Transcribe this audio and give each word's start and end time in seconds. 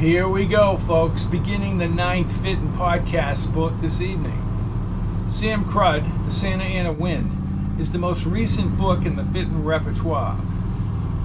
Here 0.00 0.26
we 0.26 0.46
go, 0.46 0.78
folks, 0.78 1.24
beginning 1.24 1.76
the 1.76 1.86
ninth 1.86 2.32
Fitton 2.40 2.72
podcast 2.72 3.52
book 3.52 3.74
this 3.82 4.00
evening. 4.00 5.26
Sam 5.28 5.62
Crud, 5.62 6.24
The 6.24 6.30
Santa 6.30 6.64
Ana 6.64 6.90
Wind, 6.90 7.78
is 7.78 7.92
the 7.92 7.98
most 7.98 8.24
recent 8.24 8.78
book 8.78 9.04
in 9.04 9.16
the 9.16 9.26
Fitton 9.26 9.62
repertoire. 9.62 10.40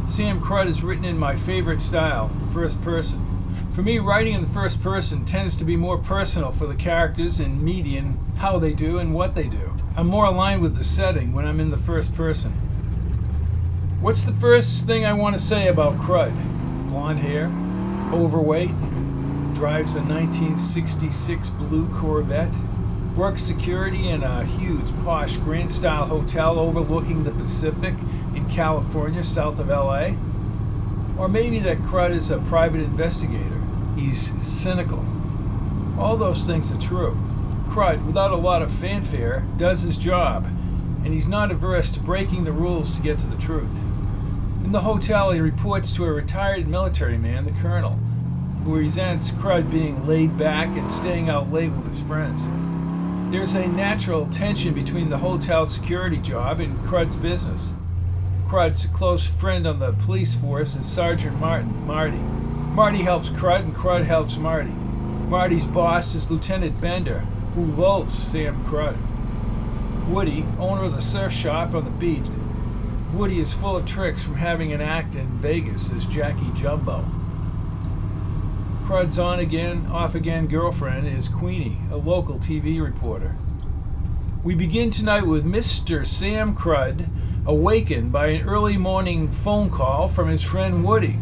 Sam 0.10 0.42
Crud 0.42 0.68
is 0.68 0.84
written 0.84 1.06
in 1.06 1.18
my 1.18 1.38
favorite 1.38 1.80
style, 1.80 2.30
first 2.52 2.82
person. 2.82 3.70
For 3.74 3.82
me, 3.82 3.98
writing 3.98 4.34
in 4.34 4.42
the 4.42 4.54
first 4.54 4.84
person 4.84 5.24
tends 5.24 5.56
to 5.56 5.64
be 5.64 5.78
more 5.78 5.98
personal 5.98 6.52
for 6.52 6.68
the 6.68 6.76
characters 6.76 7.40
and 7.40 7.62
median, 7.62 8.20
how 8.40 8.60
they 8.60 8.74
do 8.74 8.98
and 8.98 9.14
what 9.14 9.36
they 9.36 9.48
do. 9.48 9.74
I'm 9.96 10.08
more 10.08 10.26
aligned 10.26 10.62
with 10.62 10.76
the 10.76 10.84
setting 10.84 11.32
when 11.32 11.48
I'm 11.48 11.62
in 11.62 11.72
the 11.72 11.78
first 11.78 12.14
person. 12.14 12.52
What's 14.02 14.26
the 14.26 14.34
first 14.34 14.86
thing 14.86 15.06
I 15.06 15.14
want 15.14 15.38
to 15.38 15.42
say 15.42 15.70
about 15.70 15.98
Crud? 15.98 16.36
Blonde 16.90 17.20
hair, 17.20 17.50
overweight, 18.16 18.70
drives 19.56 19.96
a 19.96 20.02
1966 20.02 21.50
blue 21.52 21.88
Corvette, 22.00 22.54
works 23.16 23.44
security 23.44 24.10
in 24.10 24.24
a 24.24 24.46
huge, 24.46 24.88
posh, 25.04 25.38
grand 25.38 25.72
style 25.72 26.06
hotel 26.08 26.60
overlooking 26.60 27.24
the 27.24 27.32
Pacific 27.32 27.94
in 28.34 28.50
California, 28.50 29.24
south 29.24 29.60
of 29.60 29.68
LA. 29.68 30.12
Or 31.18 31.28
maybe 31.28 31.60
that 31.60 31.80
Crud 31.80 32.16
is 32.16 32.30
a 32.30 32.40
private 32.40 32.82
investigator. 32.82 33.62
He's 33.96 34.34
cynical. 34.46 35.06
All 35.98 36.18
those 36.18 36.44
things 36.44 36.72
are 36.72 36.80
true. 36.80 37.18
Crud, 37.70 38.06
without 38.06 38.32
a 38.32 38.38
lot 38.38 38.62
of 38.62 38.74
fanfare, 38.74 39.46
does 39.58 39.82
his 39.82 39.98
job, 39.98 40.46
and 41.04 41.14
he's 41.14 41.28
not 41.28 41.52
averse 41.52 41.90
to 41.92 42.00
breaking 42.00 42.44
the 42.44 42.52
rules 42.52 42.92
to 42.96 43.02
get 43.02 43.20
to 43.20 43.28
the 43.28 43.38
truth. 43.38 43.72
In 44.64 44.72
the 44.72 44.82
hotel, 44.82 45.32
he 45.32 45.40
reports 45.40 45.94
to 45.94 46.06
a 46.06 46.12
retired 46.12 46.68
military 46.68 47.18
man, 47.18 47.46
the 47.46 47.52
colonel, 47.52 48.00
who 48.66 48.76
resents 48.76 49.30
Crud 49.30 49.70
being 49.70 50.08
laid 50.08 50.40
back 50.40 50.76
and 50.76 50.90
staying 50.90 51.30
out 51.30 51.54
late 51.54 51.72
with 51.72 51.86
his 51.88 52.00
friends. 52.02 52.48
There's 53.32 53.54
a 53.54 53.68
natural 53.68 54.28
tension 54.32 54.74
between 54.74 55.12
the 55.12 55.20
hotel 55.20 55.68
security 55.68 56.18
job 56.18 56.60
and 56.60 56.80
Crud's 56.80 57.16
business. 57.16 57.74
Crud's 58.48 58.88
close 58.88 59.24
friend 59.24 59.68
on 59.68 59.78
the 59.78 59.92
police 59.92 60.34
force 60.34 60.76
is 60.76 60.84
Sergeant 60.84 61.40
Martin, 61.40 61.86
Marty. 61.86 62.18
Marty 62.18 63.04
helps 63.04 63.30
Crud 63.30 63.62
and 63.62 63.76
Crud 63.76 64.06
helps 64.06 64.36
Marty. 64.36 64.72
Marty's 64.72 65.66
boss 65.66 66.16
is 66.16 66.32
Lieutenant 66.32 66.82
Bender, 66.82 67.20
who 67.54 67.66
loathes 67.66 68.18
Sam 68.18 68.66
Crud. 68.66 68.98
Woody, 70.08 70.44
owner 70.60 70.86
of 70.86 70.94
the 70.94 71.02
surf 71.02 71.32
shop 71.32 71.76
on 71.76 71.86
the 71.86 71.92
beach. 71.92 72.26
Woody 73.14 73.40
is 73.40 73.54
full 73.54 73.78
of 73.78 73.86
tricks 73.86 74.24
from 74.24 74.36
having 74.36 74.74
an 74.74 74.82
act 74.82 75.14
in 75.14 75.28
Vegas 75.38 75.92
as 75.92 76.06
Jackie 76.06 76.52
Jumbo. 76.56 77.06
Crud's 78.86 79.18
on 79.18 79.40
again, 79.40 79.88
off 79.88 80.14
again 80.14 80.46
girlfriend 80.46 81.08
is 81.08 81.28
Queenie, 81.28 81.80
a 81.90 81.98
local 81.98 82.36
TV 82.36 82.80
reporter. 82.80 83.36
We 84.44 84.54
begin 84.54 84.92
tonight 84.92 85.26
with 85.26 85.44
Mr. 85.44 86.06
Sam 86.06 86.56
Crud 86.56 87.10
awakened 87.48 88.12
by 88.12 88.28
an 88.28 88.48
early 88.48 88.78
morning 88.78 89.32
phone 89.32 89.72
call 89.72 90.08
from 90.08 90.30
his 90.30 90.44
friend 90.44 90.86
Woody. 90.86 91.18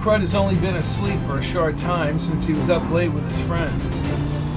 Crud 0.00 0.18
has 0.18 0.34
only 0.34 0.54
been 0.56 0.76
asleep 0.76 1.18
for 1.22 1.38
a 1.38 1.42
short 1.42 1.78
time 1.78 2.18
since 2.18 2.46
he 2.46 2.52
was 2.52 2.68
up 2.68 2.86
late 2.90 3.10
with 3.10 3.26
his 3.26 3.40
friends. 3.46 3.86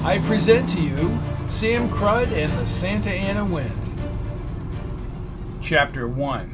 I 0.03 0.19
present 0.27 0.67
to 0.71 0.81
you 0.81 1.17
Sam 1.47 1.89
Crud 1.89 2.33
and 2.33 2.51
the 2.59 2.67
Santa 2.67 3.11
Ana 3.11 3.45
Wind. 3.45 3.81
Chapter 5.61 6.05
1 6.05 6.53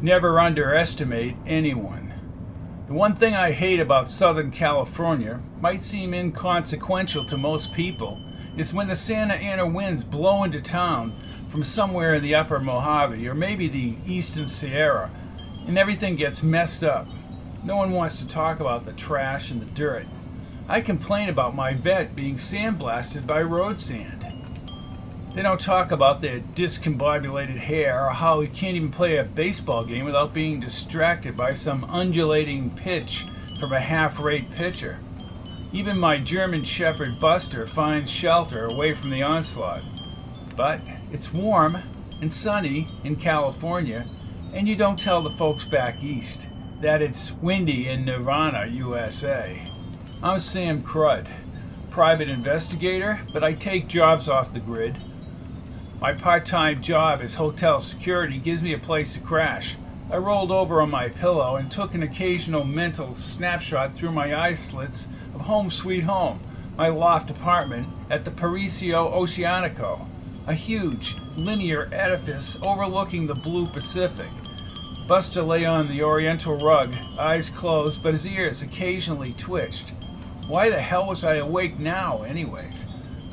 Never 0.00 0.38
underestimate 0.38 1.34
anyone. 1.44 2.03
The 2.86 2.92
one 2.92 3.14
thing 3.14 3.34
I 3.34 3.52
hate 3.52 3.80
about 3.80 4.10
Southern 4.10 4.50
California 4.50 5.40
might 5.58 5.80
seem 5.80 6.12
inconsequential 6.12 7.24
to 7.24 7.38
most 7.38 7.72
people 7.72 8.20
is 8.58 8.74
when 8.74 8.88
the 8.88 8.94
Santa 8.96 9.32
Ana 9.32 9.66
winds 9.66 10.04
blow 10.04 10.44
into 10.44 10.62
town 10.62 11.10
from 11.50 11.64
somewhere 11.64 12.16
in 12.16 12.22
the 12.22 12.34
upper 12.34 12.60
Mojave 12.60 13.26
or 13.26 13.34
maybe 13.34 13.68
the 13.68 13.94
eastern 14.06 14.48
Sierra 14.48 15.08
and 15.66 15.78
everything 15.78 16.16
gets 16.16 16.42
messed 16.42 16.84
up. 16.84 17.06
No 17.64 17.76
one 17.76 17.92
wants 17.92 18.18
to 18.18 18.28
talk 18.28 18.60
about 18.60 18.84
the 18.84 18.92
trash 18.92 19.50
and 19.50 19.62
the 19.62 19.74
dirt. 19.74 20.04
I 20.68 20.82
complain 20.82 21.30
about 21.30 21.54
my 21.54 21.72
Vette 21.72 22.14
being 22.14 22.34
sandblasted 22.34 23.26
by 23.26 23.40
road 23.40 23.80
sand. 23.80 24.13
They 25.34 25.42
don't 25.42 25.60
talk 25.60 25.90
about 25.90 26.20
their 26.20 26.38
discombobulated 26.38 27.56
hair 27.56 28.06
or 28.06 28.10
how 28.10 28.40
he 28.40 28.46
can't 28.46 28.76
even 28.76 28.92
play 28.92 29.16
a 29.16 29.24
baseball 29.24 29.84
game 29.84 30.04
without 30.04 30.32
being 30.32 30.60
distracted 30.60 31.36
by 31.36 31.54
some 31.54 31.82
undulating 31.84 32.70
pitch 32.76 33.24
from 33.58 33.72
a 33.72 33.80
half 33.80 34.20
rate 34.20 34.48
pitcher. 34.54 34.96
Even 35.72 35.98
my 35.98 36.18
German 36.18 36.62
Shepherd 36.62 37.18
Buster 37.20 37.66
finds 37.66 38.08
shelter 38.08 38.66
away 38.66 38.92
from 38.92 39.10
the 39.10 39.24
onslaught. 39.24 39.82
But 40.56 40.78
it's 41.10 41.32
warm 41.32 41.78
and 42.22 42.32
sunny 42.32 42.86
in 43.02 43.16
California, 43.16 44.04
and 44.54 44.68
you 44.68 44.76
don't 44.76 44.98
tell 44.98 45.20
the 45.20 45.36
folks 45.36 45.64
back 45.64 46.00
east 46.00 46.46
that 46.80 47.02
it's 47.02 47.32
windy 47.32 47.88
in 47.88 48.04
Nirvana, 48.04 48.66
USA. 48.66 49.60
I'm 50.22 50.38
Sam 50.38 50.78
Crud, 50.78 51.26
private 51.90 52.28
investigator, 52.28 53.18
but 53.32 53.42
I 53.42 53.54
take 53.54 53.88
jobs 53.88 54.28
off 54.28 54.54
the 54.54 54.60
grid. 54.60 54.94
My 56.00 56.12
part 56.12 56.44
time 56.44 56.82
job 56.82 57.20
as 57.22 57.34
hotel 57.34 57.80
security 57.80 58.38
gives 58.38 58.62
me 58.62 58.74
a 58.74 58.78
place 58.78 59.14
to 59.14 59.20
crash. 59.20 59.74
I 60.12 60.18
rolled 60.18 60.50
over 60.50 60.82
on 60.82 60.90
my 60.90 61.08
pillow 61.08 61.56
and 61.56 61.70
took 61.70 61.94
an 61.94 62.02
occasional 62.02 62.64
mental 62.64 63.14
snapshot 63.14 63.92
through 63.92 64.12
my 64.12 64.34
eye 64.34 64.54
slits 64.54 65.06
of 65.34 65.40
Home 65.42 65.70
Sweet 65.70 66.04
Home, 66.04 66.38
my 66.76 66.88
loft 66.88 67.30
apartment 67.30 67.86
at 68.10 68.24
the 68.24 68.30
Paraiso 68.30 69.10
Oceanico, 69.12 69.98
a 70.46 70.52
huge, 70.52 71.14
linear 71.36 71.88
edifice 71.92 72.62
overlooking 72.62 73.26
the 73.26 73.34
blue 73.34 73.66
Pacific. 73.66 74.28
Buster 75.08 75.42
lay 75.42 75.64
on 75.64 75.88
the 75.88 76.02
oriental 76.02 76.58
rug, 76.64 76.94
eyes 77.18 77.48
closed, 77.48 78.02
but 78.02 78.12
his 78.12 78.26
ears 78.26 78.62
occasionally 78.62 79.34
twitched. 79.38 79.90
Why 80.48 80.68
the 80.68 80.80
hell 80.80 81.08
was 81.08 81.24
I 81.24 81.36
awake 81.36 81.78
now, 81.78 82.22
anyways? 82.22 82.83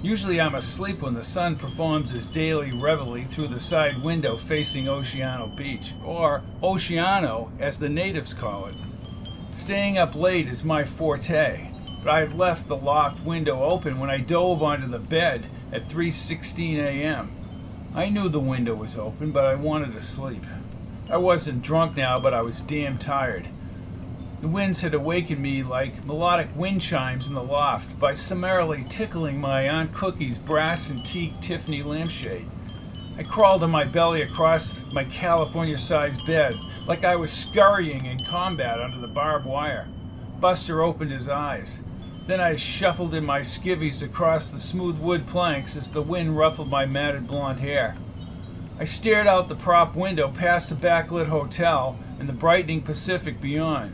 Usually 0.04 0.42
I'm 0.42 0.56
asleep 0.56 1.04
when 1.04 1.14
the 1.14 1.24
sun 1.24 1.56
performs 1.56 2.10
his 2.10 2.26
daily 2.34 2.72
reveille 2.72 3.24
through 3.24 3.48
the 3.48 3.60
side 3.60 3.94
window 4.04 4.36
facing 4.36 4.86
Oceanico 4.86 5.56
Beach, 5.56 5.94
or 6.04 6.42
Oceano 6.64 7.52
as 7.60 7.78
the 7.78 7.88
natives 7.88 8.34
call 8.34 8.66
it. 8.66 8.74
Staying 8.74 10.00
up 10.00 10.16
late 10.16 10.48
is 10.48 10.64
my 10.64 10.84
forte, 10.84 11.68
but 12.04 12.10
I 12.10 12.22
had 12.22 12.34
left 12.34 12.68
the 12.68 12.76
loft 12.76 13.28
window 13.28 13.59
open 13.62 14.00
when 14.00 14.09
I 14.09 14.18
dove 14.18 14.64
onto 14.64 14.88
the 14.88 15.08
bed 15.08 15.42
at 15.72 15.84
3:16 15.84 16.78
a.m. 16.80 17.30
I 17.96 18.09
knew 18.09 18.28
the 18.28 18.40
window 18.40 18.74
was 18.74 18.97
open, 18.97 19.32
but 19.32 19.46
I 19.46 19.54
wanted 19.54 19.94
to 19.94 20.02
sleep. 20.02 20.42
I 21.12 21.18
wasn't 21.18 21.62
drunk 21.62 21.96
now, 21.96 22.20
but 22.20 22.34
I 22.34 22.42
was 22.42 22.62
damn 22.62 22.97
tired. 22.97 23.46
The 24.41 24.47
winds 24.47 24.82
had 24.82 24.96
awakened 24.96 25.40
me 25.40 25.61
like 25.61 26.03
melodic 26.08 26.47
wind 26.55 26.82
chimes 26.82 27.28
in 27.28 27.35
the 27.35 27.43
loft 27.43 28.02
by 28.02 28.16
summarily 28.16 28.84
tickling 28.90 29.40
my 29.40 29.70
Aunt 29.70 29.93
Cookie's 29.93 30.40
brass 30.40 30.90
antique 30.90 31.34
Tiffany 31.43 31.84
lampshade. 31.84 32.47
I 33.20 33.23
crawled 33.23 33.61
on 33.61 33.70
my 33.70 33.85
belly 33.85 34.23
across 34.23 34.91
my 34.93 35.03
California 35.03 35.78
sized 35.78 36.26
bed 36.26 36.55
like 36.88 37.03
I 37.03 37.16
was 37.16 37.32
scurrying 37.32 38.05
in 38.05 38.17
combat 38.26 38.79
under 38.79 38.97
the 38.97 39.14
barbed 39.14 39.46
wire. 39.46 39.88
Buster 40.40 40.82
opened 40.82 41.11
his 41.11 41.29
eyes. 41.29 42.26
Then 42.26 42.40
I 42.40 42.55
shuffled 42.55 43.14
in 43.14 43.23
my 43.23 43.41
skivvies 43.41 44.02
across 44.02 44.49
the 44.49 44.59
smooth 44.59 44.99
wood 44.99 45.22
planks 45.28 45.76
as 45.76 45.91
the 45.91 46.02
wind 46.02 46.35
ruffled 46.35 46.72
my 46.72 46.87
matted 46.87 47.28
blonde 47.28 47.59
hair. 47.59 47.94
I 48.79 48.85
stared 48.85 49.28
out 49.28 49.49
the 49.49 49.55
prop 49.55 49.96
window 49.96 50.32
past 50.32 50.70
the 50.70 50.87
backlit 50.87 51.28
hotel 51.28 51.96
and 52.20 52.28
the 52.28 52.34
brightening 52.34 52.82
Pacific 52.82 53.40
beyond. 53.40 53.91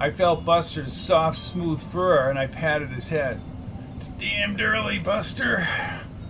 I 0.00 0.10
felt 0.10 0.46
Buster's 0.46 0.92
soft, 0.92 1.38
smooth 1.38 1.80
fur 1.80 2.30
and 2.30 2.38
I 2.38 2.46
patted 2.46 2.88
his 2.90 3.08
head. 3.08 3.36
It's 3.96 4.16
damned 4.20 4.60
early, 4.60 5.00
Buster. 5.00 5.66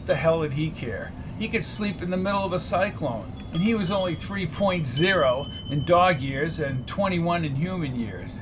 The 0.06 0.15
hell 0.15 0.41
did 0.41 0.53
he 0.53 0.70
care? 0.70 1.11
He 1.38 1.49
could 1.49 1.65
sleep 1.65 2.00
in 2.00 2.09
the 2.09 2.17
middle 2.17 2.44
of 2.44 2.55
a 2.55 2.61
cyclone, 2.61 3.26
and 3.53 3.61
he 3.61 3.75
was 3.75 3.91
only 3.91 4.15
3.0 4.15 5.70
in 5.70 5.85
dog 5.85 6.20
years 6.20 6.59
and 6.59 6.88
21 6.88 7.44
in 7.44 7.56
human 7.56 7.94
years. 7.94 8.41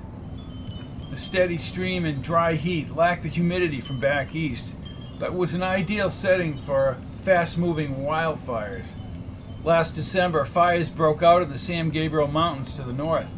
The 1.11 1.17
steady 1.17 1.57
stream 1.57 2.05
and 2.05 2.23
dry 2.23 2.55
heat 2.55 2.95
lacked 2.95 3.25
the 3.25 3.29
humidity 3.29 3.81
from 3.81 3.99
back 3.99 4.33
east, 4.33 5.19
but 5.19 5.35
was 5.35 5.55
an 5.55 5.63
ideal 5.63 6.11
setting 6.11 6.55
for 6.55 6.95
fast 7.25 7.59
moving 7.59 7.89
wildfires. 7.89 9.65
Last 9.65 9.97
December, 9.97 10.45
fires 10.45 10.89
broke 10.89 11.25
out 11.25 11.43
of 11.43 11.53
the 11.53 11.59
San 11.59 11.91
Gabriel 11.91 12.29
Mountains 12.29 12.77
to 12.77 12.83
the 12.83 12.93
north. 12.93 13.36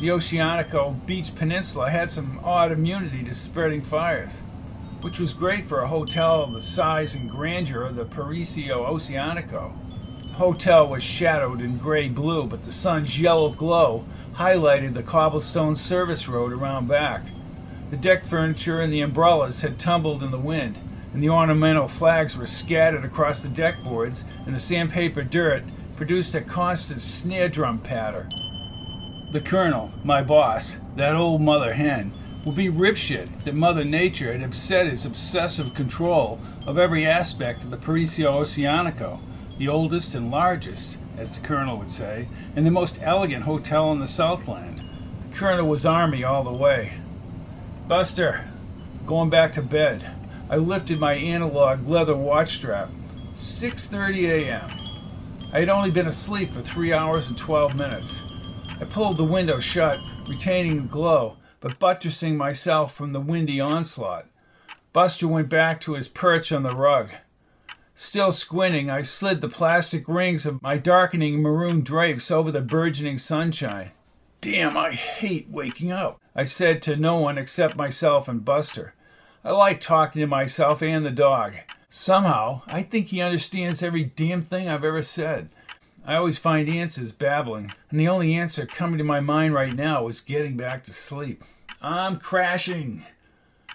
The 0.00 0.08
Oceanico 0.08 1.06
Beach 1.06 1.36
Peninsula 1.36 1.90
had 1.90 2.08
some 2.08 2.38
odd 2.42 2.72
immunity 2.72 3.22
to 3.24 3.34
spreading 3.34 3.82
fires, 3.82 4.98
which 5.02 5.18
was 5.18 5.34
great 5.34 5.64
for 5.64 5.80
a 5.80 5.86
hotel 5.86 6.42
of 6.42 6.52
the 6.52 6.62
size 6.62 7.14
and 7.14 7.30
grandeur 7.30 7.82
of 7.82 7.96
the 7.96 8.06
Paraiso 8.06 8.88
Oceanico. 8.88 9.74
The 10.30 10.36
hotel 10.38 10.88
was 10.88 11.02
shadowed 11.02 11.60
in 11.60 11.76
gray 11.76 12.08
blue, 12.08 12.48
but 12.48 12.64
the 12.64 12.72
sun's 12.72 13.20
yellow 13.20 13.50
glow 13.50 13.98
highlighted 14.36 14.94
the 14.94 15.02
cobblestone 15.02 15.76
service 15.76 16.26
road 16.26 16.50
around 16.52 16.88
back. 16.88 17.20
The 17.90 17.98
deck 17.98 18.22
furniture 18.22 18.80
and 18.80 18.90
the 18.90 19.02
umbrellas 19.02 19.60
had 19.60 19.78
tumbled 19.78 20.22
in 20.22 20.30
the 20.30 20.38
wind, 20.38 20.78
and 21.12 21.22
the 21.22 21.28
ornamental 21.28 21.88
flags 21.88 22.38
were 22.38 22.46
scattered 22.46 23.04
across 23.04 23.42
the 23.42 23.50
deck 23.50 23.74
boards, 23.84 24.24
and 24.46 24.56
the 24.56 24.60
sandpaper 24.60 25.24
dirt 25.24 25.62
produced 25.98 26.34
a 26.34 26.40
constant 26.40 27.02
snare 27.02 27.50
drum 27.50 27.78
patter. 27.84 28.26
The 29.32 29.40
colonel, 29.40 29.92
my 30.02 30.22
boss, 30.22 30.78
that 30.96 31.14
old 31.14 31.40
mother 31.40 31.72
hen, 31.72 32.10
will 32.44 32.52
be 32.52 32.66
ripshit 32.66 33.44
that 33.44 33.54
Mother 33.54 33.84
Nature 33.84 34.32
had 34.32 34.42
upset 34.42 34.88
his 34.88 35.06
obsessive 35.06 35.72
control 35.76 36.40
of 36.66 36.78
every 36.78 37.06
aspect 37.06 37.62
of 37.62 37.70
the 37.70 37.76
Paraiso 37.76 38.42
Oceanico, 38.42 39.20
the 39.56 39.68
oldest 39.68 40.16
and 40.16 40.32
largest, 40.32 41.20
as 41.20 41.38
the 41.38 41.46
colonel 41.46 41.78
would 41.78 41.92
say, 41.92 42.26
and 42.56 42.66
the 42.66 42.72
most 42.72 42.98
elegant 43.02 43.44
hotel 43.44 43.92
in 43.92 44.00
the 44.00 44.08
Southland. 44.08 44.78
The 44.78 45.36
colonel 45.36 45.68
was 45.68 45.86
army 45.86 46.24
all 46.24 46.42
the 46.42 46.60
way. 46.60 46.94
Buster, 47.88 48.40
going 49.06 49.30
back 49.30 49.54
to 49.54 49.62
bed. 49.62 50.04
I 50.50 50.56
lifted 50.56 50.98
my 50.98 51.12
analog 51.12 51.86
leather 51.86 52.16
watch 52.16 52.56
strap. 52.56 52.88
6:30 52.88 54.28
a.m. 54.28 54.70
I 55.54 55.60
had 55.60 55.68
only 55.68 55.92
been 55.92 56.08
asleep 56.08 56.48
for 56.48 56.62
3 56.62 56.92
hours 56.92 57.28
and 57.28 57.38
12 57.38 57.76
minutes. 57.78 58.29
I 58.80 58.84
pulled 58.86 59.18
the 59.18 59.24
window 59.24 59.60
shut, 59.60 59.98
retaining 60.26 60.82
the 60.82 60.88
glow, 60.88 61.36
but 61.60 61.78
buttressing 61.78 62.38
myself 62.38 62.94
from 62.94 63.12
the 63.12 63.20
windy 63.20 63.60
onslaught. 63.60 64.26
Buster 64.94 65.28
went 65.28 65.50
back 65.50 65.82
to 65.82 65.94
his 65.94 66.08
perch 66.08 66.50
on 66.50 66.62
the 66.62 66.74
rug. 66.74 67.10
Still 67.94 68.32
squinting, 68.32 68.88
I 68.88 69.02
slid 69.02 69.42
the 69.42 69.50
plastic 69.50 70.08
rings 70.08 70.46
of 70.46 70.62
my 70.62 70.78
darkening 70.78 71.42
maroon 71.42 71.82
drapes 71.82 72.30
over 72.30 72.50
the 72.50 72.62
burgeoning 72.62 73.18
sunshine. 73.18 73.90
Damn, 74.40 74.78
I 74.78 74.92
hate 74.92 75.50
waking 75.50 75.92
up, 75.92 76.18
I 76.34 76.44
said 76.44 76.80
to 76.82 76.96
no 76.96 77.18
one 77.18 77.36
except 77.36 77.76
myself 77.76 78.28
and 78.28 78.42
Buster. 78.42 78.94
I 79.44 79.50
like 79.50 79.82
talking 79.82 80.20
to 80.20 80.26
myself 80.26 80.82
and 80.82 81.04
the 81.04 81.10
dog. 81.10 81.56
Somehow, 81.90 82.62
I 82.66 82.82
think 82.82 83.08
he 83.08 83.20
understands 83.20 83.82
every 83.82 84.04
damn 84.04 84.40
thing 84.40 84.70
I've 84.70 84.84
ever 84.84 85.02
said. 85.02 85.50
I 86.10 86.16
always 86.16 86.38
find 86.38 86.68
answers 86.68 87.12
babbling, 87.12 87.72
and 87.88 88.00
the 88.00 88.08
only 88.08 88.34
answer 88.34 88.66
coming 88.66 88.98
to 88.98 89.04
my 89.04 89.20
mind 89.20 89.54
right 89.54 89.72
now 89.72 90.08
is 90.08 90.20
getting 90.20 90.56
back 90.56 90.82
to 90.84 90.92
sleep. 90.92 91.44
I'm 91.80 92.18
crashing. 92.18 93.04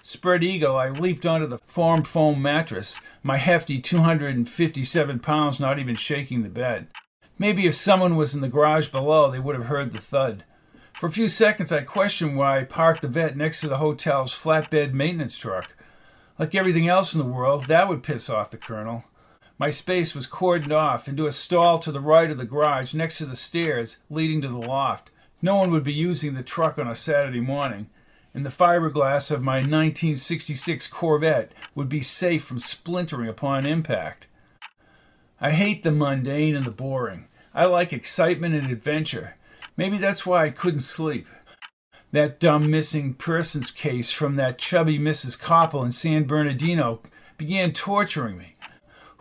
Spread 0.02 0.44
eagle, 0.44 0.76
I 0.76 0.90
leaped 0.90 1.24
onto 1.24 1.46
the 1.46 1.56
form 1.64 2.04
foam 2.04 2.42
mattress, 2.42 3.00
my 3.22 3.38
hefty 3.38 3.80
257 3.80 5.18
pounds 5.20 5.58
not 5.58 5.78
even 5.78 5.96
shaking 5.96 6.42
the 6.42 6.50
bed. 6.50 6.88
Maybe 7.38 7.66
if 7.66 7.74
someone 7.74 8.16
was 8.16 8.34
in 8.34 8.42
the 8.42 8.48
garage 8.48 8.88
below, 8.88 9.30
they 9.30 9.38
would 9.38 9.56
have 9.56 9.68
heard 9.68 9.94
the 9.94 9.98
thud. 10.02 10.44
For 11.00 11.06
a 11.06 11.12
few 11.12 11.28
seconds, 11.28 11.72
I 11.72 11.84
questioned 11.84 12.36
why 12.36 12.60
I 12.60 12.64
parked 12.64 13.00
the 13.00 13.08
Vette 13.08 13.34
next 13.34 13.62
to 13.62 13.68
the 13.68 13.78
hotel's 13.78 14.34
flatbed 14.34 14.92
maintenance 14.92 15.38
truck. 15.38 15.74
Like 16.38 16.54
everything 16.54 16.86
else 16.86 17.14
in 17.14 17.18
the 17.18 17.32
world, 17.32 17.64
that 17.68 17.88
would 17.88 18.02
piss 18.02 18.28
off 18.28 18.50
the 18.50 18.58
colonel. 18.58 19.04
My 19.58 19.70
space 19.70 20.14
was 20.14 20.26
cordoned 20.26 20.72
off 20.72 21.08
into 21.08 21.26
a 21.26 21.32
stall 21.32 21.78
to 21.78 21.90
the 21.90 22.00
right 22.00 22.30
of 22.30 22.36
the 22.36 22.44
garage 22.44 22.92
next 22.92 23.18
to 23.18 23.26
the 23.26 23.36
stairs 23.36 23.98
leading 24.10 24.42
to 24.42 24.48
the 24.48 24.58
loft. 24.58 25.10
No 25.40 25.56
one 25.56 25.70
would 25.70 25.84
be 25.84 25.94
using 25.94 26.34
the 26.34 26.42
truck 26.42 26.78
on 26.78 26.88
a 26.88 26.94
Saturday 26.94 27.40
morning, 27.40 27.88
and 28.34 28.44
the 28.44 28.50
fiberglass 28.50 29.30
of 29.30 29.42
my 29.42 29.56
1966 29.56 30.88
Corvette 30.88 31.52
would 31.74 31.88
be 31.88 32.02
safe 32.02 32.44
from 32.44 32.58
splintering 32.58 33.30
upon 33.30 33.66
impact. 33.66 34.26
I 35.40 35.52
hate 35.52 35.82
the 35.82 35.90
mundane 35.90 36.54
and 36.54 36.66
the 36.66 36.70
boring. 36.70 37.28
I 37.54 37.64
like 37.64 37.92
excitement 37.94 38.54
and 38.54 38.70
adventure. 38.70 39.36
Maybe 39.74 39.96
that's 39.96 40.26
why 40.26 40.44
I 40.44 40.50
couldn't 40.50 40.80
sleep. 40.80 41.26
That 42.12 42.40
dumb 42.40 42.70
missing 42.70 43.14
persons 43.14 43.70
case 43.70 44.10
from 44.10 44.36
that 44.36 44.58
chubby 44.58 44.98
Mrs. 44.98 45.40
Copple 45.40 45.84
in 45.84 45.92
San 45.92 46.24
Bernardino 46.24 47.00
began 47.38 47.72
torturing 47.72 48.36
me. 48.36 48.55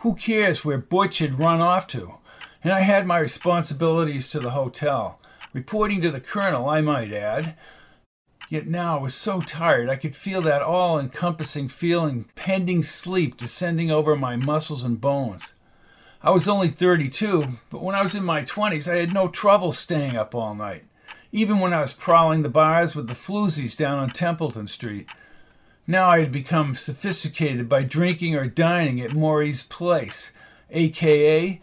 Who 0.05 0.13
cares 0.13 0.63
where 0.63 0.77
Butch 0.77 1.17
had 1.17 1.39
run 1.39 1.61
off 1.61 1.87
to? 1.87 2.19
And 2.63 2.71
I 2.71 2.81
had 2.81 3.07
my 3.07 3.17
responsibilities 3.17 4.29
to 4.29 4.39
the 4.39 4.51
hotel, 4.51 5.19
reporting 5.51 5.99
to 6.01 6.11
the 6.11 6.19
colonel, 6.19 6.69
I 6.69 6.79
might 6.81 7.11
add. 7.11 7.57
Yet 8.47 8.67
now 8.67 8.99
I 8.99 9.01
was 9.01 9.15
so 9.15 9.41
tired 9.41 9.89
I 9.89 9.95
could 9.95 10.15
feel 10.15 10.43
that 10.43 10.61
all 10.61 10.99
encompassing 10.99 11.69
feeling 11.69 12.29
pending 12.35 12.83
sleep 12.83 13.35
descending 13.35 13.89
over 13.89 14.15
my 14.15 14.35
muscles 14.35 14.83
and 14.83 15.01
bones. 15.01 15.55
I 16.21 16.29
was 16.29 16.47
only 16.47 16.69
32, 16.69 17.57
but 17.71 17.81
when 17.81 17.95
I 17.95 18.03
was 18.03 18.13
in 18.13 18.23
my 18.23 18.43
20s, 18.43 18.87
I 18.87 18.97
had 18.97 19.11
no 19.11 19.27
trouble 19.27 19.71
staying 19.71 20.15
up 20.15 20.35
all 20.35 20.53
night, 20.53 20.83
even 21.31 21.57
when 21.57 21.73
I 21.73 21.81
was 21.81 21.93
prowling 21.93 22.43
the 22.43 22.47
bars 22.49 22.95
with 22.95 23.07
the 23.07 23.15
floozies 23.15 23.75
down 23.75 23.97
on 23.97 24.11
Templeton 24.11 24.67
Street. 24.67 25.07
Now 25.87 26.09
I 26.09 26.19
had 26.19 26.31
become 26.31 26.73
sophisticated 26.73 27.69
by 27.69 27.83
drinking 27.83 28.35
or 28.35 28.47
dining 28.47 28.99
at 29.01 29.13
Maury's 29.13 29.61
Place, 29.61 30.31
aka 30.71 31.61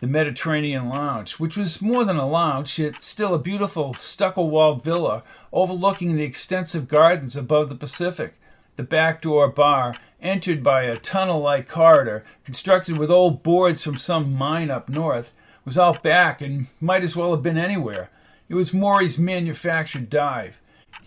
the 0.00 0.06
Mediterranean 0.06 0.88
Lounge, 0.88 1.34
which 1.34 1.56
was 1.56 1.80
more 1.80 2.04
than 2.04 2.16
a 2.16 2.26
lounge, 2.26 2.78
yet 2.78 3.02
still 3.02 3.34
a 3.34 3.38
beautiful 3.38 3.92
stucco 3.92 4.42
walled 4.42 4.82
villa 4.82 5.22
overlooking 5.52 6.16
the 6.16 6.24
extensive 6.24 6.88
gardens 6.88 7.36
above 7.36 7.68
the 7.68 7.74
Pacific. 7.74 8.34
The 8.76 8.82
back 8.82 9.22
door 9.22 9.48
bar, 9.48 9.94
entered 10.22 10.64
by 10.64 10.84
a 10.84 10.96
tunnel 10.96 11.40
like 11.40 11.68
corridor 11.68 12.24
constructed 12.44 12.96
with 12.98 13.10
old 13.10 13.42
boards 13.42 13.84
from 13.84 13.98
some 13.98 14.32
mine 14.32 14.70
up 14.70 14.88
north, 14.88 15.32
was 15.64 15.78
out 15.78 16.02
back 16.02 16.40
and 16.40 16.66
might 16.80 17.04
as 17.04 17.14
well 17.14 17.32
have 17.32 17.42
been 17.42 17.58
anywhere. 17.58 18.10
It 18.48 18.54
was 18.54 18.72
Maury's 18.72 19.18
manufactured 19.18 20.10
dive. 20.10 20.59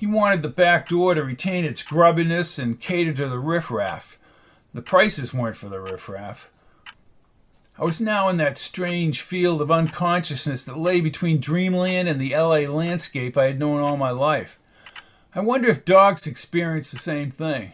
He 0.04 0.08
wanted 0.08 0.42
the 0.42 0.50
back 0.50 0.90
door 0.90 1.16
to 1.16 1.24
retain 1.24 1.64
its 1.64 1.82
grubbiness 1.82 2.60
and 2.60 2.78
cater 2.78 3.14
to 3.14 3.30
the 3.30 3.40
riffraff. 3.40 4.18
The 4.74 4.82
prices 4.82 5.34
weren't 5.34 5.56
for 5.56 5.70
the 5.70 5.80
riffraff. 5.80 6.50
I 7.80 7.86
was 7.86 8.02
now 8.02 8.28
in 8.28 8.36
that 8.36 8.58
strange 8.58 9.22
field 9.22 9.62
of 9.62 9.72
unconsciousness 9.72 10.66
that 10.66 10.78
lay 10.78 11.00
between 11.00 11.40
dreamland 11.40 12.10
and 12.10 12.20
the 12.20 12.36
LA 12.36 12.70
landscape 12.70 13.38
I 13.38 13.46
had 13.46 13.60
known 13.60 13.80
all 13.80 13.96
my 13.96 14.10
life. 14.10 14.60
I 15.34 15.40
wonder 15.40 15.70
if 15.70 15.86
dogs 15.86 16.28
experience 16.28 16.92
the 16.92 16.98
same 16.98 17.32
thing. 17.32 17.72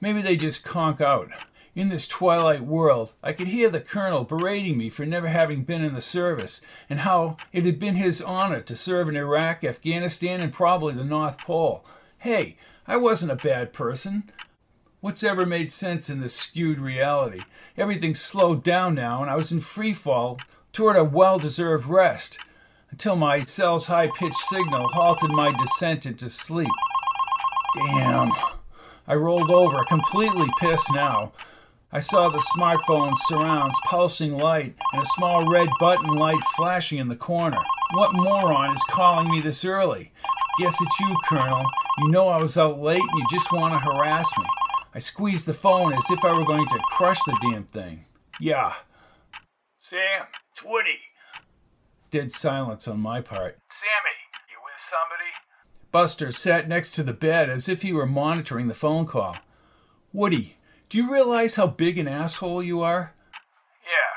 Maybe 0.00 0.22
they 0.22 0.36
just 0.36 0.64
conk 0.64 1.00
out. 1.00 1.30
In 1.76 1.90
this 1.90 2.08
twilight 2.08 2.62
world, 2.62 3.12
I 3.22 3.34
could 3.34 3.48
hear 3.48 3.68
the 3.68 3.82
colonel 3.82 4.24
berating 4.24 4.78
me 4.78 4.88
for 4.88 5.04
never 5.04 5.28
having 5.28 5.62
been 5.62 5.84
in 5.84 5.92
the 5.92 6.00
service, 6.00 6.62
and 6.88 7.00
how 7.00 7.36
it 7.52 7.66
had 7.66 7.78
been 7.78 7.96
his 7.96 8.22
honor 8.22 8.62
to 8.62 8.74
serve 8.74 9.10
in 9.10 9.16
Iraq, 9.16 9.62
Afghanistan, 9.62 10.40
and 10.40 10.54
probably 10.54 10.94
the 10.94 11.04
North 11.04 11.36
Pole. 11.36 11.84
Hey, 12.16 12.56
I 12.86 12.96
wasn't 12.96 13.32
a 13.32 13.36
bad 13.36 13.74
person. 13.74 14.32
What's 15.02 15.22
ever 15.22 15.44
made 15.44 15.70
sense 15.70 16.08
in 16.08 16.22
this 16.22 16.34
skewed 16.34 16.78
reality? 16.78 17.42
Everything's 17.76 18.22
slowed 18.22 18.64
down 18.64 18.94
now, 18.94 19.20
and 19.20 19.30
I 19.30 19.36
was 19.36 19.52
in 19.52 19.60
free 19.60 19.92
fall 19.92 20.40
toward 20.72 20.96
a 20.96 21.04
well 21.04 21.38
deserved 21.38 21.86
rest 21.86 22.38
until 22.90 23.16
my 23.16 23.42
cell's 23.42 23.84
high 23.84 24.08
pitched 24.08 24.38
signal 24.48 24.88
halted 24.94 25.30
my 25.30 25.52
descent 25.52 26.06
into 26.06 26.30
sleep. 26.30 26.72
Damn. 27.74 28.32
I 29.06 29.14
rolled 29.14 29.50
over, 29.50 29.84
completely 29.84 30.48
pissed 30.58 30.90
now. 30.94 31.32
I 31.96 32.00
saw 32.00 32.28
the 32.28 32.44
smartphone's 32.54 33.18
surrounds 33.26 33.74
pulsing 33.86 34.36
light 34.36 34.74
and 34.92 35.02
a 35.02 35.06
small 35.16 35.50
red 35.50 35.66
button 35.80 36.14
light 36.14 36.42
flashing 36.54 36.98
in 36.98 37.08
the 37.08 37.16
corner. 37.16 37.56
What 37.94 38.12
moron 38.12 38.74
is 38.74 38.82
calling 38.90 39.30
me 39.30 39.40
this 39.40 39.64
early? 39.64 40.12
Guess 40.58 40.76
it's 40.78 41.00
you, 41.00 41.16
Colonel. 41.26 41.64
You 42.00 42.10
know 42.10 42.28
I 42.28 42.36
was 42.36 42.58
out 42.58 42.82
late 42.82 43.00
and 43.00 43.18
you 43.18 43.26
just 43.30 43.50
want 43.50 43.72
to 43.72 43.78
harass 43.78 44.28
me. 44.36 44.44
I 44.94 44.98
squeezed 44.98 45.46
the 45.46 45.54
phone 45.54 45.94
as 45.94 46.04
if 46.10 46.22
I 46.22 46.36
were 46.38 46.44
going 46.44 46.66
to 46.66 46.78
crush 46.90 47.18
the 47.24 47.38
damn 47.40 47.64
thing. 47.64 48.04
Yeah. 48.38 48.74
Sam, 49.80 50.26
it's 50.52 50.62
Woody. 50.62 50.98
Dead 52.10 52.30
silence 52.30 52.86
on 52.86 53.00
my 53.00 53.22
part. 53.22 53.56
Sammy, 53.70 54.16
you 54.50 54.58
with 54.62 54.74
somebody? 54.90 55.30
Buster 55.92 56.30
sat 56.30 56.68
next 56.68 56.92
to 56.92 57.02
the 57.02 57.14
bed 57.14 57.48
as 57.48 57.70
if 57.70 57.80
he 57.80 57.94
were 57.94 58.04
monitoring 58.04 58.68
the 58.68 58.74
phone 58.74 59.06
call. 59.06 59.38
Woody, 60.12 60.55
do 60.96 61.04
you 61.04 61.12
realize 61.12 61.60
how 61.60 61.68
big 61.68 62.00
an 62.00 62.08
asshole 62.08 62.64
you 62.64 62.80
are? 62.80 63.12
Yeah. 63.84 64.12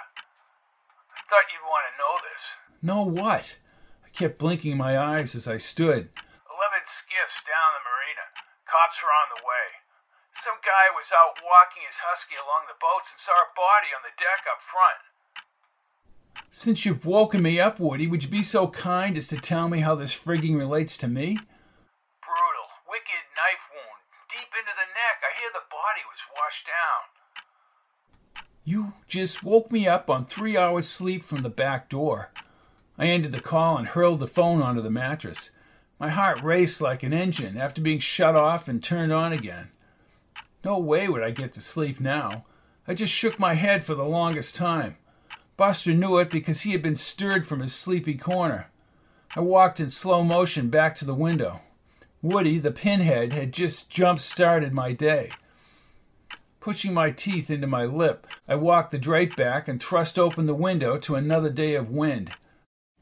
I 1.11 1.19
thought 1.27 1.51
you'd 1.51 1.67
want 1.67 1.83
to 1.91 1.99
know 1.99 2.15
this. 2.23 2.41
Know 2.79 3.03
what? 3.03 3.59
I 3.99 4.07
kept 4.15 4.39
blinking 4.39 4.79
my 4.79 4.95
eyes 4.95 5.35
as 5.35 5.43
I 5.43 5.59
stood. 5.59 6.07
Eleven 6.47 6.83
skiffs 6.87 7.43
down 7.43 7.75
the 7.75 7.83
marina. 7.83 8.31
Cops 8.63 8.95
are 9.03 9.11
on 9.11 9.27
the 9.35 9.43
way. 9.43 9.67
Some 10.39 10.55
guy 10.63 10.87
was 10.95 11.11
out 11.11 11.43
walking 11.43 11.83
his 11.83 11.99
husky 11.99 12.39
along 12.39 12.71
the 12.71 12.79
boats 12.79 13.11
and 13.11 13.19
saw 13.19 13.35
a 13.35 13.51
body 13.59 13.91
on 13.91 14.07
the 14.07 14.15
deck 14.15 14.47
up 14.47 14.63
front. 14.63 15.03
Since 16.47 16.87
you've 16.87 17.03
woken 17.03 17.43
me 17.43 17.59
up, 17.59 17.83
Woody, 17.83 18.07
would 18.07 18.23
you 18.23 18.31
be 18.31 18.39
so 18.39 18.71
kind 18.71 19.19
as 19.19 19.27
to 19.27 19.35
tell 19.35 19.67
me 19.67 19.83
how 19.83 19.99
this 19.99 20.15
frigging 20.15 20.55
relates 20.55 20.95
to 21.03 21.11
me? 21.11 21.35
Brutal. 22.23 22.67
Wicked 22.87 23.23
knife 23.35 23.67
wound. 23.67 23.99
Deep 24.31 24.47
into 24.55 24.71
the 24.79 24.87
neck. 24.95 25.19
I 25.27 25.35
hear 25.41 25.51
the 25.51 25.67
body 25.67 26.07
was 26.07 26.21
washed 26.37 26.69
down. 26.69 27.01
You 28.69 28.93
just 29.07 29.43
woke 29.43 29.71
me 29.71 29.87
up 29.87 30.11
on 30.11 30.25
three 30.25 30.55
hours 30.55 30.87
sleep 30.87 31.23
from 31.23 31.41
the 31.41 31.49
back 31.49 31.89
door. 31.89 32.29
I 32.99 33.07
ended 33.07 33.31
the 33.31 33.39
call 33.39 33.77
and 33.79 33.87
hurled 33.87 34.19
the 34.19 34.27
phone 34.27 34.61
onto 34.61 34.79
the 34.79 34.91
mattress. 34.91 35.49
My 35.99 36.09
heart 36.09 36.43
raced 36.43 36.79
like 36.79 37.01
an 37.01 37.11
engine 37.11 37.57
after 37.57 37.81
being 37.81 37.97
shut 37.97 38.35
off 38.35 38.67
and 38.67 38.83
turned 38.83 39.11
on 39.11 39.33
again. 39.33 39.71
No 40.63 40.77
way 40.77 41.07
would 41.07 41.23
I 41.23 41.31
get 41.31 41.51
to 41.53 41.61
sleep 41.61 41.99
now. 41.99 42.45
I 42.87 42.93
just 42.93 43.11
shook 43.11 43.39
my 43.39 43.55
head 43.55 43.85
for 43.85 43.95
the 43.95 44.03
longest 44.03 44.55
time. 44.55 44.97
Buster 45.57 45.95
knew 45.95 46.19
it 46.19 46.29
because 46.29 46.61
he 46.61 46.73
had 46.73 46.83
been 46.83 46.95
stirred 46.95 47.47
from 47.47 47.61
his 47.61 47.73
sleepy 47.73 48.13
corner. 48.13 48.69
I 49.35 49.39
walked 49.39 49.79
in 49.79 49.89
slow 49.89 50.23
motion 50.23 50.69
back 50.69 50.95
to 50.97 51.05
the 51.05 51.15
window. 51.15 51.61
Woody, 52.21 52.59
the 52.59 52.69
pinhead, 52.69 53.33
had 53.33 53.51
just 53.51 53.89
jump 53.89 54.19
started 54.19 54.73
my 54.73 54.91
day. 54.91 55.31
Pushing 56.59 56.93
my 56.93 57.11
teeth 57.11 57.49
into 57.49 57.67
my 57.67 57.85
lip, 57.85 58.27
I 58.47 58.55
walked 58.55 58.91
the 58.91 58.97
drape 58.97 59.35
back 59.35 59.67
and 59.67 59.81
thrust 59.81 60.19
open 60.19 60.45
the 60.45 60.53
window 60.53 60.97
to 60.97 61.15
another 61.15 61.49
day 61.49 61.75
of 61.75 61.89
wind. 61.89 62.31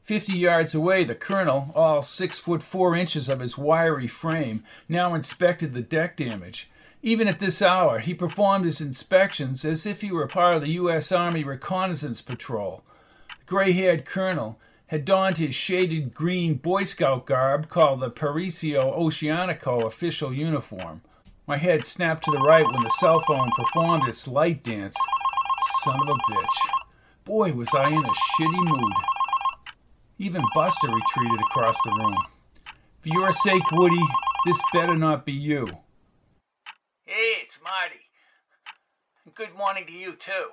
Fifty 0.04 0.32
yards 0.34 0.74
away, 0.74 1.04
the 1.04 1.14
colonel, 1.14 1.72
all 1.74 2.00
six 2.00 2.38
foot 2.38 2.62
four 2.62 2.96
inches 2.96 3.28
of 3.28 3.40
his 3.40 3.58
wiry 3.58 4.06
frame, 4.06 4.64
now 4.88 5.12
inspected 5.12 5.74
the 5.74 5.82
deck 5.82 6.16
damage. 6.16 6.70
Even 7.02 7.28
at 7.28 7.40
this 7.40 7.60
hour, 7.60 7.98
he 7.98 8.14
performed 8.14 8.64
his 8.64 8.80
inspections 8.80 9.64
as 9.64 9.86
if 9.86 10.00
he 10.00 10.10
were 10.10 10.26
part 10.26 10.56
of 10.56 10.62
the 10.62 10.70
U.S. 10.70 11.12
Army 11.12 11.44
Reconnaissance 11.44 12.22
Patrol. 12.22 12.82
The 13.28 13.44
gray 13.46 13.72
haired 13.72 14.04
colonel 14.04 14.58
had 14.88 15.04
donned 15.04 15.36
his 15.38 15.54
shaded 15.54 16.14
green 16.14 16.54
Boy 16.54 16.84
Scout 16.84 17.26
garb 17.26 17.68
called 17.68 18.00
the 18.00 18.10
Parisio 18.10 18.96
Oceanico 18.96 19.84
official 19.84 20.32
uniform. 20.32 21.02
My 21.48 21.56
head 21.56 21.86
snapped 21.86 22.24
to 22.24 22.30
the 22.30 22.42
right 22.42 22.66
when 22.66 22.82
the 22.82 22.90
cell 22.90 23.20
phone 23.20 23.50
performed 23.56 24.06
its 24.06 24.28
light 24.28 24.62
dance. 24.62 24.94
Son 25.82 25.98
of 25.98 26.06
a 26.06 26.12
bitch. 26.30 26.44
Boy, 27.24 27.54
was 27.54 27.70
I 27.74 27.88
in 27.88 28.04
a 28.04 28.08
shitty 28.08 28.68
mood. 28.70 28.92
Even 30.18 30.42
Buster 30.54 30.88
retreated 30.88 31.40
across 31.40 31.80
the 31.82 31.90
room. 31.90 32.18
For 33.00 33.08
your 33.08 33.32
sake, 33.32 33.62
Woody, 33.72 34.04
this 34.44 34.60
better 34.74 34.94
not 34.94 35.24
be 35.24 35.32
you. 35.32 35.66
Hey, 37.06 37.36
it's 37.42 37.56
Marty. 37.64 38.02
Good 39.34 39.56
morning 39.56 39.86
to 39.86 39.92
you, 39.92 40.16
too. 40.16 40.50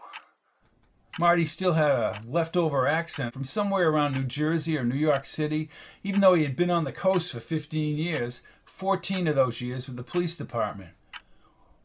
Marty 1.19 1.43
still 1.43 1.73
had 1.73 1.91
a 1.91 2.21
leftover 2.25 2.87
accent 2.87 3.33
from 3.33 3.43
somewhere 3.43 3.89
around 3.89 4.13
New 4.13 4.23
Jersey 4.23 4.77
or 4.77 4.85
New 4.85 4.95
York 4.95 5.25
City, 5.25 5.69
even 6.03 6.21
though 6.21 6.35
he 6.35 6.43
had 6.43 6.55
been 6.55 6.69
on 6.69 6.85
the 6.85 6.93
coast 6.93 7.33
for 7.33 7.41
15 7.41 7.97
years, 7.97 8.43
14 8.77 9.29
of 9.29 9.35
those 9.35 9.61
years 9.61 9.87
with 9.87 9.95
the 9.95 10.03
police 10.03 10.35
department. 10.35 10.89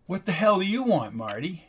What 0.06 0.26
the 0.26 0.32
hell 0.32 0.59
do 0.59 0.66
you 0.66 0.82
want, 0.82 1.14
Marty? 1.14 1.68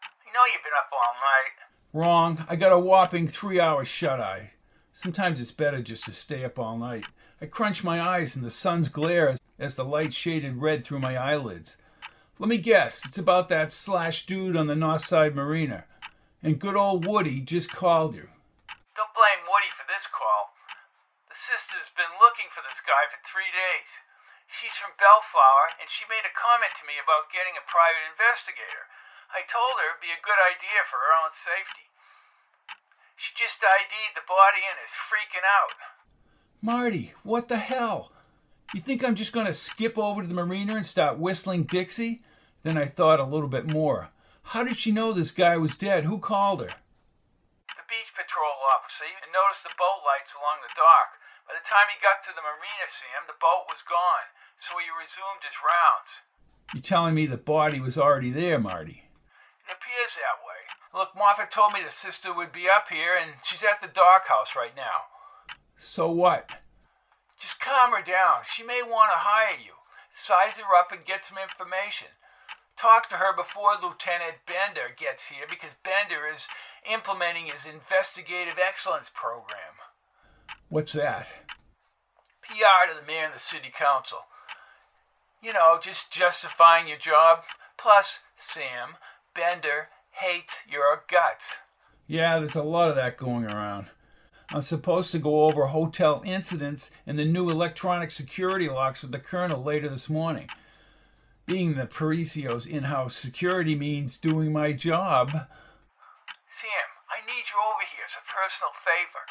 I 0.00 0.32
know 0.32 0.40
you've 0.50 0.64
been 0.64 0.72
up 0.72 0.90
all 0.90 1.12
night. 1.20 1.54
Wrong. 1.92 2.46
I 2.48 2.56
got 2.56 2.72
a 2.72 2.78
whopping 2.78 3.28
three 3.28 3.60
hour 3.60 3.84
shut 3.84 4.20
eye. 4.20 4.52
Sometimes 4.90 5.38
it's 5.42 5.50
better 5.50 5.82
just 5.82 6.04
to 6.06 6.14
stay 6.14 6.44
up 6.44 6.58
all 6.58 6.78
night. 6.78 7.04
I 7.42 7.46
crunch 7.46 7.84
my 7.84 8.00
eyes 8.00 8.36
in 8.36 8.42
the 8.42 8.50
sun's 8.50 8.88
glare 8.88 9.36
as 9.58 9.76
the 9.76 9.84
light 9.84 10.14
shaded 10.14 10.56
red 10.56 10.82
through 10.82 11.00
my 11.00 11.14
eyelids. 11.14 11.76
Let 12.38 12.48
me 12.48 12.56
guess, 12.56 13.04
it's 13.04 13.18
about 13.18 13.50
that 13.50 13.70
slash 13.70 14.24
dude 14.24 14.56
on 14.56 14.66
the 14.66 14.74
North 14.74 15.04
Side 15.04 15.34
Marina. 15.34 15.84
And 16.42 16.58
good 16.58 16.74
old 16.74 17.04
Woody 17.06 17.40
just 17.40 17.70
called 17.70 18.14
you. 18.14 18.32
Don't 18.96 19.12
blame 19.12 19.44
Woody 19.44 19.68
for 19.76 19.84
this 19.92 20.08
call. 20.08 20.56
The 21.28 21.36
sister's 21.36 21.92
been 21.92 22.16
looking 22.16 22.48
for 22.56 22.64
this 22.64 22.80
guy 22.88 23.04
for 23.12 23.20
three 23.28 23.52
days. 23.52 24.03
She's 24.62 24.76
from 24.78 24.94
Bellflower, 24.94 25.82
and 25.82 25.90
she 25.90 26.06
made 26.06 26.22
a 26.22 26.38
comment 26.38 26.70
to 26.78 26.86
me 26.86 26.94
about 27.02 27.32
getting 27.34 27.58
a 27.58 27.66
private 27.66 28.06
investigator. 28.14 28.86
I 29.34 29.42
told 29.50 29.82
her 29.82 29.90
it'd 29.90 30.04
be 30.04 30.14
a 30.14 30.22
good 30.22 30.38
idea 30.38 30.86
for 30.86 31.02
her 31.02 31.12
own 31.26 31.34
safety. 31.34 31.90
She 33.18 33.34
just 33.34 33.58
ID'd 33.58 34.14
the 34.14 34.26
body 34.26 34.62
and 34.62 34.78
is 34.78 34.94
freaking 35.10 35.42
out. 35.42 35.78
Marty, 36.62 37.14
what 37.26 37.50
the 37.50 37.58
hell? 37.58 38.14
You 38.72 38.80
think 38.80 39.02
I'm 39.02 39.18
just 39.18 39.34
going 39.34 39.46
to 39.46 39.54
skip 39.54 39.98
over 39.98 40.22
to 40.22 40.28
the 40.28 40.38
marina 40.38 40.78
and 40.78 40.86
start 40.86 41.18
whistling 41.18 41.66
Dixie? 41.66 42.22
Then 42.62 42.78
I 42.78 42.86
thought 42.86 43.20
a 43.20 43.26
little 43.26 43.50
bit 43.50 43.66
more. 43.66 44.14
How 44.54 44.62
did 44.62 44.78
she 44.78 44.94
know 44.94 45.12
this 45.12 45.34
guy 45.34 45.56
was 45.56 45.76
dead? 45.76 46.04
Who 46.04 46.18
called 46.18 46.62
her? 46.62 46.72
The 46.72 47.86
beach 47.90 48.10
patrol 48.14 48.58
officer 48.70 49.06
and 49.08 49.34
noticed 49.34 49.66
the 49.66 49.74
boat 49.74 50.02
lights 50.06 50.34
along 50.34 50.62
the 50.62 50.74
dock. 50.78 51.18
By 51.44 51.54
the 51.54 51.68
time 51.68 51.86
he 51.92 52.00
got 52.00 52.24
to 52.24 52.32
the 52.32 52.40
marina, 52.40 52.86
Sam, 52.88 53.28
the 53.28 53.36
boat 53.36 53.68
was 53.68 53.84
gone, 53.84 54.26
so 54.62 54.78
he 54.78 54.88
resumed 54.90 55.42
his 55.42 55.58
rounds. 55.62 56.10
You're 56.72 56.82
telling 56.82 57.14
me 57.14 57.26
the 57.26 57.36
body 57.36 57.80
was 57.80 57.98
already 57.98 58.30
there, 58.30 58.58
Marty? 58.58 59.04
It 59.66 59.72
appears 59.72 60.14
that 60.18 60.42
way. 60.44 60.60
Look, 60.92 61.16
Martha 61.16 61.48
told 61.50 61.72
me 61.72 61.80
the 61.82 61.90
sister 61.90 62.32
would 62.32 62.52
be 62.52 62.68
up 62.68 62.86
here, 62.90 63.16
and 63.16 63.40
she's 63.44 63.62
at 63.62 63.80
the 63.80 63.92
dock 63.92 64.28
house 64.28 64.54
right 64.54 64.74
now. 64.76 65.10
So 65.76 66.10
what? 66.10 66.50
Just 67.40 67.60
calm 67.60 67.92
her 67.92 68.04
down. 68.04 68.46
She 68.46 68.62
may 68.62 68.82
want 68.82 69.10
to 69.10 69.18
hire 69.18 69.58
you. 69.58 69.74
Size 70.16 70.62
her 70.62 70.76
up 70.78 70.92
and 70.92 71.04
get 71.04 71.24
some 71.24 71.38
information 71.38 72.14
talk 72.76 73.08
to 73.08 73.16
her 73.16 73.34
before 73.34 73.78
Lieutenant 73.80 74.42
Bender 74.46 74.90
gets 74.98 75.24
here 75.30 75.46
because 75.48 75.74
Bender 75.82 76.26
is 76.26 76.42
implementing 76.84 77.46
his 77.46 77.64
investigative 77.64 78.58
excellence 78.58 79.10
program. 79.14 79.78
What's 80.68 80.92
that? 80.92 81.26
PR 82.42 82.90
to 82.90 82.98
the 82.98 83.06
mayor 83.06 83.24
and 83.24 83.34
the 83.34 83.40
city 83.40 83.72
council. 83.72 84.26
You 85.44 85.52
know, 85.52 85.76
just 85.78 86.10
justifying 86.10 86.88
your 86.88 86.96
job. 86.96 87.40
Plus, 87.76 88.20
Sam, 88.40 88.96
Bender 89.34 89.88
hates 90.12 90.64
your 90.64 91.04
guts. 91.04 91.44
Yeah, 92.06 92.38
there's 92.38 92.56
a 92.56 92.62
lot 92.62 92.88
of 92.88 92.96
that 92.96 93.18
going 93.18 93.44
around. 93.44 93.88
I'm 94.48 94.62
supposed 94.62 95.12
to 95.12 95.18
go 95.18 95.44
over 95.44 95.66
hotel 95.66 96.22
incidents 96.24 96.92
and 97.06 97.18
the 97.18 97.26
new 97.26 97.50
electronic 97.50 98.10
security 98.10 98.70
locks 98.70 99.02
with 99.02 99.12
the 99.12 99.18
colonel 99.18 99.62
later 99.62 99.90
this 99.90 100.08
morning. 100.08 100.48
Being 101.44 101.74
the 101.74 101.84
Parisio's 101.84 102.64
in 102.64 102.84
house 102.84 103.14
security 103.14 103.74
means 103.74 104.16
doing 104.16 104.50
my 104.50 104.72
job. 104.72 105.28
Sam, 105.28 106.88
I 107.12 107.20
need 107.28 107.44
you 107.52 107.60
over 107.60 107.84
here 107.84 108.08
as 108.08 108.16
a 108.16 108.24
personal 108.32 108.72
favor. 108.80 109.28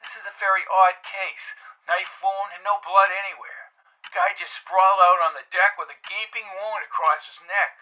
This 0.00 0.16
is 0.16 0.24
a 0.24 0.40
very 0.40 0.64
odd 0.64 0.96
case. 1.04 1.44
Knife 1.84 2.08
wound 2.24 2.56
and 2.56 2.64
no 2.64 2.80
blood 2.80 3.12
anywhere. 3.12 3.59
Guy 4.08 4.32
just 4.34 4.56
sprawled 4.56 5.00
out 5.04 5.20
on 5.28 5.36
the 5.36 5.46
deck 5.52 5.76
with 5.76 5.92
a 5.92 5.98
gaping 6.08 6.48
wound 6.48 6.82
across 6.88 7.28
his 7.28 7.38
neck. 7.44 7.78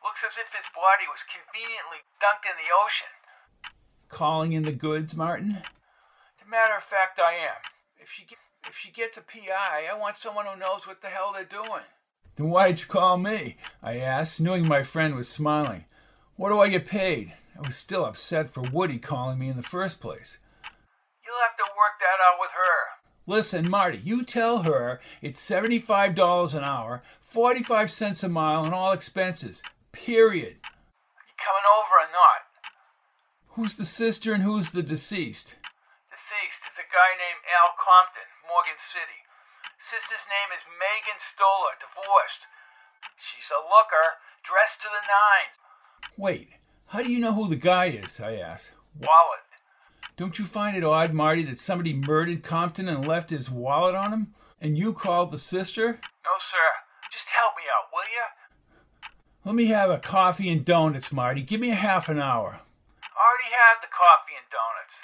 Looks 0.00 0.24
as 0.24 0.40
if 0.40 0.48
his 0.50 0.66
body 0.72 1.04
was 1.04 1.20
conveniently 1.28 2.00
dunked 2.18 2.48
in 2.48 2.56
the 2.56 2.72
ocean. 2.72 3.12
Calling 4.08 4.56
in 4.56 4.64
the 4.64 4.74
goods, 4.74 5.14
Martin? 5.14 5.60
As 5.60 6.40
a 6.42 6.48
matter 6.48 6.74
of 6.74 6.88
fact, 6.88 7.20
I 7.20 7.36
am. 7.36 7.60
If 8.00 8.08
she, 8.08 8.24
get, 8.24 8.40
if 8.66 8.74
she 8.80 8.90
gets 8.90 9.20
a 9.20 9.22
PI, 9.22 9.86
I 9.86 9.94
want 9.94 10.16
someone 10.16 10.48
who 10.48 10.58
knows 10.58 10.88
what 10.88 11.04
the 11.04 11.12
hell 11.12 11.36
they're 11.36 11.44
doing. 11.44 11.84
Then 12.36 12.48
why'd 12.48 12.80
you 12.80 12.86
call 12.86 13.18
me? 13.18 13.58
I 13.82 13.98
asked, 13.98 14.40
knowing 14.40 14.66
my 14.66 14.82
friend 14.82 15.14
was 15.14 15.28
smiling. 15.28 15.84
What 16.36 16.48
do 16.48 16.58
I 16.58 16.72
get 16.72 16.88
paid? 16.88 17.34
I 17.54 17.60
was 17.60 17.76
still 17.76 18.06
upset 18.06 18.48
for 18.48 18.62
Woody 18.62 18.98
calling 18.98 19.38
me 19.38 19.48
in 19.48 19.56
the 19.56 19.62
first 19.62 20.00
place. 20.00 20.40
You'll 21.20 21.44
have 21.44 21.60
to 21.60 21.68
work 21.76 22.00
that 22.00 22.18
out 22.24 22.40
with 22.40 22.50
her. 22.56 22.99
Listen, 23.30 23.70
Marty, 23.70 24.02
you 24.02 24.24
tell 24.24 24.66
her 24.66 24.98
it's 25.22 25.38
$75 25.38 25.86
an 26.50 26.64
hour, 26.66 27.04
45 27.30 27.88
cents 27.88 28.24
a 28.24 28.28
mile, 28.28 28.64
and 28.64 28.74
all 28.74 28.90
expenses. 28.90 29.62
Period. 29.92 30.58
You 30.58 31.34
coming 31.38 31.66
over 31.70 31.94
or 32.02 32.10
not? 32.10 32.50
Who's 33.54 33.78
the 33.78 33.86
sister 33.86 34.34
and 34.34 34.42
who's 34.42 34.74
the 34.74 34.82
deceased? 34.82 35.62
Deceased 36.10 36.62
is 36.74 36.82
a 36.82 36.90
guy 36.90 37.14
named 37.22 37.46
Al 37.54 37.78
Compton, 37.78 38.26
Morgan 38.50 38.82
City. 38.90 39.22
Sister's 39.78 40.26
name 40.26 40.50
is 40.50 40.66
Meagan 40.66 41.22
Stoller, 41.22 41.78
divorced. 41.78 42.50
She's 43.14 43.46
a 43.54 43.62
looker, 43.62 44.18
dressed 44.42 44.82
to 44.82 44.90
the 44.90 45.06
nines. 45.06 45.54
Wait, 46.18 46.58
how 46.90 47.06
do 47.06 47.12
you 47.12 47.22
know 47.22 47.38
who 47.38 47.46
the 47.46 47.54
guy 47.54 47.94
is? 47.94 48.18
I 48.18 48.42
asked. 48.42 48.74
Wallet. 48.98 49.49
Don't 50.20 50.38
you 50.38 50.44
find 50.44 50.76
it 50.76 50.84
odd, 50.84 51.14
Marty, 51.14 51.44
that 51.44 51.58
somebody 51.58 51.94
murdered 51.94 52.42
Compton 52.42 52.90
and 52.90 53.08
left 53.08 53.30
his 53.30 53.50
wallet 53.50 53.94
on 53.94 54.12
him? 54.12 54.34
And 54.60 54.76
you 54.76 54.92
called 54.92 55.30
the 55.30 55.38
sister? 55.38 55.92
No, 55.92 56.30
sir. 56.38 57.08
Just 57.10 57.24
help 57.28 57.54
me 57.56 57.62
out, 57.74 57.88
will 57.90 58.02
you? 58.12 59.06
Let 59.46 59.54
me 59.54 59.72
have 59.72 59.88
a 59.88 59.96
coffee 59.96 60.50
and 60.50 60.62
donuts, 60.62 61.10
Marty. 61.10 61.40
Give 61.40 61.58
me 61.58 61.70
a 61.70 61.74
half 61.74 62.10
an 62.10 62.20
hour. 62.20 62.60
Already 63.16 63.50
had 63.50 63.80
the 63.80 63.88
coffee 63.88 64.36
and 64.36 64.50
donuts. 64.52 64.94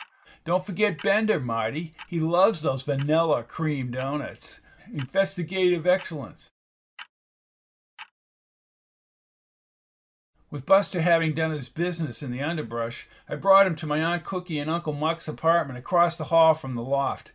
Don't 0.44 0.66
forget 0.66 1.02
Bender, 1.02 1.40
Marty. 1.40 1.94
He 2.10 2.20
loves 2.20 2.60
those 2.60 2.82
vanilla 2.82 3.42
cream 3.42 3.90
donuts 3.90 4.60
investigative 4.92 5.86
excellence. 5.86 6.50
With 10.56 10.64
Buster 10.64 11.02
having 11.02 11.34
done 11.34 11.50
his 11.50 11.68
business 11.68 12.22
in 12.22 12.30
the 12.30 12.40
underbrush, 12.40 13.06
I 13.28 13.34
brought 13.34 13.66
him 13.66 13.76
to 13.76 13.86
my 13.86 14.02
Aunt 14.02 14.24
Cookie 14.24 14.58
and 14.58 14.70
Uncle 14.70 14.94
Muck's 14.94 15.28
apartment 15.28 15.78
across 15.78 16.16
the 16.16 16.32
hall 16.32 16.54
from 16.54 16.74
the 16.74 16.80
loft. 16.80 17.32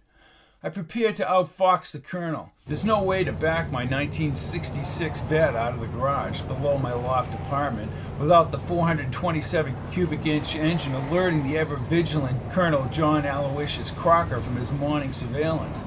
I 0.64 0.70
prepared 0.70 1.18
to 1.18 1.26
outfox 1.26 1.92
the 1.92 2.00
colonel. 2.00 2.52
There's 2.66 2.84
no 2.84 3.04
way 3.04 3.24
to 3.24 3.32
back 3.32 3.68
my 3.72 3.84
1966 3.84 5.20
Vette 5.20 5.56
out 5.56 5.76
of 5.76 5.82
the 5.82 5.86
garage 5.86 6.42
below 6.42 6.80
my 6.80 6.94
loft 6.94 7.32
apartment 7.36 7.92
without 8.20 8.52
the 8.52 8.58
427 8.58 9.76
cubic 9.92 10.26
inch 10.26 10.56
engine 10.56 10.96
alerting 10.96 11.44
the 11.44 11.60
ever 11.60 11.76
vigilant 11.76 12.52
Colonel 12.52 12.86
John 12.86 13.28
Aloysius 13.28 13.92
Crocker 13.92 14.42
from 14.42 14.56
his 14.56 14.72
morning 14.72 15.14
surveillance. 15.14 15.84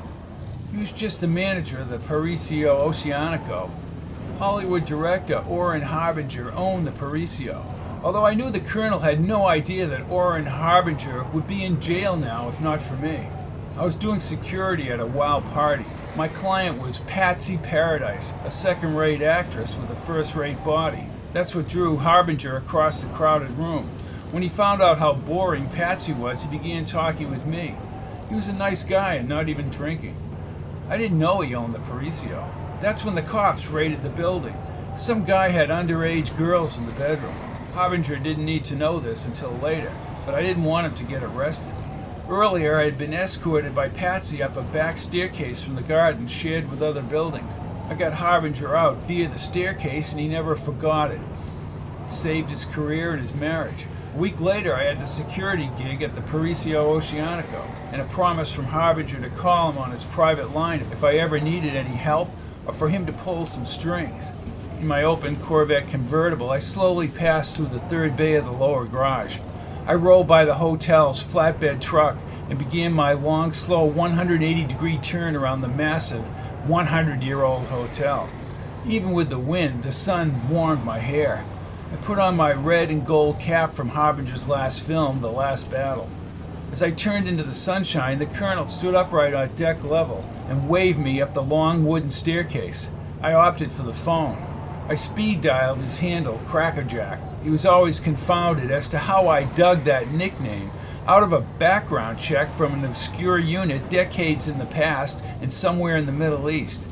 He 0.70 0.78
was 0.78 0.92
just 0.92 1.20
the 1.20 1.26
manager 1.26 1.80
of 1.80 1.88
the 1.88 1.98
Parisio 1.98 2.78
Oceanico, 2.78 3.72
Hollywood 4.38 4.84
director 4.84 5.38
Orrin 5.48 5.82
Harbinger 5.82 6.52
owned 6.54 6.86
the 6.86 6.90
Parisio. 6.90 7.64
Although 8.02 8.26
I 8.26 8.34
knew 8.34 8.50
the 8.50 8.58
colonel 8.58 8.98
had 8.98 9.20
no 9.20 9.46
idea 9.46 9.86
that 9.86 10.10
Orrin 10.10 10.46
Harbinger 10.46 11.22
would 11.32 11.46
be 11.46 11.64
in 11.64 11.80
jail 11.80 12.16
now 12.16 12.48
if 12.48 12.60
not 12.60 12.80
for 12.80 12.94
me. 12.94 13.28
I 13.78 13.84
was 13.84 13.94
doing 13.94 14.18
security 14.18 14.90
at 14.90 14.98
a 14.98 15.06
wild 15.06 15.44
party. 15.52 15.84
My 16.16 16.26
client 16.26 16.82
was 16.82 16.98
Patsy 16.98 17.58
Paradise, 17.58 18.34
a 18.44 18.50
second 18.50 18.96
rate 18.96 19.22
actress 19.22 19.76
with 19.76 19.88
a 19.90 19.96
first 20.06 20.34
rate 20.34 20.62
body. 20.64 21.06
That's 21.32 21.54
what 21.54 21.68
drew 21.68 21.96
Harbinger 21.96 22.56
across 22.56 23.02
the 23.02 23.12
crowded 23.14 23.50
room. 23.50 23.88
When 24.32 24.42
he 24.42 24.48
found 24.48 24.82
out 24.82 24.98
how 24.98 25.12
boring 25.12 25.68
Patsy 25.68 26.12
was, 26.12 26.42
he 26.42 26.50
began 26.50 26.84
talking 26.84 27.30
with 27.30 27.46
me. 27.46 27.76
He 28.28 28.34
was 28.34 28.48
a 28.48 28.52
nice 28.52 28.82
guy 28.82 29.14
and 29.14 29.28
not 29.28 29.48
even 29.48 29.70
drinking. 29.70 30.16
I 30.88 30.96
didn't 30.96 31.20
know 31.20 31.40
he 31.40 31.54
owned 31.54 31.72
the 31.72 31.78
Parisio. 31.78 32.48
That's 32.80 33.04
when 33.04 33.14
the 33.14 33.22
cops 33.22 33.66
raided 33.66 34.02
the 34.02 34.10
building. 34.10 34.56
Some 34.96 35.24
guy 35.24 35.48
had 35.48 35.70
underage 35.70 36.36
girls 36.36 36.78
in 36.78 36.86
the 36.86 36.92
bedroom. 36.92 37.34
Harbinger 37.72 38.16
didn't 38.16 38.44
need 38.44 38.64
to 38.66 38.76
know 38.76 39.00
this 39.00 39.26
until 39.26 39.50
later, 39.50 39.92
but 40.24 40.34
I 40.34 40.42
didn't 40.42 40.64
want 40.64 40.86
him 40.86 40.94
to 40.94 41.12
get 41.12 41.24
arrested. 41.24 41.72
Earlier, 42.28 42.78
I 42.78 42.84
had 42.84 42.96
been 42.96 43.12
escorted 43.12 43.74
by 43.74 43.88
Patsy 43.88 44.42
up 44.42 44.56
a 44.56 44.62
back 44.62 44.98
staircase 44.98 45.62
from 45.62 45.74
the 45.74 45.82
garden 45.82 46.28
shared 46.28 46.70
with 46.70 46.82
other 46.82 47.02
buildings. 47.02 47.58
I 47.88 47.94
got 47.94 48.14
Harbinger 48.14 48.76
out 48.76 48.98
via 48.98 49.28
the 49.28 49.38
staircase, 49.38 50.12
and 50.12 50.20
he 50.20 50.28
never 50.28 50.56
forgot 50.56 51.10
it. 51.10 51.20
It 52.04 52.10
saved 52.10 52.50
his 52.50 52.64
career 52.64 53.10
and 53.10 53.20
his 53.20 53.34
marriage. 53.34 53.84
A 54.14 54.18
week 54.18 54.40
later, 54.40 54.74
I 54.74 54.84
had 54.84 55.00
the 55.00 55.06
security 55.06 55.68
gig 55.76 56.00
at 56.02 56.14
the 56.14 56.22
Parisio 56.22 56.98
Oceanico, 56.98 57.68
and 57.92 58.00
a 58.00 58.06
promise 58.06 58.52
from 58.52 58.66
Harbinger 58.66 59.20
to 59.20 59.30
call 59.30 59.72
him 59.72 59.78
on 59.78 59.90
his 59.90 60.04
private 60.04 60.54
line 60.54 60.80
if 60.92 61.02
I 61.02 61.16
ever 61.16 61.40
needed 61.40 61.74
any 61.74 61.96
help 61.96 62.30
for 62.72 62.88
him 62.88 63.06
to 63.06 63.12
pull 63.12 63.46
some 63.46 63.66
strings. 63.66 64.24
In 64.80 64.86
my 64.86 65.02
open 65.02 65.36
Corvette 65.36 65.88
convertible, 65.88 66.50
I 66.50 66.58
slowly 66.58 67.08
passed 67.08 67.56
through 67.56 67.66
the 67.66 67.80
third 67.80 68.16
bay 68.16 68.34
of 68.34 68.44
the 68.44 68.50
lower 68.50 68.84
garage. 68.84 69.38
I 69.86 69.94
rolled 69.94 70.26
by 70.26 70.44
the 70.44 70.54
hotel's 70.54 71.22
flatbed 71.22 71.80
truck 71.80 72.16
and 72.48 72.58
began 72.58 72.92
my 72.92 73.12
long, 73.12 73.52
slow 73.52 73.84
180 73.84 74.64
degree 74.64 74.98
turn 74.98 75.36
around 75.36 75.60
the 75.60 75.68
massive 75.68 76.24
100 76.66 77.22
year 77.22 77.42
old 77.42 77.64
hotel. 77.66 78.28
Even 78.86 79.12
with 79.12 79.30
the 79.30 79.38
wind, 79.38 79.82
the 79.82 79.92
sun 79.92 80.48
warmed 80.48 80.84
my 80.84 80.98
hair. 80.98 81.44
I 81.92 81.96
put 81.96 82.18
on 82.18 82.36
my 82.36 82.52
red 82.52 82.90
and 82.90 83.06
gold 83.06 83.38
cap 83.38 83.74
from 83.74 83.90
Harbinger's 83.90 84.48
last 84.48 84.80
film, 84.80 85.20
The 85.20 85.30
Last 85.30 85.70
Battle. 85.70 86.08
As 86.74 86.82
I 86.82 86.90
turned 86.90 87.28
into 87.28 87.44
the 87.44 87.54
sunshine, 87.54 88.18
the 88.18 88.26
colonel 88.26 88.66
stood 88.66 88.96
upright 88.96 89.32
on 89.32 89.54
deck 89.54 89.84
level 89.84 90.24
and 90.48 90.68
waved 90.68 90.98
me 90.98 91.22
up 91.22 91.32
the 91.32 91.40
long 91.40 91.86
wooden 91.86 92.10
staircase. 92.10 92.90
I 93.22 93.32
opted 93.32 93.70
for 93.70 93.84
the 93.84 93.94
phone. 93.94 94.44
I 94.88 94.96
speed 94.96 95.40
dialed 95.40 95.78
his 95.78 96.00
handle, 96.00 96.40
Crackerjack. 96.48 97.20
He 97.44 97.50
was 97.50 97.64
always 97.64 98.00
confounded 98.00 98.72
as 98.72 98.88
to 98.88 98.98
how 98.98 99.28
I 99.28 99.44
dug 99.44 99.84
that 99.84 100.10
nickname 100.10 100.72
out 101.06 101.22
of 101.22 101.32
a 101.32 101.42
background 101.42 102.18
check 102.18 102.52
from 102.56 102.74
an 102.74 102.84
obscure 102.84 103.38
unit 103.38 103.88
decades 103.88 104.48
in 104.48 104.58
the 104.58 104.66
past 104.66 105.22
and 105.40 105.52
somewhere 105.52 105.96
in 105.96 106.06
the 106.06 106.10
Middle 106.10 106.50
East. 106.50 106.88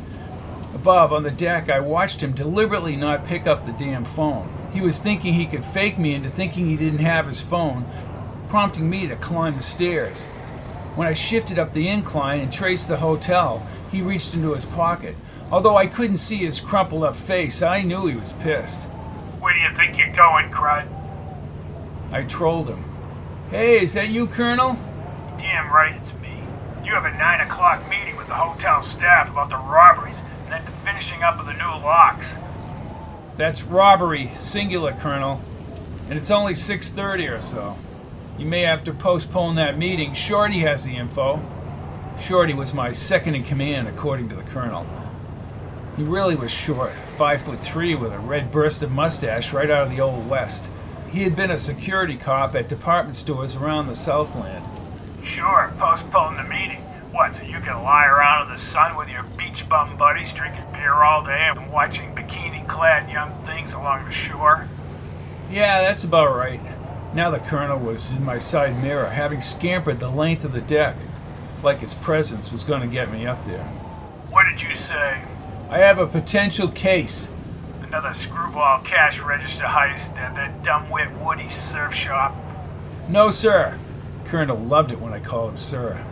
Above, 0.73 1.13
on 1.13 1.25
the 1.25 1.31
deck, 1.33 1.69
I 1.69 1.81
watched 1.81 2.23
him 2.23 2.35
deliberately 2.35 2.95
not 2.95 3.27
pick 3.27 3.49
up 3.49 3.67
the 3.67 3.73
damn 3.73 4.05
phone. 4.05 4.49
He 4.73 4.81
was 4.81 5.01
thinking 5.01 5.35
he 5.35 5.47
could 5.47 5.65
fake 5.65 5.99
me 5.99 6.15
into 6.15 6.31
thinking 6.31 6.67
he 6.67 6.77
didn't 6.77 7.01
have 7.01 7.27
his 7.27 7.41
phone 7.41 7.85
prompting 8.53 8.91
me 8.91 9.07
to 9.07 9.17
climb 9.17 9.57
the 9.57 9.63
stairs. 9.63 10.25
When 10.95 11.09
I 11.09 11.15
shifted 11.15 11.59
up 11.59 11.73
the 11.73 11.89
incline 11.89 12.39
and 12.39 12.53
traced 12.53 12.87
the 12.87 12.99
hotel, 12.99 13.67
he 13.91 14.03
reached 14.03 14.35
into 14.35 14.53
his 14.53 14.67
pocket. 14.67 15.17
Although 15.51 15.79
I 15.79 15.87
couldn't 15.87 16.19
see 16.19 16.45
his 16.45 16.61
crumpled 16.61 17.03
up 17.03 17.17
face, 17.17 17.63
I 17.63 17.81
knew 17.81 18.09
he 18.09 18.15
was 18.15 18.35
pissed. 18.35 18.83
Where 19.41 19.55
do 19.55 19.59
you 19.59 19.75
think 19.75 19.97
you're 19.97 20.15
going, 20.15 20.51
Crud? 20.51 20.87
I 22.13 22.25
trolled 22.25 22.69
him. 22.69 22.85
Hey, 23.49 23.85
is 23.85 23.95
that 23.95 24.11
you, 24.11 24.27
Colonel? 24.27 24.75
Damn 25.39 25.73
right 25.73 25.99
it's 26.03 26.13
me. 26.21 26.37
You 26.85 26.93
have 26.93 27.07
a 27.07 27.17
9 27.17 27.41
o'clock 27.41 27.89
meeting 27.89 28.17
with 28.19 28.27
the 28.27 28.35
hotel 28.35 28.83
staff 28.83 29.31
about 29.31 29.49
the 29.49 29.57
robberies 29.57 30.17
and 30.45 30.53
then 30.53 30.63
the 30.67 30.73
finishing 30.85 31.23
up 31.23 31.41
of 31.41 31.47
the 31.47 31.55
new 31.55 31.83
locks. 31.83 32.27
That's 33.39 33.63
robbery, 33.63 34.29
singular, 34.29 34.93
Colonel. 34.93 35.41
And 36.11 36.19
it's 36.19 36.31
only 36.31 36.53
6.30 36.53 37.35
or 37.35 37.41
so. 37.41 37.79
You 38.43 38.49
may 38.49 38.63
have 38.63 38.83
to 38.85 38.93
postpone 38.93 39.55
that 39.55 39.79
meeting. 39.79 40.15
Shorty 40.15 40.59
has 40.63 40.83
the 40.83 40.97
info. 40.97 41.41
Shorty 42.19 42.55
was 42.55 42.75
my 42.75 42.93
second 42.93 43.37
in 43.37 43.45
command, 43.45 43.87
according 43.87 44.31
to 44.31 44.35
the 44.35 44.43
colonel. 44.43 44.85
He 45.97 46.03
really 46.03 46.35
was 46.35 46.51
short, 46.51 46.91
five 47.17 47.43
foot 47.43 47.61
three, 47.61 47.95
with 47.95 48.13
a 48.13 48.19
red 48.19 48.51
burst 48.51 48.83
of 48.83 48.91
mustache 48.91 49.53
right 49.53 49.71
out 49.71 49.85
of 49.85 49.91
the 49.91 50.01
Old 50.01 50.29
West. 50.29 50.69
He 51.13 51.23
had 51.23 51.37
been 51.37 51.53
a 51.53 51.57
security 51.57 52.17
cop 52.17 52.57
at 52.57 52.69
department 52.69 53.15
stores 53.15 53.55
around 53.55 53.87
the 53.87 53.95
Southland. 53.95 54.67
Sure, 55.25 55.73
postpone 55.79 56.37
the 56.37 56.43
meeting. 56.43 56.83
What, 57.13 57.37
so 57.37 57.43
you 57.43 57.61
can 57.61 57.81
lie 57.85 58.07
around 58.07 58.51
in 58.51 58.57
the 58.57 58.63
sun 58.73 58.97
with 58.97 59.09
your 59.09 59.23
beach 59.39 59.69
bum 59.69 59.97
buddies, 59.97 60.33
drinking 60.33 60.67
beer 60.73 60.95
all 60.95 61.25
day 61.25 61.49
and 61.55 61.71
watching 61.71 62.13
bikini 62.13 62.69
clad 62.69 63.09
young 63.09 63.33
things 63.47 63.73
along 63.73 64.05
the 64.07 64.13
shore? 64.13 64.67
Yeah, 65.49 65.81
that's 65.83 66.03
about 66.03 66.35
right. 66.35 66.61
Now 67.15 67.31
the 67.31 67.41
colonel 67.41 67.79
was 67.79 68.11
in 68.11 68.25
my 68.25 68.39
side 68.39 68.83
mirror, 68.83 69.11
having 69.11 69.43
scampered 69.43 70.01
the 70.01 70.09
length 70.09 70.45
of 70.45 70.53
the 70.53 70.63
deck, 70.63 70.97
like 71.63 71.81
his 71.81 71.93
presence 71.93 72.51
was 72.51 72.65
going 72.65 72.81
to 72.81 72.87
get 72.87 73.13
me 73.13 73.27
up 73.27 73.45
there. 73.47 73.65
What 74.31 74.45
did 74.45 74.63
you 74.63 74.75
say? 74.75 75.23
I 75.69 75.79
have 75.79 75.99
a 75.99 76.07
potential 76.07 76.69
case. 76.69 77.29
Another 77.83 78.15
screwball 78.15 78.83
cash 78.85 79.21
register 79.21 79.65
heist 79.65 80.17
at 80.17 80.35
that 80.37 80.63
dumbwit 80.63 81.23
Woody 81.23 81.51
surf 81.71 81.93
shop? 81.93 82.35
No, 83.11 83.31
sir. 83.31 83.79
Colonel 84.25 84.57
loved 84.57 84.91
it 84.91 84.99
when 84.99 85.13
I 85.13 85.21
called 85.21 85.51
him 85.51 85.59
sir. 85.59 86.03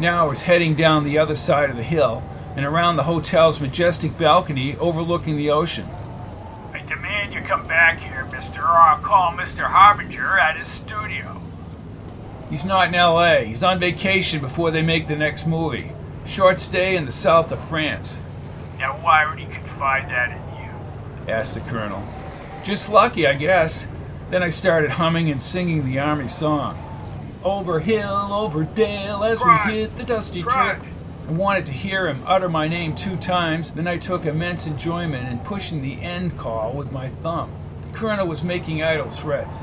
Now 0.00 0.24
I 0.24 0.28
was 0.28 0.42
heading 0.42 0.74
down 0.74 1.04
the 1.04 1.18
other 1.18 1.36
side 1.36 1.68
of 1.68 1.76
the 1.76 1.82
hill 1.82 2.22
and 2.56 2.64
around 2.64 2.96
the 2.96 3.02
hotel's 3.02 3.60
majestic 3.60 4.16
balcony 4.16 4.76
overlooking 4.78 5.36
the 5.36 5.50
ocean. 5.50 5.86
I 6.72 6.78
demand 6.88 7.34
you 7.34 7.42
come 7.42 7.66
back 7.68 7.98
here, 7.98 8.26
or 8.58 8.66
I'll 8.66 8.97
call 9.08 9.32
Mr. 9.32 9.70
Harbinger 9.70 10.38
at 10.38 10.58
his 10.58 10.68
studio. 10.84 11.40
He's 12.50 12.66
not 12.66 12.88
in 12.88 12.92
LA. 12.92 13.36
He's 13.36 13.62
on 13.62 13.80
vacation 13.80 14.38
before 14.38 14.70
they 14.70 14.82
make 14.82 15.08
the 15.08 15.16
next 15.16 15.46
movie. 15.46 15.92
Short 16.26 16.60
stay 16.60 16.94
in 16.94 17.06
the 17.06 17.12
south 17.12 17.50
of 17.50 17.58
France. 17.70 18.18
Now, 18.78 18.92
why 19.02 19.26
would 19.26 19.38
he 19.38 19.46
confide 19.46 20.10
that 20.10 20.30
in 20.32 20.62
you? 20.62 21.32
asked 21.32 21.54
the 21.54 21.60
colonel. 21.60 22.06
Just 22.62 22.90
lucky, 22.90 23.26
I 23.26 23.32
guess. 23.32 23.88
Then 24.28 24.42
I 24.42 24.50
started 24.50 24.90
humming 24.90 25.30
and 25.30 25.42
singing 25.42 25.86
the 25.86 25.98
army 25.98 26.28
song. 26.28 26.76
Over 27.42 27.80
hill, 27.80 28.30
over 28.30 28.64
dale, 28.64 29.24
as 29.24 29.40
we 29.40 29.72
hit 29.72 29.96
the 29.96 30.04
dusty 30.04 30.42
track. 30.42 30.82
I 31.26 31.32
wanted 31.32 31.64
to 31.64 31.72
hear 31.72 32.08
him 32.08 32.22
utter 32.26 32.50
my 32.50 32.68
name 32.68 32.94
two 32.94 33.16
times, 33.16 33.72
then 33.72 33.86
I 33.86 33.96
took 33.96 34.26
immense 34.26 34.66
enjoyment 34.66 35.28
in 35.28 35.38
pushing 35.38 35.80
the 35.80 36.02
end 36.02 36.36
call 36.36 36.74
with 36.74 36.92
my 36.92 37.08
thumb. 37.08 37.57
Colonel 37.92 38.26
was 38.26 38.42
making 38.42 38.82
idle 38.82 39.10
threats. 39.10 39.62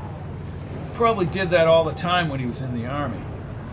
Probably 0.94 1.26
did 1.26 1.50
that 1.50 1.68
all 1.68 1.84
the 1.84 1.92
time 1.92 2.28
when 2.28 2.40
he 2.40 2.46
was 2.46 2.60
in 2.60 2.74
the 2.74 2.86
army. 2.86 3.20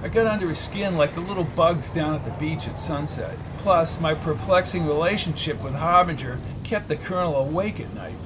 I 0.01 0.09
got 0.09 0.27
under 0.27 0.49
his 0.49 0.59
skin 0.59 0.97
like 0.97 1.15
the 1.15 1.21
little 1.21 1.45
bugs 1.45 1.91
down 1.91 2.13
at 2.13 2.25
the 2.25 2.31
beach 2.31 2.67
at 2.67 2.77
sunset. 2.77 3.37
Plus, 3.59 4.01
my 4.01 4.13
perplexing 4.13 4.85
relationship 4.85 5.63
with 5.63 5.73
Harbinger 5.73 6.39
kept 6.65 6.89
the 6.89 6.97
colonel 6.97 7.37
awake 7.37 7.79
at 7.79 7.93
night. 7.93 8.17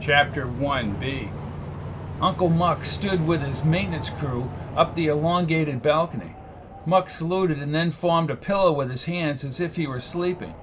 Chapter 0.00 0.46
1b 0.46 1.30
Uncle 2.20 2.48
Muck 2.48 2.84
stood 2.84 3.24
with 3.24 3.40
his 3.42 3.64
maintenance 3.64 4.10
crew 4.10 4.50
up 4.74 4.96
the 4.96 5.06
elongated 5.06 5.80
balcony. 5.80 6.34
Muck 6.84 7.08
saluted 7.08 7.58
and 7.58 7.72
then 7.72 7.92
formed 7.92 8.30
a 8.30 8.36
pillow 8.36 8.72
with 8.72 8.90
his 8.90 9.04
hands 9.04 9.44
as 9.44 9.60
if 9.60 9.76
he 9.76 9.86
were 9.86 10.00
sleeping. 10.00 10.54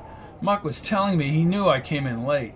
Muck 0.42 0.64
was 0.64 0.82
telling 0.82 1.18
me 1.18 1.32
he 1.32 1.44
knew 1.44 1.68
I 1.68 1.82
came 1.82 2.08
in 2.08 2.26
late. 2.26 2.54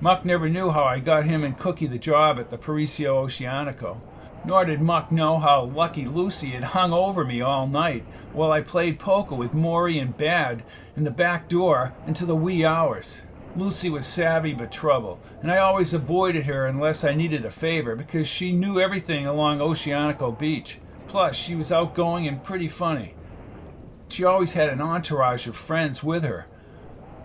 Muck 0.00 0.24
never 0.24 0.48
knew 0.48 0.70
how 0.70 0.84
I 0.84 0.98
got 0.98 1.26
him 1.26 1.44
and 1.44 1.58
Cookie 1.58 1.86
the 1.86 1.98
job 1.98 2.38
at 2.38 2.50
the 2.50 2.56
Parisio 2.56 3.24
Oceanico. 3.24 4.00
Nor 4.46 4.64
did 4.64 4.80
Muck 4.80 5.12
know 5.12 5.38
how 5.38 5.64
Lucky 5.64 6.06
Lucy 6.06 6.50
had 6.50 6.64
hung 6.64 6.92
over 6.92 7.24
me 7.24 7.42
all 7.42 7.66
night 7.66 8.04
while 8.32 8.50
I 8.50 8.62
played 8.62 8.98
poker 8.98 9.34
with 9.34 9.52
Maury 9.52 9.98
and 9.98 10.16
Bad 10.16 10.62
in 10.96 11.04
the 11.04 11.10
back 11.10 11.48
door 11.50 11.92
into 12.06 12.24
the 12.24 12.36
wee 12.36 12.64
hours. 12.64 13.22
Lucy 13.56 13.90
was 13.90 14.06
savvy 14.06 14.54
but 14.54 14.72
trouble, 14.72 15.18
and 15.42 15.50
I 15.50 15.58
always 15.58 15.92
avoided 15.92 16.46
her 16.46 16.66
unless 16.66 17.04
I 17.04 17.14
needed 17.14 17.44
a 17.44 17.50
favor 17.50 17.94
because 17.94 18.26
she 18.26 18.52
knew 18.52 18.80
everything 18.80 19.26
along 19.26 19.58
Oceanico 19.58 20.38
Beach. 20.38 20.78
Plus, 21.08 21.36
she 21.36 21.54
was 21.54 21.72
outgoing 21.72 22.26
and 22.26 22.42
pretty 22.42 22.68
funny. 22.68 23.14
She 24.08 24.24
always 24.24 24.52
had 24.52 24.70
an 24.70 24.80
entourage 24.80 25.46
of 25.46 25.56
friends 25.56 26.02
with 26.02 26.24
her. 26.24 26.46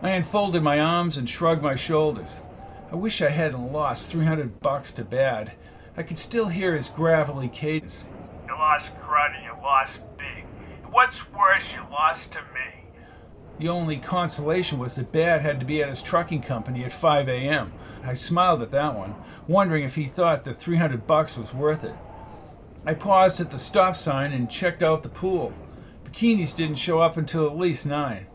I 0.03 0.09
unfolded 0.09 0.61
my 0.61 0.81
arms 0.81 1.15
and 1.15 1.29
shrugged 1.29 1.63
my 1.63 1.75
shoulders. 1.75 2.35
I 2.91 2.95
wish 2.97 3.21
I 3.21 3.29
hadn't 3.29 3.71
lost 3.71 4.11
300 4.11 4.59
bucks 4.59 4.91
to 4.93 5.05
Bad. 5.05 5.53
I 5.95 6.03
could 6.03 6.17
still 6.17 6.49
hear 6.49 6.75
his 6.75 6.89
gravelly 6.89 7.47
cadence. 7.47 8.09
You 8.45 8.53
lost 8.53 8.87
crud 9.01 9.33
and 9.33 9.45
you 9.45 9.53
lost 9.63 9.93
big. 10.17 10.43
And 10.83 10.91
What's 10.91 11.15
worse, 11.31 11.63
you 11.73 11.89
lost 11.89 12.33
to 12.33 12.39
me. 12.39 12.83
The 13.59 13.69
only 13.69 13.95
consolation 13.95 14.77
was 14.77 14.95
that 14.95 15.13
Bad 15.13 15.41
had 15.41 15.61
to 15.61 15.65
be 15.65 15.81
at 15.81 15.87
his 15.87 16.01
trucking 16.01 16.41
company 16.41 16.83
at 16.83 16.91
5 16.91 17.29
a.m. 17.29 17.71
I 18.03 18.13
smiled 18.13 18.61
at 18.61 18.71
that 18.71 18.95
one, 18.95 19.15
wondering 19.47 19.85
if 19.85 19.95
he 19.95 20.07
thought 20.07 20.43
the 20.43 20.53
300 20.53 21.07
bucks 21.07 21.37
was 21.37 21.53
worth 21.53 21.85
it. 21.85 21.95
I 22.85 22.93
paused 22.93 23.39
at 23.39 23.51
the 23.51 23.57
stop 23.57 23.95
sign 23.95 24.33
and 24.33 24.51
checked 24.51 24.83
out 24.83 25.03
the 25.03 25.07
pool. 25.07 25.53
Bikinis 26.03 26.53
didn't 26.53 26.75
show 26.75 26.99
up 26.99 27.15
until 27.15 27.47
at 27.47 27.57
least 27.57 27.85
9. 27.85 28.27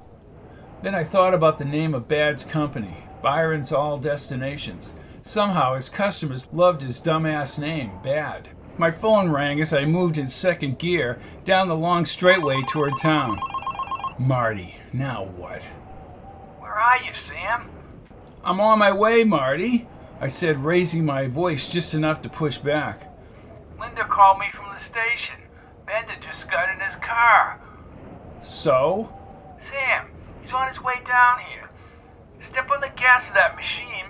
Then 0.83 0.95
I 0.95 1.03
thought 1.03 1.35
about 1.35 1.59
the 1.59 1.65
name 1.65 1.93
of 1.95 2.07
Bad's 2.07 2.45
company, 2.45 3.05
Byron's 3.21 3.73
All 3.73 3.99
Destinations. 3.99 4.95
Somehow 5.23 5.75
his 5.75 5.89
customers 5.89 6.49
loved 6.53 6.83
his 6.83 7.01
dumbass 7.01 7.59
name, 7.59 7.93
Bad. 8.03 8.49
My 8.79 8.93
phone 8.93 9.31
rang 9.31 9.61
as 9.61 9.73
I 9.73 9.85
moved 9.85 10.19
in 10.19 10.29
second 10.29 10.79
gear 10.79 11.21
down 11.45 11.67
the 11.67 11.75
long 11.75 12.05
straightway 12.07 12.63
toward 12.71 12.93
town. 13.01 13.39
Marty, 14.19 14.77
now 14.93 15.25
what? 15.25 15.63
Where 16.61 16.75
are 16.79 16.99
you, 16.99 17.13
Sam? 17.27 17.69
I'm 18.45 18.61
on 18.61 18.79
my 18.79 18.93
way, 18.93 19.25
Marty, 19.25 19.89
I 20.21 20.29
said, 20.29 20.65
raising 20.65 21.05
my 21.05 21.27
voice 21.27 21.69
just 21.69 21.93
enough 21.93 22.23
to 22.23 22.29
push 22.29 22.59
back. 22.59 23.13
Linda 23.81 24.05
called 24.05 24.39
me 24.39 24.47
from 24.53 24.67
the 24.73 24.81
station. 24.81 25.37
Bender 25.87 26.15
just 26.23 26.49
got 26.51 26.69
in 26.69 26.81
his 26.81 26.95
car. 27.05 27.61
So? 28.41 29.13
Sam, 29.71 30.09
he's 30.49 30.55
on 30.55 30.69
his 30.69 30.83
way 30.83 30.95
down 31.07 31.39
here. 31.53 31.69
Step 32.51 32.71
on 32.71 32.81
the 32.81 32.91
gas 32.97 33.23
of 33.29 33.35
that 33.35 33.55
machine. 33.55 34.07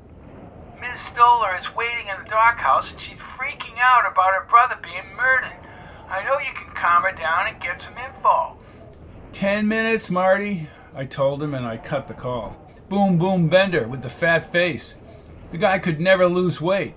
Ms. 0.80 1.00
Stoller 1.12 1.56
is 1.58 1.66
waiting 1.74 2.06
in 2.06 2.22
the 2.22 2.30
dockhouse 2.30 2.90
and 2.90 3.00
she's 3.00 3.18
freaking 3.18 3.76
out 3.80 4.10
about 4.10 4.32
her 4.34 4.46
brother 4.48 4.76
being 4.80 5.16
murdered. 5.16 5.58
I 6.08 6.22
know 6.22 6.38
you 6.38 6.54
can 6.54 6.72
calm 6.76 7.02
her 7.02 7.12
down 7.12 7.48
and 7.48 7.60
get 7.60 7.82
some 7.82 7.98
info. 7.98 8.56
Ten 9.32 9.66
minutes, 9.66 10.10
Marty, 10.10 10.68
I 10.94 11.04
told 11.06 11.42
him, 11.42 11.54
and 11.54 11.66
I 11.66 11.76
cut 11.76 12.06
the 12.06 12.14
call. 12.14 12.56
Boom 12.88 13.18
Boom 13.18 13.48
Bender 13.48 13.88
with 13.88 14.02
the 14.02 14.08
fat 14.08 14.50
face. 14.52 15.00
The 15.50 15.58
guy 15.58 15.80
could 15.80 16.00
never 16.00 16.26
lose 16.26 16.60
weight. 16.60 16.94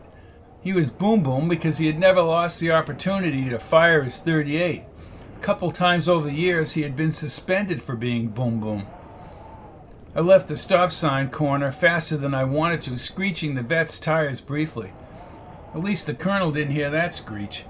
He 0.62 0.71
was 0.71 0.91
Boom 0.91 1.23
Boom 1.23 1.49
because 1.49 1.80
he 1.80 1.88
had 1.88 1.99
never 1.99 2.21
lost 2.21 2.60
the 2.60 2.71
opportunity 2.71 3.49
to 3.49 3.58
fire 3.58 4.04
his 4.04 4.19
38. 4.19 4.84
A 5.36 5.39
couple 5.41 5.71
times 5.71 6.08
over 6.08 6.27
the 6.27 6.36
years, 6.36 6.73
he 6.73 6.84
had 6.84 6.95
been 6.95 7.12
suspended 7.12 7.82
for 7.82 7.95
being 7.95 8.27
Boom 8.27 8.60
Boom. 8.60 8.86
I 10.13 10.19
left 10.19 10.50
the 10.50 10.58
stop 10.58 10.91
sign 10.91 11.30
corner 11.30 11.71
faster 11.71 12.17
than 12.17 12.34
I 12.34 12.43
wanted 12.43 12.82
to, 12.84 12.97
screeching 12.97 13.56
the 13.56 13.62
Vette's 13.62 13.97
tires 13.97 14.41
briefly. 14.41 14.91
At 15.74 15.84
least 15.84 16.06
the 16.06 16.13
colonel 16.13 16.52
didn't 16.52 16.74
hear 16.74 16.89
that 16.89 17.13
screech. 17.13 17.63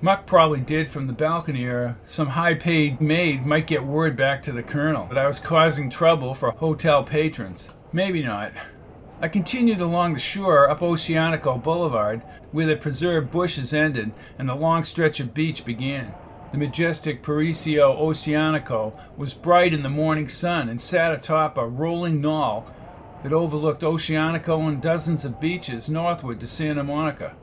Muck 0.00 0.26
probably 0.26 0.58
did 0.60 0.90
from 0.90 1.06
the 1.06 1.12
balcony, 1.12 1.64
or 1.66 1.96
some 2.02 2.28
high 2.28 2.54
paid 2.54 3.00
maid 3.00 3.46
might 3.46 3.68
get 3.68 3.84
word 3.84 4.16
back 4.16 4.42
to 4.42 4.52
the 4.52 4.64
colonel 4.64 5.06
that 5.06 5.18
I 5.18 5.28
was 5.28 5.38
causing 5.38 5.90
trouble 5.90 6.34
for 6.34 6.50
hotel 6.50 7.04
patrons. 7.04 7.70
Maybe 7.92 8.22
not. 8.22 8.52
I 9.20 9.28
continued 9.28 9.80
along 9.80 10.14
the 10.14 10.18
shore 10.18 10.68
up 10.68 10.80
Oceanico 10.80 11.62
Boulevard, 11.62 12.22
where 12.50 12.66
the 12.66 12.76
preserved 12.76 13.30
bushes 13.30 13.72
ended 13.72 14.12
and 14.38 14.48
the 14.48 14.56
long 14.56 14.82
stretch 14.82 15.20
of 15.20 15.34
beach 15.34 15.64
began. 15.64 16.14
The 16.52 16.58
majestic 16.58 17.22
Paraiso 17.22 17.96
Oceanico 17.96 18.92
was 19.16 19.34
bright 19.34 19.72
in 19.72 19.84
the 19.84 19.88
morning 19.88 20.28
sun 20.28 20.68
and 20.68 20.80
sat 20.80 21.12
atop 21.12 21.56
a 21.56 21.64
rolling 21.64 22.20
knoll 22.20 22.66
that 23.22 23.32
overlooked 23.32 23.82
Oceanico 23.82 24.66
and 24.66 24.82
dozens 24.82 25.24
of 25.24 25.40
beaches 25.40 25.88
northward 25.88 26.40
to 26.40 26.48
Santa 26.48 26.82
Monica. 26.82 27.36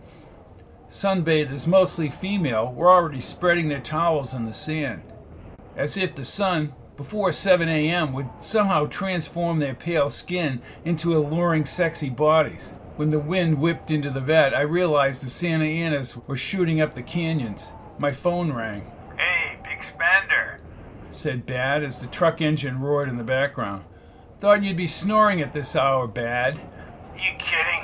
Sunbathers, 0.90 1.68
mostly 1.68 2.10
female, 2.10 2.74
were 2.74 2.90
already 2.90 3.22
spreading 3.22 3.70
their 3.70 3.80
towels 3.80 4.34
in 4.34 4.46
the 4.46 4.52
sand, 4.52 5.04
as 5.78 5.96
if 5.96 6.14
the 6.14 6.26
sun, 6.26 6.74
before 6.98 7.32
7 7.32 7.70
a.m., 7.70 8.12
would 8.12 8.28
somehow 8.42 8.88
transform 8.88 9.60
their 9.60 9.76
pale 9.76 10.10
skin 10.10 10.62
into 10.84 11.16
alluring, 11.16 11.66
sexy 11.66 12.10
bodies. 12.10 12.74
When 12.98 13.12
the 13.12 13.20
wind 13.20 13.62
whipped 13.62 13.90
into 13.90 14.10
the 14.10 14.20
Vette, 14.20 14.54
I 14.54 14.62
realized 14.62 15.24
the 15.24 15.30
Santa 15.30 15.66
Anas 15.66 16.18
were 16.28 16.36
shooting 16.36 16.82
up 16.82 16.94
the 16.94 17.04
canyons. 17.04 17.72
My 18.00 18.12
phone 18.12 18.52
rang 18.52 18.92
said 21.18 21.46
Bad 21.46 21.84
as 21.84 22.00
the 22.00 22.08
truck 22.08 22.42
engine 22.42 22.80
roared 22.80 23.10
in 23.10 23.18
the 23.18 23.24
background. 23.24 23.84
Thought 24.40 24.64
you'd 24.64 24.78
be 24.78 24.88
snoring 24.88 25.42
at 25.42 25.52
this 25.52 25.76
hour, 25.76 26.08
Bad. 26.08 26.56
You 27.16 27.32
kidding? 27.40 27.84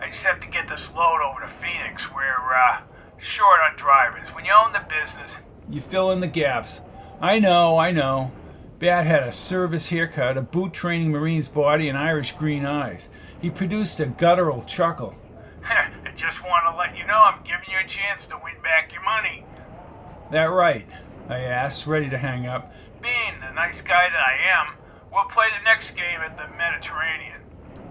I 0.00 0.10
just 0.10 0.22
have 0.22 0.40
to 0.40 0.46
get 0.46 0.68
this 0.68 0.82
load 0.94 1.20
over 1.22 1.40
to 1.40 1.50
Phoenix. 1.60 2.02
We're, 2.14 2.54
uh, 2.54 2.82
short 3.18 3.58
on 3.68 3.76
drivers. 3.78 4.28
When 4.34 4.44
you 4.44 4.52
own 4.52 4.72
the 4.72 4.84
business, 4.88 5.32
you 5.68 5.80
fill 5.80 6.10
in 6.10 6.20
the 6.20 6.26
gaps. 6.26 6.82
I 7.20 7.38
know, 7.38 7.78
I 7.78 7.90
know. 7.90 8.32
Bad 8.78 9.06
had 9.06 9.22
a 9.22 9.32
service 9.32 9.88
haircut, 9.88 10.36
a 10.36 10.42
boot 10.42 10.74
training 10.74 11.10
Marine's 11.10 11.48
body, 11.48 11.88
and 11.88 11.96
Irish 11.96 12.32
green 12.32 12.66
eyes. 12.66 13.08
He 13.40 13.48
produced 13.48 13.98
a 13.98 14.06
guttural 14.06 14.62
chuckle. 14.64 15.16
I 15.64 16.10
just 16.16 16.42
want 16.42 16.64
to 16.70 16.76
let 16.76 16.96
you 16.98 17.06
know 17.06 17.18
I'm 17.18 17.42
giving 17.44 17.70
you 17.70 17.78
a 17.78 17.88
chance 17.88 18.28
to 18.28 18.36
win 18.44 18.60
back 18.62 18.92
your 18.92 19.02
money. 19.02 19.46
That 20.30 20.44
right? 20.44 20.86
I 21.28 21.38
asked, 21.40 21.86
ready 21.86 22.10
to 22.10 22.18
hang 22.18 22.46
up. 22.46 22.72
Being 23.02 23.40
the 23.40 23.52
nice 23.54 23.80
guy 23.80 24.08
that 24.08 24.26
I 24.26 24.68
am, 24.68 24.74
we'll 25.12 25.24
play 25.24 25.46
the 25.58 25.64
next 25.64 25.90
game 25.90 26.20
at 26.20 26.36
the 26.36 26.54
Mediterranean. 26.56 27.40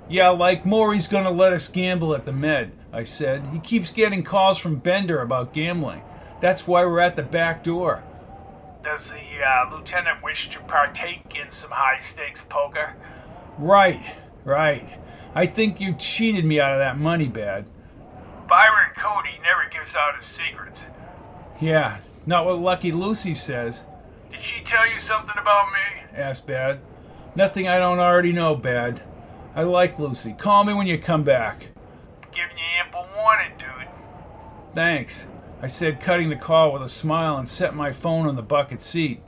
Yeah, 0.10 0.30
like 0.30 0.66
Maury's 0.66 1.08
gonna 1.08 1.32
let 1.32 1.54
us 1.54 1.68
gamble 1.68 2.14
at 2.14 2.26
the 2.26 2.34
Med, 2.34 2.72
I 2.92 3.04
said. 3.04 3.48
He 3.54 3.60
keeps 3.60 3.92
getting 3.92 4.24
calls 4.24 4.58
from 4.58 4.76
Bender 4.76 5.22
about 5.22 5.54
gambling. 5.54 6.02
That's 6.42 6.68
why 6.68 6.86
we're 6.86 7.00
at 7.00 7.16
the 7.16 7.24
back 7.24 7.64
door. 7.64 8.04
Does 8.84 9.10
the 9.10 9.16
uh, 9.16 9.74
lieutenant 9.74 10.22
wish 10.22 10.50
to 10.50 10.60
partake 10.60 11.34
in 11.42 11.50
some 11.52 11.72
high 11.72 12.02
stakes 12.02 12.42
poker? 12.42 12.96
Right, 13.58 14.04
right. 14.44 14.88
I 15.34 15.48
think 15.48 15.80
you 15.80 15.94
cheated 15.96 16.44
me 16.44 16.60
out 16.60 16.74
of 16.74 16.80
that 16.80 17.00
money, 17.00 17.28
Bad. 17.28 17.66
Byron 18.48 18.92
Cody 18.98 19.40
never 19.42 19.70
gives 19.72 19.96
out 19.96 20.22
his 20.22 20.30
secrets. 20.36 20.80
Yeah, 21.62 22.00
not 22.26 22.46
what 22.46 22.60
Lucky 22.60 22.92
Lucy 22.92 23.34
says. 23.34 23.84
Did 24.32 24.42
she 24.44 24.64
tell 24.66 24.88
you 24.88 25.00
something 25.00 25.36
about 25.40 25.68
me? 25.72 26.18
asked 26.18 26.48
Bad. 26.48 26.80
Nothing 27.36 27.68
I 27.68 27.80
don't 27.80 28.00
already 28.00 28.32
know, 28.32 28.56
Bad. 28.56 29.02
I 29.56 29.64
like 29.64 30.00
Lucy. 30.00 30.34
Call 30.34 30.64
me 30.64 30.74
when 30.74 30.88
you 30.88 30.98
come 30.98 31.24
back. 31.24 31.68
Giving 32.32 32.58
you 32.58 32.84
ample 32.84 33.08
warning, 33.16 33.58
dude. 33.58 33.88
Thanks, 34.74 35.28
I 35.62 35.68
said, 35.68 36.02
cutting 36.02 36.30
the 36.30 36.36
call 36.36 36.74
with 36.74 36.82
a 36.82 36.90
smile 36.90 37.38
and 37.38 37.48
set 37.48 37.76
my 37.76 37.92
phone 37.92 38.28
on 38.28 38.36
the 38.36 38.42
bucket 38.42 38.82
seat. 38.82 39.22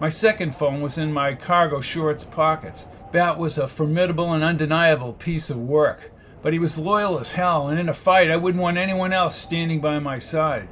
My 0.00 0.08
second 0.08 0.54
phone 0.54 0.80
was 0.80 0.98
in 0.98 1.12
my 1.12 1.34
cargo 1.34 1.80
shorts 1.80 2.24
pockets. 2.24 2.86
Bad 3.12 3.38
was 3.38 3.58
a 3.58 3.66
formidable 3.66 4.32
and 4.32 4.44
undeniable 4.44 5.12
piece 5.12 5.50
of 5.50 5.58
work, 5.58 6.12
but 6.42 6.52
he 6.52 6.58
was 6.58 6.78
loyal 6.78 7.18
as 7.18 7.32
hell, 7.32 7.68
and 7.68 7.78
in 7.80 7.88
a 7.88 7.94
fight 7.94 8.30
I 8.30 8.36
wouldn't 8.36 8.62
want 8.62 8.76
anyone 8.78 9.12
else 9.12 9.34
standing 9.34 9.80
by 9.80 9.98
my 9.98 10.18
side. 10.18 10.68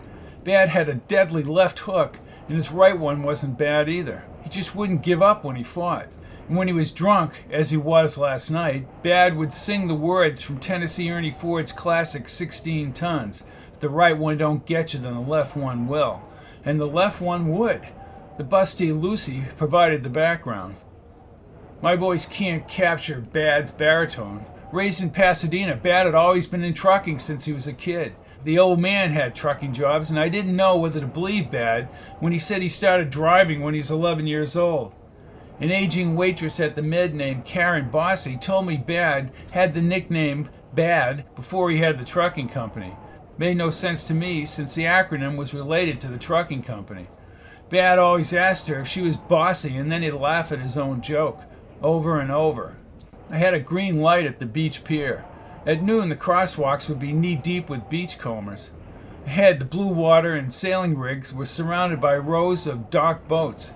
Bad 0.46 0.68
had 0.68 0.88
a 0.88 0.94
deadly 0.94 1.42
left 1.42 1.80
hook, 1.80 2.20
and 2.46 2.56
his 2.56 2.70
right 2.70 2.96
one 2.96 3.24
wasn't 3.24 3.58
bad 3.58 3.88
either. 3.88 4.22
He 4.44 4.48
just 4.48 4.76
wouldn't 4.76 5.02
give 5.02 5.20
up 5.20 5.42
when 5.42 5.56
he 5.56 5.64
fought. 5.64 6.06
And 6.46 6.56
when 6.56 6.68
he 6.68 6.72
was 6.72 6.92
drunk, 6.92 7.32
as 7.50 7.70
he 7.70 7.76
was 7.76 8.16
last 8.16 8.48
night, 8.48 8.86
Bad 9.02 9.36
would 9.36 9.52
sing 9.52 9.88
the 9.88 9.94
words 9.96 10.40
from 10.40 10.60
Tennessee 10.60 11.10
Ernie 11.10 11.32
Ford's 11.32 11.72
classic 11.72 12.28
16 12.28 12.92
Tons. 12.92 13.42
If 13.74 13.80
the 13.80 13.88
right 13.88 14.16
one 14.16 14.38
don't 14.38 14.64
get 14.64 14.94
you, 14.94 15.00
then 15.00 15.14
the 15.14 15.20
left 15.20 15.56
one 15.56 15.88
will. 15.88 16.22
And 16.64 16.78
the 16.78 16.86
left 16.86 17.20
one 17.20 17.48
would. 17.48 17.88
The 18.38 18.44
busty 18.44 18.96
Lucy 18.98 19.46
provided 19.56 20.04
the 20.04 20.10
background. 20.10 20.76
My 21.82 21.96
voice 21.96 22.24
can't 22.24 22.68
capture 22.68 23.20
Bad's 23.20 23.72
baritone. 23.72 24.46
Raised 24.72 25.02
in 25.02 25.10
Pasadena, 25.10 25.74
Bad 25.74 26.06
had 26.06 26.14
always 26.14 26.46
been 26.46 26.62
in 26.62 26.72
trucking 26.72 27.18
since 27.18 27.46
he 27.46 27.52
was 27.52 27.66
a 27.66 27.72
kid. 27.72 28.14
The 28.44 28.58
old 28.58 28.80
man 28.80 29.12
had 29.12 29.34
trucking 29.34 29.74
jobs, 29.74 30.10
and 30.10 30.18
I 30.18 30.28
didn't 30.28 30.54
know 30.54 30.76
whether 30.76 31.00
to 31.00 31.06
believe 31.06 31.50
Bad 31.50 31.88
when 32.20 32.32
he 32.32 32.38
said 32.38 32.62
he 32.62 32.68
started 32.68 33.10
driving 33.10 33.60
when 33.60 33.74
he 33.74 33.80
was 33.80 33.90
11 33.90 34.26
years 34.26 34.56
old. 34.56 34.94
An 35.58 35.70
aging 35.70 36.16
waitress 36.16 36.60
at 36.60 36.76
the 36.76 36.82
Med 36.82 37.14
named 37.14 37.44
Karen 37.44 37.88
Bossy 37.88 38.36
told 38.36 38.66
me 38.66 38.76
Bad 38.76 39.32
had 39.52 39.74
the 39.74 39.80
nickname 39.80 40.50
Bad 40.74 41.24
before 41.34 41.70
he 41.70 41.78
had 41.78 41.98
the 41.98 42.04
trucking 42.04 42.50
company. 42.50 42.94
Made 43.38 43.56
no 43.56 43.70
sense 43.70 44.04
to 44.04 44.14
me 44.14 44.44
since 44.44 44.74
the 44.74 44.84
acronym 44.84 45.36
was 45.36 45.54
related 45.54 46.00
to 46.02 46.08
the 46.08 46.18
trucking 46.18 46.62
company. 46.62 47.06
Bad 47.68 47.98
always 47.98 48.32
asked 48.32 48.68
her 48.68 48.80
if 48.80 48.88
she 48.88 49.02
was 49.02 49.16
bossy, 49.16 49.76
and 49.76 49.90
then 49.90 50.02
he'd 50.02 50.12
laugh 50.12 50.52
at 50.52 50.60
his 50.60 50.78
own 50.78 51.00
joke 51.00 51.40
over 51.82 52.20
and 52.20 52.30
over. 52.30 52.76
I 53.30 53.38
had 53.38 53.54
a 53.54 53.60
green 53.60 54.00
light 54.00 54.26
at 54.26 54.38
the 54.38 54.46
beach 54.46 54.84
pier. 54.84 55.24
At 55.66 55.82
noon, 55.82 56.10
the 56.10 56.16
crosswalks 56.16 56.88
would 56.88 57.00
be 57.00 57.12
knee 57.12 57.34
deep 57.34 57.68
with 57.68 57.90
beachcombers. 57.90 58.70
Ahead, 59.26 59.58
the 59.58 59.64
blue 59.64 59.88
water 59.88 60.32
and 60.34 60.52
sailing 60.52 60.96
rigs 60.96 61.32
were 61.32 61.44
surrounded 61.44 62.00
by 62.00 62.16
rows 62.16 62.68
of 62.68 62.88
docked 62.88 63.26
boats. 63.26 63.74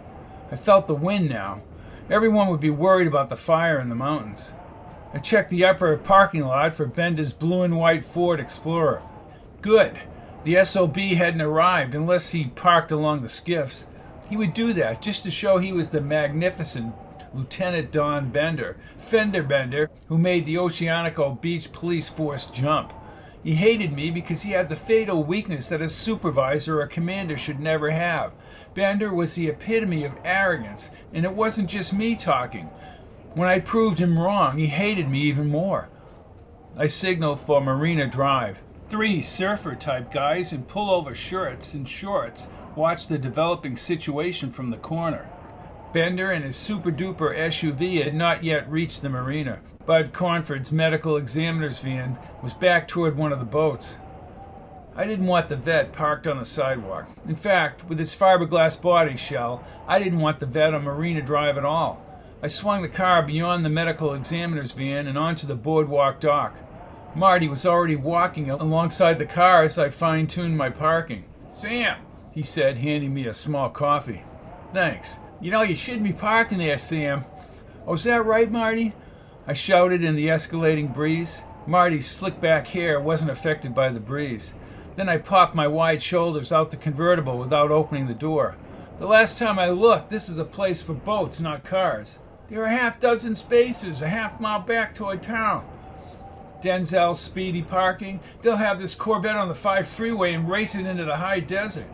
I 0.53 0.57
felt 0.57 0.87
the 0.87 0.95
wind 0.95 1.29
now. 1.29 1.63
Everyone 2.09 2.47
would 2.49 2.61
be 2.61 2.71
worried 2.71 3.09
about 3.09 3.29
the 3.29 3.37
fire 3.37 3.81
in 3.81 3.89
the 3.89 3.97
mountains. 3.97 4.53
I 5.13 5.19
checked 5.19 5.51
the 5.51 5.65
upper 5.65 5.97
parking 5.97 6.43
lot 6.43 6.77
for 6.77 6.87
Bender's 6.87 7.33
blue 7.33 7.63
and 7.63 7.77
white 7.77 8.05
Ford 8.05 8.39
Explorer. 8.39 9.03
Good. 9.61 9.99
The 10.45 10.65
SOB 10.65 10.97
hadn't 10.97 11.41
arrived 11.41 11.97
unless 11.97 12.31
he 12.31 12.45
parked 12.45 12.93
along 12.93 13.23
the 13.23 13.29
skiffs. 13.29 13.87
He 14.29 14.37
would 14.37 14.55
do 14.55 14.73
that 14.75 15.03
just 15.03 15.25
to 15.25 15.31
show 15.33 15.59
he 15.59 15.73
was 15.73 15.91
the 15.91 16.01
magnificent 16.01 16.95
Lieutenant 17.35 17.93
Don 17.93 18.31
Bender, 18.31 18.77
Fender 18.99 19.43
Bender, 19.43 19.91
who 20.09 20.19
made 20.19 20.47
the 20.47 20.57
Oceanico 20.57 21.41
Beach 21.41 21.73
Police 21.73 22.09
Force 22.09 22.47
jump. 22.47 22.93
He 23.43 23.55
hated 23.55 23.93
me 23.93 24.11
because 24.11 24.43
he 24.43 24.53
had 24.53 24.69
the 24.69 24.77
fatal 24.77 25.25
weakness 25.25 25.69
that 25.69 25.81
a 25.81 25.89
supervisor 25.89 26.81
or 26.81 26.87
commander 26.87 27.37
should 27.37 27.61
never 27.61 27.91
have. 27.91 28.33
Bender 28.75 29.15
was 29.15 29.35
the 29.35 29.49
epitome 29.49 30.05
of 30.05 30.13
arrogance, 30.25 30.91
and 31.13 31.25
it 31.25 31.33
wasn't 31.33 31.71
just 31.71 31.95
me 31.95 32.17
talking. 32.17 32.67
When 33.35 33.49
I 33.49 33.61
proved 33.61 33.99
him 33.99 34.19
wrong, 34.19 34.59
he 34.59 34.67
hated 34.67 35.09
me 35.09 35.21
even 35.23 35.49
more. 35.49 35.89
I 36.77 36.87
signaled 36.87 37.41
for 37.41 37.61
Marina 37.61 38.07
Drive. 38.07 38.59
Three 38.89 39.23
surfer 39.23 39.77
type 39.77 40.13
guys 40.13 40.53
in 40.53 40.65
pullover 40.65 41.15
shirts 41.15 41.75
and 41.75 41.89
shorts 41.89 42.49
watched 42.75 43.09
the 43.09 43.19
developing 43.19 43.77
situation 43.77 44.51
from 44.51 44.71
the 44.71 44.77
corner. 44.77 45.30
Bender 45.93 46.31
and 46.31 46.45
his 46.45 46.57
super 46.57 46.93
duper 46.93 47.37
SUV 47.37 48.05
had 48.05 48.15
not 48.15 48.45
yet 48.45 48.71
reached 48.71 49.03
the 49.03 49.09
marina. 49.09 49.61
Bud 49.87 50.13
Cornford's 50.13 50.71
medical 50.71 51.17
examiner's 51.17 51.79
van 51.79 52.17
was 52.43 52.53
back 52.53 52.87
toward 52.87 53.17
one 53.17 53.33
of 53.33 53.41
the 53.41 53.45
boats. 53.45 53.97
I 54.95 55.05
didn't 55.05 55.27
want 55.27 55.49
the 55.49 55.57
Vette 55.57 55.93
parked 55.93 56.27
on 56.27 56.39
the 56.39 56.45
sidewalk. 56.45 57.09
In 57.27 57.37
fact, 57.37 57.89
with 57.89 58.01
its 58.01 58.15
fiberglass 58.15 58.81
body 58.81 59.17
shell, 59.17 59.65
I 59.89 59.99
didn't 59.99 60.21
want 60.21 60.41
the 60.41 60.47
Vette 60.47 60.75
on 60.75 60.85
Marina 60.85 61.23
Drive 61.23 61.57
at 61.57 61.65
all. 61.65 62.05
I 62.43 62.49
swung 62.49 62.83
the 62.83 62.89
car 62.89 63.23
beyond 63.23 63.65
the 63.65 63.71
medical 63.71 64.15
examiner's 64.15 64.73
van 64.73 65.07
and 65.07 65.19
onto 65.19 65.47
the 65.47 65.55
boardwalk 65.55 66.21
dock. 66.21 66.57
Marty 67.15 67.49
was 67.49 67.67
already 67.67 67.97
walking 67.97 68.49
alongside 68.49 69.19
the 69.19 69.27
car 69.27 69.65
as 69.65 69.79
I 69.79 69.91
fine 69.91 70.27
tuned 70.27 70.57
my 70.57 70.71
parking. 70.71 71.25
Sam, 71.49 71.99
he 72.33 72.43
said, 72.43 72.77
handing 72.79 73.13
me 73.13 73.27
a 73.27 73.35
small 73.35 73.71
coffee. 73.71 74.23
Thanks. 74.73 75.19
You 75.41 75.51
know, 75.51 75.63
you 75.63 75.75
shouldn't 75.75 76.05
be 76.05 76.13
parking 76.13 76.59
there, 76.59 76.77
Sam. 76.77 77.25
Oh, 77.87 77.95
is 77.95 78.05
that 78.05 78.27
right, 78.27 78.51
Marty? 78.51 78.93
I 79.47 79.55
shouted 79.55 80.05
in 80.05 80.15
the 80.15 80.29
escalating 80.29 80.93
breeze. 80.93 81.43
Marty's 81.67 82.07
slick 82.07 82.41
back 82.41 82.69
hair 82.69 83.01
wasn't 83.01 83.31
affected 83.31 83.75
by 83.75 83.89
the 83.89 84.01
breeze. 84.01 84.53
Then 84.97 85.09
I 85.09 85.17
popped 85.17 85.55
my 85.55 85.67
wide 85.67 86.03
shoulders 86.03 86.53
out 86.53 86.71
the 86.71 86.77
convertible 86.77 87.39
without 87.39 87.71
opening 87.71 88.07
the 88.07 88.15
door. 88.15 88.57
The 88.99 89.07
last 89.07 89.39
time 89.39 89.59
I 89.59 89.71
looked, 89.71 90.11
this 90.11 90.29
is 90.29 90.39
a 90.39 90.45
place 90.45 90.83
for 90.83 90.93
boats, 90.93 91.41
not 91.41 91.65
cars. 91.65 92.19
There 92.51 92.61
are 92.61 92.67
a 92.67 92.77
half 92.77 93.01
dozen 93.01 93.35
spaces 93.35 94.03
a 94.03 94.09
half 94.09 94.41
mile 94.41 94.61
back 94.61 94.95
toward 94.95 95.23
town. 95.23 95.67
Denzel's 96.61 97.19
speedy 97.19 97.63
parking. 97.63 98.21
They'll 98.43 98.57
have 98.57 98.79
this 98.79 98.95
Corvette 98.95 99.37
on 99.37 99.49
the 99.49 99.55
5 99.55 99.89
freeway 99.89 100.35
and 100.35 100.51
race 100.51 100.75
it 100.75 100.85
into 100.85 101.07
the 101.07 101.17
high 101.17 101.41
desert. 101.41 101.89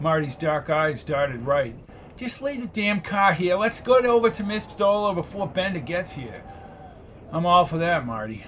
Marty's 0.00 0.36
dark 0.36 0.70
eyes 0.70 1.04
darted 1.04 1.44
right. 1.44 1.74
Just 2.20 2.42
leave 2.42 2.60
the 2.60 2.66
damn 2.66 3.00
car 3.00 3.32
here. 3.32 3.56
Let's 3.56 3.80
go 3.80 3.94
over 3.94 4.28
to 4.28 4.44
Miss 4.44 4.64
Stoller 4.64 5.14
before 5.14 5.48
Bender 5.48 5.80
gets 5.80 6.12
here. 6.12 6.44
I'm 7.32 7.46
all 7.46 7.64
for 7.64 7.78
that, 7.78 8.04
Marty. 8.04 8.44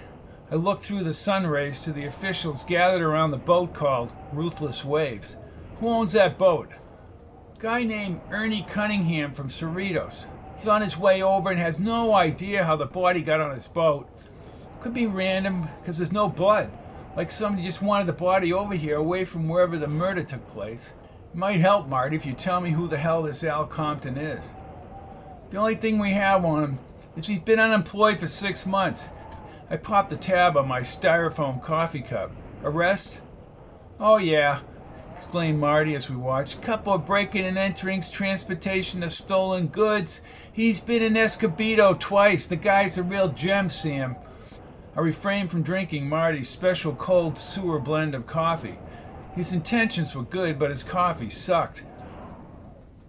I 0.51 0.57
looked 0.57 0.85
through 0.85 1.05
the 1.05 1.15
sun 1.15 1.47
rays 1.47 1.81
to 1.85 1.91
the 1.91 2.05
officials 2.05 2.65
gathered 2.65 3.01
around 3.01 3.31
the 3.31 3.39
boat 3.39 3.73
called 3.73 4.13
Ruthless 4.31 4.85
Waves. 4.85 5.39
Who 5.81 5.89
owns 5.89 6.13
that 6.13 6.37
boat? 6.37 6.69
Guy 7.61 7.85
named 7.85 8.21
Ernie 8.31 8.67
Cunningham 8.69 9.33
from 9.33 9.49
Cerritos. 9.49 10.27
He's 10.59 10.69
on 10.69 10.83
his 10.83 10.99
way 10.99 11.23
over 11.23 11.51
and 11.51 11.59
has 11.59 11.79
no 11.79 12.13
idea 12.13 12.65
how 12.65 12.77
the 12.77 12.85
body 12.85 13.23
got 13.23 13.41
on 13.41 13.55
his 13.55 13.69
boat. 13.69 14.07
Could 14.83 14.93
be 14.93 15.07
random, 15.07 15.71
because 15.81 15.97
there's 15.97 16.13
no 16.13 16.29
blood. 16.29 16.71
Like 17.17 17.33
somebody 17.33 17.63
just 17.63 17.81
wanted 17.81 18.07
the 18.07 18.13
body 18.13 18.53
over 18.53 18.75
here, 18.75 18.97
away 18.97 19.25
from 19.25 19.49
wherever 19.49 19.79
the 19.79 19.87
murder 19.87 20.25
took 20.25 20.47
place. 20.53 20.91
Might 21.35 21.61
help, 21.61 21.89
Marty, 21.89 22.15
if 22.15 22.27
you 22.27 22.35
tell 22.35 22.61
me 22.61 22.73
who 22.73 22.87
the 22.87 22.99
hell 22.99 23.23
this 23.23 23.43
Al 23.43 23.67
Compton 23.67 24.19
is. 24.19 24.53
The 25.51 25.57
only 25.57 25.77
thing 25.77 25.99
we 25.99 26.11
have 26.13 26.45
on 26.45 26.63
him 26.63 26.79
is 27.17 27.27
he's 27.27 27.39
been 27.39 27.59
unemployed 27.59 28.21
for 28.21 28.27
six 28.27 28.67
months. 28.67 29.09
I 29.71 29.79
popped 29.79 30.11
the 30.11 30.17
tab 30.17 30.59
on 30.59 30.69
my 30.69 30.81
styrofoam 30.81 31.63
coffee 31.63 32.03
cup. 32.03 32.33
Arrest? 32.63 33.23
Oh, 33.99 34.19
yeah, 34.19 34.61
exclaimed 35.17 35.59
Marty 35.59 35.95
as 35.95 36.11
we 36.11 36.17
watched. 36.17 36.61
Couple 36.61 36.93
of 36.93 37.07
breaking 37.07 37.47
and 37.47 37.57
enterings, 37.57 38.13
transportation 38.13 39.03
of 39.03 39.13
stolen 39.13 39.69
goods. 39.69 40.21
He's 40.53 40.81
been 40.81 41.03
in 41.03 41.15
Escobedo 41.15 41.99
twice. 41.99 42.47
The 42.47 42.57
guy's 42.57 42.99
a 42.99 43.03
real 43.03 43.29
gem, 43.29 43.71
Sam. 43.71 44.17
I 44.95 45.01
refrained 45.01 45.51
from 45.51 45.63
drinking 45.63 46.11
Marty's 46.11 46.51
special 46.51 46.95
cold 46.95 47.39
sewer 47.39 47.79
blend 47.79 48.15
of 48.15 48.27
coffee. 48.27 48.79
His 49.35 49.53
intentions 49.53 50.15
were 50.15 50.23
good, 50.23 50.59
but 50.59 50.71
his 50.71 50.83
coffee 50.83 51.31
sucked. 51.31 51.85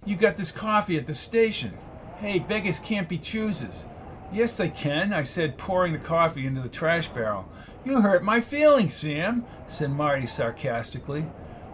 You 0.05 0.15
got 0.15 0.37
this 0.37 0.51
coffee 0.51 0.97
at 0.97 1.05
the 1.05 1.13
station. 1.13 1.77
Hey, 2.19 2.39
beggars 2.39 2.79
can't 2.79 3.09
be 3.09 3.17
choosers. 3.17 3.85
Yes, 4.31 4.57
they 4.57 4.69
can, 4.69 5.13
I 5.13 5.23
said, 5.23 5.57
pouring 5.57 5.93
the 5.93 5.99
coffee 5.99 6.47
into 6.47 6.61
the 6.61 6.69
trash 6.69 7.07
barrel. 7.07 7.47
You 7.85 8.01
hurt 8.01 8.23
my 8.23 8.41
feelings, 8.41 8.93
Sam, 8.93 9.45
said 9.67 9.91
Marty 9.91 10.25
sarcastically. 10.25 11.25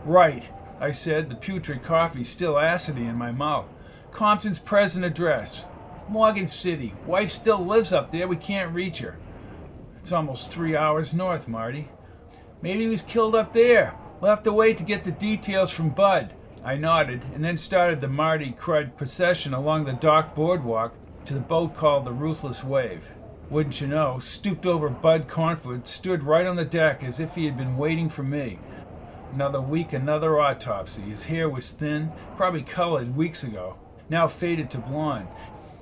Right, 0.03 0.49
I 0.79 0.91
said, 0.91 1.29
the 1.29 1.35
putrid 1.35 1.83
coffee 1.83 2.23
still 2.23 2.55
acidy 2.55 3.07
in 3.07 3.15
my 3.15 3.31
mouth. 3.31 3.67
Compton's 4.11 4.59
present 4.59 5.05
address. 5.05 5.63
Morgan 6.07 6.47
City. 6.47 6.95
Wife 7.05 7.31
still 7.31 7.63
lives 7.63 7.93
up 7.93 8.11
there. 8.11 8.27
We 8.27 8.35
can't 8.35 8.73
reach 8.73 8.99
her. 8.99 9.17
It's 9.99 10.11
almost 10.11 10.49
three 10.49 10.75
hours 10.75 11.13
north, 11.13 11.47
Marty. 11.47 11.89
Maybe 12.61 12.81
he 12.81 12.87
was 12.87 13.03
killed 13.03 13.35
up 13.35 13.53
there. 13.53 13.93
We'll 14.21 14.31
have 14.31 14.43
to 14.43 14.51
wait 14.51 14.77
to 14.77 14.83
get 14.83 15.05
the 15.05 15.11
details 15.11 15.71
from 15.71 15.91
Bud. 15.91 16.33
I 16.63 16.75
nodded, 16.75 17.23
and 17.33 17.43
then 17.43 17.55
started 17.55 18.01
the 18.01 18.09
Marty 18.09 18.51
Crud 18.51 18.97
procession 18.97 19.53
along 19.53 19.85
the 19.85 19.93
dock 19.93 20.35
boardwalk 20.35 20.93
to 21.25 21.33
the 21.33 21.39
boat 21.39 21.77
called 21.77 22.03
the 22.03 22.11
Ruthless 22.11 22.63
Wave. 22.63 23.05
Wouldn't 23.49 23.79
you 23.79 23.87
know, 23.87 24.19
stooped 24.19 24.65
over 24.65 24.89
Bud 24.89 25.29
Cornford, 25.29 25.87
stood 25.87 26.23
right 26.23 26.45
on 26.45 26.57
the 26.57 26.65
deck 26.65 27.01
as 27.01 27.19
if 27.19 27.35
he 27.35 27.45
had 27.45 27.57
been 27.57 27.77
waiting 27.77 28.09
for 28.09 28.23
me. 28.23 28.59
Another 29.33 29.61
week, 29.61 29.93
another 29.93 30.37
autopsy. 30.37 31.03
His 31.03 31.23
hair 31.25 31.49
was 31.49 31.71
thin, 31.71 32.11
probably 32.35 32.63
colored 32.63 33.15
weeks 33.15 33.43
ago, 33.43 33.77
now 34.09 34.27
faded 34.27 34.69
to 34.71 34.79
blonde. 34.79 35.27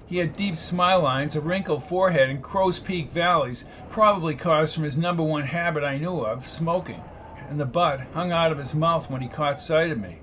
He 0.05 0.17
had 0.17 0.35
deep 0.35 0.57
smile 0.57 1.01
lines, 1.01 1.35
a 1.35 1.41
wrinkled 1.41 1.83
forehead, 1.83 2.29
and 2.29 2.43
crow's 2.43 2.79
peak 2.79 3.11
valleys, 3.11 3.65
probably 3.89 4.35
caused 4.35 4.75
from 4.75 4.83
his 4.83 4.97
number 4.97 5.23
one 5.23 5.43
habit 5.43 5.83
I 5.83 5.97
knew 5.97 6.19
of, 6.19 6.47
smoking. 6.47 7.01
And 7.49 7.59
the 7.59 7.65
butt 7.65 8.01
hung 8.13 8.31
out 8.31 8.51
of 8.51 8.57
his 8.57 8.75
mouth 8.75 9.09
when 9.09 9.21
he 9.21 9.27
caught 9.27 9.61
sight 9.61 9.91
of 9.91 9.99
me. 9.99 10.19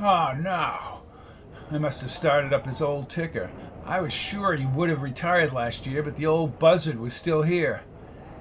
Oh, 0.00 0.32
no. 0.38 1.02
I 1.70 1.78
must 1.78 2.02
have 2.02 2.10
started 2.10 2.52
up 2.52 2.66
his 2.66 2.82
old 2.82 3.08
ticker. 3.08 3.50
I 3.84 4.00
was 4.00 4.12
sure 4.12 4.54
he 4.54 4.66
would 4.66 4.90
have 4.90 5.02
retired 5.02 5.52
last 5.52 5.86
year, 5.86 6.02
but 6.02 6.16
the 6.16 6.26
old 6.26 6.58
buzzard 6.58 7.00
was 7.00 7.14
still 7.14 7.42
here. 7.42 7.82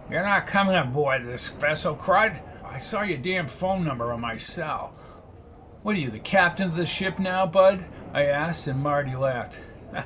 You're 0.10 0.26
not 0.26 0.48
coming 0.48 0.76
aboard 0.76 1.26
this 1.26 1.48
vessel, 1.48 1.96
Crud. 1.96 2.42
I 2.66 2.80
saw 2.80 3.02
your 3.02 3.18
damn 3.18 3.48
phone 3.48 3.86
number 3.86 4.12
on 4.12 4.22
my 4.22 4.38
cell. 4.38 4.94
What 5.84 5.96
are 5.96 6.00
you, 6.00 6.12
the 6.12 6.20
captain 6.20 6.68
of 6.68 6.76
the 6.76 6.86
ship 6.86 7.18
now, 7.18 7.46
Bud? 7.46 7.86
I 8.14 8.26
asked, 8.26 8.68
and 8.68 8.84
Marty 8.84 9.16
laughed. 9.16 9.56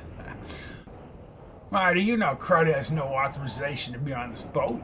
Marty, 1.70 2.02
you 2.02 2.16
know 2.16 2.36
Crud 2.40 2.72
has 2.72 2.90
no 2.90 3.02
authorization 3.02 3.92
to 3.92 3.98
be 3.98 4.14
on 4.14 4.30
this 4.30 4.42
boat. 4.42 4.80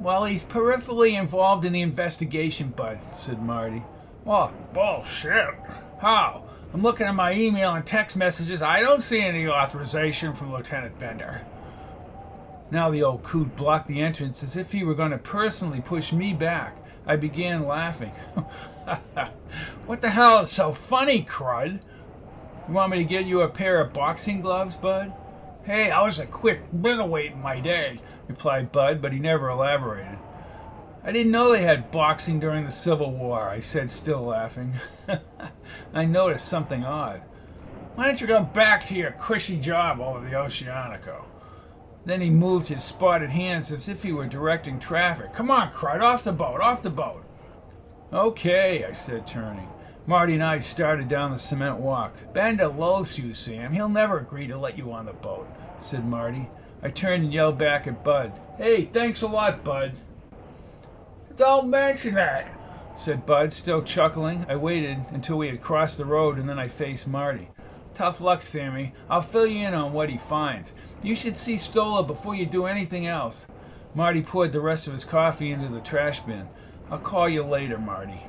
Well, 0.00 0.24
he's 0.24 0.42
peripherally 0.42 1.18
involved 1.18 1.66
in 1.66 1.74
the 1.74 1.82
investigation, 1.82 2.70
Bud, 2.70 2.98
said 3.12 3.42
Marty. 3.42 3.82
Well, 4.24 4.54
bullshit. 4.72 5.54
How? 6.00 6.44
I'm 6.72 6.82
looking 6.82 7.06
at 7.06 7.14
my 7.14 7.34
email 7.34 7.74
and 7.74 7.84
text 7.84 8.16
messages. 8.16 8.62
I 8.62 8.80
don't 8.80 9.02
see 9.02 9.20
any 9.20 9.46
authorization 9.46 10.34
from 10.34 10.52
Lieutenant 10.52 10.98
Bender. 10.98 11.42
Now 12.70 12.90
the 12.90 13.02
old 13.02 13.24
coot 13.24 13.56
blocked 13.56 13.88
the 13.88 14.00
entrance 14.00 14.42
as 14.42 14.56
if 14.56 14.72
he 14.72 14.84
were 14.84 14.94
going 14.94 15.10
to 15.10 15.18
personally 15.18 15.82
push 15.82 16.12
me 16.12 16.32
back. 16.32 16.78
I 17.06 17.16
began 17.16 17.66
laughing. 17.66 18.10
what 19.86 20.00
the 20.00 20.10
hell 20.10 20.40
is 20.40 20.50
so 20.50 20.72
funny, 20.72 21.24
crud? 21.24 21.80
You 22.68 22.74
want 22.74 22.92
me 22.92 22.98
to 22.98 23.04
get 23.04 23.26
you 23.26 23.42
a 23.42 23.48
pair 23.48 23.80
of 23.80 23.92
boxing 23.92 24.40
gloves, 24.40 24.76
Bud? 24.76 25.12
Hey, 25.64 25.90
I 25.90 26.02
was 26.02 26.18
a 26.18 26.26
quick 26.26 26.72
middleweight 26.72 27.32
in 27.32 27.42
my 27.42 27.60
day, 27.60 28.00
replied 28.30 28.72
Bud, 28.72 29.02
but 29.02 29.12
he 29.12 29.18
never 29.18 29.48
elaborated. 29.48 30.18
I 31.02 31.12
didn't 31.12 31.32
know 31.32 31.50
they 31.50 31.62
had 31.62 31.90
boxing 31.90 32.40
during 32.40 32.64
the 32.64 32.70
Civil 32.70 33.12
War, 33.12 33.48
I 33.48 33.60
said, 33.60 33.90
still 33.90 34.22
laughing. 34.22 34.74
I 35.94 36.04
noticed 36.04 36.48
something 36.48 36.84
odd. 36.84 37.22
Why 37.94 38.06
don't 38.06 38.20
you 38.20 38.26
go 38.26 38.42
back 38.42 38.84
to 38.86 38.94
your 38.94 39.12
cushy 39.12 39.56
job 39.56 40.00
over 40.00 40.20
the 40.20 40.36
Oceanico? 40.36 41.24
Then 42.04 42.20
he 42.20 42.30
moved 42.30 42.68
his 42.68 42.84
spotted 42.84 43.30
hands 43.30 43.72
as 43.72 43.88
if 43.88 44.02
he 44.02 44.12
were 44.12 44.26
directing 44.26 44.78
traffic. 44.78 45.34
Come 45.34 45.50
on, 45.50 45.70
Crud, 45.70 46.00
off 46.00 46.24
the 46.24 46.32
boat, 46.32 46.60
off 46.60 46.82
the 46.82 46.90
boat. 46.90 47.24
Okay, 48.12 48.84
I 48.84 48.92
said, 48.92 49.26
turning. 49.26 49.68
Marty 50.06 50.34
and 50.34 50.42
I 50.42 50.58
started 50.60 51.08
down 51.08 51.30
the 51.30 51.38
cement 51.38 51.76
walk. 51.76 52.14
Bender 52.32 52.68
loathes 52.68 53.18
you, 53.18 53.34
Sam. 53.34 53.72
He'll 53.72 53.88
never 53.88 54.18
agree 54.18 54.46
to 54.46 54.58
let 54.58 54.78
you 54.78 54.92
on 54.92 55.06
the 55.06 55.12
boat, 55.12 55.48
said 55.78 56.06
Marty. 56.06 56.48
I 56.82 56.90
turned 56.90 57.24
and 57.24 57.32
yelled 57.32 57.58
back 57.58 57.86
at 57.86 58.02
Bud. 58.02 58.32
Hey, 58.56 58.86
thanks 58.86 59.22
a 59.22 59.26
lot, 59.26 59.64
Bud. 59.64 59.92
Don't 61.36 61.70
mention 61.70 62.14
that, 62.14 62.48
said 62.96 63.26
Bud, 63.26 63.52
still 63.52 63.82
chuckling. 63.82 64.46
I 64.48 64.56
waited 64.56 64.98
until 65.10 65.38
we 65.38 65.48
had 65.48 65.62
crossed 65.62 65.98
the 65.98 66.04
road 66.04 66.38
and 66.38 66.48
then 66.48 66.58
I 66.58 66.68
faced 66.68 67.06
Marty. 67.06 67.48
Tough 67.94 68.20
luck, 68.20 68.42
Sammy. 68.42 68.94
I'll 69.08 69.22
fill 69.22 69.46
you 69.46 69.66
in 69.66 69.74
on 69.74 69.92
what 69.92 70.10
he 70.10 70.18
finds. 70.18 70.72
You 71.02 71.14
should 71.14 71.36
see 71.36 71.56
Stoller 71.56 72.02
before 72.02 72.34
you 72.34 72.46
do 72.46 72.66
anything 72.66 73.06
else. 73.06 73.46
Marty 73.94 74.22
poured 74.22 74.52
the 74.52 74.60
rest 74.60 74.86
of 74.86 74.92
his 74.92 75.04
coffee 75.04 75.50
into 75.50 75.68
the 75.68 75.80
trash 75.80 76.20
bin. 76.20 76.48
I'll 76.90 76.98
call 76.98 77.28
you 77.28 77.42
later, 77.42 77.78
Marty. 77.78 78.22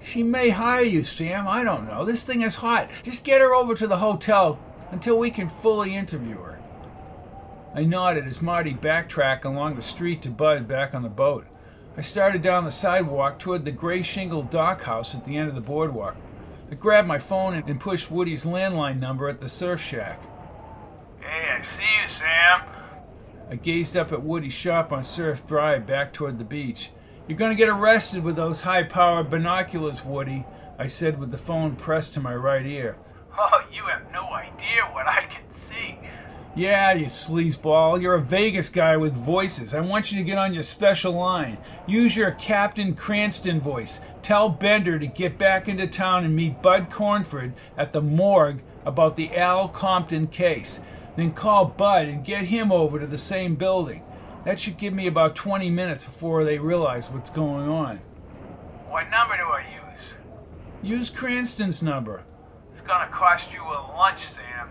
She 0.00 0.22
may 0.22 0.50
hire 0.50 0.84
you, 0.84 1.02
Sam. 1.02 1.48
I 1.48 1.64
don't 1.64 1.88
know. 1.88 2.04
This 2.04 2.24
thing 2.24 2.42
is 2.42 2.56
hot. 2.56 2.88
Just 3.02 3.24
get 3.24 3.40
her 3.40 3.54
over 3.54 3.74
to 3.74 3.86
the 3.86 3.98
hotel 3.98 4.60
until 4.90 5.18
we 5.18 5.30
can 5.30 5.48
fully 5.48 5.96
interview 5.96 6.36
her. 6.36 6.55
I 7.76 7.84
nodded 7.84 8.26
as 8.26 8.40
Marty 8.40 8.72
backtracked 8.72 9.44
along 9.44 9.76
the 9.76 9.82
street 9.82 10.22
to 10.22 10.30
Bud 10.30 10.66
back 10.66 10.94
on 10.94 11.02
the 11.02 11.10
boat. 11.10 11.46
I 11.94 12.00
started 12.00 12.40
down 12.40 12.64
the 12.64 12.70
sidewalk 12.70 13.38
toward 13.38 13.66
the 13.66 13.70
gray 13.70 14.00
shingled 14.00 14.48
dock 14.48 14.84
house 14.84 15.14
at 15.14 15.26
the 15.26 15.36
end 15.36 15.50
of 15.50 15.54
the 15.54 15.60
boardwalk. 15.60 16.16
I 16.70 16.74
grabbed 16.74 17.06
my 17.06 17.18
phone 17.18 17.52
and 17.54 17.78
pushed 17.78 18.10
Woody's 18.10 18.44
landline 18.44 18.98
number 18.98 19.28
at 19.28 19.42
the 19.42 19.48
surf 19.50 19.82
shack. 19.82 20.22
Hey, 21.20 21.50
I 21.50 21.62
see 21.62 21.82
you, 21.82 22.08
Sam. 22.08 22.62
I 23.50 23.56
gazed 23.56 23.94
up 23.94 24.10
at 24.10 24.22
Woody's 24.22 24.54
shop 24.54 24.90
on 24.90 25.04
Surf 25.04 25.46
Drive 25.46 25.86
back 25.86 26.14
toward 26.14 26.38
the 26.38 26.44
beach. 26.44 26.92
You're 27.28 27.36
going 27.36 27.50
to 27.50 27.62
get 27.62 27.68
arrested 27.68 28.24
with 28.24 28.36
those 28.36 28.62
high 28.62 28.84
powered 28.84 29.28
binoculars, 29.28 30.02
Woody, 30.02 30.46
I 30.78 30.86
said 30.86 31.20
with 31.20 31.30
the 31.30 31.36
phone 31.36 31.76
pressed 31.76 32.14
to 32.14 32.20
my 32.20 32.34
right 32.34 32.64
ear. 32.64 32.96
Oh, 33.38 33.60
you 33.70 33.82
have 33.82 34.10
no 34.12 34.24
idea 34.32 34.88
what 34.92 35.06
I. 35.06 35.25
Yeah, 36.56 36.94
you 36.94 37.04
sleazeball. 37.06 38.00
You're 38.00 38.14
a 38.14 38.20
Vegas 38.22 38.70
guy 38.70 38.96
with 38.96 39.12
voices. 39.12 39.74
I 39.74 39.80
want 39.80 40.10
you 40.10 40.16
to 40.16 40.24
get 40.24 40.38
on 40.38 40.54
your 40.54 40.62
special 40.62 41.12
line. 41.12 41.58
Use 41.86 42.16
your 42.16 42.30
Captain 42.30 42.94
Cranston 42.94 43.60
voice. 43.60 44.00
Tell 44.22 44.48
Bender 44.48 44.98
to 44.98 45.06
get 45.06 45.36
back 45.36 45.68
into 45.68 45.86
town 45.86 46.24
and 46.24 46.34
meet 46.34 46.62
Bud 46.62 46.90
Cornford 46.90 47.52
at 47.76 47.92
the 47.92 48.00
morgue 48.00 48.62
about 48.86 49.16
the 49.16 49.36
Al 49.36 49.68
Compton 49.68 50.28
case. 50.28 50.80
Then 51.14 51.34
call 51.34 51.66
Bud 51.66 52.08
and 52.08 52.24
get 52.24 52.44
him 52.44 52.72
over 52.72 52.98
to 53.00 53.06
the 53.06 53.18
same 53.18 53.56
building. 53.56 54.02
That 54.46 54.58
should 54.58 54.78
give 54.78 54.94
me 54.94 55.06
about 55.06 55.36
20 55.36 55.68
minutes 55.68 56.06
before 56.06 56.42
they 56.42 56.58
realize 56.58 57.10
what's 57.10 57.28
going 57.28 57.68
on. 57.68 57.98
What 58.88 59.10
number 59.10 59.36
do 59.36 59.42
I 59.42 59.60
use? 59.60 60.00
Use 60.82 61.10
Cranston's 61.10 61.82
number. 61.82 62.22
It's 62.72 62.86
gonna 62.86 63.10
cost 63.12 63.44
you 63.52 63.60
a 63.60 63.92
lunch, 63.94 64.20
Sam. 64.34 64.68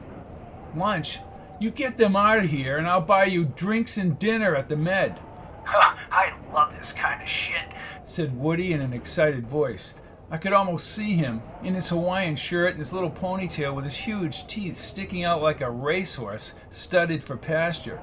Lunch? 0.75 1.19
You 1.59 1.71
get 1.71 1.97
them 1.97 2.15
out 2.15 2.39
of 2.39 2.49
here, 2.49 2.77
and 2.77 2.87
I'll 2.87 3.01
buy 3.01 3.25
you 3.25 3.45
drinks 3.45 3.97
and 3.97 4.19
dinner 4.19 4.55
at 4.55 4.67
the 4.67 4.75
Med. 4.75 5.19
I 5.65 6.33
love 6.53 6.73
this 6.79 6.91
kind 6.93 7.21
of 7.21 7.29
shit, 7.29 7.69
said 8.03 8.37
Woody 8.37 8.73
in 8.73 8.81
an 8.81 8.93
excited 8.93 9.47
voice. 9.47 9.93
I 10.29 10.37
could 10.37 10.53
almost 10.53 10.91
see 10.91 11.15
him, 11.15 11.41
in 11.63 11.75
his 11.75 11.89
Hawaiian 11.89 12.35
shirt 12.35 12.71
and 12.71 12.79
his 12.79 12.91
little 12.91 13.11
ponytail 13.11 13.75
with 13.75 13.85
his 13.85 13.95
huge 13.95 14.47
teeth 14.47 14.75
sticking 14.75 15.23
out 15.23 15.41
like 15.41 15.61
a 15.61 15.69
racehorse 15.69 16.55
studded 16.71 17.23
for 17.23 17.37
pasture. 17.37 18.01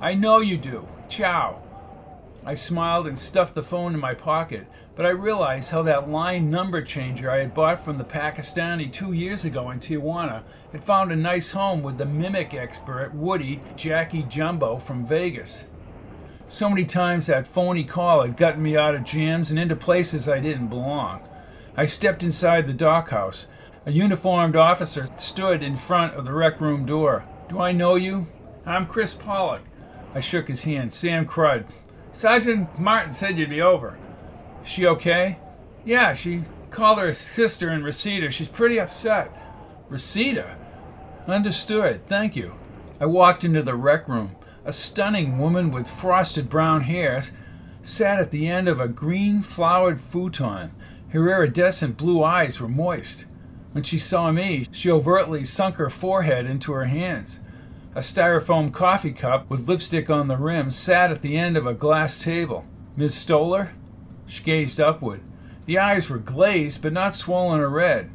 I 0.00 0.14
know 0.14 0.40
you 0.40 0.58
do. 0.58 0.86
Ciao. 1.08 1.62
I 2.44 2.54
smiled 2.54 3.06
and 3.06 3.18
stuffed 3.18 3.54
the 3.54 3.62
phone 3.62 3.94
in 3.94 4.00
my 4.00 4.14
pocket, 4.14 4.66
but 4.96 5.04
I 5.04 5.10
realized 5.10 5.70
how 5.70 5.82
that 5.82 6.08
line 6.08 6.50
number 6.50 6.80
changer 6.80 7.30
I 7.30 7.38
had 7.38 7.54
bought 7.54 7.84
from 7.84 7.96
the 7.96 8.04
Pakistani 8.04 8.92
two 8.92 9.12
years 9.12 9.44
ago 9.44 9.70
in 9.70 9.80
Tijuana 9.80 10.42
had 10.70 10.84
found 10.84 11.10
a 11.10 11.16
nice 11.16 11.50
home 11.50 11.82
with 11.82 11.98
the 11.98 12.04
mimic 12.04 12.54
expert 12.54 13.12
Woody 13.14 13.60
Jackie 13.76 14.22
Jumbo 14.22 14.78
from 14.78 15.04
Vegas. 15.04 15.64
So 16.46 16.68
many 16.68 16.84
times 16.84 17.26
that 17.26 17.48
phony 17.48 17.84
call 17.84 18.22
had 18.22 18.36
gotten 18.36 18.62
me 18.62 18.76
out 18.76 18.94
of 18.94 19.04
jams 19.04 19.50
and 19.50 19.58
into 19.58 19.74
places 19.74 20.28
I 20.28 20.38
didn't 20.38 20.68
belong. 20.68 21.22
I 21.76 21.86
stepped 21.86 22.22
inside 22.22 22.66
the 22.66 22.72
dockhouse. 22.72 23.46
A 23.86 23.90
uniformed 23.90 24.54
officer 24.54 25.08
stood 25.18 25.62
in 25.62 25.76
front 25.76 26.14
of 26.14 26.24
the 26.24 26.32
rec 26.32 26.60
room 26.60 26.86
door. 26.86 27.24
Do 27.48 27.60
I 27.60 27.72
know 27.72 27.96
you? 27.96 28.28
I'm 28.64 28.86
Chris 28.86 29.14
Pollock. 29.14 29.62
I 30.14 30.20
shook 30.20 30.48
his 30.48 30.62
hand. 30.62 30.92
Sam 30.92 31.26
Crud. 31.26 31.64
Sergeant 32.12 32.78
Martin 32.78 33.12
said 33.12 33.36
you'd 33.36 33.50
be 33.50 33.60
over. 33.60 33.98
She 34.64 34.86
okay? 34.86 35.38
Yeah, 35.84 36.14
she 36.14 36.42
called 36.70 36.98
her 36.98 37.12
sister 37.12 37.70
in 37.70 37.84
Reseda. 37.84 38.30
She's 38.30 38.48
pretty 38.48 38.80
upset. 38.80 39.30
Reseda? 39.88 40.56
Understood. 41.26 42.06
Thank 42.08 42.34
you. 42.36 42.54
I 43.00 43.06
walked 43.06 43.44
into 43.44 43.62
the 43.62 43.74
rec 43.74 44.08
room. 44.08 44.36
A 44.64 44.72
stunning 44.72 45.38
woman 45.38 45.70
with 45.70 45.88
frosted 45.88 46.48
brown 46.48 46.82
hair 46.82 47.22
sat 47.82 48.18
at 48.18 48.30
the 48.30 48.48
end 48.48 48.66
of 48.66 48.80
a 48.80 48.88
green 48.88 49.42
flowered 49.42 50.00
futon. 50.00 50.72
Her 51.10 51.28
iridescent 51.28 51.96
blue 51.96 52.24
eyes 52.24 52.60
were 52.60 52.68
moist. 52.68 53.26
When 53.72 53.84
she 53.84 53.98
saw 53.98 54.32
me, 54.32 54.66
she 54.72 54.90
overtly 54.90 55.44
sunk 55.44 55.76
her 55.76 55.90
forehead 55.90 56.46
into 56.46 56.72
her 56.72 56.86
hands. 56.86 57.40
A 57.94 58.00
styrofoam 58.00 58.72
coffee 58.72 59.12
cup 59.12 59.48
with 59.50 59.68
lipstick 59.68 60.08
on 60.08 60.28
the 60.28 60.36
rim 60.36 60.70
sat 60.70 61.10
at 61.10 61.22
the 61.22 61.36
end 61.36 61.56
of 61.56 61.66
a 61.66 61.74
glass 61.74 62.18
table. 62.18 62.64
Miss 62.96 63.14
Stoller? 63.14 63.72
She 64.26 64.42
gazed 64.42 64.80
upward. 64.80 65.20
The 65.66 65.78
eyes 65.78 66.10
were 66.10 66.18
glazed, 66.18 66.82
but 66.82 66.92
not 66.92 67.14
swollen 67.14 67.60
or 67.60 67.70
red. 67.70 68.10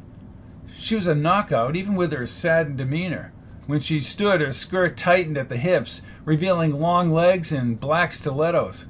She 0.78 0.94
was 0.94 1.06
a 1.06 1.14
knockout, 1.14 1.76
even 1.76 1.94
with 1.94 2.12
her 2.12 2.26
saddened 2.26 2.78
demeanor. 2.78 3.32
When 3.66 3.80
she 3.80 4.00
stood, 4.00 4.40
her 4.40 4.52
skirt 4.52 4.96
tightened 4.96 5.36
at 5.36 5.48
the 5.48 5.56
hips, 5.56 6.02
revealing 6.24 6.80
long 6.80 7.12
legs 7.12 7.52
and 7.52 7.78
black 7.78 8.12
stilettos. 8.12 8.86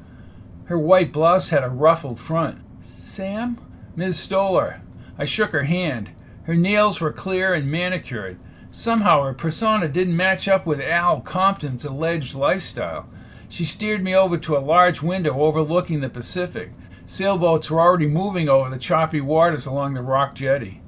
Her 0.67 0.79
white 0.79 1.13
blouse 1.13 1.51
had 1.51 1.65
a 1.65 1.69
ruffled 1.69 2.21
front. 2.21 2.61
Sam? 2.81 3.59
Miss 3.97 4.19
Stoller. 4.19 4.81
I 5.19 5.25
shook 5.25 5.51
her 5.51 5.65
hand. 5.65 6.11
Her 6.45 6.55
nails 6.55 7.01
were 7.01 7.13
clear 7.13 7.53
and 7.53 7.71
manicured. 7.71 8.39
Somehow 8.71 9.25
her 9.25 9.35
persona 9.35 9.89
didn't 9.89 10.17
match 10.17 10.47
up 10.47 10.65
with 10.65 10.81
Al 10.81 11.21
Compton's 11.21 11.85
alleged 11.85 12.35
lifestyle. 12.35 13.09
She 13.49 13.65
steered 13.65 14.03
me 14.03 14.15
over 14.15 14.39
to 14.39 14.57
a 14.57 14.61
large 14.61 15.03
window 15.03 15.41
overlooking 15.41 16.01
the 16.01 16.09
Pacific. 16.09 16.71
Sailboats 17.11 17.69
were 17.69 17.81
already 17.81 18.07
moving 18.07 18.49
over 18.49 18.71
the 18.71 18.79
choppy 18.79 19.21
waters 19.21 19.67
along 19.67 19.95
the 19.95 20.01
rock 20.01 20.37
jetty. 20.37 20.81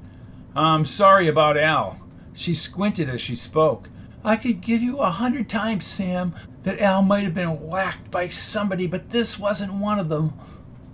I'm 0.54 0.86
sorry 0.86 1.26
about 1.26 1.58
Al. 1.58 2.00
She 2.32 2.54
squinted 2.54 3.08
as 3.08 3.20
she 3.20 3.34
spoke. 3.34 3.88
I 4.22 4.36
could 4.36 4.60
give 4.60 4.80
you 4.82 4.98
a 4.98 5.10
hundred 5.10 5.48
times, 5.48 5.84
Sam, 5.84 6.32
that 6.62 6.78
Al 6.78 7.02
might 7.02 7.24
have 7.24 7.34
been 7.34 7.66
whacked 7.66 8.12
by 8.12 8.28
somebody, 8.28 8.86
but 8.86 9.10
this 9.10 9.36
wasn't 9.36 9.74
one 9.74 9.98
of 9.98 10.10
them. 10.10 10.34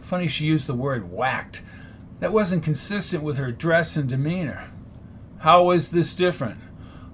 Funny 0.00 0.28
she 0.28 0.46
used 0.46 0.66
the 0.66 0.72
word 0.72 1.12
whacked. 1.12 1.60
That 2.20 2.32
wasn't 2.32 2.64
consistent 2.64 3.22
with 3.22 3.36
her 3.36 3.52
dress 3.52 3.98
and 3.98 4.08
demeanor. 4.08 4.70
How 5.40 5.64
was 5.64 5.90
this 5.90 6.14
different? 6.14 6.58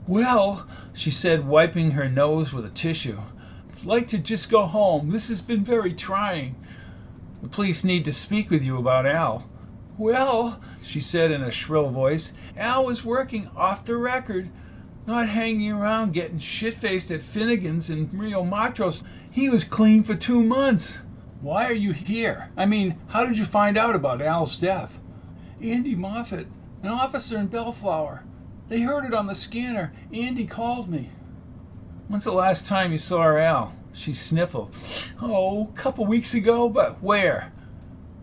Well, 0.06 0.68
she 0.92 1.10
said, 1.10 1.48
wiping 1.48 1.90
her 1.90 2.08
nose 2.08 2.52
with 2.52 2.64
a 2.64 2.70
tissue, 2.70 3.18
I'd 3.72 3.84
like 3.84 4.06
to 4.08 4.18
just 4.18 4.52
go 4.52 4.66
home. 4.66 5.10
This 5.10 5.26
has 5.30 5.42
been 5.42 5.64
very 5.64 5.92
trying. 5.92 6.54
The 7.44 7.50
police 7.50 7.84
need 7.84 8.06
to 8.06 8.12
speak 8.14 8.50
with 8.50 8.62
you 8.62 8.78
about 8.78 9.04
Al. 9.04 9.46
Well, 9.98 10.62
she 10.82 10.98
said 10.98 11.30
in 11.30 11.42
a 11.42 11.50
shrill 11.50 11.90
voice, 11.90 12.32
Al 12.56 12.86
was 12.86 13.04
working 13.04 13.50
off 13.54 13.84
the 13.84 13.98
record, 13.98 14.48
not 15.06 15.28
hanging 15.28 15.70
around 15.70 16.14
getting 16.14 16.38
shit 16.38 16.72
faced 16.72 17.10
at 17.10 17.20
Finnegan's 17.20 17.90
and 17.90 18.10
Rio 18.18 18.44
Martos. 18.44 19.02
He 19.30 19.50
was 19.50 19.62
clean 19.62 20.04
for 20.04 20.14
two 20.14 20.42
months. 20.42 21.00
Why 21.42 21.68
are 21.68 21.74
you 21.74 21.92
here? 21.92 22.50
I 22.56 22.64
mean, 22.64 22.98
how 23.08 23.26
did 23.26 23.36
you 23.36 23.44
find 23.44 23.76
out 23.76 23.94
about 23.94 24.22
Al's 24.22 24.56
death? 24.56 24.98
Andy 25.60 25.94
Moffat, 25.94 26.46
an 26.82 26.88
officer 26.88 27.36
in 27.36 27.48
Bellflower. 27.48 28.24
They 28.70 28.80
heard 28.80 29.04
it 29.04 29.12
on 29.12 29.26
the 29.26 29.34
scanner. 29.34 29.92
Andy 30.14 30.46
called 30.46 30.88
me. 30.88 31.10
When's 32.08 32.24
the 32.24 32.32
last 32.32 32.66
time 32.66 32.90
you 32.90 32.96
saw 32.96 33.36
Al? 33.36 33.76
She 33.94 34.12
sniffled. 34.12 34.74
Oh, 35.22 35.68
a 35.68 35.76
couple 35.78 36.04
weeks 36.04 36.34
ago, 36.34 36.68
but 36.68 37.02
where? 37.02 37.52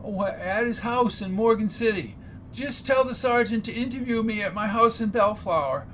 Oh, 0.03 0.26
at 0.26 0.65
his 0.65 0.80
house 0.80 1.22
in 1.22 1.32
Morgan 1.32 1.69
City. 1.69 2.15
Just 2.51 2.86
tell 2.86 3.05
the 3.05 3.15
sergeant 3.15 3.63
to 3.65 3.74
interview 3.74 4.22
me 4.22 4.41
at 4.41 4.53
my 4.53 4.67
house 4.67 4.99
in 4.99 5.09
Bellflower. 5.09 5.88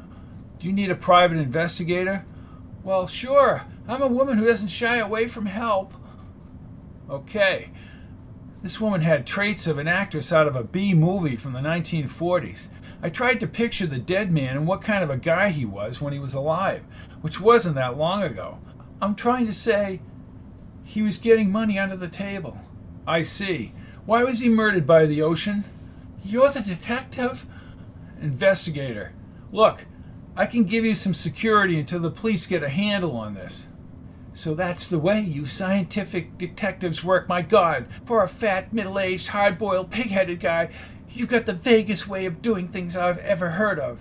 Do 0.59 0.67
you 0.67 0.73
need 0.73 0.89
a 0.89 0.95
private 0.95 1.37
investigator? 1.37 2.25
Well, 2.83 3.07
sure. 3.07 3.65
I'm 3.87 4.01
a 4.01 4.07
woman 4.07 4.39
who 4.39 4.47
doesn't 4.47 4.69
shy 4.69 4.97
away 4.97 5.27
from 5.27 5.45
help. 5.45 5.93
Okay. 7.09 7.69
This 8.63 8.81
woman 8.81 9.01
had 9.01 9.27
traits 9.27 9.67
of 9.67 9.77
an 9.77 9.87
actress 9.87 10.33
out 10.33 10.47
of 10.47 10.55
a 10.55 10.63
B 10.63 10.95
movie 10.95 11.35
from 11.35 11.53
the 11.53 11.59
1940s. 11.59 12.69
I 13.03 13.09
tried 13.09 13.39
to 13.41 13.47
picture 13.47 13.85
the 13.85 13.99
dead 13.99 14.31
man 14.31 14.57
and 14.57 14.67
what 14.67 14.81
kind 14.81 15.03
of 15.03 15.11
a 15.11 15.17
guy 15.17 15.49
he 15.49 15.65
was 15.65 16.01
when 16.01 16.13
he 16.13 16.19
was 16.19 16.33
alive, 16.33 16.83
which 17.21 17.39
wasn't 17.39 17.75
that 17.75 17.97
long 17.97 18.23
ago. 18.23 18.57
I'm 19.01 19.15
trying 19.15 19.45
to 19.45 19.53
say 19.53 20.01
he 20.83 21.01
was 21.01 21.17
getting 21.17 21.51
money 21.51 21.77
under 21.77 21.95
the 21.95 22.07
table. 22.07 22.57
I 23.05 23.21
see. 23.21 23.73
Why 24.05 24.23
was 24.23 24.39
he 24.39 24.49
murdered 24.49 24.87
by 24.87 25.05
the 25.05 25.21
ocean? 25.21 25.65
You're 26.23 26.49
the 26.49 26.61
detective? 26.61 27.45
Investigator. 28.21 29.13
Look, 29.51 29.85
I 30.35 30.45
can 30.45 30.63
give 30.63 30.85
you 30.85 30.95
some 30.95 31.13
security 31.13 31.79
until 31.79 31.99
the 31.99 32.09
police 32.09 32.45
get 32.45 32.63
a 32.63 32.69
handle 32.69 33.15
on 33.15 33.33
this. 33.33 33.67
So 34.33 34.53
that's 34.53 34.87
the 34.87 34.99
way 34.99 35.19
you 35.19 35.45
scientific 35.45 36.37
detectives 36.37 37.03
work, 37.03 37.27
my 37.27 37.41
God. 37.41 37.87
For 38.05 38.23
a 38.23 38.27
fat, 38.27 38.71
middle 38.71 38.99
aged, 38.99 39.27
hard 39.27 39.57
boiled, 39.57 39.89
pig 39.89 40.07
headed 40.07 40.39
guy, 40.39 40.69
you've 41.09 41.29
got 41.29 41.45
the 41.45 41.53
vaguest 41.53 42.07
way 42.07 42.25
of 42.25 42.41
doing 42.41 42.67
things 42.67 42.95
I've 42.95 43.17
ever 43.19 43.51
heard 43.51 43.79
of. 43.79 43.99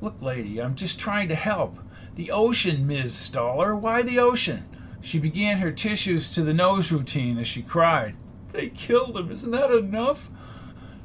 Look, 0.00 0.22
lady, 0.22 0.60
I'm 0.60 0.74
just 0.74 0.98
trying 0.98 1.28
to 1.28 1.34
help. 1.34 1.78
The 2.18 2.32
ocean, 2.32 2.84
Ms. 2.84 3.14
Stoller. 3.14 3.76
Why 3.76 4.02
the 4.02 4.18
ocean? 4.18 4.64
She 5.00 5.20
began 5.20 5.58
her 5.58 5.70
tissues 5.70 6.32
to 6.32 6.42
the 6.42 6.52
nose 6.52 6.90
routine 6.90 7.38
as 7.38 7.46
she 7.46 7.62
cried. 7.62 8.16
They 8.50 8.70
killed 8.70 9.16
him. 9.16 9.30
Isn't 9.30 9.52
that 9.52 9.70
enough? 9.70 10.28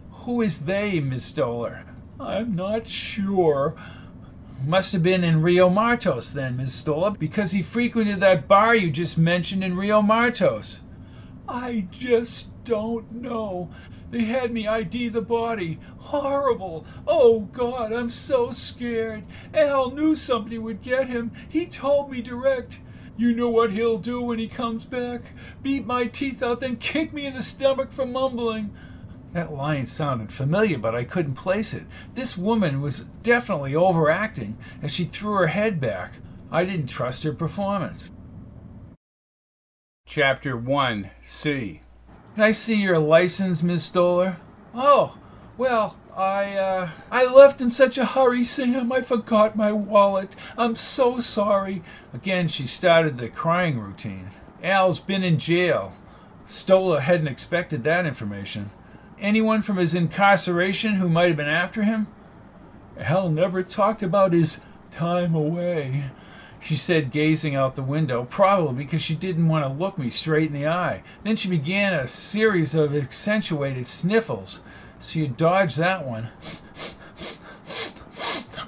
Who 0.09 0.41
is 0.41 0.65
they, 0.65 0.99
Miss 0.99 1.23
Stoller? 1.23 1.85
I'm 2.19 2.55
not 2.55 2.87
sure. 2.87 3.75
Must 4.65 4.91
have 4.93 5.03
been 5.03 5.23
in 5.23 5.43
Rio 5.43 5.69
Martos 5.69 6.33
then, 6.33 6.57
Miss 6.57 6.73
Stoller, 6.73 7.11
because 7.11 7.51
he 7.51 7.61
frequented 7.61 8.19
that 8.21 8.47
bar 8.47 8.73
you 8.73 8.89
just 8.89 9.15
mentioned 9.15 9.63
in 9.63 9.77
Rio 9.77 10.01
Martos. 10.01 10.79
I 11.47 11.85
just 11.91 12.47
don't 12.63 13.11
know. 13.11 13.69
They 14.13 14.25
had 14.25 14.53
me 14.53 14.67
ID 14.67 15.09
the 15.09 15.21
body. 15.21 15.79
Horrible. 15.97 16.85
Oh, 17.07 17.49
God, 17.51 17.91
I'm 17.91 18.11
so 18.11 18.51
scared. 18.51 19.23
Al 19.55 19.89
knew 19.89 20.15
somebody 20.15 20.59
would 20.59 20.83
get 20.83 21.07
him. 21.07 21.31
He 21.49 21.65
told 21.65 22.11
me 22.11 22.21
direct. 22.21 22.77
You 23.17 23.33
know 23.33 23.49
what 23.49 23.71
he'll 23.71 23.97
do 23.97 24.21
when 24.21 24.37
he 24.37 24.47
comes 24.47 24.85
back? 24.85 25.21
Beat 25.63 25.87
my 25.87 26.05
teeth 26.05 26.43
out, 26.43 26.59
then 26.59 26.75
kick 26.75 27.11
me 27.11 27.25
in 27.25 27.33
the 27.33 27.41
stomach 27.41 27.91
for 27.91 28.05
mumbling. 28.05 28.71
That 29.31 29.51
line 29.51 29.87
sounded 29.87 30.31
familiar, 30.31 30.77
but 30.77 30.93
I 30.93 31.05
couldn't 31.05 31.33
place 31.33 31.73
it. 31.73 31.85
This 32.13 32.37
woman 32.37 32.81
was 32.81 33.05
definitely 33.23 33.75
overacting 33.75 34.59
as 34.83 34.91
she 34.91 35.05
threw 35.05 35.33
her 35.37 35.47
head 35.47 35.81
back. 35.81 36.17
I 36.51 36.65
didn't 36.65 36.85
trust 36.85 37.23
her 37.23 37.33
performance. 37.33 38.11
Chapter 40.05 40.55
1 40.55 41.09
C. 41.23 41.81
Can 42.35 42.43
I 42.43 42.51
see 42.51 42.75
your 42.75 42.99
license, 42.99 43.61
Miss 43.61 43.83
Stoller? 43.83 44.37
Oh, 44.73 45.17
well, 45.57 45.95
I, 46.15 46.55
uh, 46.55 46.89
I 47.11 47.25
left 47.25 47.61
in 47.61 47.69
such 47.69 47.97
a 47.97 48.05
hurry, 48.05 48.43
Sam. 48.43 48.91
I 48.91 49.01
forgot 49.01 49.55
my 49.55 49.71
wallet. 49.71 50.35
I'm 50.57 50.75
so 50.75 51.19
sorry. 51.19 51.83
Again, 52.13 52.47
she 52.47 52.67
started 52.67 53.17
the 53.17 53.29
crying 53.29 53.79
routine. 53.79 54.31
Al's 54.63 54.99
been 54.99 55.23
in 55.23 55.37
jail. 55.37 55.93
Stoller 56.47 57.01
hadn't 57.01 57.27
expected 57.27 57.83
that 57.83 58.05
information 58.05 58.71
anyone 59.23 59.61
from 59.61 59.77
his 59.77 59.95
incarceration 59.95 60.95
who 60.95 61.09
might 61.09 61.29
have 61.29 61.37
been 61.37 61.47
after 61.47 61.83
him? 61.83 62.07
Al 62.99 63.29
never 63.29 63.63
talked 63.63 64.03
about 64.03 64.33
his 64.33 64.59
time 64.91 65.33
away, 65.33 66.11
she 66.63 66.77
said, 66.77 67.11
gazing 67.11 67.55
out 67.55 67.75
the 67.75 67.83
window, 67.83 68.23
probably 68.23 68.85
because 68.85 69.01
she 69.01 69.15
didn't 69.15 69.49
want 69.49 69.65
to 69.65 69.83
look 69.83 69.97
me 69.97 70.09
straight 70.09 70.47
in 70.47 70.53
the 70.53 70.65
eye. 70.65 71.03
Then 71.23 71.35
she 71.35 71.49
began 71.49 71.93
a 71.93 72.07
series 72.07 72.73
of 72.73 72.95
accentuated 72.95 73.85
sniffles. 73.85 74.61
So 75.01 75.19
you 75.19 75.27
dodged 75.27 75.77
that 75.77 76.05
one. 76.05 76.29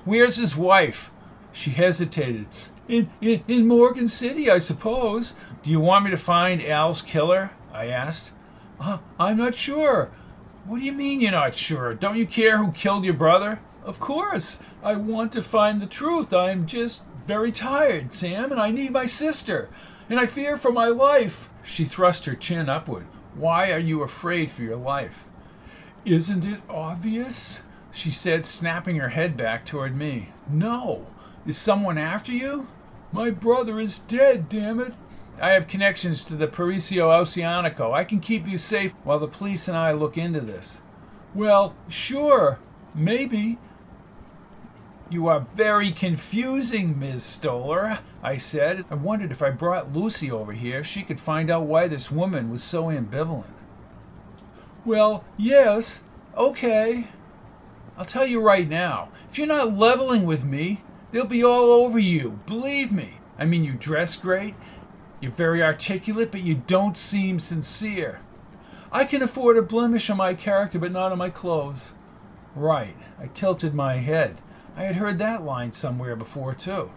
Where's 0.04 0.36
his 0.36 0.58
wife? 0.58 1.10
She 1.54 1.70
hesitated. 1.72 2.48
In, 2.89 3.10
in, 3.22 3.43
in 3.48 3.66
Morgan 3.66 4.10
City, 4.10 4.52
I 4.52 4.58
suppose. 4.58 5.34
Do 5.64 5.70
you 5.70 5.80
want 5.80 6.04
me 6.04 6.12
to 6.12 6.18
find 6.18 6.62
Al's 6.62 7.02
killer? 7.02 7.52
I 7.74 7.88
asked. 7.88 8.32
Uh, 8.78 8.98
I'm 9.18 9.38
not 9.38 9.56
sure. 9.56 10.12
What 10.66 10.80
do 10.80 10.86
you 10.86 10.91
mean 10.91 11.22
you're 11.22 11.32
not 11.32 11.56
sure? 11.56 11.93
Don't 11.93 12.18
you 12.18 12.28
care 12.28 12.58
who 12.58 12.74
killed 12.74 13.06
your 13.06 13.14
brother? 13.14 13.62
Of 13.86 14.02
course. 14.02 14.60
I 14.84 14.96
want 14.96 15.32
to 15.32 15.41
find 15.41 15.82
the 15.82 15.88
truth. 15.88 16.34
I'm 16.34 16.68
just 16.68 17.06
very 17.26 17.51
tired, 17.51 18.13
Sam, 18.13 18.51
and 18.51 18.61
I 18.61 18.71
need 18.71 18.91
my 18.91 19.05
sister. 19.05 19.69
And 20.09 20.19
I 20.19 20.26
fear 20.26 20.57
for 20.57 20.71
my 20.71 20.88
life. 20.88 21.49
She 21.63 21.86
thrust 21.86 22.26
her 22.26 22.36
chin 22.36 22.69
upward. 22.69 23.07
Why 23.34 23.71
are 23.71 23.80
you 23.80 24.03
afraid 24.03 24.51
for 24.51 24.61
your 24.61 24.78
life? 24.78 25.26
Isn't 26.05 26.45
it 26.45 26.61
obvious? 26.69 27.63
She 27.91 28.11
said, 28.11 28.45
snapping 28.45 28.97
her 28.97 29.09
head 29.09 29.36
back 29.36 29.65
toward 29.65 29.95
me. 29.95 30.30
No. 30.47 31.07
Is 31.45 31.57
someone 31.57 31.97
after 31.97 32.32
you? 32.32 32.67
My 33.11 33.30
brother 33.30 33.80
is 33.80 33.99
dead, 33.99 34.49
damn 34.49 34.80
it. 34.80 34.93
I 35.41 35.51
have 35.51 35.67
connections 35.67 36.23
to 36.26 36.36
the 36.36 36.47
Paraíso 36.47 37.09
Oceanico. 37.09 37.93
I 37.93 38.03
can 38.03 38.19
keep 38.19 38.47
you 38.47 38.57
safe 38.57 38.93
while 39.03 39.19
the 39.19 39.28
police 39.28 39.67
and 39.67 39.76
I 39.76 39.91
look 39.91 40.17
into 40.17 40.41
this. 40.41 40.82
Well, 41.34 41.76
sure, 41.89 42.59
maybe. 42.93 43.57
You 45.10 45.28
are 45.28 45.45
very 45.56 45.91
confusing, 45.91 46.97
Ms. 46.97 47.24
Stoller, 47.24 47.99
I 48.24 48.38
said. 48.38 48.86
I 48.89 48.95
wondered 48.95 49.32
if 49.32 49.43
I 49.43 49.51
brought 49.51 49.93
Lucy 49.93 50.32
over 50.32 50.53
here, 50.53 50.84
she 50.84 51.03
could 51.03 51.20
find 51.20 51.51
out 51.51 51.68
why 51.68 51.88
this 51.88 52.10
woman 52.10 52.49
was 52.49 52.64
so 52.64 52.86
ambivalent. 52.86 53.53
Well, 54.84 55.24
yes, 55.38 56.03
okay. 56.36 57.10
I'll 57.97 58.06
tell 58.06 58.26
you 58.26 58.41
right 58.41 58.68
now, 58.68 59.10
if 59.30 59.38
you're 59.38 59.47
not 59.47 59.78
leveling 59.78 60.26
with 60.26 60.43
me, 60.43 60.82
they'll 61.12 61.26
be 61.26 61.43
all 61.43 61.72
over 61.72 61.99
you, 61.99 62.39
believe 62.47 62.91
me. 62.91 63.20
I 63.38 63.45
mean, 63.45 63.64
you 63.64 63.74
dress 63.74 64.16
great, 64.16 64.56
you're 65.22 65.32
very 65.32 65.62
articulate, 65.62 66.32
but 66.32 66.41
you 66.41 66.56
don't 66.56 66.97
seem 66.97 67.39
sincere. 67.39 68.22
I 68.91 69.06
can 69.06 69.22
afford 69.22 69.58
a 69.58 69.62
blemish 69.62 70.10
on 70.10 70.18
my 70.18 70.34
character, 70.34 70.80
but 70.80 70.91
not 70.91 71.12
on 71.12 71.18
my 71.18 71.30
clothes. 71.30 71.93
Right. 72.56 72.95
I 73.20 73.28
tilted 73.28 73.74
my 73.74 73.97
head. 73.97 74.41
I 74.76 74.84
had 74.84 74.97
heard 74.97 75.19
that 75.19 75.45
line 75.45 75.71
somewhere 75.71 76.15
before, 76.15 76.53
too. 76.53 76.91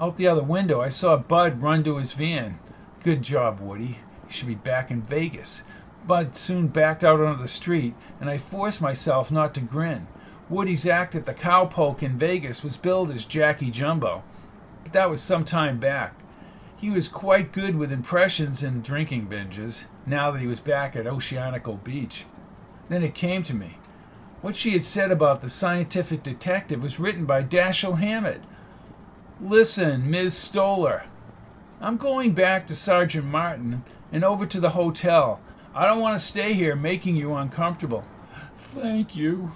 Out 0.00 0.16
the 0.16 0.26
other 0.26 0.42
window, 0.42 0.80
I 0.80 0.88
saw 0.88 1.16
Bud 1.16 1.62
run 1.62 1.84
to 1.84 1.98
his 1.98 2.12
van. 2.12 2.58
Good 3.02 3.22
job, 3.22 3.60
Woody. 3.60 3.98
He 4.26 4.32
should 4.32 4.48
be 4.48 4.54
back 4.54 4.90
in 4.90 5.02
Vegas. 5.02 5.62
Bud 6.06 6.36
soon 6.36 6.68
backed 6.68 7.04
out 7.04 7.20
onto 7.20 7.40
the 7.40 7.48
street, 7.48 7.94
and 8.20 8.28
I 8.28 8.38
forced 8.38 8.80
myself 8.80 9.30
not 9.30 9.54
to 9.54 9.60
grin. 9.60 10.06
Woody's 10.50 10.86
act 10.86 11.14
at 11.14 11.26
the 11.26 11.34
Cowpoke 11.34 12.02
in 12.02 12.18
Vegas 12.18 12.62
was 12.62 12.76
billed 12.76 13.10
as 13.10 13.24
Jackie 13.24 13.70
Jumbo, 13.70 14.22
but 14.82 14.92
that 14.92 15.08
was 15.08 15.22
some 15.22 15.44
time 15.44 15.78
back. 15.78 16.20
He 16.76 16.90
was 16.90 17.08
quite 17.08 17.52
good 17.52 17.76
with 17.76 17.90
impressions 17.90 18.62
and 18.62 18.82
drinking 18.82 19.28
binges, 19.28 19.84
now 20.04 20.30
that 20.30 20.40
he 20.40 20.46
was 20.46 20.60
back 20.60 20.94
at 20.94 21.06
Oceanico 21.06 21.82
Beach. 21.82 22.26
Then 22.90 23.02
it 23.02 23.14
came 23.14 23.42
to 23.44 23.54
me. 23.54 23.78
What 24.44 24.56
she 24.56 24.72
had 24.72 24.84
said 24.84 25.10
about 25.10 25.40
the 25.40 25.48
scientific 25.48 26.22
detective 26.22 26.82
was 26.82 27.00
written 27.00 27.24
by 27.24 27.42
Dashiell 27.42 27.98
Hammett. 27.98 28.42
Listen, 29.40 30.10
Miss 30.10 30.34
Stoller, 30.34 31.04
I'm 31.80 31.96
going 31.96 32.34
back 32.34 32.66
to 32.66 32.76
Sergeant 32.76 33.24
Martin 33.24 33.84
and 34.12 34.22
over 34.22 34.44
to 34.44 34.60
the 34.60 34.72
hotel. 34.76 35.40
I 35.74 35.86
don't 35.86 36.00
want 36.00 36.20
to 36.20 36.26
stay 36.26 36.52
here 36.52 36.76
making 36.76 37.16
you 37.16 37.32
uncomfortable. 37.32 38.04
Thank 38.58 39.16
you. 39.16 39.52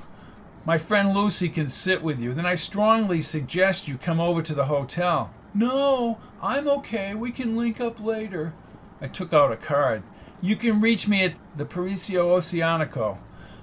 My 0.65 0.79
friend 0.79 1.13
Lucy 1.15 1.51
can 1.51 1.69
sit 1.69 2.03
with 2.03 2.19
you. 2.19 2.33
Then 2.33 2.47
I 2.47 2.55
strongly 2.55 3.21
suggest 3.21 3.89
you 3.89 3.99
come 3.99 4.21
over 4.21 4.41
to 4.41 4.55
the 4.55 4.65
hotel. 4.65 5.35
No, 5.53 6.17
I'm 6.41 6.67
okay. 6.67 7.13
We 7.15 7.31
can 7.31 7.59
link 7.59 7.79
up 7.79 8.01
later. 8.01 8.55
I 9.03 9.09
took 9.09 9.35
out 9.35 9.53
a 9.53 9.57
card. 9.59 10.03
You 10.41 10.57
can 10.57 10.81
reach 10.81 11.07
me 11.07 11.25
at 11.25 11.35
the 11.55 11.67
Paraíso 11.67 12.39
Oceanico. 12.39 13.19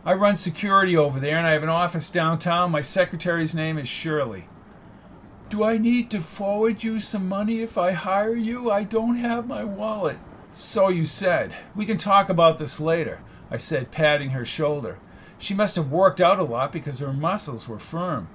I 0.05 0.13
run 0.13 0.35
security 0.35 0.95
over 0.95 1.19
there 1.19 1.37
and 1.37 1.47
I 1.47 1.53
have 1.53 1.63
an 1.63 1.69
office 1.69 2.11
downtown. 2.11 2.69
My 2.69 2.81
secretary's 2.81 3.55
name 3.55 3.79
is 3.79 3.87
Shirley. 3.87 4.47
Do 5.49 5.63
I 5.63 5.79
need 5.79 6.11
to 6.11 6.21
forward 6.21 6.83
you 6.83 6.99
some 6.99 7.27
money 7.27 7.61
if 7.61 7.75
I 7.75 7.93
hire 7.93 8.35
you? 8.35 8.69
I 8.69 8.83
don't 8.83 9.15
have 9.15 9.47
my 9.47 9.63
wallet. 9.63 10.19
So 10.53 10.89
you 10.89 11.07
said. 11.07 11.55
We 11.75 11.87
can 11.87 11.97
talk 11.97 12.29
about 12.29 12.59
this 12.59 12.79
later, 12.79 13.21
I 13.49 13.57
said, 13.57 13.89
patting 13.89 14.29
her 14.29 14.45
shoulder. 14.45 14.99
She 15.39 15.55
must 15.55 15.75
have 15.75 15.91
worked 15.91 16.21
out 16.21 16.37
a 16.37 16.43
lot 16.43 16.71
because 16.71 16.99
her 16.99 17.11
muscles 17.11 17.67
were 17.67 17.79
firm. 17.79 18.29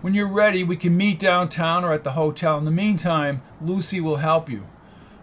When 0.00 0.12
you're 0.12 0.26
ready, 0.26 0.64
we 0.64 0.76
can 0.76 0.96
meet 0.96 1.20
downtown 1.20 1.84
or 1.84 1.92
at 1.92 2.02
the 2.02 2.12
hotel. 2.12 2.58
In 2.58 2.64
the 2.64 2.70
meantime, 2.72 3.42
Lucy 3.60 4.00
will 4.00 4.16
help 4.16 4.50
you. 4.50 4.66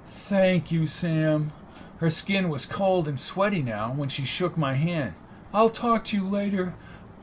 Thank 0.08 0.72
you, 0.72 0.88
Sam. 0.88 1.52
Her 1.98 2.10
skin 2.10 2.48
was 2.48 2.66
cold 2.66 3.06
and 3.06 3.20
sweaty 3.20 3.62
now 3.62 3.92
when 3.92 4.08
she 4.08 4.24
shook 4.24 4.58
my 4.58 4.76
hand. 4.76 5.14
I'll 5.54 5.70
talk 5.70 6.04
to 6.06 6.18
you 6.18 6.28
later. 6.28 6.74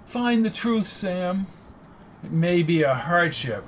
Find 0.06 0.44
the 0.44 0.50
truth, 0.50 0.86
Sam. 0.86 1.46
It 2.22 2.30
may 2.30 2.62
be 2.62 2.82
a 2.82 2.94
hardship. 2.94 3.64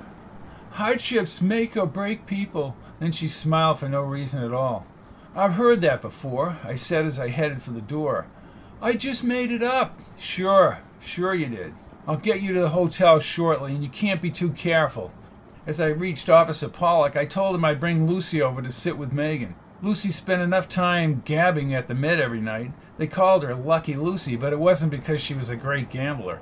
Hardships 0.71 1.41
make 1.41 1.77
or 1.77 1.85
break 1.85 2.25
people. 2.25 2.75
Then 2.99 3.11
she 3.11 3.27
smiled 3.27 3.79
for 3.79 3.89
no 3.89 4.01
reason 4.01 4.43
at 4.43 4.53
all. 4.53 4.85
I've 5.35 5.53
heard 5.53 5.81
that 5.81 6.01
before, 6.01 6.57
I 6.63 6.75
said 6.75 7.05
as 7.05 7.19
I 7.19 7.29
headed 7.29 7.61
for 7.61 7.71
the 7.71 7.81
door. 7.81 8.25
I 8.81 8.93
just 8.93 9.23
made 9.23 9.51
it 9.51 9.61
up. 9.61 9.97
Sure, 10.17 10.79
sure 10.99 11.35
you 11.35 11.47
did. 11.47 11.75
I'll 12.07 12.17
get 12.17 12.41
you 12.41 12.53
to 12.53 12.61
the 12.61 12.69
hotel 12.69 13.19
shortly, 13.19 13.73
and 13.73 13.83
you 13.83 13.89
can't 13.89 14.21
be 14.21 14.31
too 14.31 14.51
careful. 14.51 15.11
As 15.67 15.81
I 15.81 15.87
reached 15.87 16.29
Officer 16.29 16.69
Pollock, 16.69 17.15
I 17.15 17.25
told 17.25 17.53
him 17.53 17.65
I'd 17.65 17.79
bring 17.79 18.07
Lucy 18.07 18.41
over 18.41 18.61
to 18.61 18.71
sit 18.71 18.97
with 18.97 19.11
Meagan. 19.11 19.55
Lucy 19.81 20.09
spent 20.09 20.41
enough 20.41 20.69
time 20.69 21.21
gabbing 21.25 21.73
at 21.73 21.87
the 21.87 21.93
Med 21.93 22.19
every 22.19 22.41
night. 22.41 22.71
They 22.97 23.07
called 23.07 23.43
her 23.43 23.53
Lucky 23.53 23.95
Lucy, 23.95 24.35
but 24.35 24.53
it 24.53 24.59
wasn't 24.59 24.91
because 24.91 25.21
she 25.21 25.35
was 25.35 25.49
a 25.49 25.55
great 25.55 25.89
gambler. 25.89 26.41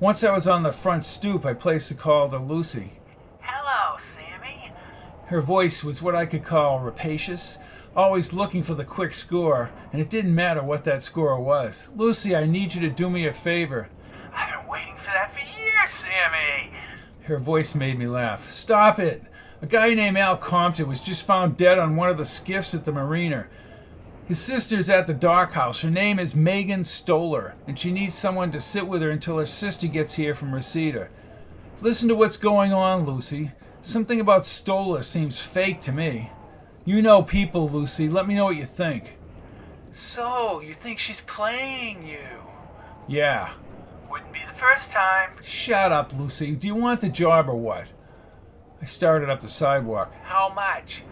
Once 0.00 0.24
I 0.24 0.32
was 0.32 0.46
on 0.46 0.62
the 0.62 0.72
front 0.72 1.04
stoop, 1.04 1.44
I 1.44 1.52
placed 1.52 1.90
a 1.90 1.94
call 1.94 2.30
to 2.30 2.38
Lucy. 2.38 2.92
Hello, 3.40 3.98
Sammy. 4.14 4.72
Her 5.26 5.42
voice 5.42 5.84
was 5.84 6.00
what 6.00 6.14
I 6.14 6.24
could 6.24 6.44
call 6.44 6.80
rapacious, 6.80 7.58
always 7.94 8.32
looking 8.32 8.62
for 8.62 8.74
the 8.74 8.84
quick 8.84 9.12
score, 9.12 9.70
and 9.92 10.00
it 10.00 10.08
didn't 10.08 10.34
matter 10.34 10.62
what 10.62 10.84
that 10.84 11.02
score 11.02 11.38
was. 11.40 11.88
Lucy, 11.94 12.34
I 12.34 12.46
need 12.46 12.74
you 12.74 12.80
to 12.82 12.90
do 12.94 13.10
me 13.10 13.26
a 13.26 13.32
favor. 13.32 13.88
I've 14.32 14.60
been 14.60 14.70
waiting 14.70 14.96
for 14.98 15.06
that 15.12 15.34
for 15.34 15.40
years, 15.40 15.90
Sammy. 16.00 16.72
Her 17.24 17.38
voice 17.38 17.74
made 17.74 17.98
me 17.98 18.06
laugh. 18.06 18.50
Stop 18.50 18.98
it! 18.98 19.24
A 19.60 19.66
guy 19.66 19.92
named 19.92 20.16
Al 20.16 20.36
Compton 20.36 20.88
was 20.88 21.00
just 21.00 21.26
found 21.26 21.56
dead 21.56 21.78
on 21.78 21.96
one 21.96 22.08
of 22.08 22.16
the 22.16 22.24
skiffs 22.24 22.72
at 22.72 22.84
the 22.84 22.92
marina. 22.92 23.48
His 24.28 24.38
sister's 24.38 24.90
at 24.90 25.06
the 25.06 25.14
dark 25.14 25.52
house. 25.52 25.80
Her 25.80 25.88
name 25.88 26.18
is 26.18 26.36
Meagan 26.36 26.84
Stoller, 26.84 27.54
and 27.66 27.78
she 27.78 27.90
needs 27.90 28.14
someone 28.14 28.52
to 28.52 28.60
sit 28.60 28.86
with 28.86 29.00
her 29.00 29.10
until 29.10 29.38
her 29.38 29.46
sister 29.46 29.86
gets 29.86 30.16
here 30.16 30.34
from 30.34 30.54
Reseda. 30.54 31.08
Listen 31.80 32.08
to 32.08 32.14
what's 32.14 32.36
going 32.36 32.70
on, 32.70 33.06
Lucy. 33.06 33.52
Something 33.80 34.20
about 34.20 34.44
Stoller 34.44 35.02
seems 35.02 35.40
fake 35.40 35.80
to 35.80 35.92
me. 35.92 36.30
You 36.84 37.00
know 37.00 37.22
people, 37.22 37.70
Lucy. 37.70 38.06
Let 38.06 38.28
me 38.28 38.34
know 38.34 38.44
what 38.44 38.56
you 38.56 38.66
think. 38.66 39.16
So, 39.94 40.60
you 40.60 40.74
think 40.74 40.98
she's 40.98 41.22
playing 41.22 42.06
you? 42.06 42.18
Yeah. 43.06 43.54
Wouldn't 44.10 44.30
be 44.34 44.40
the 44.46 44.58
first 44.60 44.90
time. 44.90 45.30
Shut 45.42 45.90
up, 45.90 46.12
Lucy. 46.12 46.50
Do 46.52 46.66
you 46.66 46.74
want 46.74 47.00
the 47.00 47.08
job 47.08 47.48
or 47.48 47.54
what? 47.54 47.86
I 48.82 48.84
started 48.84 49.30
up 49.30 49.40
the 49.40 49.48
sidewalk. 49.48 50.12
How 50.24 50.52
much? 50.54 51.02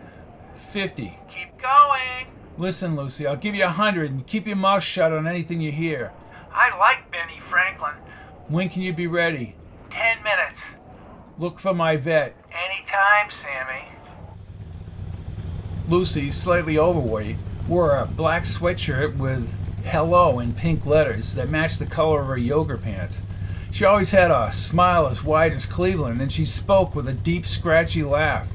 Fifty. 0.70 1.18
Keep 1.30 1.62
going. 1.62 2.26
Listen, 2.58 2.96
Lucy, 2.96 3.26
I'll 3.26 3.36
give 3.36 3.54
you 3.54 3.64
a 3.64 3.68
hundred 3.68 4.10
and 4.10 4.26
keep 4.26 4.46
your 4.46 4.56
mouth 4.56 4.82
shut 4.82 5.12
on 5.12 5.26
anything 5.26 5.60
you 5.60 5.72
hear. 5.72 6.12
I 6.52 6.74
like 6.78 7.10
Benny 7.10 7.40
Franklin. 7.50 7.94
When 8.48 8.70
can 8.70 8.80
you 8.80 8.94
be 8.94 9.06
ready? 9.06 9.56
Ten 9.90 10.22
minutes. 10.22 10.60
Look 11.38 11.60
for 11.60 11.74
my 11.74 11.96
Vette. 11.96 12.34
Anytime, 12.50 13.30
Sammy. 13.42 13.88
Lucy, 15.86 16.30
slightly 16.30 16.78
overweight, 16.78 17.36
wore 17.68 17.96
a 17.96 18.06
black 18.06 18.44
sweatshirt 18.44 19.16
with 19.18 19.52
hello 19.84 20.40
in 20.40 20.54
pink 20.54 20.86
letters 20.86 21.34
that 21.34 21.50
matched 21.50 21.78
the 21.78 21.86
color 21.86 22.22
of 22.22 22.26
her 22.28 22.38
yoga 22.38 22.78
pants. 22.78 23.20
She 23.70 23.84
always 23.84 24.10
had 24.10 24.30
a 24.30 24.50
smile 24.50 25.06
as 25.06 25.22
wide 25.22 25.52
as 25.52 25.66
Cleveland, 25.66 26.22
and 26.22 26.32
she 26.32 26.46
spoke 26.46 26.94
with 26.94 27.06
a 27.06 27.12
deep, 27.12 27.46
scratchy 27.46 28.02
laugh. 28.02 28.48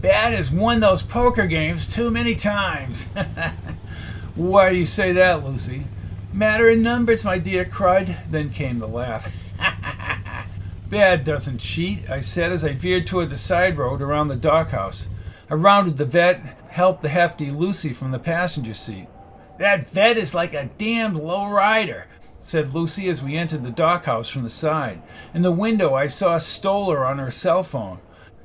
Bad 0.00 0.32
has 0.32 0.50
won 0.50 0.80
those 0.80 1.02
poker 1.02 1.46
games 1.46 1.92
too 1.92 2.10
many 2.10 2.36
times. 2.36 3.04
Why 4.36 4.70
do 4.70 4.76
you 4.76 4.86
say 4.86 5.12
that, 5.12 5.44
Lucy? 5.44 5.86
Matter 6.32 6.68
in 6.68 6.82
numbers, 6.82 7.24
my 7.24 7.38
dear, 7.38 7.64
cried. 7.64 8.18
Then 8.30 8.50
came 8.50 8.78
the 8.78 8.86
laugh. 8.86 9.28
Bad 10.88 11.24
doesn't 11.24 11.58
cheat, 11.58 12.08
I 12.08 12.20
said 12.20 12.52
as 12.52 12.64
I 12.64 12.74
veered 12.74 13.06
toward 13.06 13.30
the 13.30 13.36
side 13.36 13.76
road 13.76 14.00
around 14.00 14.28
the 14.28 14.36
dockhouse. 14.36 15.08
I 15.50 15.54
rounded 15.54 15.96
the 15.96 16.04
Vette, 16.04 16.40
helped 16.70 17.02
the 17.02 17.08
hefty 17.08 17.50
Lucy 17.50 17.92
from 17.92 18.12
the 18.12 18.18
passenger 18.20 18.74
seat. 18.74 19.08
That 19.58 19.90
Vette 19.90 20.16
is 20.16 20.34
like 20.34 20.54
a 20.54 20.70
damned 20.78 21.16
low 21.16 21.48
rider, 21.48 22.06
said 22.40 22.72
Lucy 22.72 23.08
as 23.08 23.22
we 23.22 23.36
entered 23.36 23.64
the 23.64 23.70
dockhouse 23.70 24.28
from 24.28 24.44
the 24.44 24.50
side. 24.50 25.02
In 25.34 25.42
the 25.42 25.50
window, 25.50 25.94
I 25.94 26.06
saw 26.06 26.38
Stoller 26.38 27.04
on 27.04 27.18
her 27.18 27.32
cell 27.32 27.64
phone. 27.64 27.98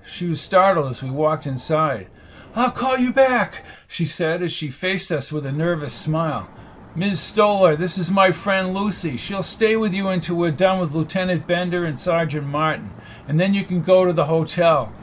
She 0.06 0.26
was 0.28 0.42
startled 0.42 0.92
as 0.92 1.02
we 1.02 1.10
walked 1.10 1.48
inside. 1.48 2.08
I'll 2.56 2.72
call 2.72 2.98
you 2.98 3.12
back, 3.12 3.64
she 3.88 4.06
said 4.06 4.44
as 4.44 4.54
she 4.54 4.70
faced 4.70 5.12
us 5.12 5.32
with 5.32 5.46
a 5.46 5.52
nervous 5.52 5.94
smile. 5.94 6.50
Ms. 6.96 7.20
Stoller, 7.20 7.76
this 7.76 7.98
is 7.98 8.12
my 8.12 8.32
friend 8.32 8.74
Lucy. 8.74 9.18
She'll 9.18 9.42
stay 9.42 9.76
with 9.76 9.94
you 9.94 10.10
until 10.10 10.36
we're 10.36 10.52
done 10.52 10.80
with 10.80 10.94
Lieutenant 10.94 11.48
Bender 11.48 11.86
and 11.86 12.00
Sergeant 12.00 12.46
Martin, 12.46 12.92
and 13.28 13.40
then 13.40 13.56
you 13.56 13.66
can 13.66 13.82
go 13.82 14.06
to 14.06 14.14
the 14.14 14.26
hotel. 14.26 14.94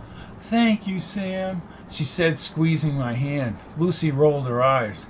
Thank 0.43 0.87
you, 0.87 1.01
Sam, 1.01 1.63
she 1.91 2.05
said, 2.05 2.39
squeezing 2.39 2.95
my 2.95 3.15
hand. 3.15 3.59
Lucy 3.77 4.13
rolled 4.13 4.47
her 4.47 4.63
eyes. 4.63 5.07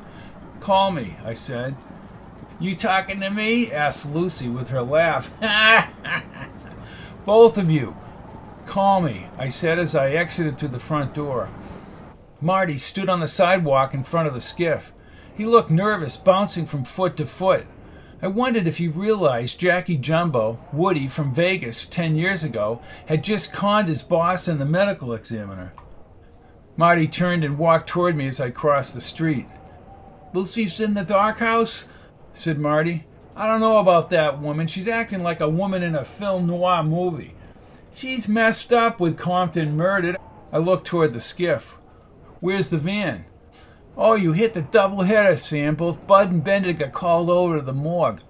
Call 0.60 0.90
me, 0.90 1.16
I 1.22 1.34
said. 1.34 1.76
You 2.58 2.74
talking 2.74 3.20
to 3.20 3.30
me? 3.30 3.70
asked 3.70 4.06
Lucy 4.06 4.48
with 4.48 4.68
her 4.68 4.82
laugh. 4.82 5.30
Both 7.26 7.58
of 7.58 7.70
you. 7.70 7.94
Call 8.70 9.00
me, 9.00 9.26
I 9.36 9.48
said 9.48 9.80
as 9.80 9.96
I 9.96 10.10
exited 10.10 10.56
through 10.56 10.68
the 10.68 10.78
front 10.78 11.12
door. 11.12 11.48
Marty 12.40 12.78
stood 12.78 13.08
on 13.08 13.18
the 13.18 13.26
sidewalk 13.26 13.94
in 13.94 14.04
front 14.04 14.28
of 14.28 14.34
the 14.34 14.40
skiff. 14.40 14.92
He 15.36 15.44
looked 15.44 15.70
nervous, 15.70 16.16
bouncing 16.16 16.66
from 16.66 16.84
foot 16.84 17.16
to 17.16 17.26
foot. 17.26 17.66
I 18.22 18.28
wondered 18.28 18.68
if 18.68 18.78
he 18.78 18.86
realized 18.86 19.58
Jackie 19.58 19.96
Jumbo, 19.96 20.60
Woody 20.72 21.08
from 21.08 21.34
Vegas 21.34 21.84
ten 21.84 22.14
years 22.14 22.44
ago, 22.44 22.80
had 23.06 23.24
just 23.24 23.52
conned 23.52 23.88
his 23.88 24.02
boss 24.02 24.46
and 24.46 24.60
the 24.60 24.64
medical 24.64 25.14
examiner. 25.14 25.72
Marty 26.76 27.08
turned 27.08 27.42
and 27.42 27.58
walked 27.58 27.88
toward 27.88 28.14
me 28.14 28.28
as 28.28 28.40
I 28.40 28.50
crossed 28.50 28.94
the 28.94 29.00
street. 29.00 29.48
Lucy's 30.32 30.78
in 30.78 30.94
the 30.94 31.02
dockhouse? 31.02 31.86
said 32.32 32.60
Marty. 32.60 33.04
I 33.34 33.48
don't 33.48 33.58
know 33.58 33.78
about 33.78 34.10
that 34.10 34.40
woman. 34.40 34.68
She's 34.68 34.86
acting 34.86 35.24
like 35.24 35.40
a 35.40 35.48
woman 35.48 35.82
in 35.82 35.96
a 35.96 36.04
film 36.04 36.46
noir 36.46 36.84
movie. 36.84 37.34
She's 37.94 38.28
messed 38.28 38.72
up 38.72 39.00
with 39.00 39.18
Compton 39.18 39.76
murdered. 39.76 40.16
I 40.52 40.58
looked 40.58 40.86
toward 40.86 41.12
the 41.12 41.20
skiff. 41.20 41.76
Where's 42.40 42.70
the 42.70 42.78
van? 42.78 43.24
Oh, 43.96 44.14
you 44.14 44.32
hit 44.32 44.54
the 44.54 44.62
double 44.62 45.02
header, 45.02 45.36
Sam. 45.36 45.74
Both 45.74 46.06
Bud 46.06 46.30
and 46.30 46.44
Bender 46.44 46.72
got 46.72 46.92
called 46.92 47.28
over 47.28 47.58
to 47.58 47.62
the 47.62 47.72
morgue. 47.72 48.20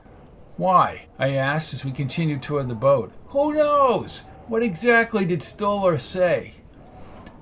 Why? 0.57 1.07
I 1.19 1.31
asked 1.31 1.73
as 1.73 1.85
we 1.85 1.93
continued 1.93 2.43
toward 2.43 2.69
the 2.69 2.75
boat. 2.75 3.13
Who 3.29 3.55
knows? 3.55 4.25
What 4.49 4.63
exactly 4.63 5.25
did 5.25 5.43
Stoller 5.43 5.99
say? 5.99 6.55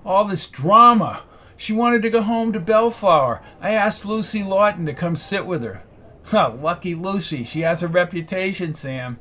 All 0.05 0.25
this 0.25 0.49
drama. 0.49 1.23
She 1.57 1.73
wanted 1.73 2.03
to 2.03 2.11
go 2.11 2.23
home 2.23 2.53
to 2.53 2.61
Bellflower. 2.61 3.43
I 3.61 3.71
asked 3.71 4.05
Lucy 4.05 4.43
Lawton 4.43 4.87
to 4.87 4.95
come 4.95 5.17
sit 5.17 5.47
with 5.47 5.63
her. 5.63 5.83
Lucky 6.33 6.95
Lucy. 6.95 7.45
She 7.45 7.63
has 7.63 7.83
a 7.83 7.89
reputation, 7.89 8.75
Sam. 8.75 9.19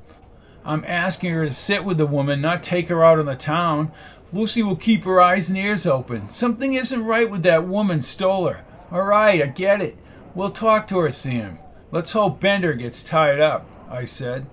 I'm 0.67 0.83
asking 0.85 1.31
her 1.31 1.45
to 1.45 1.51
sit 1.53 1.85
with 1.85 1.97
the 1.97 2.05
woman, 2.05 2.41
not 2.41 2.61
take 2.61 2.89
her 2.89 3.03
out 3.03 3.19
in 3.19 3.25
the 3.25 3.37
town. 3.37 3.93
Lucy 4.33 4.61
will 4.61 4.75
keep 4.75 5.05
her 5.05 5.21
eyes 5.21 5.47
and 5.47 5.57
ears 5.57 5.87
open. 5.87 6.29
Something 6.29 6.73
isn't 6.73 7.05
right 7.05 7.31
with 7.31 7.41
that 7.43 7.65
woman, 7.65 8.01
Stoller. 8.01 8.65
All 8.91 9.03
right, 9.03 9.41
I 9.41 9.47
get 9.47 9.81
it. 9.81 9.97
We'll 10.35 10.51
talk 10.51 10.85
to 10.87 10.99
her, 10.99 11.11
Sam. 11.13 11.59
Let's 11.89 12.11
hope 12.11 12.41
Bender 12.41 12.73
gets 12.73 13.01
tied 13.01 13.39
up, 13.39 13.65
I 13.89 14.03
said. 14.03 14.45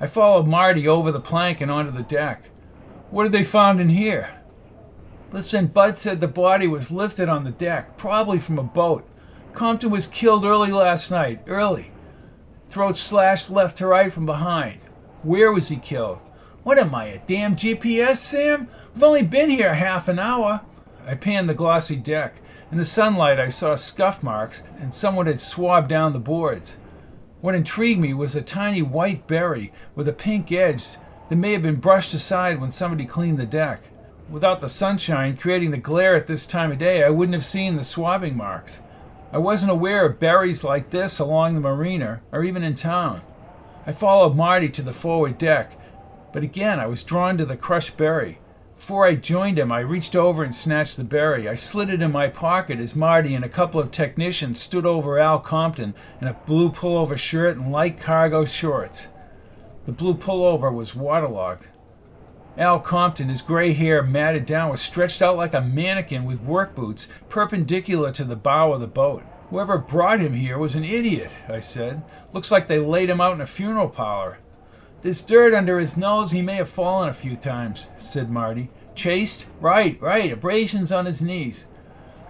I 0.00 0.06
followed 0.06 0.46
Marty 0.46 0.86
over 0.86 1.10
the 1.10 1.18
plank 1.18 1.60
and 1.60 1.70
onto 1.70 1.90
the 1.90 2.04
deck. 2.04 2.44
What 3.10 3.24
had 3.24 3.32
they 3.32 3.42
found 3.42 3.80
in 3.80 3.88
here? 3.88 4.40
Listen, 5.32 5.66
Bud 5.66 5.98
said 5.98 6.20
the 6.20 6.28
body 6.28 6.68
was 6.68 6.92
lifted 6.92 7.28
on 7.28 7.42
the 7.42 7.50
deck, 7.50 7.98
probably 7.98 8.38
from 8.38 8.60
a 8.60 8.62
boat. 8.62 9.04
Compton 9.52 9.90
was 9.90 10.06
killed 10.06 10.44
early 10.44 10.70
last 10.70 11.10
night. 11.10 11.42
Early. 11.48 11.90
Throat 12.68 12.98
slashed 12.98 13.50
left 13.50 13.78
to 13.78 13.88
right 13.88 14.12
from 14.12 14.26
behind. 14.26 14.78
Where 15.26 15.50
was 15.50 15.70
he 15.70 15.76
killed? 15.76 16.20
What 16.62 16.78
am 16.78 16.94
I, 16.94 17.06
a 17.06 17.18
damn 17.18 17.56
GPS, 17.56 18.18
Sam? 18.18 18.68
We've 18.94 19.02
only 19.02 19.22
been 19.22 19.50
here 19.50 19.74
half 19.74 20.06
an 20.06 20.20
hour. 20.20 20.60
I 21.04 21.16
panned 21.16 21.48
the 21.48 21.54
glossy 21.54 21.96
deck. 21.96 22.36
In 22.70 22.78
the 22.78 22.84
sunlight, 22.84 23.40
I 23.40 23.48
saw 23.48 23.74
scuff 23.74 24.22
marks, 24.22 24.62
and 24.78 24.94
someone 24.94 25.26
had 25.26 25.40
swabbed 25.40 25.88
down 25.88 26.12
the 26.12 26.20
boards. 26.20 26.76
What 27.40 27.56
intrigued 27.56 28.00
me 28.00 28.14
was 28.14 28.36
a 28.36 28.40
tiny 28.40 28.82
white 28.82 29.26
berry 29.26 29.72
with 29.96 30.06
a 30.06 30.12
pink 30.12 30.52
edge 30.52 30.90
that 31.28 31.34
may 31.34 31.54
have 31.54 31.62
been 31.62 31.80
brushed 31.80 32.14
aside 32.14 32.60
when 32.60 32.70
somebody 32.70 33.04
cleaned 33.04 33.38
the 33.38 33.46
deck. 33.46 33.82
Without 34.30 34.60
the 34.60 34.68
sunshine 34.68 35.36
creating 35.36 35.72
the 35.72 35.76
glare 35.76 36.14
at 36.14 36.28
this 36.28 36.46
time 36.46 36.70
of 36.70 36.78
day, 36.78 37.02
I 37.02 37.10
wouldn't 37.10 37.34
have 37.34 37.44
seen 37.44 37.74
the 37.74 37.82
swabbing 37.82 38.36
marks. 38.36 38.80
I 39.32 39.38
wasn't 39.38 39.72
aware 39.72 40.06
of 40.06 40.20
berries 40.20 40.62
like 40.62 40.90
this 40.90 41.18
along 41.18 41.54
the 41.54 41.60
marina 41.60 42.22
or 42.30 42.44
even 42.44 42.62
in 42.62 42.76
town. 42.76 43.22
I 43.86 43.92
followed 43.92 44.34
Marty 44.34 44.68
to 44.70 44.82
the 44.82 44.92
forward 44.92 45.38
deck, 45.38 45.78
but 46.32 46.42
again 46.42 46.80
I 46.80 46.86
was 46.86 47.04
drawn 47.04 47.38
to 47.38 47.46
the 47.46 47.56
crushed 47.56 47.96
berry. 47.96 48.38
Before 48.76 49.06
I 49.06 49.14
joined 49.14 49.58
him, 49.58 49.70
I 49.70 49.80
reached 49.80 50.16
over 50.16 50.42
and 50.42 50.54
snatched 50.54 50.96
the 50.96 51.04
berry. 51.04 51.48
I 51.48 51.54
slid 51.54 51.88
it 51.88 52.02
in 52.02 52.10
my 52.10 52.28
pocket 52.28 52.80
as 52.80 52.96
Marty 52.96 53.34
and 53.34 53.44
a 53.44 53.48
couple 53.48 53.80
of 53.80 53.90
technicians 53.90 54.60
stood 54.60 54.84
over 54.84 55.18
Al 55.18 55.38
Compton 55.38 55.94
in 56.20 56.26
a 56.26 56.34
blue 56.34 56.70
pullover 56.70 57.16
shirt 57.16 57.56
and 57.56 57.70
light 57.70 58.00
cargo 58.00 58.44
shorts. 58.44 59.06
The 59.86 59.92
blue 59.92 60.14
pullover 60.14 60.72
was 60.72 60.96
waterlogged. 60.96 61.68
Al 62.58 62.80
Compton, 62.80 63.28
his 63.28 63.42
gray 63.42 63.72
hair 63.72 64.02
matted 64.02 64.46
down, 64.46 64.70
was 64.70 64.80
stretched 64.80 65.22
out 65.22 65.36
like 65.36 65.54
a 65.54 65.60
mannequin 65.60 66.24
with 66.24 66.40
work 66.40 66.74
boots, 66.74 67.06
perpendicular 67.28 68.10
to 68.12 68.24
the 68.24 68.36
bow 68.36 68.72
of 68.72 68.80
the 68.80 68.86
boat. 68.86 69.22
Whoever 69.50 69.78
brought 69.78 70.20
him 70.20 70.32
here 70.32 70.58
was 70.58 70.74
an 70.74 70.84
idiot, 70.84 71.30
I 71.48 71.60
said. 71.60 72.02
Looks 72.32 72.50
like 72.50 72.66
they 72.66 72.78
laid 72.78 73.08
him 73.08 73.20
out 73.20 73.34
in 73.34 73.40
a 73.40 73.46
funeral 73.46 73.88
parlor. 73.88 74.38
There's 75.02 75.22
dirt 75.22 75.54
under 75.54 75.78
his 75.78 75.96
nose. 75.96 76.32
He 76.32 76.42
may 76.42 76.56
have 76.56 76.68
fallen 76.68 77.08
a 77.08 77.14
few 77.14 77.36
times, 77.36 77.90
said 77.96 78.30
Marty. 78.30 78.70
Chased? 78.96 79.46
Right, 79.60 80.00
right. 80.00 80.32
Abrasions 80.32 80.90
on 80.90 81.06
his 81.06 81.22
knees. 81.22 81.66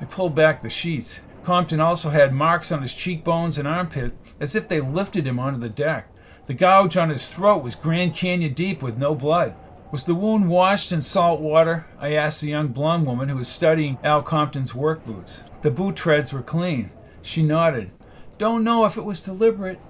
I 0.00 0.04
pulled 0.04 0.34
back 0.34 0.60
the 0.60 0.68
sheets. 0.68 1.20
Compton 1.42 1.80
also 1.80 2.10
had 2.10 2.34
marks 2.34 2.70
on 2.70 2.82
his 2.82 2.92
cheekbones 2.92 3.56
and 3.56 3.66
armpit 3.66 4.12
as 4.40 4.54
if 4.54 4.68
they 4.68 4.80
lifted 4.80 5.26
him 5.26 5.38
onto 5.38 5.58
the 5.58 5.68
deck. 5.68 6.10
The 6.44 6.54
gouge 6.54 6.96
on 6.96 7.08
his 7.08 7.26
throat 7.26 7.62
was 7.62 7.74
Grand 7.74 8.14
Canyon 8.14 8.52
deep 8.52 8.82
with 8.82 8.98
no 8.98 9.14
blood. 9.14 9.58
Was 9.90 10.04
the 10.04 10.14
wound 10.14 10.48
washed 10.50 10.92
in 10.92 11.00
salt 11.00 11.40
water? 11.40 11.86
I 11.98 12.14
asked 12.14 12.40
the 12.40 12.48
young 12.48 12.68
blonde 12.68 13.06
woman 13.06 13.28
who 13.28 13.36
was 13.36 13.48
studying 13.48 13.98
Al 14.04 14.22
Compton's 14.22 14.74
work 14.74 15.04
boots. 15.06 15.40
The 15.62 15.70
boot 15.70 15.96
treads 15.96 16.32
were 16.32 16.42
clean. 16.42 16.90
She 17.26 17.42
nodded. 17.42 17.90
Don't 18.38 18.62
know 18.62 18.84
if 18.84 18.96
it 18.96 19.04
was 19.04 19.18
deliberate. 19.18 19.80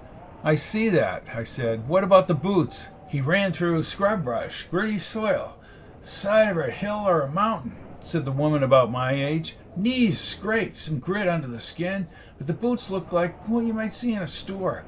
I 0.43 0.55
see 0.55 0.89
that, 0.89 1.23
I 1.31 1.43
said. 1.43 1.87
What 1.87 2.03
about 2.03 2.27
the 2.27 2.33
boots? 2.33 2.87
He 3.07 3.21
ran 3.21 3.53
through 3.53 3.83
scrub 3.83 4.23
brush, 4.23 4.65
gritty 4.71 4.97
soil, 4.97 5.55
side 6.01 6.49
of 6.49 6.57
a 6.57 6.71
hill 6.71 7.03
or 7.07 7.21
a 7.21 7.31
mountain, 7.31 7.75
said 8.01 8.25
the 8.25 8.31
woman 8.31 8.63
about 8.63 8.89
my 8.89 9.13
age. 9.13 9.55
Knees 9.75 10.19
scraped, 10.19 10.79
some 10.79 10.97
grit 10.97 11.27
under 11.27 11.47
the 11.47 11.59
skin, 11.59 12.07
but 12.39 12.47
the 12.47 12.53
boots 12.53 12.89
looked 12.89 13.13
like 13.13 13.47
what 13.47 13.65
you 13.65 13.73
might 13.73 13.93
see 13.93 14.13
in 14.13 14.23
a 14.23 14.27
store. 14.27 14.85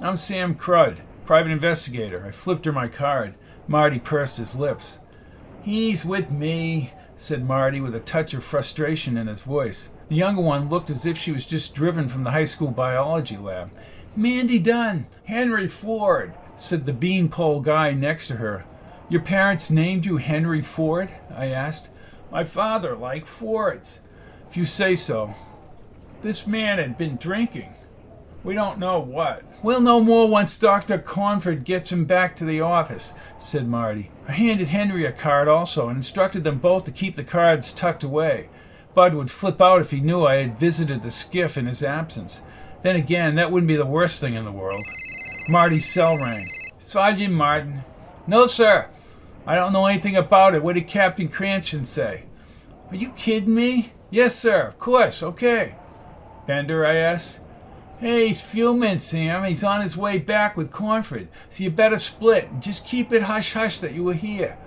I'm 0.00 0.16
Sam 0.16 0.56
Crud, 0.56 0.98
private 1.24 1.52
investigator. 1.52 2.26
I 2.26 2.32
flipped 2.32 2.64
her 2.64 2.72
my 2.72 2.88
card. 2.88 3.34
Marty 3.68 4.00
pursed 4.00 4.38
his 4.38 4.56
lips. 4.56 4.98
He's 5.62 6.04
with 6.04 6.28
me, 6.28 6.92
said 7.16 7.44
Marty 7.44 7.80
with 7.80 7.94
a 7.94 8.00
touch 8.00 8.34
of 8.34 8.42
frustration 8.42 9.16
in 9.16 9.28
his 9.28 9.42
voice. 9.42 9.90
The 10.12 10.18
younger 10.18 10.42
one 10.42 10.68
looked 10.68 10.90
as 10.90 11.06
if 11.06 11.16
she 11.16 11.32
was 11.32 11.46
just 11.46 11.74
driven 11.74 12.06
from 12.06 12.22
the 12.22 12.32
high 12.32 12.44
school 12.44 12.70
biology 12.70 13.38
lab. 13.38 13.70
Mandy 14.14 14.58
Dunn, 14.58 15.06
Henry 15.24 15.66
Ford, 15.66 16.34
said 16.54 16.84
the 16.84 16.92
beanpole 16.92 17.62
guy 17.62 17.94
next 17.94 18.28
to 18.28 18.36
her. 18.36 18.66
Your 19.08 19.22
parents 19.22 19.70
named 19.70 20.04
you 20.04 20.18
Henry 20.18 20.60
Ford? 20.60 21.08
I 21.34 21.46
asked. 21.46 21.88
My 22.30 22.44
father 22.44 22.94
liked 22.94 23.26
Fords. 23.26 24.00
If 24.50 24.58
you 24.58 24.66
say 24.66 24.96
so. 24.96 25.34
This 26.20 26.46
man 26.46 26.76
had 26.76 26.98
been 26.98 27.16
drinking. 27.16 27.72
We 28.44 28.52
don't 28.52 28.78
know 28.78 29.00
what. 29.00 29.44
We'll 29.62 29.80
know 29.80 30.00
more 30.00 30.28
once 30.28 30.58
Dr. 30.58 30.98
Cornford 30.98 31.64
gets 31.64 31.90
him 31.90 32.04
back 32.04 32.36
to 32.36 32.44
the 32.44 32.60
office, 32.60 33.14
said 33.38 33.66
Marty. 33.66 34.10
I 34.28 34.32
handed 34.32 34.68
Henry 34.68 35.06
a 35.06 35.12
card 35.12 35.48
also 35.48 35.88
and 35.88 35.96
instructed 35.96 36.44
them 36.44 36.58
both 36.58 36.84
to 36.84 36.92
keep 36.92 37.16
the 37.16 37.24
cards 37.24 37.72
tucked 37.72 38.04
away. 38.04 38.50
Bud 38.94 39.14
would 39.14 39.30
flip 39.30 39.60
out 39.60 39.80
if 39.80 39.90
he 39.90 40.00
knew 40.00 40.24
I 40.24 40.36
had 40.36 40.58
visited 40.58 41.02
the 41.02 41.10
skiff 41.10 41.56
in 41.56 41.66
his 41.66 41.82
absence. 41.82 42.42
Then 42.82 42.96
again, 42.96 43.36
that 43.36 43.50
wouldn't 43.50 43.68
be 43.68 43.76
the 43.76 43.86
worst 43.86 44.20
thing 44.20 44.34
in 44.34 44.44
the 44.44 44.52
world. 44.52 44.82
Marty's 45.48 45.90
cell 45.90 46.16
rang. 46.18 46.46
Sergeant 46.78 47.32
Martin. 47.32 47.84
No, 48.26 48.46
sir. 48.46 48.88
I 49.46 49.54
don't 49.54 49.72
know 49.72 49.86
anything 49.86 50.16
about 50.16 50.54
it. 50.54 50.62
What 50.62 50.74
did 50.74 50.88
Captain 50.88 51.28
Cranston 51.28 51.86
say? 51.86 52.24
Are 52.90 52.96
you 52.96 53.10
kidding 53.10 53.54
me? 53.54 53.92
Yes, 54.10 54.38
sir. 54.38 54.66
Of 54.66 54.78
course. 54.78 55.22
Okay. 55.22 55.74
Bender, 56.46 56.84
I 56.84 56.96
asked. 56.96 57.40
Hey, 57.98 58.28
he's 58.28 58.40
fuming, 58.40 58.98
Sam. 58.98 59.44
He's 59.44 59.62
on 59.62 59.80
his 59.80 59.96
way 59.96 60.18
back 60.18 60.56
with 60.56 60.72
Cornford, 60.72 61.28
so 61.50 61.62
you 61.62 61.70
better 61.70 61.98
split 61.98 62.48
and 62.50 62.60
just 62.60 62.84
keep 62.84 63.12
it 63.12 63.22
hush 63.22 63.52
hush 63.52 63.78
that 63.78 63.94
you 63.94 64.02
were 64.02 64.14
here. 64.14 64.58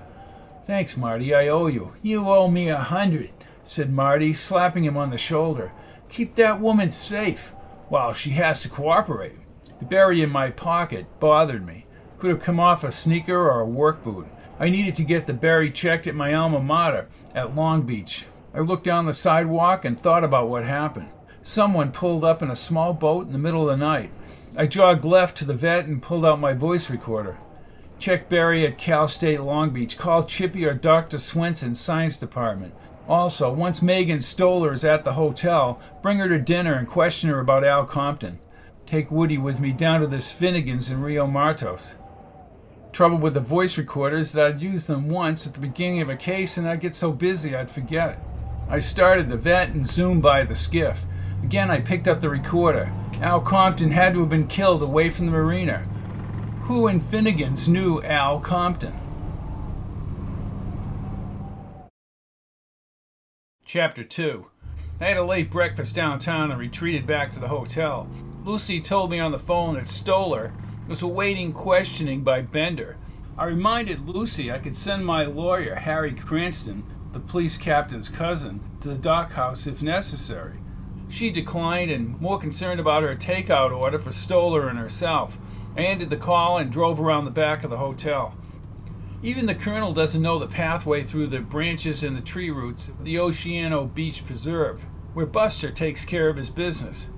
Thanks, 0.65 0.95
Marty. 0.95 1.35
I 1.35 1.49
owe 1.49 1.67
you. 1.67 1.93
You 2.01 2.29
owe 2.29 2.49
me 2.49 2.69
a 2.69 2.77
hundred, 2.77 3.31
said 3.65 3.91
Marty, 3.91 4.31
slapping 4.31 4.85
him 4.85 4.95
on 4.95 5.09
the 5.09 5.17
shoulder. 5.17 5.71
Keep 6.09 6.35
that 6.35 6.61
woman 6.61 6.91
safe. 6.91 7.51
While 7.89 8.13
she 8.13 8.31
has 8.31 8.61
to 8.61 8.69
cooperate. 8.69 9.37
The 9.79 9.85
berry 9.85 10.21
in 10.21 10.29
my 10.29 10.49
pocket 10.49 11.05
bothered 11.19 11.65
me. 11.65 11.85
Could 12.17 12.29
have 12.29 12.41
come 12.41 12.59
off 12.59 12.83
a 12.83 12.91
sneaker 12.91 13.37
or 13.37 13.59
a 13.59 13.65
work 13.65 14.03
boot. 14.03 14.27
I 14.59 14.69
needed 14.69 14.95
to 14.95 15.03
get 15.03 15.27
the 15.27 15.33
berry 15.33 15.69
checked 15.69 16.07
at 16.07 16.15
my 16.15 16.33
alma 16.33 16.61
mater 16.61 17.09
at 17.33 17.55
Long 17.55 17.81
Beach. 17.81 18.25
I 18.53 18.59
looked 18.59 18.85
down 18.85 19.05
the 19.05 19.13
sidewalk 19.13 19.83
and 19.83 19.99
thought 19.99 20.23
about 20.23 20.47
what 20.47 20.63
happened. 20.63 21.09
Someone 21.43 21.91
pulled 21.91 22.23
up 22.23 22.41
in 22.41 22.49
a 22.49 22.55
small 22.55 22.93
boat 22.93 23.27
in 23.27 23.33
the 23.33 23.37
middle 23.37 23.69
of 23.69 23.77
the 23.77 23.85
night. 23.85 24.11
I 24.55 24.65
jogged 24.65 25.03
left 25.03 25.37
to 25.37 25.45
the 25.45 25.53
Vette 25.53 25.85
and 25.85 26.01
pulled 26.01 26.25
out 26.25 26.39
my 26.39 26.53
voice 26.53 26.89
recorder. 26.89 27.37
Check 27.99 28.29
berry 28.29 28.65
at 28.65 28.77
Cal 28.77 29.07
State 29.07 29.41
Long 29.41 29.71
Beach. 29.71 29.97
Call 29.97 30.23
Chippy 30.23 30.65
or 30.65 30.73
Dr. 30.73 31.19
Swenson, 31.19 31.75
Science 31.75 32.17
Department. 32.17 32.73
Also, 33.07 33.51
once 33.53 33.81
Meagan 33.81 34.19
Stoller 34.19 34.73
is 34.73 34.83
at 34.83 35.03
the 35.03 35.13
hotel, 35.13 35.79
bring 36.01 36.17
her 36.17 36.27
to 36.27 36.39
dinner 36.39 36.73
and 36.73 36.87
question 36.87 37.29
her 37.29 37.39
about 37.39 37.63
Al 37.63 37.85
Compton. 37.85 38.39
Take 38.87 39.11
Woody 39.11 39.37
with 39.37 39.59
me 39.59 39.71
down 39.71 40.01
to 40.01 40.07
this 40.07 40.31
Finnegan's 40.31 40.89
in 40.89 41.01
Rio 41.01 41.27
Martos. 41.27 41.95
Trouble 42.91 43.17
with 43.17 43.33
the 43.33 43.39
voice 43.39 43.77
recorders 43.77 44.31
that 44.31 44.45
I'd 44.45 44.61
use 44.61 44.85
them 44.85 45.09
once 45.09 45.45
at 45.45 45.53
the 45.53 45.59
beginning 45.59 46.01
of 46.01 46.09
a 46.09 46.15
case 46.15 46.57
and 46.57 46.67
I'd 46.67 46.79
get 46.79 46.95
so 46.95 47.11
busy 47.11 47.55
I'd 47.55 47.69
forget. 47.69 48.19
I 48.69 48.79
started 48.79 49.29
the 49.29 49.37
Vette 49.37 49.69
and 49.69 49.87
zoomed 49.87 50.23
by 50.23 50.43
the 50.43 50.55
skiff. 50.55 51.01
Again, 51.43 51.69
I 51.69 51.81
picked 51.81 52.07
up 52.07 52.21
the 52.21 52.29
recorder. 52.29 52.91
Al 53.21 53.41
Compton 53.41 53.91
had 53.91 54.13
to 54.13 54.21
have 54.21 54.29
been 54.29 54.47
killed 54.47 54.81
away 54.81 55.09
from 55.11 55.27
the 55.27 55.31
marina. 55.31 55.79
Who 56.63 56.87
in 56.87 56.99
Finnegan's 56.99 57.67
knew 57.67 58.01
Al 58.01 58.39
Compton? 58.39 58.99
Chapter 63.67 64.03
2 64.03 64.45
I 65.01 65.05
had 65.05 65.17
a 65.17 65.25
late 65.25 65.49
breakfast 65.49 65.95
downtown 65.95 66.51
and 66.51 66.59
retreated 66.59 67.07
back 67.07 67.33
to 67.33 67.39
the 67.39 67.47
hotel. 67.47 68.07
Lucy 68.43 68.79
told 68.79 69.09
me 69.09 69.19
on 69.19 69.31
the 69.31 69.39
phone 69.39 69.73
that 69.73 69.87
Stoller 69.87 70.53
was 70.87 71.01
awaiting 71.01 71.51
questioning 71.51 72.21
by 72.21 72.41
Bender. 72.41 72.95
I 73.35 73.45
reminded 73.45 74.07
Lucy 74.07 74.51
I 74.51 74.59
could 74.59 74.77
send 74.77 75.03
my 75.03 75.25
lawyer, 75.25 75.73
Harry 75.73 76.13
Cranston, 76.13 76.83
the 77.11 77.19
police 77.19 77.57
captain's 77.57 78.07
cousin, 78.07 78.59
to 78.81 78.87
the 78.87 78.93
dockhouse 78.93 79.65
if 79.65 79.81
necessary. 79.81 80.59
She 81.09 81.31
declined 81.31 81.89
and, 81.89 82.21
more 82.21 82.37
concerned 82.37 82.79
about 82.79 83.01
her 83.01 83.15
takeout 83.15 83.75
order 83.75 83.97
for 83.97 84.11
Stoller 84.11 84.69
and 84.69 84.77
herself, 84.77 85.39
I 85.75 85.81
ended 85.81 86.11
the 86.11 86.17
call 86.17 86.59
and 86.59 86.71
drove 86.71 86.99
around 86.99 87.25
the 87.25 87.31
back 87.31 87.63
of 87.63 87.71
the 87.71 87.77
hotel. 87.77 88.35
Even 89.23 89.45
the 89.45 89.55
colonel 89.55 89.93
doesn't 89.93 90.21
know 90.21 90.37
the 90.37 90.47
pathway 90.47 91.03
through 91.03 91.27
the 91.27 91.39
branches 91.39 92.03
and 92.03 92.15
the 92.15 92.21
tree 92.21 92.49
roots 92.49 92.89
of 92.89 93.03
the 93.03 93.15
Oceanico 93.15 93.93
Beach 93.93 94.25
Preserve, 94.25 94.81
where 95.13 95.25
Buster 95.25 95.71
takes 95.71 96.05
care 96.05 96.29
of 96.29 96.37
his 96.37 96.49
business. 96.49 97.09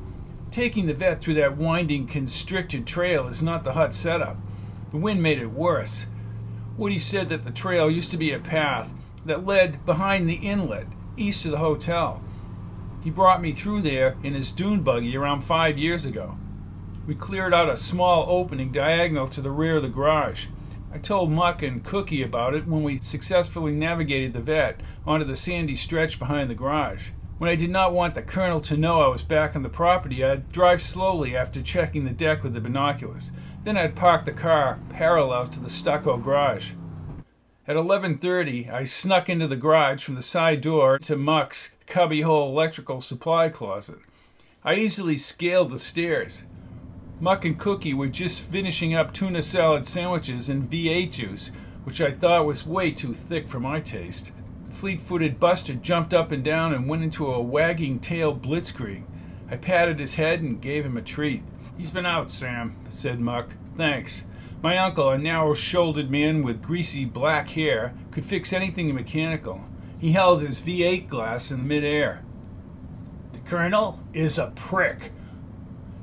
Taking 0.51 0.85
the 0.85 0.93
Vette 0.93 1.19
through 1.19 1.33
that 1.35 1.57
winding, 1.57 2.07
constricted 2.07 2.87
trail 2.87 3.27
is 3.27 3.43
not 3.43 3.63
the 3.63 3.73
hut 3.73 3.93
setup. 3.93 4.37
The 4.91 4.97
wind 4.97 5.21
made 5.21 5.39
it 5.39 5.51
worse. 5.51 6.07
Woody 6.77 6.99
said 6.99 7.29
that 7.29 7.43
the 7.43 7.51
trail 7.51 7.91
used 7.91 8.11
to 8.11 8.17
be 8.17 8.31
a 8.31 8.39
path 8.39 8.91
that 9.25 9.45
led 9.45 9.85
behind 9.85 10.29
the 10.29 10.35
inlet, 10.35 10.87
east 11.17 11.45
of 11.45 11.51
the 11.51 11.57
hotel. 11.57 12.21
He 13.03 13.09
brought 13.09 13.41
me 13.41 13.51
through 13.51 13.81
there 13.81 14.15
in 14.23 14.33
his 14.33 14.51
dune 14.51 14.81
buggy 14.81 15.17
around 15.17 15.41
five 15.41 15.77
years 15.77 16.05
ago. 16.05 16.37
We 17.05 17.15
cleared 17.15 17.53
out 17.53 17.69
a 17.69 17.75
small 17.75 18.25
opening 18.29 18.71
diagonal 18.71 19.27
to 19.29 19.41
the 19.41 19.51
rear 19.51 19.77
of 19.77 19.83
the 19.83 19.89
garage. 19.89 20.47
I 20.93 20.99
told 20.99 21.31
Muck 21.31 21.61
and 21.61 21.83
Cookie 21.83 22.21
about 22.21 22.53
it 22.53 22.65
when 22.65 22.81
we 22.81 22.97
successfully 22.97 23.73
navigated 23.73 24.33
the 24.33 24.39
Vette 24.39 24.79
onto 25.05 25.25
the 25.25 25.35
sandy 25.35 25.75
stretch 25.75 26.17
behind 26.17 26.49
the 26.49 26.55
garage. 26.55 27.09
When 27.37 27.49
I 27.49 27.55
did 27.55 27.69
not 27.69 27.93
want 27.93 28.15
the 28.15 28.21
colonel 28.21 28.61
to 28.61 28.77
know 28.77 29.01
I 29.01 29.09
was 29.09 29.21
back 29.21 29.55
on 29.55 29.63
the 29.63 29.69
property, 29.69 30.23
I'd 30.23 30.51
drive 30.51 30.81
slowly 30.81 31.35
after 31.35 31.61
checking 31.61 32.05
the 32.05 32.11
deck 32.11 32.41
with 32.41 32.53
the 32.53 32.61
binoculars. 32.61 33.31
Then 33.63 33.77
I'd 33.77 33.95
park 33.95 34.25
the 34.25 34.31
car 34.31 34.79
parallel 34.89 35.49
to 35.49 35.59
the 35.59 35.69
stucco 35.69 36.17
garage. 36.17 36.71
At 37.67 37.75
11:30, 37.75 38.71
I 38.71 38.85
snuck 38.85 39.29
into 39.29 39.47
the 39.47 39.57
garage 39.57 40.03
from 40.03 40.15
the 40.15 40.21
side 40.21 40.61
door 40.61 40.97
to 40.99 41.17
Muck's 41.17 41.75
cubbyhole 41.85 42.49
electrical 42.49 43.01
supply 43.01 43.49
closet. 43.49 43.99
I 44.63 44.75
easily 44.75 45.17
scaled 45.17 45.69
the 45.69 45.79
stairs. 45.79 46.43
Muck 47.19 47.45
and 47.45 47.57
Cookie 47.57 47.95
were 47.95 48.07
just 48.07 48.41
finishing 48.41 48.93
up 48.93 49.11
tuna 49.11 49.41
salad 49.41 49.87
sandwiches 49.87 50.49
and 50.49 50.69
V8 50.69 51.11
juice, 51.11 51.51
which 51.83 51.99
I 51.99 52.11
thought 52.11 52.45
was 52.45 52.65
way 52.65 52.91
too 52.91 53.13
thick 53.13 53.47
for 53.47 53.59
my 53.59 53.79
taste. 53.79 54.31
Fleet-footed 54.69 55.39
Buster 55.39 55.73
jumped 55.73 56.13
up 56.13 56.31
and 56.31 56.43
down 56.43 56.73
and 56.73 56.87
went 56.87 57.03
into 57.03 57.25
a 57.25 57.41
wagging 57.41 57.99
tail 57.99 58.35
blitzkrieg. 58.35 59.03
I 59.49 59.55
patted 59.55 59.99
his 59.99 60.15
head 60.15 60.41
and 60.41 60.61
gave 60.61 60.85
him 60.85 60.97
a 60.97 61.01
treat. 61.01 61.41
He's 61.75 61.89
been 61.89 62.05
out, 62.05 62.29
Sam, 62.29 62.75
said 62.89 63.19
Muck. 63.19 63.55
Thanks. 63.75 64.25
My 64.61 64.77
uncle, 64.77 65.09
a 65.09 65.17
narrow 65.17 65.55
shouldered 65.55 66.11
man 66.11 66.43
with 66.43 66.61
greasy 66.61 67.05
black 67.05 67.49
hair, 67.49 67.95
could 68.11 68.25
fix 68.25 68.53
anything 68.53 68.93
mechanical. 68.93 69.63
He 69.97 70.11
held 70.11 70.41
his 70.41 70.61
V8 70.61 71.07
glass 71.07 71.49
in 71.49 71.67
midair. 71.67 72.23
The 73.31 73.39
colonel 73.39 73.99
is 74.13 74.37
a 74.37 74.51
prick. 74.55 75.11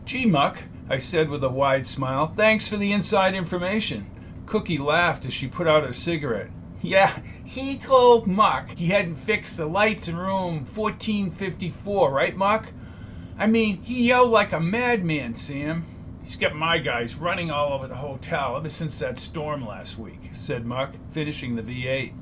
Gee, 0.04 0.26
Muck, 0.26 0.64
I 0.88 0.98
said 0.98 1.30
with 1.30 1.42
a 1.42 1.48
wide 1.48 1.86
smile, 1.86 2.26
thanks 2.26 2.68
for 2.68 2.76
the 2.76 2.92
inside 2.92 3.34
information. 3.34 4.10
Cookie 4.46 4.78
laughed 4.78 5.24
as 5.24 5.32
she 5.32 5.48
put 5.48 5.66
out 5.66 5.84
her 5.84 5.92
cigarette. 5.92 6.50
Yeah, 6.82 7.20
he 7.44 7.78
told 7.78 8.26
Muck 8.26 8.72
he 8.72 8.88
hadn't 8.88 9.16
fixed 9.16 9.56
the 9.56 9.64
lights 9.64 10.06
in 10.08 10.16
room 10.16 10.66
1454, 10.66 12.10
right, 12.10 12.36
Muck? 12.36 12.66
I 13.38 13.46
mean, 13.46 13.82
he 13.82 14.08
yelled 14.08 14.30
like 14.30 14.52
a 14.52 14.60
madman, 14.60 15.34
Sam. 15.36 15.86
He's 16.22 16.36
got 16.36 16.54
my 16.54 16.78
guys 16.78 17.16
running 17.16 17.50
all 17.50 17.72
over 17.72 17.86
the 17.86 17.96
hotel 17.96 18.56
ever 18.56 18.68
since 18.68 18.98
that 18.98 19.18
storm 19.18 19.66
last 19.66 19.98
week, 19.98 20.30
said 20.32 20.66
Muck, 20.66 20.94
finishing 21.10 21.56
the 21.56 21.62
V8. 21.62 22.12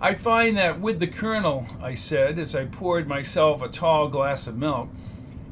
I 0.00 0.14
find 0.14 0.56
that 0.56 0.80
with 0.80 0.98
the 0.98 1.06
Colonel, 1.06 1.66
I 1.80 1.94
said 1.94 2.38
as 2.38 2.54
I 2.54 2.66
poured 2.66 3.06
myself 3.06 3.62
a 3.62 3.68
tall 3.68 4.08
glass 4.08 4.46
of 4.46 4.56
milk, 4.56 4.90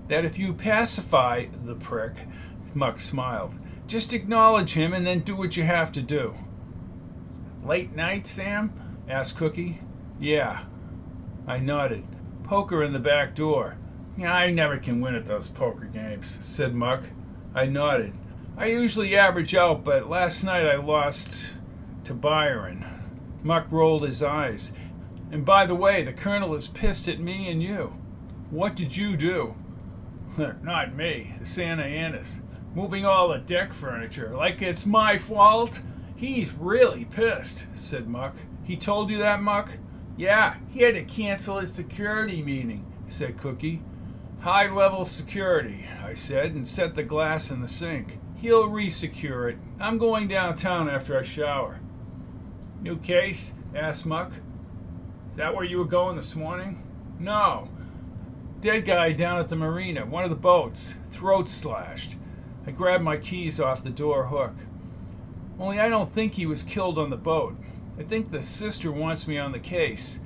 that 0.09 0.25
if 0.25 0.39
you 0.39 0.53
pacify 0.53 1.47
the 1.65 1.75
prick, 1.75 2.27
Muck 2.75 3.01
smiled, 3.01 3.55
just 3.87 4.13
acknowledge 4.13 4.73
him 4.73 4.93
and 4.93 5.07
then 5.07 5.21
do 5.21 5.37
what 5.37 5.57
you 5.57 5.63
have 5.65 5.93
to 5.93 6.03
do. 6.03 6.35
Late 7.65 7.95
night, 7.95 8.27
Sam? 8.27 8.99
asked 9.09 9.37
Cookie. 9.37 9.81
Yeah. 10.19 10.65
I 11.47 11.59
nodded. 11.59 12.05
Poker 12.45 12.83
in 12.83 12.93
the 12.93 12.99
back 12.99 13.35
door. 13.35 13.77
I 14.23 14.51
never 14.51 14.79
can 14.79 15.01
win 15.01 15.15
at 15.15 15.27
those 15.27 15.49
poker 15.49 15.87
games, 15.87 16.37
said 16.41 16.75
Muck. 16.75 17.05
I 17.55 17.67
nodded. 17.67 18.13
I 18.57 18.67
usually 18.67 19.17
average 19.17 19.55
out, 19.55 19.85
but 19.85 20.09
last 20.09 20.45
night 20.45 20.67
I 20.67 20.77
lost 20.77 21.55
to 22.05 22.15
Byron. 22.15 22.85
Muck 23.43 23.67
rolled 23.71 24.05
his 24.05 24.23
eyes. 24.23 24.73
And 25.33 25.45
by 25.45 25.67
the 25.67 25.75
way, 25.75 26.05
the 26.05 26.13
Colonel 26.13 26.55
is 26.55 26.69
pissed 26.69 27.09
at 27.09 27.19
me 27.19 27.51
and 27.51 27.63
you. 27.63 27.95
What 28.51 28.77
did 28.77 28.97
you 28.97 29.17
do? 29.17 29.57
Not 30.63 30.95
me, 30.95 31.35
the 31.39 31.47
Santa 31.47 31.85
Anas. 31.85 32.41
Moving 32.75 33.07
all 33.07 33.29
the 33.29 33.39
deck 33.39 33.73
furniture, 33.73 34.35
like 34.35 34.61
it's 34.61 34.85
my 34.85 35.17
fault? 35.17 35.81
He's 36.17 36.53
really 36.53 37.05
pissed, 37.05 37.67
said 37.77 38.09
Muck. 38.09 38.35
He 38.65 38.77
told 38.77 39.11
you 39.11 39.19
that, 39.19 39.43
Muck? 39.43 39.73
Yeah, 40.17 40.57
he 40.73 40.81
had 40.81 40.95
to 40.95 41.05
cancel 41.05 41.59
his 41.59 41.73
security 41.73 42.43
meeting, 42.43 42.85
said 43.07 43.39
Cookie. 43.39 43.83
High 44.41 44.69
level 44.69 45.05
security, 45.05 45.87
I 46.05 46.15
said, 46.15 46.53
and 46.53 46.67
set 46.67 46.95
the 46.95 47.03
glass 47.03 47.51
in 47.51 47.61
the 47.61 47.69
sink. 47.69 48.19
He'll 48.37 48.69
resecure 48.69 49.51
it. 49.51 49.59
I'm 49.81 49.99
going 49.99 50.29
downtown 50.29 50.89
after 50.89 51.19
I 51.19 51.23
shower. 51.23 51.81
New 52.81 52.99
case? 52.99 53.55
asked 53.75 54.05
Muck. 54.05 54.33
Is 55.31 55.37
that 55.37 55.55
where 55.55 55.65
you 55.65 55.79
were 55.79 55.85
going 55.85 56.17
this 56.17 56.35
morning? 56.35 56.83
No. 57.19 57.69
Dead 58.65 58.87
guy 58.87 59.13
down 59.13 59.39
at 59.39 59.51
the 59.51 59.57
marina, 59.57 60.07
one 60.07 60.25
of 60.25 60.31
the 60.31 60.37
boats, 60.37 60.95
throat 61.11 61.51
slashed. 61.51 62.17
I 62.67 62.71
grabbed 62.71 63.05
my 63.05 63.19
keys 63.19 63.61
off 63.61 63.85
the 63.85 63.91
door 63.91 64.29
hook. 64.29 64.55
Only 65.61 65.79
I 65.79 65.91
don't 65.91 66.11
think 66.11 66.33
he 66.33 66.47
was 66.47 66.63
killed 66.63 66.99
on 66.99 67.11
the 67.11 67.19
boat. 67.19 67.59
I 67.99 68.05
think 68.05 68.31
the 68.31 68.41
sister 68.41 68.91
wants 68.91 69.29
me 69.29 69.37
on 69.37 69.53
the 69.53 69.59
case. 69.59 70.21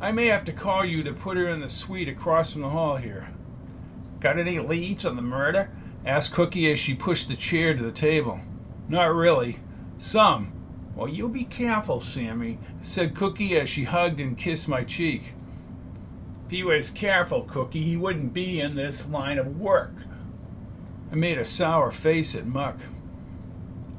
I 0.00 0.10
may 0.10 0.26
have 0.26 0.44
to 0.46 0.52
call 0.52 0.84
you 0.84 1.04
to 1.04 1.12
put 1.12 1.36
her 1.36 1.48
in 1.48 1.60
the 1.60 1.68
suite 1.68 2.08
across 2.08 2.52
from 2.52 2.62
the 2.62 2.70
hall 2.70 2.96
here. 2.96 3.28
Got 4.18 4.40
any 4.40 4.58
leads 4.58 5.06
on 5.06 5.14
the 5.14 5.22
murder? 5.22 5.70
asked 6.04 6.32
Cookie 6.32 6.72
as 6.72 6.80
she 6.80 6.96
pushed 6.96 7.28
the 7.28 7.36
chair 7.36 7.74
to 7.74 7.82
the 7.84 7.92
table. 7.92 8.40
Not 8.88 9.14
really. 9.14 9.60
Some. 9.98 10.52
Well, 10.96 11.06
you 11.06 11.28
be 11.28 11.44
careful, 11.44 12.00
Sammy, 12.00 12.58
said 12.80 13.14
Cookie 13.14 13.56
as 13.56 13.68
she 13.68 13.84
hugged 13.84 14.18
and 14.18 14.36
kissed 14.36 14.66
my 14.66 14.82
cheek. 14.82 15.34
He 16.54 16.62
was 16.62 16.88
careful, 16.88 17.42
Cookie, 17.42 17.82
he 17.82 17.96
wouldn't 17.96 18.32
be 18.32 18.60
in 18.60 18.76
this 18.76 19.08
line 19.08 19.38
of 19.40 19.58
work. 19.58 19.92
I 21.10 21.16
made 21.16 21.36
a 21.36 21.44
sour 21.44 21.90
face 21.90 22.36
at 22.36 22.46
Muck. 22.46 22.76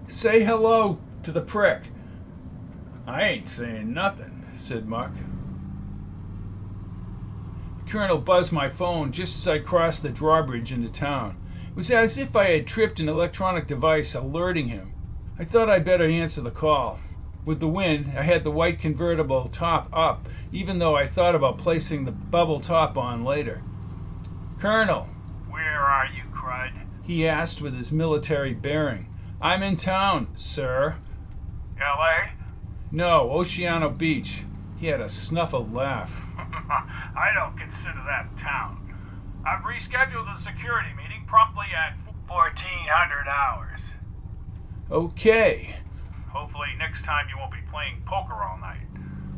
Say 0.08 0.41
hello 0.41 0.99
to 1.24 1.34
the 1.34 1.41
prick. 1.41 1.88
I 3.06 3.24
ain't 3.24 3.49
saying 3.49 3.93
nothing, 3.93 4.45
said 4.53 4.88
Muck. 4.88 5.12
The 7.84 7.91
colonel 7.91 8.20
buzzed 8.20 8.53
my 8.53 8.70
phone 8.70 9.12
just 9.12 9.38
as 9.38 9.47
I 9.49 9.60
crossed 9.60 10.03
the 10.03 10.10
drawbridge 10.10 10.72
into 10.72 10.88
town. 10.88 11.36
It 11.72 11.76
was 11.76 11.91
as 11.91 12.18
if 12.18 12.38
I 12.38 12.51
had 12.51 12.68
tripped 12.68 13.01
an 13.01 13.10
electronic 13.10 13.68
device 13.68 14.16
alerting 14.16 14.70
him. 14.70 14.93
I 15.38 15.43
thought 15.43 15.70
I'd 15.70 15.84
better 15.84 16.08
answer 16.08 16.39
the 16.39 16.51
call. 16.51 17.01
With 17.46 17.60
the 17.60 17.68
wind, 17.68 18.14
I 18.18 18.24
had 18.24 18.43
the 18.43 18.52
white 18.52 18.80
convertible 18.80 19.48
top 19.50 19.88
up, 19.93 20.28
even 20.52 20.80
though 20.80 20.96
I 20.96 21.06
thought 21.06 21.36
about 21.36 21.60
placing 21.60 22.06
the 22.06 22.12
bubble 22.12 22.60
top 22.60 22.98
on 22.98 23.24
later. 23.24 23.62
Colonel. 24.60 25.08
Where 25.48 25.80
are 25.80 26.08
you, 26.08 26.24
Crud? 26.34 26.72
He 27.04 27.28
asked 27.28 27.62
with 27.62 27.76
his 27.76 27.91
military 27.91 28.56
bearing. 28.56 29.14
I'm 29.39 29.62
in 29.62 29.78
town, 29.78 30.30
sir. 30.34 30.96
L.A.? 31.80 32.32
No, 32.91 33.30
Oceanico 33.30 33.96
Beach. 33.96 34.43
He 34.78 34.88
had 34.88 35.02
a 35.02 35.10
snuffled 35.10 35.72
laugh. 35.72 36.12
I 36.38 37.32
don't 37.36 37.58
consider 37.58 38.02
that 38.08 38.28
town. 38.39 38.82
I've 39.46 39.62
rescheduled 39.62 40.36
the 40.36 40.43
security 40.43 40.89
meeting 40.98 41.26
promptly 41.28 41.68
at 41.78 41.96
1400 42.28 43.28
hours. 43.28 43.80
Okay. 44.89 45.76
Hopefully, 46.36 46.68
next 46.78 47.06
time 47.06 47.28
you 47.30 47.38
won't 47.38 47.54
be 47.54 47.60
playing 47.72 48.04
poker 48.06 48.34
all 48.34 48.58
night. 48.58 48.82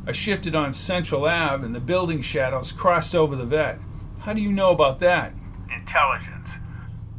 I 0.07 0.11
shifted 0.13 0.55
on 0.55 0.73
Central 0.73 1.25
Ave 1.25 1.63
and 1.63 1.75
the 1.75 1.79
building 1.79 2.21
shadows 2.21 2.71
crossed 2.71 3.13
over 3.13 3.35
the 3.35 3.45
Vette. 3.45 3.77
How 4.21 4.33
do 4.33 4.41
you 4.41 4.51
know 4.51 4.71
about 4.71 4.99
that? 5.01 5.33
Intelligence. 5.71 6.49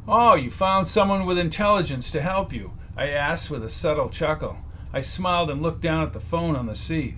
Oh, 0.09 0.35
you 0.35 0.51
found 0.51 0.89
someone 0.89 1.27
with 1.27 1.39
intelligence 1.39 2.11
to 2.11 2.21
help 2.21 2.53
you, 2.53 2.73
I 2.97 3.07
asked 3.11 3.53
with 3.53 3.63
a 3.63 3.69
subtle 3.69 4.11
chuckle. 4.11 4.59
I 4.93 5.01
smiled 5.01 5.49
and 5.49 5.63
looked 5.63 5.83
down 5.83 6.03
at 6.03 6.13
the 6.13 6.19
phone 6.19 6.57
on 6.57 6.67
the 6.67 6.75
seat. 6.75 7.15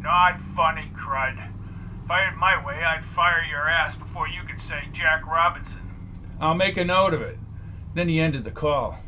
Not 0.00 0.38
funny, 0.54 0.92
crud. 0.94 1.50
If 2.04 2.10
I 2.10 2.20
had 2.20 2.36
my 2.36 2.64
way, 2.64 2.84
I'd 2.84 3.04
fire 3.16 3.42
your 3.50 3.68
ass 3.68 3.96
before 3.96 4.28
you 4.28 4.42
could 4.46 4.60
say 4.60 4.84
Jack 4.92 5.26
Robinson. 5.26 5.80
I'll 6.40 6.54
make 6.54 6.76
a 6.76 6.84
note 6.84 7.14
of 7.14 7.20
it. 7.20 7.38
Then 7.94 8.08
he 8.08 8.20
ended 8.20 8.44
the 8.44 8.52
call. 8.52 9.00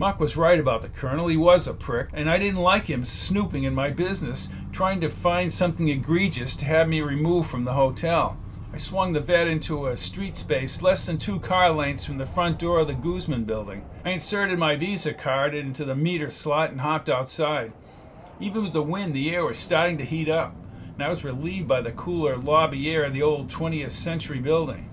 Muck 0.00 0.18
was 0.18 0.34
right 0.34 0.58
about 0.58 0.80
the 0.80 0.88
colonel. 0.88 1.28
He 1.28 1.36
was 1.36 1.68
a 1.68 1.74
prick, 1.74 2.08
and 2.14 2.30
I 2.30 2.38
didn't 2.38 2.62
like 2.62 2.86
him 2.86 3.04
snooping 3.04 3.64
in 3.64 3.74
my 3.74 3.90
business, 3.90 4.48
trying 4.72 4.98
to 5.02 5.10
find 5.10 5.52
something 5.52 5.90
egregious 5.90 6.56
to 6.56 6.64
have 6.64 6.88
me 6.88 7.02
removed 7.02 7.50
from 7.50 7.64
the 7.64 7.74
hotel. 7.74 8.38
I 8.72 8.78
swung 8.78 9.12
the 9.12 9.20
Vette 9.20 9.46
into 9.46 9.86
a 9.86 9.98
street 9.98 10.38
space 10.38 10.80
less 10.80 11.04
than 11.04 11.18
two 11.18 11.38
car 11.40 11.68
lengths 11.68 12.06
from 12.06 12.16
the 12.16 12.24
front 12.24 12.58
door 12.58 12.78
of 12.78 12.86
the 12.86 12.94
Guzman 12.94 13.44
building. 13.44 13.84
I 14.02 14.12
inserted 14.12 14.58
my 14.58 14.74
Visa 14.74 15.12
card 15.12 15.54
into 15.54 15.84
the 15.84 15.94
meter 15.94 16.30
slot 16.30 16.70
and 16.70 16.80
hopped 16.80 17.10
outside. 17.10 17.74
Even 18.40 18.64
with 18.64 18.72
the 18.72 18.82
wind, 18.82 19.14
the 19.14 19.28
air 19.34 19.44
was 19.44 19.58
starting 19.58 19.98
to 19.98 20.06
heat 20.06 20.30
up, 20.30 20.56
and 20.94 21.02
I 21.02 21.10
was 21.10 21.24
relieved 21.24 21.68
by 21.68 21.82
the 21.82 21.92
cooler 21.92 22.38
lobby 22.38 22.90
air 22.90 23.04
of 23.04 23.12
the 23.12 23.22
old 23.22 23.50
20th 23.50 23.90
century 23.90 24.38
building. 24.38 24.88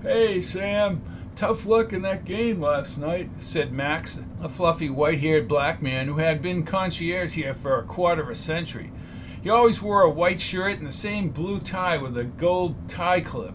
Hey, 0.00 0.40
Sam, 0.40 1.02
tough 1.40 1.64
luck 1.64 1.90
in 1.90 2.02
that 2.02 2.26
game 2.26 2.60
last 2.60 2.98
night, 2.98 3.30
said 3.38 3.72
Max, 3.72 4.20
a 4.42 4.48
fluffy 4.50 4.90
white 4.90 5.20
haired 5.20 5.48
black 5.48 5.80
man 5.80 6.06
who 6.06 6.18
had 6.18 6.42
been 6.42 6.66
concierge 6.66 7.32
here 7.32 7.54
for 7.54 7.78
a 7.78 7.82
quarter 7.82 8.20
of 8.20 8.28
a 8.28 8.34
century. 8.34 8.92
He 9.42 9.48
always 9.48 9.80
wore 9.80 10.02
a 10.02 10.10
white 10.10 10.38
shirt 10.38 10.76
and 10.76 10.86
the 10.86 10.92
same 10.92 11.30
blue 11.30 11.58
tie 11.58 11.96
with 11.96 12.18
a 12.18 12.24
gold 12.24 12.90
tie 12.90 13.22
clip. 13.22 13.54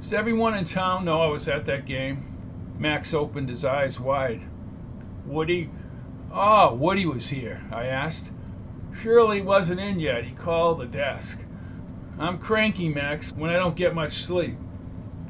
Does 0.00 0.14
everyone 0.14 0.54
in 0.54 0.64
town 0.64 1.04
know 1.04 1.20
I 1.20 1.26
was 1.26 1.46
at 1.48 1.66
that 1.66 1.84
game? 1.84 2.74
Max 2.78 3.12
opened 3.12 3.50
his 3.50 3.62
eyes 3.62 4.00
wide. 4.00 4.40
Woody? 5.26 5.68
Ah, 6.32 6.70
oh, 6.70 6.74
Woody 6.76 7.04
was 7.04 7.28
here, 7.28 7.62
I 7.70 7.84
asked. 7.84 8.30
Shirley 9.02 9.42
wasn't 9.42 9.80
in 9.80 10.00
yet. 10.00 10.24
He 10.24 10.32
called 10.32 10.80
the 10.80 10.86
desk. 10.86 11.40
I'm 12.18 12.38
cranky, 12.38 12.88
Max, 12.88 13.32
when 13.32 13.50
I 13.50 13.58
don't 13.58 13.76
get 13.76 13.94
much 13.94 14.24
sleep. 14.24 14.56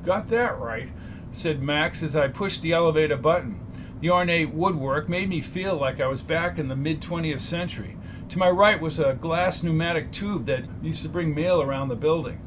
Got 0.05 0.29
that 0.29 0.61
right, 0.61 0.91
said 1.37 1.63
Max 1.63 2.03
as 2.03 2.17
I 2.17 2.29
pushed 2.29 2.63
the 2.63 2.73
elevator 2.73 3.17
button. 3.17 3.61
The 4.01 4.11
ornate 4.11 4.55
woodwork 4.55 5.09
made 5.09 5.29
me 5.29 5.43
feel 5.43 5.77
like 5.77 6.01
I 6.01 6.07
was 6.07 6.23
back 6.23 6.59
in 6.59 6.69
the 6.69 6.77
mid 6.77 7.03
20th 7.03 7.41
century. 7.41 7.99
To 8.31 8.39
my 8.39 8.49
right 8.49 8.81
was 8.81 8.99
a 8.99 9.15
glass 9.15 9.63
pneumatic 9.63 10.13
tube 10.13 10.47
that 10.47 10.65
used 10.83 11.03
to 11.03 11.09
bring 11.09 11.35
mail 11.35 11.61
around 11.61 11.89
the 11.89 11.95
building. 11.95 12.41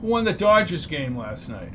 Who 0.00 0.08
won 0.08 0.24
the 0.24 0.32
Dodgers 0.32 0.86
game 0.86 1.16
last 1.16 1.48
night? 1.48 1.72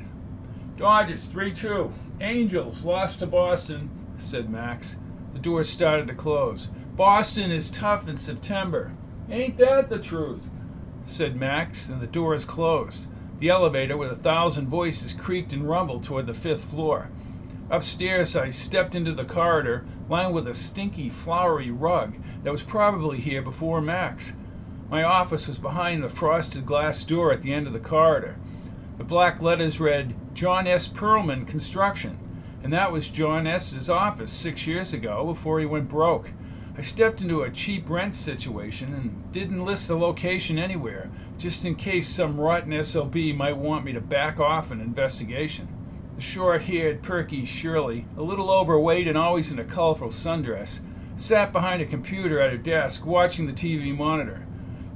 Dodgers 0.77 1.25
3 1.25 1.53
2. 1.53 1.91
Angels 2.21 2.85
lost 2.85 3.19
to 3.19 3.25
Boston, 3.25 3.89
said 4.17 4.49
Max. 4.49 4.95
The 5.33 5.39
door 5.39 5.63
started 5.63 6.07
to 6.07 6.13
close. 6.13 6.69
Boston 6.95 7.51
is 7.51 7.71
tough 7.71 8.07
in 8.07 8.17
September. 8.17 8.93
Ain't 9.29 9.57
that 9.57 9.89
the 9.89 9.99
truth? 9.99 10.43
said 11.03 11.35
Max, 11.35 11.89
and 11.89 11.99
the 11.99 12.07
doors 12.07 12.45
closed. 12.45 13.07
The 13.43 13.49
elevator, 13.49 13.97
with 13.97 14.09
a 14.09 14.15
thousand 14.15 14.69
voices, 14.69 15.11
creaked 15.11 15.51
and 15.51 15.67
rumbled 15.67 16.05
toward 16.05 16.27
the 16.27 16.33
fifth 16.33 16.63
floor. 16.63 17.09
Upstairs, 17.69 18.37
I 18.37 18.51
stepped 18.51 18.95
into 18.95 19.13
the 19.13 19.25
corridor, 19.25 19.85
lined 20.07 20.33
with 20.33 20.47
a 20.47 20.53
stinky, 20.53 21.09
flowery 21.09 21.69
rug 21.69 22.15
that 22.43 22.53
was 22.53 22.63
probably 22.63 23.19
here 23.19 23.41
before 23.41 23.81
Max. 23.81 24.31
My 24.89 25.03
office 25.03 25.45
was 25.45 25.57
behind 25.57 26.01
the 26.01 26.07
frosted 26.07 26.65
glass 26.65 27.03
door 27.03 27.33
at 27.33 27.41
the 27.41 27.51
end 27.51 27.67
of 27.67 27.73
the 27.73 27.81
corridor. 27.81 28.37
The 28.97 29.03
black 29.03 29.41
letters 29.41 29.77
read 29.77 30.15
John 30.33 30.65
S. 30.65 30.87
Perlman 30.87 31.45
Construction, 31.45 32.17
and 32.63 32.71
that 32.71 32.93
was 32.93 33.09
John 33.09 33.45
S.'s 33.45 33.89
office 33.89 34.31
six 34.31 34.65
years 34.67 34.93
ago 34.93 35.25
before 35.25 35.59
he 35.59 35.65
went 35.65 35.89
broke. 35.89 36.29
I 36.77 36.81
stepped 36.81 37.21
into 37.21 37.41
a 37.41 37.51
cheap 37.51 37.89
rent 37.89 38.15
situation 38.15 38.93
and 38.93 39.33
didn't 39.33 39.65
list 39.65 39.89
the 39.89 39.97
location 39.97 40.57
anywhere, 40.57 41.11
just 41.43 41.65
in 41.65 41.75
case 41.75 42.07
some 42.07 42.39
rotten 42.39 42.71
SLB 42.71 43.35
might 43.35 43.57
want 43.57 43.83
me 43.83 43.91
to 43.91 43.99
back 43.99 44.39
off 44.39 44.71
an 44.71 44.79
investigation. 44.79 45.67
The 46.15 46.21
short 46.21 46.61
haired, 46.61 47.03
perky 47.03 47.43
Shirley, 47.43 48.05
a 48.15 48.21
little 48.21 48.49
overweight 48.49 49.09
and 49.09 49.17
always 49.17 49.51
in 49.51 49.59
a 49.59 49.65
colorful 49.65 50.07
sundress, 50.07 50.79
sat 51.17 51.51
behind 51.51 51.81
a 51.81 51.85
computer 51.85 52.39
at 52.39 52.51
her 52.51 52.57
desk 52.57 53.05
watching 53.05 53.45
the 53.45 53.51
TV 53.51 53.93
monitor. 53.93 54.47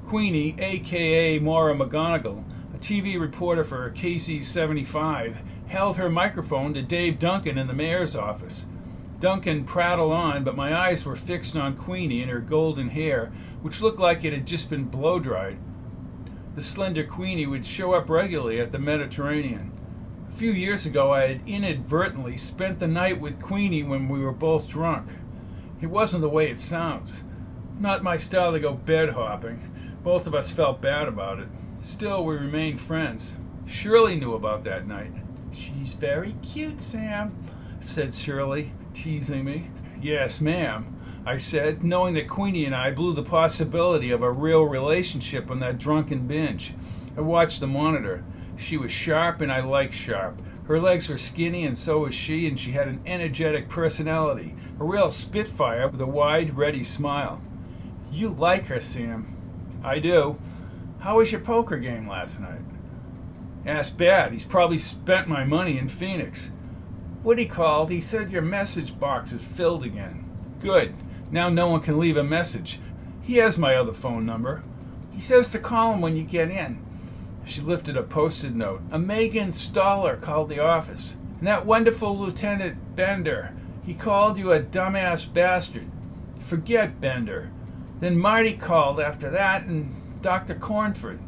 Queenie, 0.06 0.56
aka 0.58 1.38
Maura 1.40 1.76
McGonigal, 1.76 2.46
a 2.74 2.78
TV 2.78 3.20
reporter 3.20 3.66
for 3.66 3.92
KC75, 3.92 5.36
held 5.68 5.98
her 5.98 6.10
microphone 6.10 6.74
to 6.76 6.82
Dave 6.82 7.20
Duncan 7.20 7.58
in 7.58 7.68
the 7.68 7.74
mayor's 7.74 8.16
office. 8.16 8.68
Duncan 9.20 9.66
prattled 9.66 10.14
on, 10.14 10.46
but 10.46 10.56
my 10.56 10.74
eyes 10.74 11.04
were 11.04 11.18
fixed 11.18 11.58
on 11.58 11.76
Queenie 11.76 12.22
and 12.22 12.32
her 12.32 12.40
golden 12.40 12.88
hair, 12.88 13.34
which 13.62 13.82
looked 13.82 14.00
like 14.00 14.24
it 14.24 14.32
had 14.32 14.48
just 14.48 14.70
been 14.70 14.86
blow 14.86 15.20
dried. 15.20 15.58
The 16.58 16.64
slender 16.64 17.04
Queenie 17.04 17.46
would 17.46 17.68
show 17.68 17.94
up 17.94 18.10
regularly 18.10 18.60
at 18.60 18.72
the 18.72 18.80
Mediterranean. 18.80 19.72
A 20.28 20.36
few 20.36 20.52
years 20.52 20.88
ago, 20.88 21.14
I 21.14 21.28
had 21.28 21.42
inadvertently 21.46 22.36
spent 22.36 22.80
the 22.80 22.88
night 22.88 23.22
with 23.22 23.40
Queenie 23.40 23.84
when 23.84 24.10
we 24.10 24.22
were 24.22 24.32
both 24.32 24.68
drunk. 24.68 25.08
It 25.82 25.92
wasn't 25.92 26.22
the 26.22 26.30
way 26.30 26.50
it 26.50 26.60
sounds. 26.60 27.22
Not 27.80 28.02
my 28.02 28.18
style 28.18 28.54
to 28.54 28.60
go 28.60 28.74
bed 28.74 29.10
hopping. 29.10 29.72
Both 30.04 30.26
of 30.26 30.34
us 30.34 30.50
felt 30.50 30.82
bad 30.82 31.08
about 31.08 31.38
it. 31.38 31.48
Still, 31.84 32.26
we 32.26 32.34
remained 32.34 32.82
friends. 32.82 33.38
Shirley 33.68 34.16
knew 34.16 34.34
about 34.34 34.64
that 34.64 34.88
night. 34.88 35.14
She's 35.52 35.94
very 35.94 36.38
cute, 36.42 36.82
Sam, 36.82 37.38
said 37.82 38.16
Shirley, 38.16 38.74
teasing 38.96 39.46
me. 39.46 39.70
Yes, 40.02 40.42
ma'am, 40.42 40.97
I 41.28 41.36
said, 41.36 41.84
knowing 41.84 42.14
that 42.14 42.30
Queenie 42.30 42.64
and 42.64 42.74
I 42.74 42.92
blew 42.92 43.14
the 43.14 43.22
possibility 43.22 44.12
of 44.12 44.22
a 44.22 44.32
real 44.32 44.64
relationship 44.64 45.52
on 45.52 45.60
that 45.60 45.78
drunken 45.78 46.26
binge. 46.26 46.74
I 47.18 47.22
watched 47.22 47.60
the 47.60 47.68
monitor. 47.68 48.24
She 48.56 48.78
was 48.78 48.94
sharp, 48.94 49.42
and 49.42 49.52
I 49.52 49.60
liked 49.60 49.94
sharp. 49.94 50.42
Her 50.68 50.80
legs 50.80 51.10
were 51.10 51.18
skinny, 51.18 51.66
and 51.66 51.78
so 51.78 52.00
was 52.00 52.16
she, 52.16 52.48
and 52.48 52.58
she 52.58 52.72
had 52.72 52.88
an 52.88 53.02
energetic 53.06 53.68
personality, 53.68 54.56
a 54.80 54.86
real 54.86 55.12
spitfire 55.12 55.90
with 55.90 56.00
a 56.00 56.06
wide, 56.06 56.56
ready 56.56 56.82
smile. 56.82 57.42
You 58.10 58.30
like 58.30 58.68
her, 58.68 58.80
Sam. 58.80 59.36
I 59.84 60.00
do. 60.00 60.40
How 61.00 61.18
was 61.18 61.34
your 61.34 61.42
poker 61.42 61.78
game 61.78 62.08
last 62.08 62.40
night? 62.40 62.62
Asked 63.66 63.98
bad. 63.98 64.32
He's 64.32 64.46
probably 64.46 64.78
spent 64.78 65.28
my 65.28 65.44
money 65.44 65.78
in 65.78 65.90
Phoenix. 65.90 66.52
Woody 67.22 67.48
called. 67.48 67.90
He 67.90 68.00
said 68.00 68.32
your 68.32 68.42
message 68.42 68.98
box 68.98 69.34
is 69.34 69.44
filled 69.44 69.84
again. 69.84 70.24
Good. 70.62 70.96
Now 71.32 71.50
no 71.50 71.68
one 71.68 71.82
can 71.82 72.00
leave 72.00 72.18
a 72.18 72.24
message. 72.24 72.80
He 73.22 73.36
has 73.38 73.58
my 73.58 73.76
other 73.76 73.94
phone 73.94 74.26
number. 74.26 74.64
He 75.12 75.20
says 75.22 75.52
to 75.52 75.60
call 75.60 75.94
him 75.94 76.02
when 76.02 76.16
you 76.16 76.24
get 76.24 76.50
in. 76.50 76.84
She 77.46 77.62
lifted 77.62 77.98
a 77.98 78.04
posted 78.04 78.56
note. 78.56 78.82
A 78.92 79.00
Meagan 79.00 79.52
Stoller 79.52 80.16
called 80.16 80.50
the 80.50 80.60
office. 80.60 81.16
And 81.40 81.48
that 81.48 81.66
wonderful 81.66 82.18
Lieutenant 82.18 82.96
Bender. 82.96 83.54
He 83.86 83.94
called 83.94 84.38
you 84.38 84.52
a 84.52 84.60
dumbass 84.60 85.32
bastard. 85.32 85.90
Forget 86.40 87.02
Bender. 87.02 87.52
Then 88.00 88.18
Marty 88.18 88.54
called 88.54 89.00
after 89.00 89.30
that, 89.30 89.64
and 89.64 90.22
Dr. 90.22 90.56
Cornford. 90.56 91.20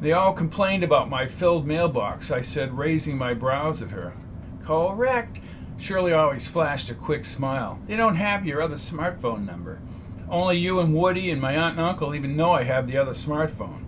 They 0.00 0.12
all 0.12 0.32
complained 0.32 0.82
about 0.82 1.10
my 1.10 1.26
filled 1.26 1.66
mailbox, 1.66 2.30
I 2.30 2.40
said, 2.40 2.78
raising 2.78 3.18
my 3.18 3.34
brows 3.34 3.82
at 3.82 3.90
her. 3.90 4.14
Correct. 4.64 5.40
Shirley 5.80 6.12
always 6.12 6.46
flashed 6.46 6.90
a 6.90 6.94
quick 6.94 7.24
smile. 7.24 7.78
They 7.86 7.96
don't 7.96 8.16
have 8.16 8.44
your 8.44 8.60
other 8.60 8.76
smartphone 8.76 9.46
number. 9.46 9.80
Only 10.28 10.58
you 10.58 10.78
and 10.78 10.94
Woody 10.94 11.30
and 11.30 11.40
my 11.40 11.56
aunt 11.56 11.78
and 11.78 11.86
uncle 11.86 12.14
even 12.14 12.36
know 12.36 12.52
I 12.52 12.64
have 12.64 12.86
the 12.86 12.98
other 12.98 13.12
smartphone. 13.12 13.84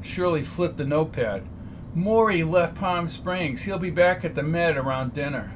Shirley 0.00 0.42
flipped 0.42 0.78
the 0.78 0.84
notepad. 0.84 1.46
Maury 1.94 2.42
left 2.42 2.74
Palm 2.74 3.06
Springs. 3.06 3.62
He'll 3.62 3.78
be 3.78 3.90
back 3.90 4.24
at 4.24 4.34
the 4.34 4.42
Med 4.42 4.78
around 4.78 5.12
dinner. 5.12 5.52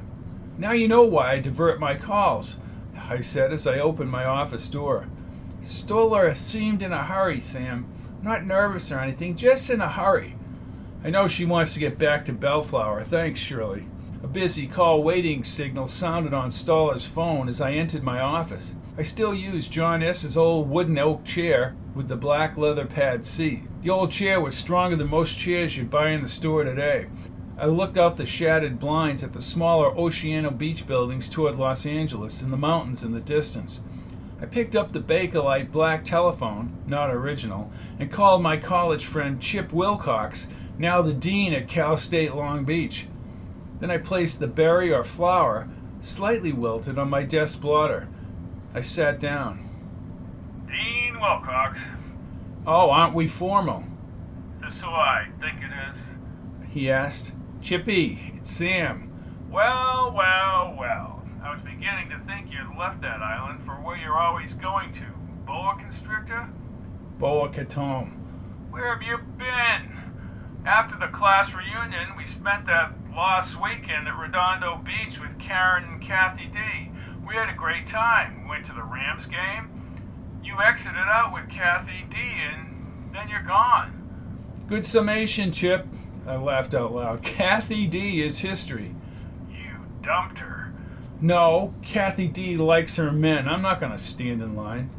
Now 0.59 0.73
you 0.73 0.87
know 0.87 1.03
why 1.03 1.33
I 1.33 1.39
divert 1.41 1.81
my 1.81 1.95
calls, 1.95 2.59
I 2.95 3.23
said 3.23 3.55
as 3.55 3.67
I 3.67 3.79
opened 3.79 4.11
my 4.11 4.27
office 4.27 4.69
door. 4.69 5.07
Stoller 5.63 6.35
seemed 6.35 6.83
in 6.83 6.93
a 6.93 7.05
hurry, 7.05 7.41
Sam. 7.41 7.87
Not 8.23 8.45
nervous 8.45 8.93
or 8.93 9.01
anything, 9.01 9.37
just 9.37 9.71
in 9.71 9.81
a 9.81 9.89
hurry. 9.89 10.37
I 11.03 11.09
know 11.09 11.27
she 11.27 11.47
wants 11.47 11.73
to 11.73 11.81
get 11.81 11.99
back 11.99 12.27
to 12.27 12.33
Bellflower. 12.33 13.05
Thanks, 13.05 13.41
Shirley. 13.41 13.87
A 14.23 14.29
busy 14.29 14.69
call 14.69 15.03
waiting 15.03 15.43
signal 15.43 15.89
sounded 15.89 16.33
on 16.33 16.53
Stoller's 16.53 17.05
phone 17.05 17.49
as 17.49 17.61
I 17.61 17.73
entered 17.73 18.05
my 18.05 18.21
office. 18.21 18.75
I 18.97 19.03
still 19.03 19.35
use 19.35 19.67
John 19.67 20.01
S.'s 20.01 20.37
old 20.37 20.71
wooden 20.71 20.97
oak 20.97 21.25
chair 21.25 21.75
with 21.97 22.07
the 22.07 22.15
black 22.15 22.57
leather 22.57 22.87
pad 22.87 23.27
seat. 23.27 23.65
The 23.83 23.91
old 23.91 24.13
chair 24.13 24.41
was 24.41 24.55
stronger 24.55 24.95
than 24.95 25.09
most 25.09 25.37
chairs 25.37 25.77
you'd 25.77 25.91
buy 25.91 26.11
in 26.11 26.23
the 26.23 26.29
store 26.29 26.63
today. 26.63 27.07
I 27.59 27.67
looked 27.67 27.99
out 27.99 28.17
the 28.17 28.25
shattered 28.25 28.79
blinds 28.79 29.25
at 29.25 29.33
the 29.33 29.41
smaller 29.41 29.91
Oceanico 29.91 30.57
Beach 30.57 30.87
buildings 30.87 31.29
toward 31.29 31.59
Los 31.59 31.85
Angeles 31.85 32.43
and 32.43 32.53
the 32.53 32.57
mountains 32.57 33.03
in 33.03 33.11
the 33.11 33.21
distance. 33.21 33.83
I 34.41 34.47
picked 34.47 34.77
up 34.77 34.93
the 34.93 35.01
Bakelite 35.01 35.73
black 35.73 36.05
telephone, 36.05 36.77
not 36.87 37.11
original, 37.11 37.73
and 37.99 38.11
called 38.11 38.41
my 38.41 38.57
college 38.57 39.05
friend 39.05 39.41
Chip 39.41 39.73
Wilcox, 39.73 40.47
now 40.79 41.03
the 41.03 41.13
dean 41.13 41.53
at 41.53 41.67
Cal 41.67 41.97
State 41.97 42.37
Long 42.37 42.65
Beach. 42.65 43.09
Then 43.83 43.91
I 43.91 43.99
placed 43.99 44.39
the 44.39 44.47
berry 44.47 44.95
or 44.95 45.03
flower, 45.03 45.69
slightly 45.99 46.53
wilted, 46.53 47.01
on 47.01 47.11
my 47.11 47.25
desk 47.25 47.61
blotter. 47.61 48.09
I 48.73 48.81
sat 48.81 49.19
down. 49.19 49.69
Dean 50.69 51.21
Wilcox. 51.21 51.81
Oh, 52.65 52.91
aren't 52.91 53.17
we 53.17 53.27
formal? 53.27 53.83
This 54.61 54.79
who 54.79 54.87
I 54.87 55.27
think 55.41 55.59
it 55.65 55.73
is. 55.91 55.99
He 56.71 56.89
asked. 56.89 57.33
Chippy, 57.61 58.33
it's 58.37 58.53
Sam. 58.53 59.11
Well, 59.51 60.15
well, 60.17 60.77
well. 60.79 61.25
I 61.43 61.53
was 61.53 61.61
beginning 61.63 62.09
to 62.11 62.21
think 62.25 62.53
you'd 62.53 62.79
left 62.79 63.01
that 63.01 63.21
island 63.21 63.67
for 63.67 63.73
where 63.73 63.97
you're 63.97 64.17
always 64.17 64.53
going 64.55 64.93
to. 64.95 65.07
Boa 65.45 65.77
Constrictor? 65.81 66.49
Boa 67.19 67.49
Katome. 67.49 68.13
Where 68.71 68.95
have 68.95 69.03
you 69.03 69.19
been? 69.37 69.91
After 70.65 70.97
the 70.97 71.09
class 71.09 71.53
reunion, 71.53 72.17
we 72.17 72.29
spent 72.29 72.67
that 72.67 72.93
last 73.15 73.61
weekend 73.61 74.09
at 74.09 74.17
Redondo 74.17 74.81
Beach 74.85 75.19
with 75.21 75.39
Karen 75.39 75.85
and 75.85 76.03
Kathy 76.03 76.47
D. 76.47 76.59
We 77.27 77.35
had 77.35 77.51
a 77.51 77.57
great 77.57 77.87
time. 77.87 78.43
We 78.43 78.51
went 78.51 78.67
to 78.67 78.73
the 78.73 78.83
Rams 78.83 79.27
game. 79.27 79.69
You 80.43 80.57
exited 80.61 80.97
out 80.97 81.33
with 81.33 81.49
Kathy 81.51 82.05
D, 82.11 82.17
and 82.17 83.13
then 83.13 83.29
you're 83.29 83.43
gone. 83.43 83.99
Good 84.67 84.87
summation, 84.87 85.53
Chip. 85.53 85.87
I 86.27 86.37
laughed 86.37 86.75
out 86.75 86.93
loud. 86.95 87.23
Kathy 87.23 87.87
D 87.87 88.23
is 88.23 88.39
history. 88.39 88.95
You 89.51 89.77
dumped 90.03 90.39
her. 90.39 90.73
No, 91.21 91.75
Kathy 91.83 92.27
D 92.27 92.57
likes 92.57 92.97
her 92.97 93.13
men. 93.13 93.47
I'm 93.47 93.63
not 93.63 93.79
going 93.79 93.93
to 93.93 93.99
stand 93.99 94.43
in 94.43 94.57
line. 94.57 94.91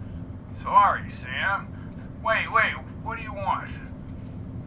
Sorry, 0.61 1.11
Sam. 1.21 1.67
Wait, 2.23 2.51
wait, 2.53 2.73
what 3.03 3.17
do 3.17 3.23
you 3.23 3.33
want? 3.33 3.71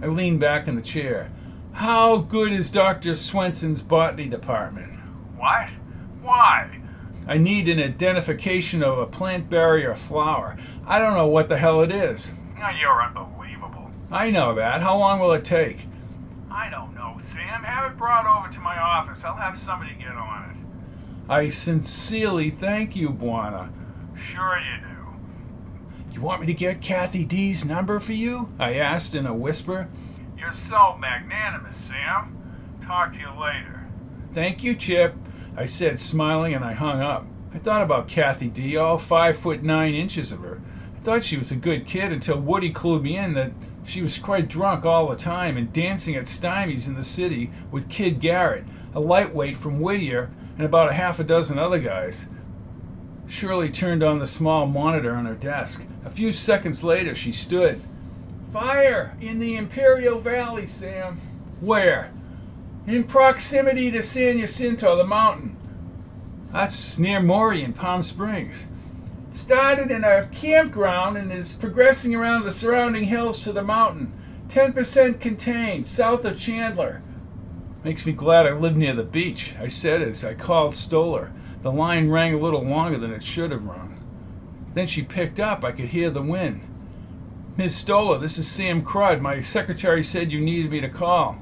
I 0.02 0.06
leaned 0.08 0.40
back 0.40 0.68
in 0.68 0.74
the 0.76 0.82
chair. 0.82 1.30
How 1.76 2.16
good 2.16 2.52
is 2.52 2.70
Dr. 2.70 3.14
Swenson's 3.14 3.82
botany 3.82 4.30
department? 4.30 4.98
What? 5.36 5.68
Why? 6.22 6.80
I 7.26 7.36
need 7.36 7.68
an 7.68 7.78
identification 7.78 8.82
of 8.82 8.96
a 8.96 9.04
plant 9.04 9.50
berry 9.50 9.84
or 9.84 9.94
flower. 9.94 10.56
I 10.86 10.98
don't 10.98 11.12
know 11.12 11.26
what 11.26 11.50
the 11.50 11.58
hell 11.58 11.82
it 11.82 11.92
is. 11.92 12.32
You're 12.80 13.02
unbelievable. 13.02 13.90
I 14.10 14.30
know 14.30 14.54
that. 14.54 14.80
How 14.80 14.96
long 14.96 15.20
will 15.20 15.34
it 15.34 15.44
take? 15.44 15.80
I 16.50 16.70
don't 16.70 16.94
know, 16.94 17.20
Sam. 17.30 17.62
Have 17.62 17.92
it 17.92 17.98
brought 17.98 18.24
over 18.24 18.50
to 18.54 18.60
my 18.60 18.78
office. 18.78 19.22
I'll 19.22 19.36
have 19.36 19.60
somebody 19.62 19.94
get 19.96 20.16
on 20.16 20.50
it. 20.50 21.30
I 21.30 21.50
sincerely 21.50 22.48
thank 22.48 22.96
you, 22.96 23.10
Bwana. 23.10 23.70
Sure 24.32 24.58
you 24.58 24.80
do. 24.80 26.14
You 26.14 26.22
want 26.22 26.40
me 26.40 26.46
to 26.46 26.54
get 26.54 26.80
Kathy 26.80 27.26
D's 27.26 27.66
number 27.66 28.00
for 28.00 28.14
you? 28.14 28.48
I 28.58 28.76
asked 28.76 29.14
in 29.14 29.26
a 29.26 29.34
whisper. 29.34 29.90
You're 30.46 30.68
so 30.68 30.96
magnanimous, 30.96 31.74
Sam. 31.88 32.78
Talk 32.86 33.14
to 33.14 33.18
you 33.18 33.30
later. 33.30 33.88
Thank 34.32 34.62
you, 34.62 34.76
Chip, 34.76 35.16
I 35.56 35.64
said, 35.64 35.98
smiling, 35.98 36.54
and 36.54 36.64
I 36.64 36.72
hung 36.72 37.00
up. 37.00 37.26
I 37.52 37.58
thought 37.58 37.82
about 37.82 38.06
Kathy 38.06 38.48
D, 38.48 38.76
all 38.76 38.96
five 38.96 39.36
foot 39.36 39.64
nine 39.64 39.94
inches 39.94 40.30
of 40.30 40.38
her. 40.40 40.60
I 40.96 41.00
thought 41.00 41.24
she 41.24 41.36
was 41.36 41.50
a 41.50 41.56
good 41.56 41.84
kid 41.84 42.12
until 42.12 42.38
Woody 42.38 42.72
clued 42.72 43.02
me 43.02 43.16
in 43.16 43.34
that 43.34 43.50
she 43.84 44.00
was 44.02 44.18
quite 44.18 44.46
drunk 44.46 44.84
all 44.84 45.08
the 45.08 45.16
time 45.16 45.56
and 45.56 45.72
dancing 45.72 46.14
at 46.14 46.28
Stymie's 46.28 46.86
in 46.86 46.94
the 46.94 47.02
city 47.02 47.50
with 47.72 47.88
Kid 47.88 48.20
Garrett, 48.20 48.66
a 48.94 49.00
lightweight 49.00 49.56
from 49.56 49.80
Whittier, 49.80 50.30
and 50.56 50.64
about 50.64 50.90
a 50.90 50.94
half 50.94 51.18
a 51.18 51.24
dozen 51.24 51.58
other 51.58 51.80
guys. 51.80 52.26
Shirley 53.26 53.70
turned 53.70 54.04
on 54.04 54.20
the 54.20 54.28
small 54.28 54.66
monitor 54.66 55.16
on 55.16 55.26
her 55.26 55.34
desk. 55.34 55.84
A 56.04 56.10
few 56.10 56.32
seconds 56.32 56.84
later, 56.84 57.16
she 57.16 57.32
stood. 57.32 57.82
Fire 58.56 59.14
in 59.20 59.38
the 59.38 59.54
Imperial 59.54 60.18
Valley, 60.18 60.66
Sam. 60.66 61.20
Where? 61.60 62.10
In 62.86 63.04
proximity 63.04 63.90
to 63.90 64.02
San 64.02 64.38
Jacinto, 64.38 64.96
the 64.96 65.04
mountain. 65.04 65.58
That's 66.52 66.98
near 66.98 67.20
Maury 67.20 67.62
in 67.62 67.74
Palm 67.74 68.02
Springs. 68.02 68.64
Started 69.30 69.90
in 69.90 70.04
a 70.04 70.28
campground 70.28 71.18
and 71.18 71.30
is 71.30 71.52
progressing 71.52 72.14
around 72.14 72.44
the 72.44 72.50
surrounding 72.50 73.04
hills 73.04 73.40
to 73.40 73.52
the 73.52 73.62
mountain. 73.62 74.10
10% 74.48 75.20
contained, 75.20 75.86
south 75.86 76.24
of 76.24 76.38
Chandler. 76.38 77.02
Makes 77.84 78.06
me 78.06 78.12
glad 78.12 78.46
I 78.46 78.52
live 78.52 78.74
near 78.74 78.94
the 78.94 79.02
beach, 79.02 79.54
I 79.60 79.66
said 79.66 80.00
as 80.00 80.24
I 80.24 80.32
called 80.32 80.74
Stoller. 80.74 81.30
The 81.62 81.70
line 81.70 82.08
rang 82.08 82.32
a 82.32 82.38
little 82.38 82.64
longer 82.64 82.96
than 82.96 83.12
it 83.12 83.22
should 83.22 83.50
have 83.50 83.64
rung. 83.64 84.02
Then 84.72 84.86
she 84.86 85.02
picked 85.02 85.38
up. 85.38 85.62
I 85.62 85.72
could 85.72 85.90
hear 85.90 86.08
the 86.08 86.22
wind. 86.22 86.66
Miss 87.58 87.74
Stoller, 87.74 88.18
this 88.18 88.36
is 88.36 88.46
Sam 88.46 88.84
Crud. 88.84 89.22
My 89.22 89.40
secretary 89.40 90.02
said 90.02 90.30
you 90.30 90.38
needed 90.38 90.70
me 90.70 90.82
to 90.82 90.90
call. 90.90 91.38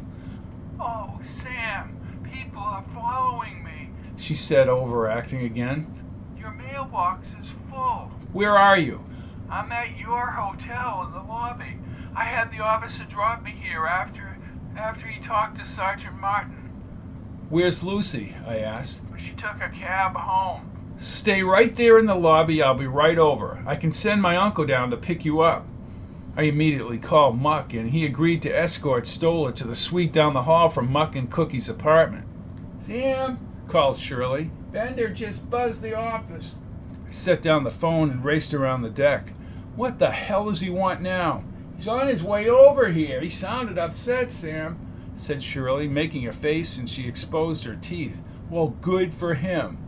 Oh, 0.78 1.18
Sam, 1.42 1.98
people 2.32 2.62
are 2.62 2.84
following 2.94 3.64
me. 3.64 3.90
She 4.16 4.36
said, 4.36 4.68
overacting 4.68 5.40
again. 5.40 5.92
Your 6.38 6.52
mailbox 6.52 7.26
is 7.40 7.48
full. 7.68 8.12
Where 8.32 8.56
are 8.56 8.78
you? 8.78 9.04
I'm 9.50 9.72
at 9.72 9.98
your 9.98 10.28
hotel 10.30 11.04
in 11.04 11.12
the 11.12 11.28
lobby. 11.28 11.78
I 12.14 12.26
had 12.26 12.52
the 12.52 12.60
officer 12.60 13.04
drop 13.10 13.42
me 13.42 13.50
here 13.50 13.84
after 13.84 14.38
after 14.76 15.08
he 15.08 15.20
talked 15.24 15.58
to 15.58 15.66
Sergeant 15.74 16.20
Martin. 16.20 16.70
Where's 17.48 17.82
Lucy? 17.82 18.36
I 18.46 18.58
asked. 18.58 19.00
She 19.18 19.32
took 19.32 19.56
a 19.60 19.68
cab 19.68 20.14
home. 20.14 20.70
Stay 20.96 21.42
right 21.42 21.74
there 21.74 21.98
in 21.98 22.06
the 22.06 22.14
lobby. 22.14 22.62
I'll 22.62 22.74
be 22.74 22.86
right 22.86 23.18
over. 23.18 23.64
I 23.66 23.74
can 23.74 23.90
send 23.90 24.22
my 24.22 24.36
uncle 24.36 24.64
down 24.64 24.90
to 24.90 24.96
pick 24.96 25.24
you 25.24 25.40
up. 25.40 25.66
I 26.36 26.42
immediately 26.42 26.98
called 26.98 27.38
Muck, 27.38 27.72
and 27.72 27.90
he 27.90 28.04
agreed 28.04 28.42
to 28.42 28.56
escort 28.56 29.06
Stoller 29.06 29.52
to 29.52 29.64
the 29.64 29.74
suite 29.74 30.12
down 30.12 30.34
the 30.34 30.42
hall 30.42 30.68
from 30.68 30.90
Muck 30.90 31.14
and 31.14 31.30
Cookie's 31.30 31.68
apartment. 31.68 32.26
Sam, 32.84 33.38
called 33.68 34.00
Shirley. 34.00 34.50
Bender 34.72 35.08
just 35.08 35.48
buzzed 35.48 35.80
the 35.80 35.94
office. 35.94 36.56
I 37.06 37.10
set 37.12 37.40
down 37.40 37.62
the 37.62 37.70
phone 37.70 38.10
and 38.10 38.24
raced 38.24 38.52
around 38.52 38.82
the 38.82 38.90
deck. 38.90 39.32
What 39.76 39.98
the 40.00 40.10
hell 40.10 40.46
does 40.46 40.60
he 40.60 40.70
want 40.70 41.00
now? 41.00 41.44
He's 41.76 41.88
on 41.88 42.08
his 42.08 42.24
way 42.24 42.48
over 42.48 42.90
here. 42.90 43.20
He 43.20 43.28
sounded 43.28 43.78
upset, 43.78 44.32
Sam, 44.32 44.78
said 45.14 45.42
Shirley, 45.42 45.86
making 45.86 46.26
a 46.26 46.32
face, 46.32 46.78
and 46.78 46.90
she 46.90 47.06
exposed 47.06 47.64
her 47.64 47.76
teeth. 47.76 48.20
Well, 48.50 48.68
good 48.80 49.14
for 49.14 49.34
him. 49.34 49.78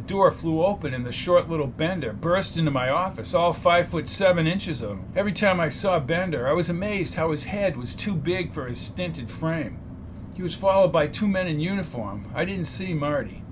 The 0.00 0.06
door 0.06 0.30
flew 0.30 0.64
open 0.64 0.94
and 0.94 1.04
the 1.04 1.12
short 1.12 1.50
little 1.50 1.66
Bender 1.66 2.14
burst 2.14 2.56
into 2.56 2.70
my 2.70 2.88
office, 2.88 3.34
all 3.34 3.52
five 3.52 3.90
foot 3.90 4.08
seven 4.08 4.46
inches 4.46 4.80
of 4.80 4.92
him. 4.92 5.04
Every 5.14 5.34
time 5.34 5.60
I 5.60 5.68
saw 5.68 6.00
Bender, 6.00 6.48
I 6.48 6.54
was 6.54 6.70
amazed 6.70 7.16
how 7.16 7.32
his 7.32 7.44
head 7.44 7.76
was 7.76 7.94
too 7.94 8.14
big 8.14 8.54
for 8.54 8.66
his 8.66 8.80
stinted 8.80 9.30
frame. 9.30 9.78
He 10.34 10.42
was 10.42 10.54
followed 10.54 10.90
by 10.90 11.06
two 11.06 11.28
men 11.28 11.46
in 11.46 11.60
uniform. 11.60 12.32
I 12.34 12.46
didn't 12.46 12.64
see 12.64 12.94
Marty. 12.94 13.42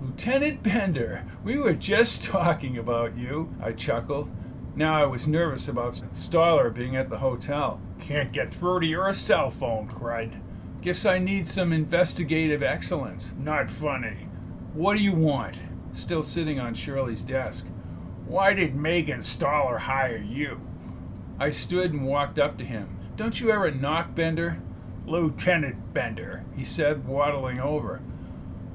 Lieutenant 0.00 0.62
Bender, 0.62 1.26
we 1.44 1.58
were 1.58 1.74
just 1.74 2.24
talking 2.24 2.78
about 2.78 3.18
you, 3.18 3.54
I 3.62 3.72
chuckled. 3.72 4.30
Now 4.74 4.94
I 4.94 5.04
was 5.04 5.28
nervous 5.28 5.68
about 5.68 6.00
Stoller 6.14 6.70
being 6.70 6.96
at 6.96 7.10
the 7.10 7.18
hotel. 7.18 7.82
Can't 8.00 8.32
get 8.32 8.54
through 8.54 8.80
to 8.80 8.86
your 8.86 9.12
cell 9.12 9.50
phone, 9.50 9.88
cried. 9.88 10.40
Guess 10.80 11.04
I 11.04 11.18
need 11.18 11.46
some 11.46 11.70
investigative 11.70 12.62
excellence. 12.62 13.32
Not 13.38 13.70
funny. 13.70 14.28
What 14.74 14.96
do 14.96 15.02
you 15.04 15.12
want? 15.12 15.54
Still 15.92 16.24
sitting 16.24 16.58
on 16.58 16.74
Shirley's 16.74 17.22
desk. 17.22 17.68
Why 18.26 18.54
did 18.54 18.74
Meagan 18.74 19.22
Stoller 19.22 19.78
hire 19.78 20.16
you? 20.16 20.60
I 21.38 21.50
stood 21.50 21.92
and 21.92 22.04
walked 22.04 22.40
up 22.40 22.58
to 22.58 22.64
him. 22.64 22.88
Don't 23.14 23.40
you 23.40 23.52
ever 23.52 23.70
knock, 23.70 24.16
Bender? 24.16 24.60
Lieutenant 25.06 25.94
Bender, 25.94 26.44
he 26.56 26.64
said, 26.64 27.06
waddling 27.06 27.60
over. 27.60 27.98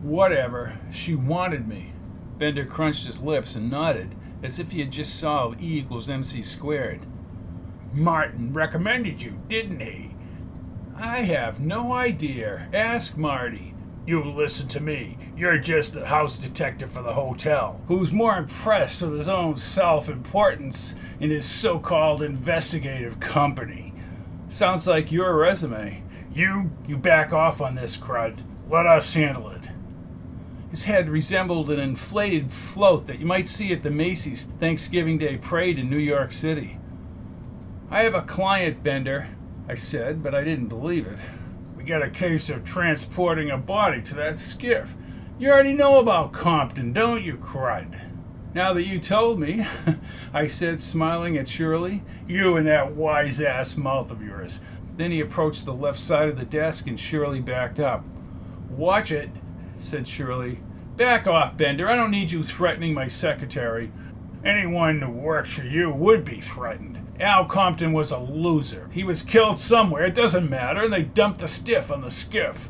Whatever. 0.02 0.80
She 0.90 1.16
wanted 1.16 1.68
me. 1.68 1.92
Bender 2.38 2.66
crunched 2.66 3.06
his 3.06 3.22
lips 3.22 3.56
and 3.56 3.70
nodded, 3.70 4.16
as 4.42 4.58
if 4.58 4.72
he 4.72 4.80
had 4.80 4.92
just 4.92 5.20
solved 5.20 5.62
E 5.62 5.80
equals 5.80 6.10
MC 6.10 6.44
squared. 6.44 7.02
Martin 7.92 8.54
recommended 8.54 9.22
you, 9.22 9.42
didn't 9.50 9.82
he? 9.82 10.16
I 10.96 11.24
have 11.24 11.60
no 11.60 11.92
idea. 11.92 12.70
Ask 12.72 13.18
Marty. 13.18 13.69
You 14.10 14.24
listen 14.24 14.68
to 14.70 14.80
me. 14.80 15.20
You're 15.38 15.60
just 15.60 15.94
the 15.94 16.08
house 16.08 16.40
detective 16.40 16.90
for 16.90 17.04
the 17.04 17.14
hotel, 17.14 17.80
who's 17.88 18.12
more 18.12 18.38
impressed 18.38 19.04
with 19.04 19.16
his 19.16 19.30
own 19.30 19.60
self 19.60 20.10
importance 20.10 20.96
in 21.20 21.30
his 21.30 21.46
so 21.46 21.78
called 21.78 22.24
investigative 22.24 23.20
company. 23.20 23.94
Sounds 24.48 24.88
like 24.88 25.12
your 25.12 25.38
resume. 25.38 26.02
You, 26.34 26.72
you 26.88 26.98
back 26.98 27.32
off 27.32 27.62
on 27.62 27.76
this 27.76 27.98
crud. 27.98 28.40
Let 28.68 28.88
us 28.88 29.14
handle 29.14 29.52
it. 29.52 29.70
His 30.72 30.86
head 30.86 31.08
resembled 31.08 31.70
an 31.70 31.80
inflated 31.80 32.52
float 32.52 33.06
that 33.06 33.20
you 33.20 33.28
might 33.28 33.48
see 33.48 33.72
at 33.72 33.84
the 33.84 33.92
Macy's 33.92 34.48
Thanksgiving 34.60 35.20
Day 35.20 35.38
Parade 35.38 35.78
in 35.78 35.88
New 35.88 35.98
York 35.98 36.32
City. 36.32 36.80
I 37.92 38.02
have 38.02 38.16
a 38.16 38.24
client, 38.24 38.82
Bender, 38.82 39.28
I 39.68 39.76
said, 39.76 40.24
but 40.24 40.34
I 40.34 40.44
didn't 40.44 40.70
believe 40.70 41.06
it. 41.06 41.20
Got 41.90 42.04
a 42.04 42.10
case 42.12 42.52
of 42.52 42.64
transporting 42.64 43.50
a 43.50 43.58
body 43.58 44.00
to 44.04 44.14
that 44.14 44.38
skiff. 44.38 44.94
You 45.40 45.50
already 45.50 45.74
know 45.74 45.98
about 45.98 46.34
Compton, 46.34 46.94
don't 46.94 47.24
you, 47.24 47.34
crud? 47.36 48.00
Now 48.54 48.74
that 48.74 48.86
you 48.86 49.00
told 49.00 49.40
me, 49.40 49.66
I 50.34 50.46
said, 50.46 50.82
smiling 50.82 51.36
at 51.36 51.48
Shirley, 51.48 52.04
you 52.28 52.58
and 52.58 52.68
that 52.68 52.96
wise 52.96 53.42
ass 53.42 53.76
mouth 53.76 54.12
of 54.12 54.22
yours. 54.22 54.60
Then 54.98 55.10
he 55.10 55.20
approached 55.20 55.66
the 55.66 55.74
left 55.74 55.98
side 55.98 56.30
of 56.30 56.38
the 56.38 56.46
desk 56.46 56.86
and 56.86 57.00
Shirley 57.00 57.40
backed 57.40 57.80
up. 57.80 58.06
Watch 58.70 59.12
it, 59.12 59.32
said 59.74 60.08
Shirley. 60.08 60.60
Back 60.96 61.26
off, 61.26 61.58
Bender. 61.58 61.90
I 61.90 61.96
don't 61.96 62.12
need 62.12 62.30
you 62.30 62.44
threatening 62.44 62.94
my 62.94 63.08
secretary. 63.08 63.92
Anyone 64.46 65.02
who 65.02 65.10
works 65.10 65.54
for 65.54 65.64
you 65.64 65.90
would 65.90 66.24
be 66.24 66.40
threatened. 66.40 66.99
Al 67.20 67.46
Compton 67.46 67.92
was 67.92 68.12
a 68.12 68.18
loser. 68.18 68.90
He 68.94 69.04
was 69.04 69.22
killed 69.22 69.60
somewhere, 69.60 70.06
it 70.06 70.16
doesn't 70.16 70.50
matter, 70.50 70.84
and 70.84 70.94
they 70.94 71.04
dumped 71.04 71.42
the 71.42 71.48
stiff 71.48 71.92
on 71.92 72.02
the 72.02 72.12
skiff. 72.12 72.70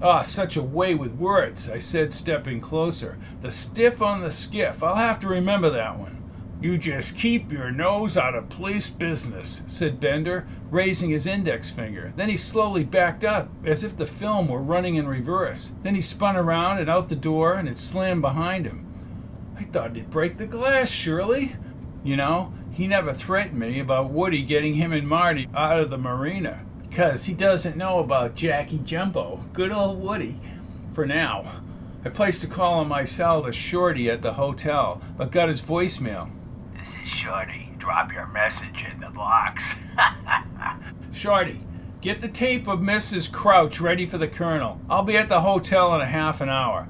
Ah, 0.00 0.22
such 0.22 0.56
a 0.56 0.62
way 0.62 0.94
with 0.94 1.14
words, 1.14 1.68
I 1.68 1.78
said, 1.78 2.12
stepping 2.12 2.60
closer. 2.60 3.18
The 3.40 3.50
stiff 3.50 4.00
on 4.00 4.20
the 4.20 4.30
skiff. 4.30 4.82
I'll 4.82 4.94
have 4.94 5.18
to 5.20 5.28
remember 5.28 5.70
that 5.70 5.98
one. 5.98 6.22
You 6.60 6.76
just 6.78 7.16
keep 7.16 7.52
your 7.52 7.70
nose 7.70 8.16
out 8.16 8.34
of 8.34 8.48
police 8.48 8.90
business, 8.90 9.62
said 9.66 10.00
Bender, 10.00 10.46
raising 10.70 11.10
his 11.10 11.26
index 11.26 11.70
finger. 11.70 12.12
Then 12.16 12.28
he 12.28 12.36
slowly 12.36 12.84
backed 12.84 13.24
up, 13.24 13.48
as 13.64 13.84
if 13.84 13.96
the 13.96 14.06
film 14.06 14.48
were 14.48 14.62
running 14.62 14.96
in 14.96 15.06
reverse. 15.06 15.72
Then 15.82 15.94
he 15.94 16.02
spun 16.02 16.36
around 16.36 16.78
and 16.78 16.90
out 16.90 17.08
the 17.08 17.16
door, 17.16 17.54
and 17.54 17.68
it 17.68 17.78
slammed 17.78 18.22
behind 18.22 18.66
him. 18.66 18.84
I 19.56 19.64
thought 19.64 19.94
he'd 19.94 20.10
break 20.10 20.36
the 20.36 20.46
glass, 20.46 20.88
surely. 20.88 21.56
You 22.04 22.16
know, 22.16 22.52
he 22.78 22.86
never 22.86 23.12
threatened 23.12 23.58
me 23.58 23.80
about 23.80 24.10
Woody 24.10 24.44
getting 24.44 24.74
him 24.74 24.92
and 24.92 25.08
Marty 25.08 25.48
out 25.52 25.80
of 25.80 25.90
the 25.90 25.98
marina. 25.98 26.64
Because 26.88 27.24
he 27.24 27.34
doesn't 27.34 27.76
know 27.76 27.98
about 27.98 28.36
Jackie 28.36 28.78
Jumbo. 28.78 29.44
Good 29.52 29.72
old 29.72 30.00
Woody. 30.00 30.40
For 30.92 31.04
now. 31.04 31.60
I 32.04 32.10
placed 32.10 32.44
a 32.44 32.46
call 32.46 32.74
on 32.74 32.86
my 32.86 33.04
cell 33.04 33.42
to 33.42 33.52
Shorty 33.52 34.08
at 34.08 34.22
the 34.22 34.34
hotel, 34.34 35.02
but 35.16 35.32
got 35.32 35.48
his 35.48 35.60
voicemail. 35.60 36.30
This 36.72 36.86
is 36.86 37.08
Shorty. 37.08 37.72
Drop 37.78 38.12
your 38.12 38.28
message 38.28 38.84
in 38.92 39.00
the 39.00 39.10
box. 39.10 39.64
Shorty, 41.12 41.60
get 42.00 42.20
the 42.20 42.28
tape 42.28 42.68
of 42.68 42.78
Mrs. 42.78 43.30
Crouch 43.32 43.80
ready 43.80 44.06
for 44.06 44.18
the 44.18 44.28
Colonel. 44.28 44.80
I'll 44.88 45.02
be 45.02 45.16
at 45.16 45.28
the 45.28 45.40
hotel 45.40 45.96
in 45.96 46.00
a 46.00 46.06
half 46.06 46.40
an 46.40 46.48
hour. 46.48 46.86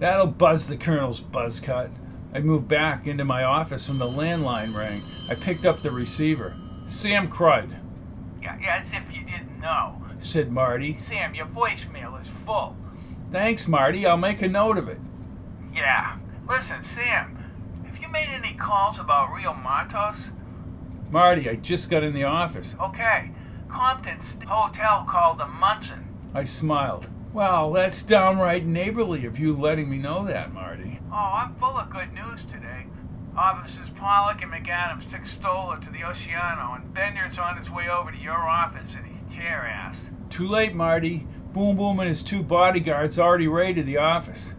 That'll 0.00 0.26
buzz 0.26 0.66
the 0.66 0.76
Colonel's 0.76 1.20
buzz 1.20 1.60
cut. 1.60 1.92
I 2.34 2.40
moved 2.40 2.66
back 2.66 3.06
into 3.06 3.24
my 3.24 3.44
office 3.44 3.88
when 3.88 4.00
the 4.00 4.06
landline 4.06 4.76
rang. 4.76 5.00
I 5.30 5.34
picked 5.34 5.66
up 5.66 5.80
the 5.80 5.90
receiver. 5.90 6.54
Sam 6.88 7.28
Crud. 7.30 7.70
Yeah, 8.42 8.56
as 8.82 8.88
if 8.92 9.14
you 9.14 9.24
didn't 9.24 9.60
know. 9.60 10.02
said 10.18 10.50
Marty. 10.50 10.98
Sam, 11.06 11.34
your 11.34 11.46
voicemail 11.46 12.18
is 12.20 12.28
full. 12.46 12.76
Thanks, 13.30 13.68
Marty. 13.68 14.06
I'll 14.06 14.16
make 14.16 14.40
a 14.40 14.48
note 14.48 14.78
of 14.78 14.88
it. 14.88 14.98
Yeah. 15.74 16.16
Listen, 16.48 16.82
Sam, 16.94 17.36
have 17.84 18.00
you 18.00 18.08
made 18.08 18.28
any 18.28 18.54
calls 18.54 18.98
about 18.98 19.34
Rio 19.34 19.52
Martos? 19.52 20.16
Marty, 21.10 21.48
I 21.48 21.56
just 21.56 21.90
got 21.90 22.02
in 22.02 22.14
the 22.14 22.24
office. 22.24 22.74
Okay. 22.80 23.30
Compton's 23.70 24.24
hotel 24.46 25.06
called 25.08 25.38
the 25.38 25.46
Munson. 25.46 26.06
I 26.34 26.44
smiled. 26.44 27.08
Well, 27.32 27.72
that's 27.72 28.02
downright 28.02 28.64
neighborly 28.64 29.26
of 29.26 29.38
you 29.38 29.54
letting 29.54 29.90
me 29.90 29.98
know 29.98 30.24
that, 30.24 30.52
Marty. 30.54 31.00
Oh, 31.12 31.14
I'm 31.14 31.54
full 31.56 31.76
of 31.76 31.90
good 31.90 32.12
news 32.14 32.40
today. 32.50 32.86
Officers 33.38 33.88
Pollock 33.96 34.42
and 34.42 34.50
McAdams 34.50 35.08
took 35.12 35.24
Stoller 35.24 35.78
to 35.78 35.90
the 35.92 35.98
Oceanico, 35.98 36.74
and 36.74 36.92
Bender's 36.92 37.38
on 37.38 37.56
his 37.56 37.70
way 37.70 37.88
over 37.88 38.10
to 38.10 38.18
your 38.18 38.34
office 38.34 38.88
and 38.96 39.06
he's 39.06 39.36
chair 39.36 39.64
ass. 39.64 39.96
Too 40.28 40.48
late, 40.48 40.74
Marty. 40.74 41.24
Boom 41.52 41.76
Boom 41.76 42.00
and 42.00 42.08
his 42.08 42.24
two 42.24 42.42
bodyguards 42.42 43.16
already 43.16 43.46
raided 43.46 43.86
the 43.86 43.96
office. 43.96 44.54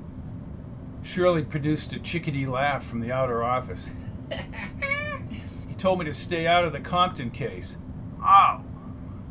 Shirley 1.04 1.44
produced 1.44 1.92
a 1.92 2.00
chickadee 2.00 2.46
laugh 2.46 2.86
from 2.86 3.02
the 3.02 3.12
outer 3.12 3.44
office. 3.44 3.90
he 5.68 5.76
told 5.78 6.00
me 6.00 6.06
to 6.06 6.14
stay 6.14 6.48
out 6.48 6.64
of 6.64 6.72
the 6.72 6.80
Compton 6.80 7.32
case. 7.32 7.76
Oh, 8.22 8.62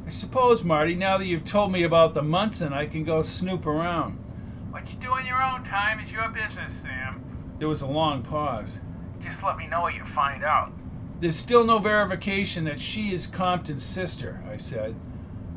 I 0.04 0.10
suppose, 0.10 0.62
Marty, 0.62 0.94
now 0.94 1.16
that 1.16 1.24
you've 1.24 1.46
told 1.46 1.72
me 1.72 1.82
about 1.82 2.12
the 2.12 2.22
Munson, 2.22 2.74
I 2.74 2.84
can 2.84 3.02
go 3.02 3.22
snoop 3.22 3.64
around. 3.64 4.18
what 4.70 4.86
you 4.90 4.98
do 5.00 5.16
in 5.16 5.24
your 5.24 5.42
own 5.42 5.64
time 5.64 6.00
is 6.00 6.12
your 6.12 6.28
business, 6.28 6.72
Sam. 6.82 7.24
There 7.58 7.68
was 7.68 7.80
a 7.80 7.86
long 7.86 8.22
pause. 8.22 8.80
Just 9.28 9.42
let 9.42 9.56
me 9.56 9.66
know 9.66 9.82
what 9.82 9.94
you 9.94 10.04
find 10.14 10.42
out. 10.44 10.72
There's 11.20 11.36
still 11.36 11.64
no 11.64 11.78
verification 11.78 12.64
that 12.64 12.80
she 12.80 13.12
is 13.12 13.26
Compton's 13.26 13.82
sister, 13.82 14.42
I 14.50 14.56
said. 14.56 14.94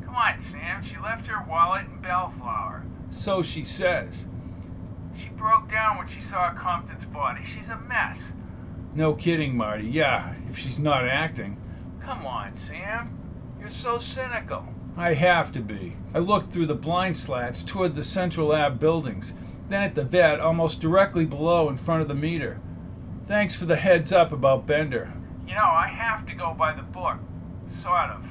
Come 0.04 0.16
on, 0.16 0.44
Sam. 0.52 0.84
She 0.84 0.98
left 0.98 1.28
her 1.28 1.46
wallet 1.48 1.86
in 1.86 2.02
Bellflower. 2.02 2.84
So 3.10 3.42
she 3.42 3.64
says. 3.64 4.28
She 5.18 5.30
broke 5.30 5.70
down 5.70 5.98
when 5.98 6.08
she 6.08 6.22
saw 6.30 6.54
Compton's 6.54 7.06
body. 7.06 7.42
She's 7.46 7.70
a 7.70 7.78
mess. 7.78 8.18
No 8.94 9.14
kidding, 9.14 9.56
Marty. 9.56 9.88
Yeah, 9.88 10.34
if 10.50 10.58
she's 10.58 10.80
not 10.80 11.08
acting. 11.08 11.58
Come 12.02 12.26
on, 12.26 12.58
Sam. 12.58 13.18
You're 13.60 13.70
so 13.70 14.00
cynical. 14.00 14.66
I 14.98 15.14
have 15.14 15.52
to 15.54 15.62
be. 15.62 15.96
I 16.14 16.20
looked 16.20 16.52
through 16.52 16.66
the 16.66 16.76
blind 16.76 17.16
slats 17.16 17.64
toward 17.64 17.96
the 17.96 18.04
Central 18.04 18.48
Lab 18.48 18.80
buildings, 18.80 19.36
then 19.70 19.84
at 19.84 19.96
the 19.96 20.04
Vette 20.04 20.40
almost 20.40 20.82
directly 20.82 21.24
below 21.24 21.70
in 21.70 21.78
front 21.78 22.02
of 22.02 22.08
the 22.08 22.16
meter. 22.16 22.60
Thanks 23.32 23.56
for 23.56 23.66
the 23.66 23.78
heads 23.78 24.12
up 24.12 24.34
about 24.34 24.68
Bender. 24.68 25.14
You 25.48 25.56
know, 25.56 25.62
I 25.64 25.88
have 25.88 26.28
to 26.28 26.36
go 26.36 26.54
by 26.54 26.74
the 26.74 26.82
book. 26.82 27.18
Sort 27.82 28.10
of. 28.10 28.26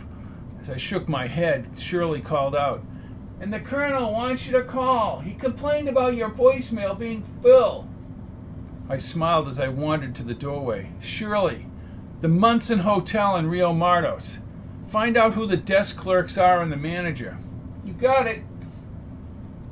As 0.60 0.68
I 0.68 0.76
shook 0.76 1.08
my 1.08 1.26
head, 1.26 1.70
Shirley 1.78 2.20
called 2.20 2.54
out, 2.54 2.84
And 3.40 3.50
the 3.50 3.60
Colonel 3.60 4.12
wants 4.12 4.46
you 4.46 4.52
to 4.52 4.62
call. 4.62 5.20
He 5.20 5.32
complained 5.32 5.88
about 5.88 6.16
your 6.16 6.28
voicemail 6.28 6.98
being 6.98 7.24
full. 7.40 7.88
I 8.90 8.98
smiled 8.98 9.48
as 9.48 9.58
I 9.58 9.68
wandered 9.68 10.14
to 10.16 10.22
the 10.22 10.34
doorway. 10.34 10.90
Shirley, 11.00 11.64
the 12.20 12.28
Munson 12.28 12.80
Hotel 12.80 13.36
in 13.36 13.48
Rio 13.48 13.72
Martos. 13.72 14.40
Find 14.90 15.16
out 15.16 15.32
who 15.32 15.46
the 15.46 15.56
desk 15.56 15.96
clerks 15.96 16.36
are 16.36 16.60
and 16.60 16.70
the 16.70 16.76
manager. 16.76 17.38
You 17.86 17.94
got 17.94 18.26
it. 18.26 18.42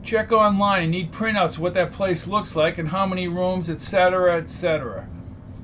Check 0.02 0.32
online. 0.32 0.84
and 0.84 0.90
need 0.90 1.12
printouts 1.12 1.56
of 1.56 1.60
what 1.60 1.74
that 1.74 1.92
place 1.92 2.26
looks 2.26 2.56
like 2.56 2.78
and 2.78 2.88
how 2.88 3.04
many 3.04 3.28
rooms, 3.28 3.68
etc., 3.68 4.38
etc. 4.38 5.06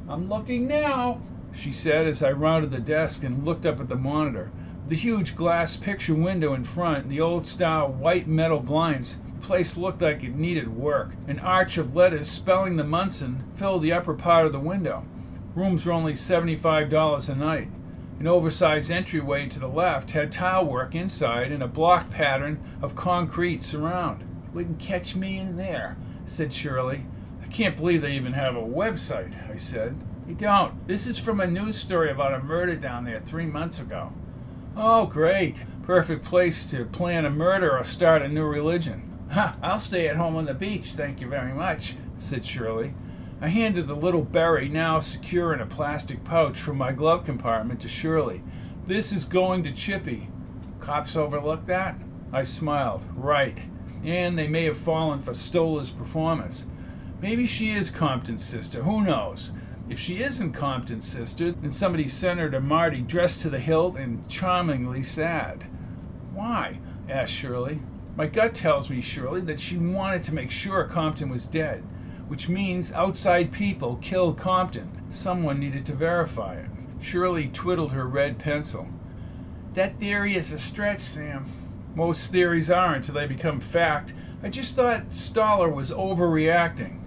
I'm 0.07 0.29
looking 0.29 0.69
now, 0.69 1.21
she 1.55 1.73
said 1.73 2.07
as 2.07 2.23
I 2.23 2.31
rounded 2.33 2.71
the 2.71 2.79
desk 2.79 3.25
and 3.25 3.45
looked 3.45 3.65
up 3.65 3.81
at 3.81 3.89
the 3.89 3.97
monitor. 3.97 4.51
The 4.87 4.97
huge 4.97 5.35
glass 5.35 5.77
picture 5.77 6.15
window 6.15 6.53
in 6.53 6.65
front, 6.65 7.09
the 7.09 7.23
old 7.23 7.47
style 7.47 7.89
white 7.89 8.29
metal 8.29 8.61
blinds, 8.61 9.19
the 9.41 9.47
place 9.47 9.79
looked 9.79 10.03
like 10.03 10.23
it 10.23 10.37
needed 10.37 10.77
work. 10.77 11.13
An 11.27 11.39
arch 11.39 11.79
of 11.79 11.97
letters 11.97 12.29
spelling 12.29 12.77
the 12.77 12.85
Munson 12.85 13.45
filled 13.55 13.83
the 13.83 13.95
upper 13.95 14.13
part 14.13 14.45
of 14.45 14.53
the 14.53 14.61
window. 14.61 15.07
Rooms 15.55 15.87
were 15.87 15.93
only 15.93 16.13
$75 16.13 17.29
a 17.31 17.35
night. 17.35 17.69
An 18.21 18.27
oversized 18.27 18.91
entryway 18.91 19.49
to 19.49 19.59
the 19.59 19.69
left 19.69 20.11
had 20.11 20.31
tile 20.31 20.67
work 20.67 20.95
inside 20.95 21.51
and 21.51 21.63
a 21.63 21.69
block 21.69 22.11
pattern 22.11 22.63
of 22.83 22.95
concrete 22.95 23.63
surround. 23.63 24.23
Wouldn't 24.53 24.79
catch 24.79 25.17
me 25.17 25.39
in 25.39 25.57
there, 25.57 25.97
said 26.27 26.53
Shirley. 26.53 27.07
Can't 27.55 27.77
believe 27.77 28.03
they 28.03 28.17
even 28.17 28.33
have 28.33 28.57
a 28.57 28.61
website, 28.61 29.49
I 29.49 29.55
said. 29.55 30.03
They 30.27 30.33
don't. 30.33 30.89
This 30.89 31.07
is 31.07 31.21
from 31.21 31.39
a 31.39 31.47
news 31.47 31.77
story 31.77 32.11
about 32.11 32.35
a 32.35 32.43
murder 32.43 32.75
down 32.75 33.05
there 33.05 33.21
three 33.21 33.47
months 33.47 33.79
ago. 33.79 34.13
Oh, 34.77 35.07
great. 35.07 35.61
Perfect 35.85 36.25
place 36.25 36.67
to 36.67 36.85
plan 36.85 37.25
a 37.25 37.31
murder 37.31 37.79
or 37.79 37.85
start 37.85 38.23
a 38.23 38.29
new 38.29 38.43
religion. 38.43 39.09
Ha, 39.31 39.57
I'll 39.63 39.79
stay 39.79 40.09
at 40.09 40.17
home 40.17 40.35
on 40.35 40.47
the 40.47 40.53
beach, 40.53 40.95
thank 40.95 41.21
you 41.21 41.29
very 41.29 41.55
much, 41.55 41.95
said 42.19 42.45
Shirley. 42.45 42.93
I 43.41 43.47
handed 43.47 43.87
the 43.87 43.95
little 43.95 44.23
berry, 44.23 44.69
now 44.69 44.99
secure 44.99 45.55
in 45.55 45.61
a 45.61 45.67
plastic 45.67 46.25
pouch, 46.25 46.59
from 46.59 46.77
my 46.77 46.91
glove 46.91 47.25
compartment 47.25 47.81
to 47.83 47.89
Shirley. 47.89 48.43
This 48.85 49.13
is 49.13 49.25
going 49.25 49.63
to 49.63 49.73
Chippy. 49.73 50.29
Cops 50.81 51.15
overlook 51.15 51.67
that? 51.67 51.95
I 52.33 52.43
smiled. 52.43 53.05
Right. 53.15 53.59
And 54.05 54.37
they 54.37 54.49
may 54.49 54.65
have 54.65 54.77
fallen 54.77 55.23
for 55.23 55.35
Stoller's 55.35 55.91
performance. 55.91 56.67
Maybe 57.25 57.47
she 57.47 57.71
is 57.71 57.91
Compton's 57.91 58.45
sister. 58.45 58.83
Who 58.83 59.03
knows? 59.03 59.53
If 59.89 59.99
she 59.99 60.23
isn't 60.23 60.53
Compton's 60.53 61.09
sister, 61.09 61.53
then 61.53 61.73
somebody 61.73 62.07
sent 62.07 62.39
her 62.39 62.51
to 62.51 62.61
Marty 62.61 63.01
dressed 63.01 63.41
to 63.41 63.49
the 63.49 63.61
hilt 63.61 63.97
and 63.97 64.29
charmingly 64.29 65.03
sad. 65.03 65.65
Why? 66.35 66.81
asked 67.09 67.33
Shirley. 67.33 67.81
My 68.15 68.27
gut 68.27 68.55
tells 68.55 68.91
me, 68.91 69.01
Shirley, 69.01 69.41
that 69.41 69.59
she 69.59 69.79
wanted 69.79 70.23
to 70.25 70.35
make 70.35 70.51
sure 70.51 70.85
Compton 70.85 71.31
was 71.31 71.47
dead, 71.47 71.83
which 72.29 72.51
means 72.51 72.93
outside 72.93 73.53
people 73.53 73.97
killed 74.03 74.37
Compton. 74.37 75.01
Someone 75.09 75.59
needed 75.59 75.87
to 75.87 75.95
verify 75.95 76.57
it. 76.57 76.71
Shirley 77.01 77.49
twiddled 77.49 77.93
her 77.93 78.07
red 78.07 78.39
pencil. 78.39 78.87
That 79.73 79.99
theory 79.99 80.37
is 80.37 80.53
a 80.53 80.59
stretch, 80.59 81.01
Sam. 81.01 81.47
Most 81.95 82.31
theories 82.31 82.71
are 82.71 82.95
until 82.95 83.15
they 83.15 83.27
become 83.27 83.61
fact. 83.61 84.13
I 84.43 84.51
just 84.51 84.77
thought 84.77 85.15
Stoller 85.15 85.71
was 85.71 85.91
overreacting. 85.91 87.01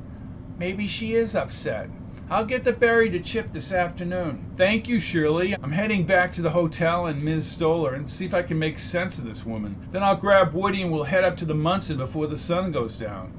Maybe 0.57 0.87
she 0.87 1.13
is 1.13 1.35
upset. 1.35 1.89
I'll 2.29 2.45
get 2.45 2.63
the 2.63 2.73
berry 2.73 3.09
to 3.11 3.19
Chip 3.19 3.53
this 3.53 3.71
afternoon. 3.71 4.53
Thank 4.57 4.89
you, 4.89 4.99
Shirley. 4.99 5.53
I'm 5.53 5.71
heading 5.71 6.05
back 6.05 6.33
to 6.33 6.41
the 6.41 6.49
hotel 6.49 7.05
and 7.05 7.23
Ms. 7.23 7.47
Stoller 7.47 7.93
and 7.93 8.09
see 8.09 8.25
if 8.25 8.33
I 8.33 8.41
can 8.41 8.59
make 8.59 8.79
sense 8.79 9.17
of 9.17 9.23
this 9.23 9.45
woman. 9.45 9.87
Then 9.91 10.03
I'll 10.03 10.17
grab 10.17 10.53
Woody 10.53 10.81
and 10.81 10.91
we'll 10.91 11.03
head 11.03 11.23
up 11.23 11.37
to 11.37 11.45
the 11.45 11.53
Munson 11.53 11.97
before 11.97 12.27
the 12.27 12.35
sun 12.35 12.73
goes 12.73 12.97
down. 12.97 13.31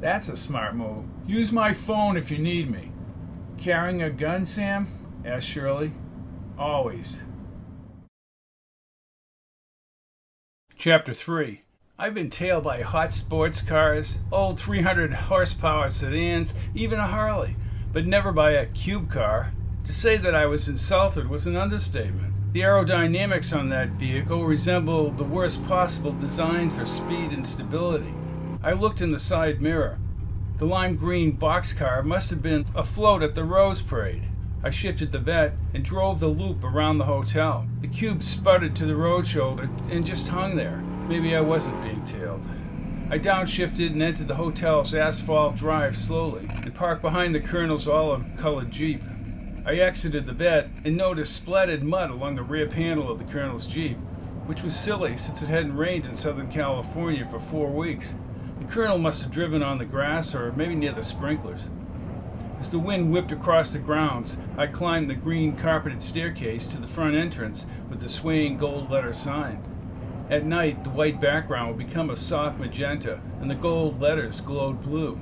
That's 0.00 0.28
a 0.28 0.36
smart 0.36 0.76
move. 0.76 1.06
Use 1.26 1.50
my 1.50 1.72
phone 1.72 2.16
if 2.16 2.30
you 2.30 2.38
need 2.38 2.70
me. 2.70 2.92
Carrying 3.58 4.02
a 4.02 4.10
gun, 4.10 4.46
Sam? 4.46 4.86
asked 5.24 5.48
Shirley. 5.48 5.92
Always. 6.56 7.22
Chapter 10.76 11.14
3 11.14 11.62
I've 11.98 12.12
been 12.12 12.28
tailed 12.28 12.64
by 12.64 12.82
hot 12.82 13.14
sports 13.14 13.62
cars, 13.62 14.18
old 14.30 14.60
300 14.60 15.14
horsepower 15.14 15.88
sedans, 15.88 16.54
even 16.74 16.98
a 16.98 17.06
Harley 17.06 17.56
but 17.96 18.06
never 18.06 18.30
by 18.30 18.50
a 18.50 18.66
cube 18.66 19.10
car. 19.10 19.52
To 19.86 19.90
say 19.90 20.18
that 20.18 20.34
I 20.34 20.44
was 20.44 20.68
insulted 20.68 21.30
was 21.30 21.46
an 21.46 21.56
understatement. 21.56 22.34
The 22.52 22.60
aerodynamics 22.60 23.56
on 23.56 23.70
that 23.70 23.92
vehicle 23.92 24.44
resembled 24.44 25.16
the 25.16 25.24
worst 25.24 25.66
possible 25.66 26.12
design 26.12 26.68
for 26.68 26.84
speed 26.84 27.32
and 27.32 27.46
stability. 27.46 28.12
I 28.62 28.72
looked 28.72 29.00
in 29.00 29.12
the 29.12 29.18
side 29.18 29.62
mirror. 29.62 29.98
The 30.58 30.66
lime 30.66 30.96
green 30.96 31.38
boxcar 31.38 32.04
must 32.04 32.28
have 32.28 32.42
been 32.42 32.66
afloat 32.74 33.22
at 33.22 33.34
the 33.34 33.44
Rose 33.44 33.80
Parade. 33.80 34.24
I 34.62 34.68
shifted 34.68 35.12
the 35.12 35.18
Vette 35.18 35.54
and 35.72 35.82
drove 35.82 36.20
the 36.20 36.28
loop 36.28 36.62
around 36.62 36.98
the 36.98 37.06
hotel. 37.06 37.66
The 37.80 37.88
cube 37.88 38.22
sputtered 38.22 38.76
to 38.76 38.84
the 38.84 38.96
road 38.96 39.26
shoulder 39.26 39.70
and 39.88 40.04
just 40.04 40.28
hung 40.28 40.56
there. 40.56 40.82
Maybe 41.08 41.36
I 41.36 41.40
wasn't 41.40 41.80
being 41.84 42.04
tailed. 42.04 42.42
I 43.08 43.18
downshifted 43.20 43.92
and 43.92 44.02
entered 44.02 44.26
the 44.26 44.34
hotel's 44.34 44.92
asphalt 44.92 45.56
drive 45.56 45.96
slowly 45.96 46.48
and 46.64 46.74
parked 46.74 47.00
behind 47.00 47.32
the 47.32 47.40
colonel's 47.40 47.86
olive 47.86 48.24
colored 48.36 48.72
Jeep. 48.72 49.00
I 49.64 49.76
exited 49.76 50.26
the 50.26 50.32
Vette 50.32 50.68
and 50.84 50.96
noticed 50.96 51.36
splattered 51.36 51.84
mud 51.84 52.10
along 52.10 52.34
the 52.34 52.42
rear 52.42 52.66
panel 52.66 53.08
of 53.08 53.18
the 53.18 53.32
colonel's 53.32 53.68
Jeep, 53.68 53.96
which 54.46 54.64
was 54.64 54.74
silly 54.74 55.16
since 55.16 55.42
it 55.42 55.48
hadn't 55.48 55.76
rained 55.76 56.06
in 56.06 56.16
Southern 56.16 56.50
California 56.50 57.24
for 57.30 57.38
four 57.38 57.70
weeks. 57.70 58.16
The 58.58 58.64
colonel 58.64 58.98
must 58.98 59.22
have 59.22 59.30
driven 59.30 59.62
on 59.62 59.78
the 59.78 59.84
grass 59.84 60.34
or 60.34 60.50
maybe 60.50 60.74
near 60.74 60.92
the 60.92 61.04
sprinklers. 61.04 61.68
As 62.58 62.70
the 62.70 62.80
wind 62.80 63.12
whipped 63.12 63.30
across 63.30 63.72
the 63.72 63.78
grounds, 63.78 64.38
I 64.58 64.66
climbed 64.66 65.08
the 65.08 65.14
green 65.14 65.56
carpeted 65.56 66.02
staircase 66.02 66.66
to 66.68 66.80
the 66.80 66.88
front 66.88 67.14
entrance 67.14 67.66
with 67.88 68.00
the 68.00 68.08
swaying 68.08 68.58
gold 68.58 68.90
letter 68.90 69.12
sign. 69.12 69.62
At 70.28 70.44
night, 70.44 70.82
the 70.82 70.90
white 70.90 71.20
background 71.20 71.68
would 71.76 71.86
become 71.86 72.10
a 72.10 72.16
soft 72.16 72.58
magenta, 72.58 73.20
and 73.40 73.48
the 73.48 73.54
gold 73.54 74.00
letters 74.00 74.40
glowed 74.40 74.82
blue. 74.82 75.20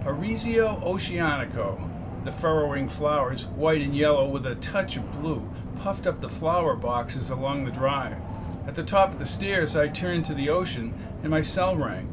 Paraíso 0.00 0.82
Oceanico. 0.82 1.88
The 2.24 2.32
furrowing 2.32 2.88
flowers, 2.88 3.46
white 3.46 3.80
and 3.80 3.96
yellow 3.96 4.28
with 4.28 4.44
a 4.46 4.56
touch 4.56 4.96
of 4.96 5.10
blue, 5.20 5.48
puffed 5.78 6.06
up 6.06 6.20
the 6.20 6.28
flower 6.28 6.74
boxes 6.74 7.30
along 7.30 7.64
the 7.64 7.70
drive. 7.70 8.16
At 8.66 8.74
the 8.74 8.82
top 8.82 9.12
of 9.12 9.18
the 9.18 9.24
stairs, 9.24 9.76
I 9.76 9.88
turned 9.88 10.24
to 10.26 10.34
the 10.34 10.50
ocean, 10.50 10.92
and 11.22 11.30
my 11.30 11.40
cell 11.40 11.76
rang. 11.76 12.12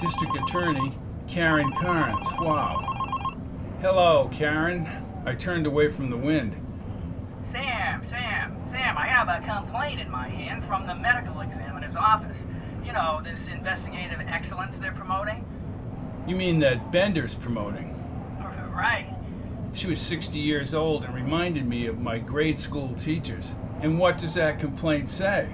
District 0.00 0.34
Attorney 0.36 0.96
Karen 1.26 1.72
Carnes. 1.72 2.26
Wow. 2.40 2.82
Hello, 3.80 4.30
Karen. 4.32 4.88
I 5.26 5.34
turned 5.34 5.66
away 5.66 5.90
from 5.90 6.10
the 6.10 6.16
wind. 6.16 6.54
Sam, 7.52 8.02
Sam, 8.08 8.56
Sam, 8.70 8.96
I 8.96 9.03
have 9.14 9.28
a 9.28 9.46
complaint 9.46 10.00
in 10.00 10.10
my 10.10 10.28
hand 10.28 10.64
from 10.66 10.88
the 10.88 10.94
medical 10.96 11.40
examiner's 11.40 11.94
office. 11.94 12.36
You 12.84 12.92
know, 12.92 13.20
this 13.22 13.38
investigative 13.46 14.18
excellence 14.26 14.74
they're 14.80 14.90
promoting? 14.90 15.46
You 16.26 16.34
mean 16.34 16.58
that 16.60 16.90
Bender's 16.90 17.32
promoting? 17.32 17.92
Right. 18.74 19.06
She 19.72 19.86
was 19.86 20.00
60 20.00 20.40
years 20.40 20.74
old 20.74 21.04
and 21.04 21.14
reminded 21.14 21.64
me 21.64 21.86
of 21.86 22.00
my 22.00 22.18
grade 22.18 22.58
school 22.58 22.92
teachers. 22.96 23.54
And 23.80 24.00
what 24.00 24.18
does 24.18 24.34
that 24.34 24.58
complaint 24.58 25.08
say? 25.08 25.48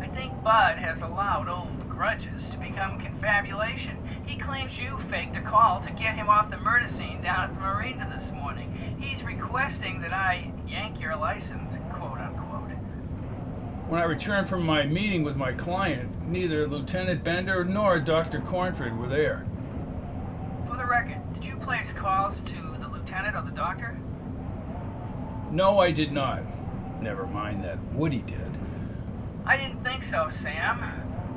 I 0.00 0.08
think 0.08 0.32
Bud 0.42 0.78
has 0.78 1.00
allowed 1.00 1.48
old 1.48 1.88
grudges 1.88 2.48
to 2.50 2.58
become 2.58 3.00
confabulation. 3.00 3.96
He 4.26 4.40
claims 4.40 4.76
you 4.76 4.98
faked 5.08 5.36
a 5.36 5.42
call 5.42 5.80
to 5.82 5.92
get 5.92 6.16
him 6.16 6.28
off 6.28 6.50
the 6.50 6.58
murder 6.58 6.88
scene 6.88 7.22
down 7.22 7.50
at 7.50 7.54
the 7.54 7.60
marina 7.60 8.12
this 8.18 8.28
morning. 8.32 8.98
He's 9.00 9.22
requesting 9.22 10.00
that 10.00 10.12
I 10.12 10.50
yank 10.66 11.00
your 11.00 11.14
license, 11.14 11.74
quote. 11.92 12.13
When 13.88 14.00
I 14.00 14.04
returned 14.04 14.48
from 14.48 14.64
my 14.64 14.84
meeting 14.84 15.24
with 15.24 15.36
my 15.36 15.52
client, 15.52 16.26
neither 16.26 16.66
Lieutenant 16.66 17.22
Bender 17.22 17.64
nor 17.64 18.00
Dr. 18.00 18.40
Cornford 18.40 18.98
were 18.98 19.08
there. 19.08 19.44
For 20.66 20.76
the 20.78 20.86
record, 20.86 21.20
did 21.34 21.44
you 21.44 21.56
place 21.56 21.92
calls 21.92 22.34
to 22.46 22.76
the 22.80 22.88
lieutenant 22.88 23.36
or 23.36 23.42
the 23.42 23.54
doctor? 23.54 23.94
No, 25.50 25.80
I 25.80 25.90
did 25.90 26.12
not. 26.12 26.42
Never 27.02 27.26
mind 27.26 27.62
that 27.64 27.78
Woody 27.92 28.22
did. 28.22 28.56
I 29.44 29.58
didn't 29.58 29.84
think 29.84 30.02
so, 30.04 30.30
Sam. 30.42 30.82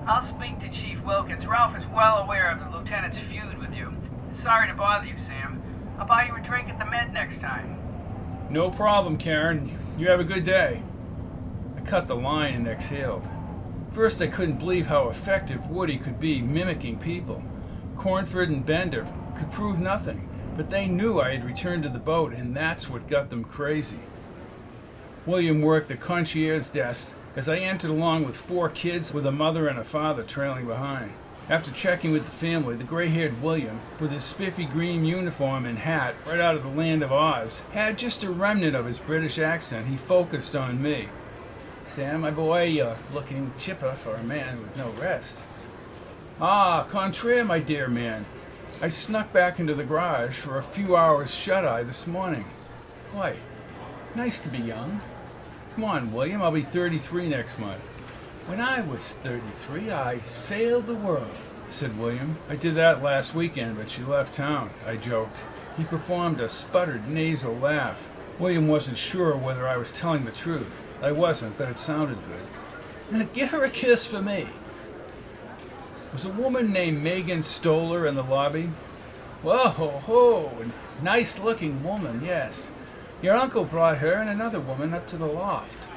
I'll 0.07 0.25
speak 0.25 0.57
to 0.61 0.69
Chief 0.69 1.03
Wilkins. 1.03 1.45
Ralph 1.45 1.77
is 1.77 1.83
well 1.93 2.19
aware 2.19 2.49
of 2.49 2.59
the 2.59 2.77
lieutenant's 2.77 3.17
feud 3.29 3.57
with 3.57 3.73
you. 3.73 3.93
Sorry 4.41 4.69
to 4.69 4.73
bother 4.73 5.05
you, 5.05 5.17
Sam. 5.17 5.61
I'll 5.99 6.07
buy 6.07 6.27
you 6.27 6.35
a 6.35 6.39
drink 6.39 6.69
at 6.69 6.79
the 6.79 6.85
Med 6.85 7.11
next 7.11 7.41
time. 7.41 7.77
No 8.49 8.71
problem, 8.71 9.17
Karen. 9.17 9.77
You 9.97 10.09
have 10.09 10.21
a 10.21 10.23
good 10.23 10.45
day. 10.45 10.81
Cut 11.87 12.09
the 12.09 12.15
line 12.15 12.53
and 12.53 12.67
exhaled. 12.67 13.29
First, 13.93 14.21
I 14.21 14.27
couldn't 14.27 14.59
believe 14.59 14.87
how 14.87 15.07
effective 15.07 15.69
Woody 15.69 15.97
could 15.97 16.19
be 16.19 16.41
mimicking 16.41 16.99
people. 16.99 17.41
Cornford 17.95 18.49
and 18.49 18.65
Bender 18.65 19.07
could 19.37 19.53
prove 19.53 19.79
nothing, 19.79 20.27
but 20.57 20.69
they 20.69 20.87
knew 20.87 21.21
I 21.21 21.31
had 21.31 21.45
returned 21.45 21.83
to 21.83 21.89
the 21.89 21.97
boat, 21.97 22.33
and 22.33 22.53
that's 22.53 22.89
what 22.89 23.07
got 23.07 23.29
them 23.29 23.45
crazy. 23.45 23.99
William 25.25 25.61
worked 25.61 25.87
the 25.87 25.95
concierge 25.95 26.69
desk 26.71 27.17
as 27.37 27.47
I 27.47 27.59
entered 27.59 27.91
along 27.91 28.25
with 28.25 28.35
four 28.35 28.67
kids 28.67 29.13
with 29.13 29.25
a 29.25 29.31
mother 29.31 29.69
and 29.69 29.79
a 29.79 29.85
father 29.85 30.23
trailing 30.23 30.67
behind. 30.67 31.13
After 31.49 31.71
checking 31.71 32.11
with 32.11 32.25
the 32.25 32.31
family, 32.31 32.75
the 32.75 32.83
gray 32.83 33.07
haired 33.07 33.41
William, 33.41 33.79
with 33.97 34.11
his 34.11 34.25
spiffy 34.25 34.65
green 34.65 35.05
uniform 35.05 35.65
and 35.65 35.77
hat 35.77 36.15
right 36.25 36.41
out 36.41 36.55
of 36.55 36.63
the 36.63 36.69
land 36.69 37.01
of 37.01 37.13
Oz, 37.13 37.61
had 37.71 37.97
just 37.97 38.23
a 38.23 38.29
remnant 38.29 38.75
of 38.75 38.85
his 38.85 38.99
British 38.99 39.39
accent. 39.39 39.87
He 39.87 39.95
focused 39.95 40.53
on 40.53 40.81
me. 40.81 41.07
Sam, 41.87 42.21
my 42.21 42.31
boy, 42.31 42.65
you're 42.65 42.97
looking 43.13 43.51
chipper 43.57 43.93
for 44.03 44.15
a 44.15 44.23
man 44.23 44.61
with 44.61 44.77
no 44.77 44.91
rest. 44.91 45.43
Ah, 46.39 46.83
contraire, 46.83 47.43
my 47.43 47.59
dear 47.59 47.87
man. 47.87 48.25
I 48.81 48.89
snuck 48.89 49.33
back 49.33 49.59
into 49.59 49.73
the 49.73 49.83
garage 49.83 50.35
for 50.35 50.57
a 50.57 50.63
few 50.63 50.95
hours 50.95 51.33
shut 51.33 51.65
eye 51.65 51.83
this 51.83 52.05
morning. 52.05 52.45
Why, 53.13 53.35
Nice 54.15 54.39
to 54.39 54.49
be 54.49 54.57
young. 54.57 55.01
Come 55.75 55.83
on, 55.83 56.11
William, 56.11 56.41
I'll 56.41 56.51
be 56.51 56.63
33 56.63 57.29
next 57.29 57.59
month. 57.59 57.81
When 58.47 58.59
I 58.59 58.81
was 58.81 59.13
33, 59.13 59.91
I 59.91 60.19
sailed 60.21 60.87
the 60.87 60.95
world, 60.95 61.37
said 61.69 61.99
William. 61.99 62.37
I 62.49 62.55
did 62.55 62.73
that 62.75 63.03
last 63.03 63.35
weekend, 63.35 63.77
but 63.77 63.89
she 63.89 64.01
left 64.01 64.33
town, 64.33 64.71
I 64.87 64.95
joked. 64.95 65.43
He 65.77 65.83
performed 65.83 66.39
a 66.39 66.49
sputtered 66.49 67.07
nasal 67.07 67.55
laugh. 67.55 68.09
William 68.39 68.67
wasn't 68.67 68.97
sure 68.97 69.35
whether 69.37 69.67
I 69.67 69.77
was 69.77 69.91
telling 69.91 70.25
the 70.25 70.31
truth. 70.31 70.79
I 71.01 71.11
wasn't, 71.11 71.57
but 71.57 71.69
it 71.69 71.77
sounded 71.77 72.17
good. 72.17 73.19
Now, 73.19 73.27
Give 73.33 73.49
her 73.51 73.63
a 73.63 73.69
kiss 73.69 74.07
for 74.07 74.21
me. 74.21 74.47
Was 76.11 76.25
a 76.25 76.29
woman 76.29 76.71
named 76.71 77.03
Meagan 77.03 77.43
Stoller 77.43 78.07
in 78.07 78.15
the 78.15 78.23
lobby? 78.23 78.69
Whoa, 79.43 79.69
ho, 79.69 79.89
ho, 79.89 80.51
a 80.61 81.03
nice 81.03 81.37
looking 81.39 81.83
woman, 81.83 82.21
yes. 82.25 82.71
Your 83.21 83.35
uncle 83.35 83.65
brought 83.65 83.99
her 83.99 84.13
and 84.13 84.29
another 84.29 84.59
woman 84.59 84.93
up 84.93 85.05
to 85.07 85.17
the 85.17 85.27
loft. 85.27 85.87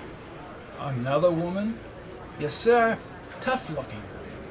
Another 0.79 1.31
woman? 1.31 1.79
Yes, 2.39 2.55
sir. 2.55 2.99
Tough 3.41 3.71
looking. 3.71 4.03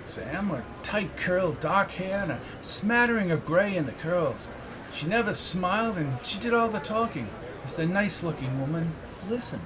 Sam, 0.07 0.49
a 0.49 0.63
tight 0.81 1.15
curled 1.17 1.59
dark 1.59 1.91
hair 1.91 2.23
and 2.23 2.31
a 2.31 2.39
smattering 2.61 3.29
of 3.29 3.45
gray 3.45 3.75
in 3.75 3.85
the 3.85 3.91
curls. 3.91 4.49
She 4.93 5.05
never 5.05 5.35
smiled 5.35 5.97
and 5.97 6.17
she 6.25 6.39
did 6.39 6.53
all 6.53 6.69
the 6.69 6.79
talking 6.79 7.29
as 7.63 7.75
the 7.75 7.85
nice 7.85 8.23
looking 8.23 8.59
woman 8.59 8.93
listened. 9.29 9.61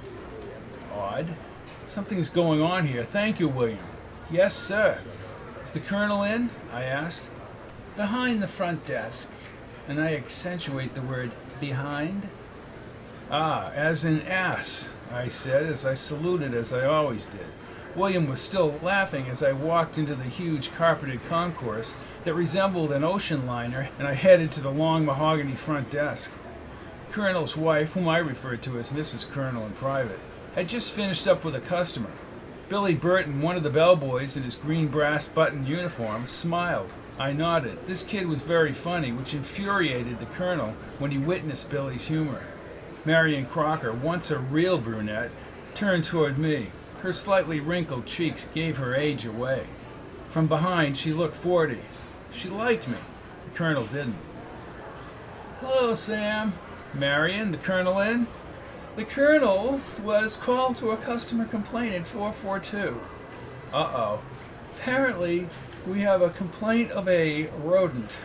Odd. 0.93 1.35
Something's 1.85 2.29
going 2.29 2.61
on 2.61 2.87
here. 2.87 3.03
Thank 3.03 3.39
you, 3.39 3.47
William. 3.47 3.79
Yes, 4.31 4.55
sir. 4.55 5.01
Is 5.63 5.71
the 5.71 5.79
colonel 5.79 6.23
in? 6.23 6.49
I 6.71 6.83
asked. 6.83 7.29
Behind 7.95 8.41
the 8.41 8.47
front 8.47 8.85
desk. 8.85 9.29
And 9.87 10.01
I 10.01 10.15
accentuate 10.15 10.95
the 10.95 11.01
word 11.01 11.31
behind. 11.59 12.29
Ah, 13.29 13.71
as 13.71 14.05
in 14.05 14.21
ass, 14.21 14.89
I 15.11 15.27
said 15.27 15.65
as 15.65 15.85
I 15.85 15.93
saluted 15.93 16.53
as 16.53 16.71
I 16.71 16.85
always 16.85 17.25
did. 17.25 17.47
William 17.95 18.27
was 18.27 18.41
still 18.41 18.79
laughing 18.81 19.27
as 19.27 19.43
I 19.43 19.51
walked 19.51 19.97
into 19.97 20.15
the 20.15 20.23
huge 20.23 20.73
carpeted 20.73 21.23
concourse 21.25 21.93
that 22.23 22.33
resembled 22.33 22.91
an 22.91 23.03
ocean 23.03 23.45
liner, 23.45 23.89
and 23.99 24.07
I 24.07 24.13
headed 24.13 24.51
to 24.51 24.61
the 24.61 24.71
long 24.71 25.05
mahogany 25.05 25.53
front 25.53 25.91
desk. 25.91 26.31
The 27.07 27.13
Colonel's 27.13 27.55
wife, 27.55 27.93
whom 27.93 28.07
I 28.07 28.17
referred 28.17 28.63
to 28.63 28.79
as 28.79 28.89
Mrs. 28.89 29.29
Colonel 29.29 29.65
in 29.65 29.73
private, 29.73 30.19
had 30.55 30.69
just 30.69 30.91
finished 30.91 31.27
up 31.27 31.43
with 31.43 31.55
a 31.55 31.61
customer. 31.61 32.11
Billy 32.69 32.93
Burton, 32.93 33.41
one 33.41 33.55
of 33.55 33.63
the 33.63 33.69
bellboys 33.69 34.37
in 34.37 34.43
his 34.43 34.55
green 34.55 34.87
brass 34.87 35.27
button 35.27 35.67
uniform, 35.67 36.27
smiled. 36.27 36.91
I 37.19 37.31
nodded. 37.31 37.85
This 37.85 38.03
kid 38.03 38.27
was 38.27 38.41
very 38.41 38.73
funny, 38.73 39.11
which 39.11 39.33
infuriated 39.33 40.19
the 40.19 40.25
Colonel 40.25 40.73
when 40.97 41.11
he 41.11 41.17
witnessed 41.17 41.69
Billy's 41.69 42.07
humor. 42.07 42.43
Marion 43.05 43.45
Crocker, 43.45 43.91
once 43.91 44.31
a 44.31 44.39
real 44.39 44.77
brunette, 44.77 45.29
turned 45.75 46.05
toward 46.05 46.37
me. 46.37 46.71
Her 47.01 47.13
slightly 47.13 47.59
wrinkled 47.59 48.05
cheeks 48.05 48.47
gave 48.53 48.77
her 48.77 48.95
age 48.95 49.25
away. 49.25 49.67
From 50.29 50.47
behind, 50.47 50.97
she 50.97 51.13
looked 51.13 51.35
forty. 51.35 51.81
She 52.33 52.49
liked 52.49 52.87
me. 52.87 52.97
The 53.45 53.57
colonel 53.57 53.85
didn't. 53.85 54.15
Hello, 55.59 55.93
Sam. 55.93 56.53
Marion, 56.93 57.51
the 57.51 57.57
colonel 57.57 57.99
in? 57.99 58.27
The 58.95 59.05
colonel 59.05 59.81
was 60.03 60.35
called 60.37 60.75
to 60.77 60.91
a 60.91 60.97
customer 60.97 61.45
complaint 61.45 61.95
in 61.95 62.03
442. 62.03 63.01
Uh 63.73 63.77
oh. 63.77 64.21
Apparently, 64.77 65.47
we 65.87 66.01
have 66.01 66.21
a 66.21 66.29
complaint 66.29 66.91
of 66.91 67.07
a 67.07 67.47
rodent. 67.63 68.17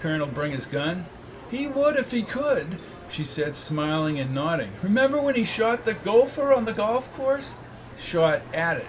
Colonel 0.00 0.26
bring 0.26 0.52
his 0.52 0.66
gun? 0.66 1.06
He 1.50 1.68
would 1.68 1.94
if 1.96 2.10
he 2.10 2.24
could, 2.24 2.78
she 3.10 3.24
said, 3.24 3.54
smiling 3.54 4.18
and 4.18 4.34
nodding. 4.34 4.72
Remember 4.82 5.20
when 5.20 5.36
he 5.36 5.44
shot 5.44 5.84
the 5.84 5.94
gopher 5.94 6.52
on 6.52 6.64
the 6.64 6.72
golf 6.72 7.12
course? 7.14 7.54
shot 7.98 8.42
at 8.52 8.78
it. 8.78 8.86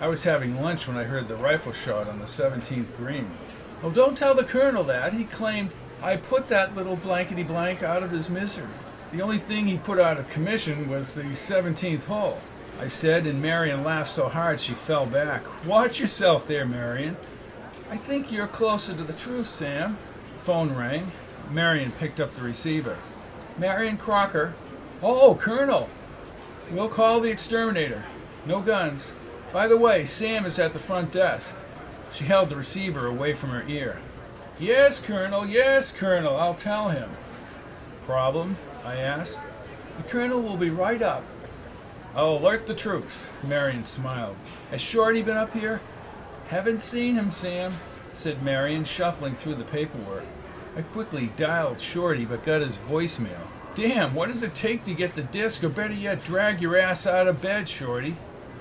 I 0.00 0.08
was 0.08 0.24
having 0.24 0.60
lunch 0.60 0.88
when 0.88 0.96
I 0.96 1.04
heard 1.04 1.28
the 1.28 1.36
rifle 1.36 1.72
shot 1.72 2.08
on 2.08 2.18
the 2.18 2.24
17th 2.24 2.96
green. 2.96 3.30
Oh, 3.82 3.90
don't 3.90 4.16
tell 4.16 4.34
the 4.34 4.44
colonel 4.44 4.82
that. 4.84 5.12
He 5.12 5.24
claimed 5.24 5.70
I 6.02 6.16
put 6.16 6.48
that 6.48 6.74
little 6.74 6.96
blankety 6.96 7.42
blank 7.42 7.82
out 7.82 8.02
of 8.02 8.10
his 8.10 8.28
misery. 8.28 8.66
The 9.12 9.20
only 9.20 9.38
thing 9.38 9.66
he 9.66 9.76
put 9.76 10.00
out 10.00 10.18
of 10.18 10.30
commission 10.30 10.88
was 10.88 11.14
the 11.14 11.22
17th 11.22 12.06
hole. 12.06 12.40
I 12.80 12.88
said, 12.88 13.26
and 13.26 13.42
Marion 13.42 13.84
laughed 13.84 14.10
so 14.10 14.28
hard 14.28 14.58
she 14.58 14.72
fell 14.72 15.04
back. 15.04 15.42
Watch 15.66 16.00
yourself 16.00 16.46
there, 16.46 16.64
Marion. 16.64 17.18
I 17.90 17.98
think 17.98 18.32
you're 18.32 18.46
closer 18.46 18.94
to 18.94 19.02
the 19.02 19.12
truth, 19.12 19.50
Sam. 19.50 19.98
Phone 20.44 20.74
rang. 20.74 21.12
Marion 21.50 21.92
picked 21.92 22.20
up 22.20 22.34
the 22.34 22.40
receiver. 22.40 22.96
Marion 23.58 23.98
Crocker. 23.98 24.54
Oh, 25.02 25.34
Colonel. 25.34 25.90
We'll 26.70 26.88
call 26.88 27.20
the 27.20 27.30
exterminator. 27.30 28.04
No 28.46 28.62
guns. 28.62 29.12
By 29.52 29.68
the 29.68 29.76
way, 29.76 30.06
Sam 30.06 30.46
is 30.46 30.58
at 30.58 30.72
the 30.72 30.78
front 30.78 31.12
desk. 31.12 31.54
She 32.14 32.24
held 32.24 32.48
the 32.48 32.56
receiver 32.56 33.06
away 33.06 33.34
from 33.34 33.50
her 33.50 33.64
ear. 33.68 33.98
Yes, 34.58 35.00
Colonel, 35.00 35.46
yes, 35.46 35.92
Colonel, 35.92 36.36
I'll 36.36 36.54
tell 36.54 36.88
him. 36.88 37.10
Problem? 38.06 38.56
I 38.84 38.96
asked. 38.96 39.40
The 39.96 40.02
Colonel 40.04 40.42
will 40.42 40.56
be 40.56 40.70
right 40.70 41.02
up. 41.02 41.24
I'll 42.14 42.36
alert 42.36 42.66
the 42.66 42.74
troops, 42.74 43.30
Marion 43.42 43.84
smiled. 43.84 44.36
Has 44.70 44.80
Shorty 44.80 45.22
been 45.22 45.36
up 45.36 45.52
here? 45.52 45.80
Haven't 46.48 46.82
seen 46.82 47.14
him, 47.14 47.30
Sam, 47.30 47.74
said 48.12 48.42
Marion, 48.42 48.84
shuffling 48.84 49.36
through 49.36 49.54
the 49.54 49.64
paperwork. 49.64 50.24
I 50.76 50.82
quickly 50.82 51.30
dialed 51.36 51.80
Shorty 51.80 52.24
but 52.24 52.44
got 52.44 52.60
his 52.60 52.78
voicemail. 52.78 53.46
Damn, 53.74 54.14
what 54.14 54.28
does 54.28 54.42
it 54.42 54.54
take 54.54 54.84
to 54.84 54.94
get 54.94 55.14
the 55.14 55.22
disc, 55.22 55.64
or 55.64 55.70
better 55.70 55.94
yet, 55.94 56.24
drag 56.24 56.60
your 56.60 56.76
ass 56.76 57.06
out 57.06 57.26
of 57.26 57.40
bed, 57.40 57.68
Shorty? 57.68 58.16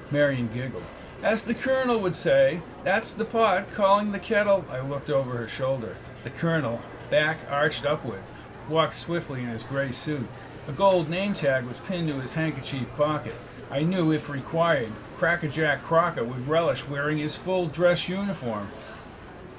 Marion 0.09 0.49
giggled. 0.53 0.83
As 1.21 1.43
the 1.43 1.53
colonel 1.53 1.99
would 1.99 2.15
say, 2.15 2.61
that's 2.83 3.11
the 3.11 3.25
pot 3.25 3.71
calling 3.73 4.11
the 4.11 4.19
kettle. 4.19 4.65
I 4.71 4.79
looked 4.79 5.09
over 5.09 5.37
her 5.37 5.47
shoulder. 5.47 5.97
The 6.23 6.29
colonel, 6.29 6.81
back 7.09 7.39
arched 7.49 7.85
upward, 7.85 8.23
walked 8.71 8.95
swiftly 8.95 9.41
in 9.41 9.49
his 9.49 9.63
gray 9.63 9.91
suit. 9.91 10.27
A 10.67 10.71
gold 10.71 11.09
name 11.09 11.33
tag 11.33 11.65
was 11.65 11.79
pinned 11.79 12.07
to 12.07 12.21
his 12.21 12.33
handkerchief 12.33 12.87
pocket. 12.95 13.35
I 13.69 13.83
knew, 13.83 14.11
if 14.11 14.29
required, 14.29 14.91
Crackerjack 15.17 15.83
Crocker 15.83 16.23
would 16.23 16.47
relish 16.47 16.87
wearing 16.87 17.19
his 17.19 17.35
full 17.35 17.67
dress 17.67 18.09
uniform. 18.09 18.71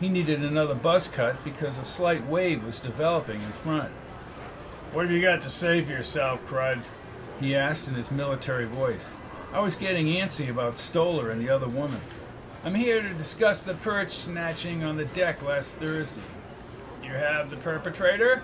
He 0.01 0.09
needed 0.09 0.43
another 0.43 0.75
buzz 0.75 1.09
cut 1.09 1.43
because 1.45 1.79
a 1.79 1.85
slight 1.85 2.27
wave 2.27 2.65
was 2.65 2.81
developing 2.81 3.41
in 3.41 3.53
front. 3.53 3.91
What 4.93 5.07
have 5.07 5.15
you 5.15 5.23
got 5.23 5.41
to 5.43 5.51
say 5.51 5.83
for 5.83 5.93
yourself, 5.93 6.47
Crud? 6.47 6.83
he 7.41 7.55
asked 7.55 7.89
in 7.89 7.95
his 7.95 8.11
military 8.11 8.67
voice. 8.67 9.15
I 9.53 9.61
was 9.61 9.75
getting 9.75 10.07
antsy 10.07 10.49
about 10.49 10.79
Stoller 10.79 11.31
and 11.31 11.41
the 11.41 11.51
other 11.51 11.69
woman. 11.69 12.01
I'm 12.65 12.75
here 12.75 13.03
to 13.03 13.15
discuss 13.15 13.63
the 13.63 13.75
perch 13.75 14.13
snatching 14.13 14.85
on 14.85 14.97
the 14.97 15.05
deck 15.05 15.43
last 15.43 15.77
Thursday. 15.77 16.23
You 17.03 17.11
have 17.11 17.51
the 17.51 17.57
perpetrator? 17.57 18.43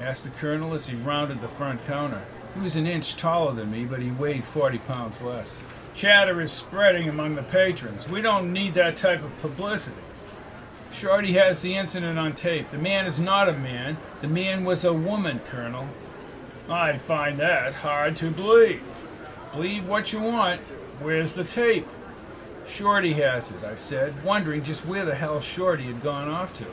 Asked 0.00 0.24
the 0.24 0.30
colonel 0.30 0.74
as 0.74 0.88
he 0.88 0.96
rounded 0.96 1.40
the 1.40 1.48
front 1.48 1.86
counter. 1.86 2.22
He 2.54 2.60
was 2.60 2.76
an 2.76 2.86
inch 2.86 3.16
taller 3.16 3.52
than 3.52 3.70
me, 3.70 3.84
but 3.84 4.00
he 4.00 4.10
weighed 4.10 4.44
40 4.44 4.78
pounds 4.78 5.20
less. 5.22 5.62
Chatter 5.94 6.40
is 6.40 6.52
spreading 6.52 7.08
among 7.08 7.34
the 7.34 7.42
patrons. 7.42 8.08
We 8.08 8.22
don't 8.22 8.52
need 8.52 8.74
that 8.74 8.96
type 8.96 9.22
of 9.22 9.38
publicity. 9.40 9.96
Shorty 10.92 11.34
has 11.34 11.62
the 11.62 11.76
incident 11.76 12.18
on 12.18 12.34
tape. 12.34 12.70
The 12.70 12.78
man 12.78 13.06
is 13.06 13.20
not 13.20 13.48
a 13.48 13.52
man. 13.52 13.96
The 14.20 14.28
man 14.28 14.64
was 14.64 14.84
a 14.84 14.92
woman, 14.92 15.40
Colonel. 15.40 15.88
I 16.68 16.98
find 16.98 17.38
that 17.38 17.74
hard 17.74 18.16
to 18.16 18.30
believe. 18.30 18.82
Believe 19.52 19.86
what 19.86 20.12
you 20.12 20.20
want. 20.20 20.60
Where's 21.00 21.34
the 21.34 21.44
tape? 21.44 21.86
Shorty 22.66 23.14
has 23.14 23.50
it, 23.50 23.64
I 23.64 23.76
said, 23.76 24.22
wondering 24.24 24.62
just 24.62 24.86
where 24.86 25.04
the 25.04 25.14
hell 25.14 25.40
Shorty 25.40 25.84
had 25.84 26.02
gone 26.02 26.28
off 26.28 26.54
to. 26.58 26.64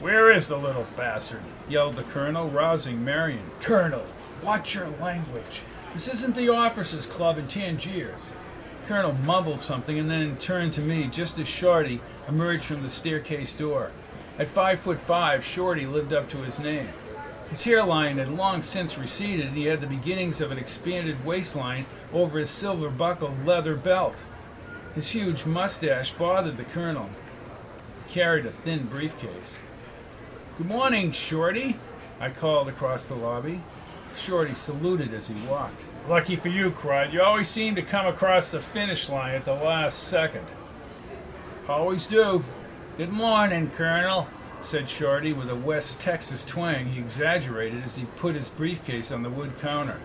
Where 0.00 0.30
is 0.30 0.48
the 0.48 0.56
little 0.56 0.86
bastard? 0.96 1.42
Yelled 1.68 1.96
the 1.96 2.02
colonel, 2.02 2.48
rousing 2.48 3.04
Marion. 3.04 3.50
Colonel, 3.60 4.04
watch 4.42 4.74
your 4.74 4.88
language. 5.00 5.62
This 5.92 6.08
isn't 6.08 6.34
the 6.34 6.48
officers' 6.48 7.06
club 7.06 7.38
in 7.38 7.46
Tangiers. 7.46 8.32
Colonel 8.86 9.12
mumbled 9.12 9.62
something 9.62 9.98
and 9.98 10.10
then 10.10 10.36
turned 10.36 10.72
to 10.74 10.80
me 10.80 11.06
just 11.06 11.38
as 11.38 11.48
Shorty 11.48 12.00
emerged 12.28 12.64
from 12.64 12.82
the 12.82 12.90
staircase 12.90 13.54
door. 13.54 13.90
At 14.38 14.48
five 14.48 14.80
foot 14.80 15.00
five, 15.00 15.44
Shorty 15.44 15.86
lived 15.86 16.12
up 16.12 16.28
to 16.30 16.38
his 16.38 16.58
name. 16.58 16.88
His 17.48 17.62
hairline 17.62 18.18
had 18.18 18.36
long 18.36 18.62
since 18.62 18.98
receded, 18.98 19.46
and 19.46 19.56
he 19.56 19.66
had 19.66 19.80
the 19.80 19.86
beginnings 19.86 20.40
of 20.40 20.50
an 20.50 20.58
expanded 20.58 21.24
waistline 21.24 21.86
over 22.12 22.38
his 22.38 22.50
silver 22.50 22.90
buckled 22.90 23.46
leather 23.46 23.76
belt. 23.76 24.24
His 24.94 25.10
huge 25.10 25.44
mustache 25.46 26.12
bothered 26.12 26.56
the 26.56 26.64
colonel. 26.64 27.10
He 28.06 28.14
carried 28.14 28.46
a 28.46 28.50
thin 28.50 28.86
briefcase. 28.86 29.58
Good 30.56 30.68
morning, 30.68 31.10
Shorty, 31.10 31.80
I 32.20 32.30
called 32.30 32.68
across 32.68 33.08
the 33.08 33.16
lobby. 33.16 33.60
Shorty 34.16 34.54
saluted 34.54 35.12
as 35.12 35.26
he 35.26 35.34
walked. 35.46 35.84
Lucky 36.08 36.36
for 36.36 36.46
you, 36.46 36.70
Crud. 36.70 37.12
You 37.12 37.22
always 37.22 37.48
seem 37.48 37.74
to 37.74 37.82
come 37.82 38.06
across 38.06 38.52
the 38.52 38.60
finish 38.60 39.08
line 39.08 39.34
at 39.34 39.44
the 39.44 39.52
last 39.52 39.98
second. 40.04 40.46
Always 41.68 42.06
do. 42.06 42.44
Good 42.96 43.10
morning, 43.10 43.72
Colonel, 43.74 44.28
said 44.62 44.88
Shorty 44.88 45.32
with 45.32 45.50
a 45.50 45.56
West 45.56 46.00
Texas 46.00 46.44
twang 46.44 46.86
he 46.86 47.00
exaggerated 47.00 47.82
as 47.82 47.96
he 47.96 48.04
put 48.04 48.36
his 48.36 48.48
briefcase 48.48 49.10
on 49.10 49.24
the 49.24 49.30
wood 49.30 49.60
counter. 49.60 49.98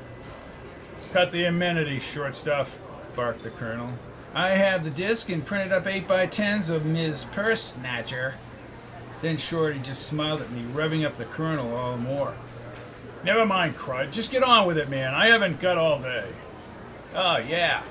Cut 1.14 1.32
the 1.32 1.46
amenities, 1.46 2.02
short 2.02 2.34
stuff, 2.34 2.80
barked 3.16 3.44
the 3.44 3.52
Colonel. 3.52 3.92
I 4.34 4.50
have 4.50 4.84
the 4.84 4.90
disc 4.90 5.30
and 5.30 5.46
printed 5.46 5.72
up 5.72 5.86
8 5.86 6.08
by 6.08 6.26
10s 6.26 6.72
of 6.72 6.88
Ms. 6.88 7.26
Purse 7.26 7.62
Snatcher. 7.62 8.34
Then 9.22 9.38
Shorty 9.38 9.80
just 9.80 10.06
smiled 10.06 10.42
at 10.42 10.52
me, 10.52 10.64
revving 10.74 11.06
up 11.06 11.18
the 11.18 11.26
Colonel 11.26 11.76
all 11.76 11.92
the 11.92 12.02
more. 12.02 12.34
Never 13.24 13.46
mind, 13.46 13.78
Crud. 13.78 14.12
Just 14.12 14.32
get 14.32 14.44
on 14.44 14.66
with 14.66 14.78
it, 14.78 14.90
man. 14.90 15.14
I 15.14 15.28
haven't 15.28 15.60
got 15.60 15.78
all 15.78 16.00
day. 16.00 16.30
Oh, 17.14 17.38
yeah. 17.38 17.84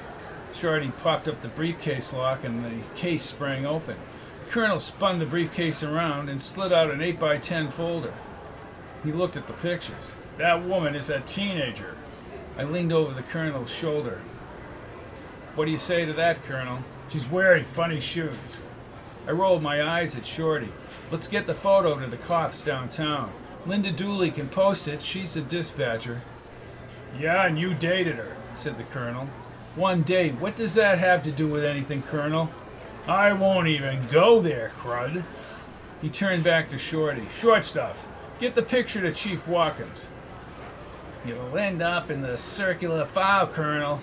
Shorty 0.54 0.90
popped 1.02 1.28
up 1.28 1.42
the 1.42 1.48
briefcase 1.48 2.12
lock 2.12 2.44
and 2.44 2.64
the 2.64 2.86
case 2.94 3.24
sprang 3.24 3.66
open. 3.66 3.96
The 4.46 4.50
Colonel 4.50 4.80
spun 4.80 5.18
the 5.18 5.26
briefcase 5.26 5.82
around 5.82 6.30
and 6.30 6.40
slid 6.40 6.72
out 6.72 6.90
an 6.90 7.00
8x10 7.00 7.72
folder. 7.72 8.14
He 9.04 9.12
looked 9.12 9.36
at 9.36 9.46
the 9.46 9.52
pictures. 9.52 10.14
That 10.38 10.64
woman 10.64 10.94
is 10.94 11.10
a 11.10 11.20
teenager. 11.20 11.96
I 12.56 12.64
leaned 12.64 12.92
over 12.92 13.12
the 13.12 13.22
Colonel's 13.22 13.70
shoulder. 13.70 14.22
What 15.54 15.66
do 15.66 15.70
you 15.70 15.78
say 15.78 16.06
to 16.06 16.12
that, 16.14 16.44
Colonel? 16.44 16.78
She's 17.10 17.28
wearing 17.28 17.64
funny 17.64 18.00
shoes. 18.00 18.56
I 19.26 19.32
rolled 19.32 19.62
my 19.62 19.82
eyes 19.82 20.16
at 20.16 20.24
Shorty. 20.24 20.72
Let's 21.10 21.26
get 21.26 21.46
the 21.46 21.54
photo 21.54 21.98
to 21.98 22.06
the 22.06 22.18
cops 22.18 22.62
downtown. 22.62 23.32
Linda 23.66 23.90
Dooley 23.90 24.30
can 24.30 24.48
post 24.48 24.86
it. 24.88 25.02
She's 25.02 25.36
a 25.36 25.40
dispatcher. 25.40 26.20
Yeah, 27.18 27.46
and 27.46 27.58
you 27.58 27.72
dated 27.72 28.16
her, 28.16 28.36
said 28.52 28.76
the 28.76 28.84
colonel. 28.84 29.28
One 29.74 30.02
date. 30.02 30.34
What 30.34 30.56
does 30.56 30.74
that 30.74 30.98
have 30.98 31.22
to 31.22 31.30
do 31.30 31.48
with 31.48 31.64
anything, 31.64 32.02
Colonel? 32.02 32.50
I 33.06 33.32
won't 33.32 33.68
even 33.68 34.06
go 34.08 34.42
there, 34.42 34.72
crud. 34.80 35.22
He 36.02 36.10
turned 36.10 36.44
back 36.44 36.68
to 36.70 36.78
Shorty. 36.78 37.26
Short 37.34 37.64
stuff. 37.64 38.06
Get 38.38 38.54
the 38.54 38.62
picture 38.62 39.00
to 39.00 39.12
Chief 39.12 39.46
Watkins. 39.48 40.08
You'll 41.24 41.56
end 41.56 41.80
up 41.80 42.10
in 42.10 42.22
the 42.22 42.36
circular 42.36 43.04
file, 43.04 43.46
Colonel. 43.46 44.00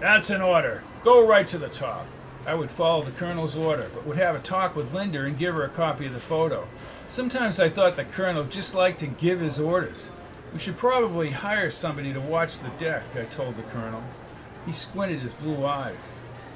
That's 0.00 0.30
an 0.30 0.40
order. 0.40 0.82
Go 1.04 1.24
right 1.26 1.46
to 1.48 1.58
the 1.58 1.68
top. 1.68 2.06
I 2.48 2.54
would 2.54 2.70
follow 2.70 3.02
the 3.02 3.10
Colonel's 3.10 3.54
order, 3.54 3.90
but 3.92 4.06
would 4.06 4.16
have 4.16 4.34
a 4.34 4.38
talk 4.38 4.74
with 4.74 4.94
Linda 4.94 5.22
and 5.22 5.36
give 5.36 5.54
her 5.54 5.64
a 5.64 5.68
copy 5.68 6.06
of 6.06 6.14
the 6.14 6.18
photo. 6.18 6.66
Sometimes 7.06 7.60
I 7.60 7.68
thought 7.68 7.96
the 7.96 8.04
Colonel 8.04 8.44
just 8.44 8.74
liked 8.74 9.00
to 9.00 9.06
give 9.06 9.40
his 9.40 9.60
orders. 9.60 10.08
We 10.54 10.58
should 10.58 10.78
probably 10.78 11.32
hire 11.32 11.70
somebody 11.70 12.10
to 12.14 12.20
watch 12.20 12.58
the 12.58 12.70
deck, 12.78 13.02
I 13.14 13.24
told 13.24 13.58
the 13.58 13.64
Colonel. 13.64 14.02
He 14.64 14.72
squinted 14.72 15.20
his 15.20 15.34
blue 15.34 15.66
eyes. 15.66 16.08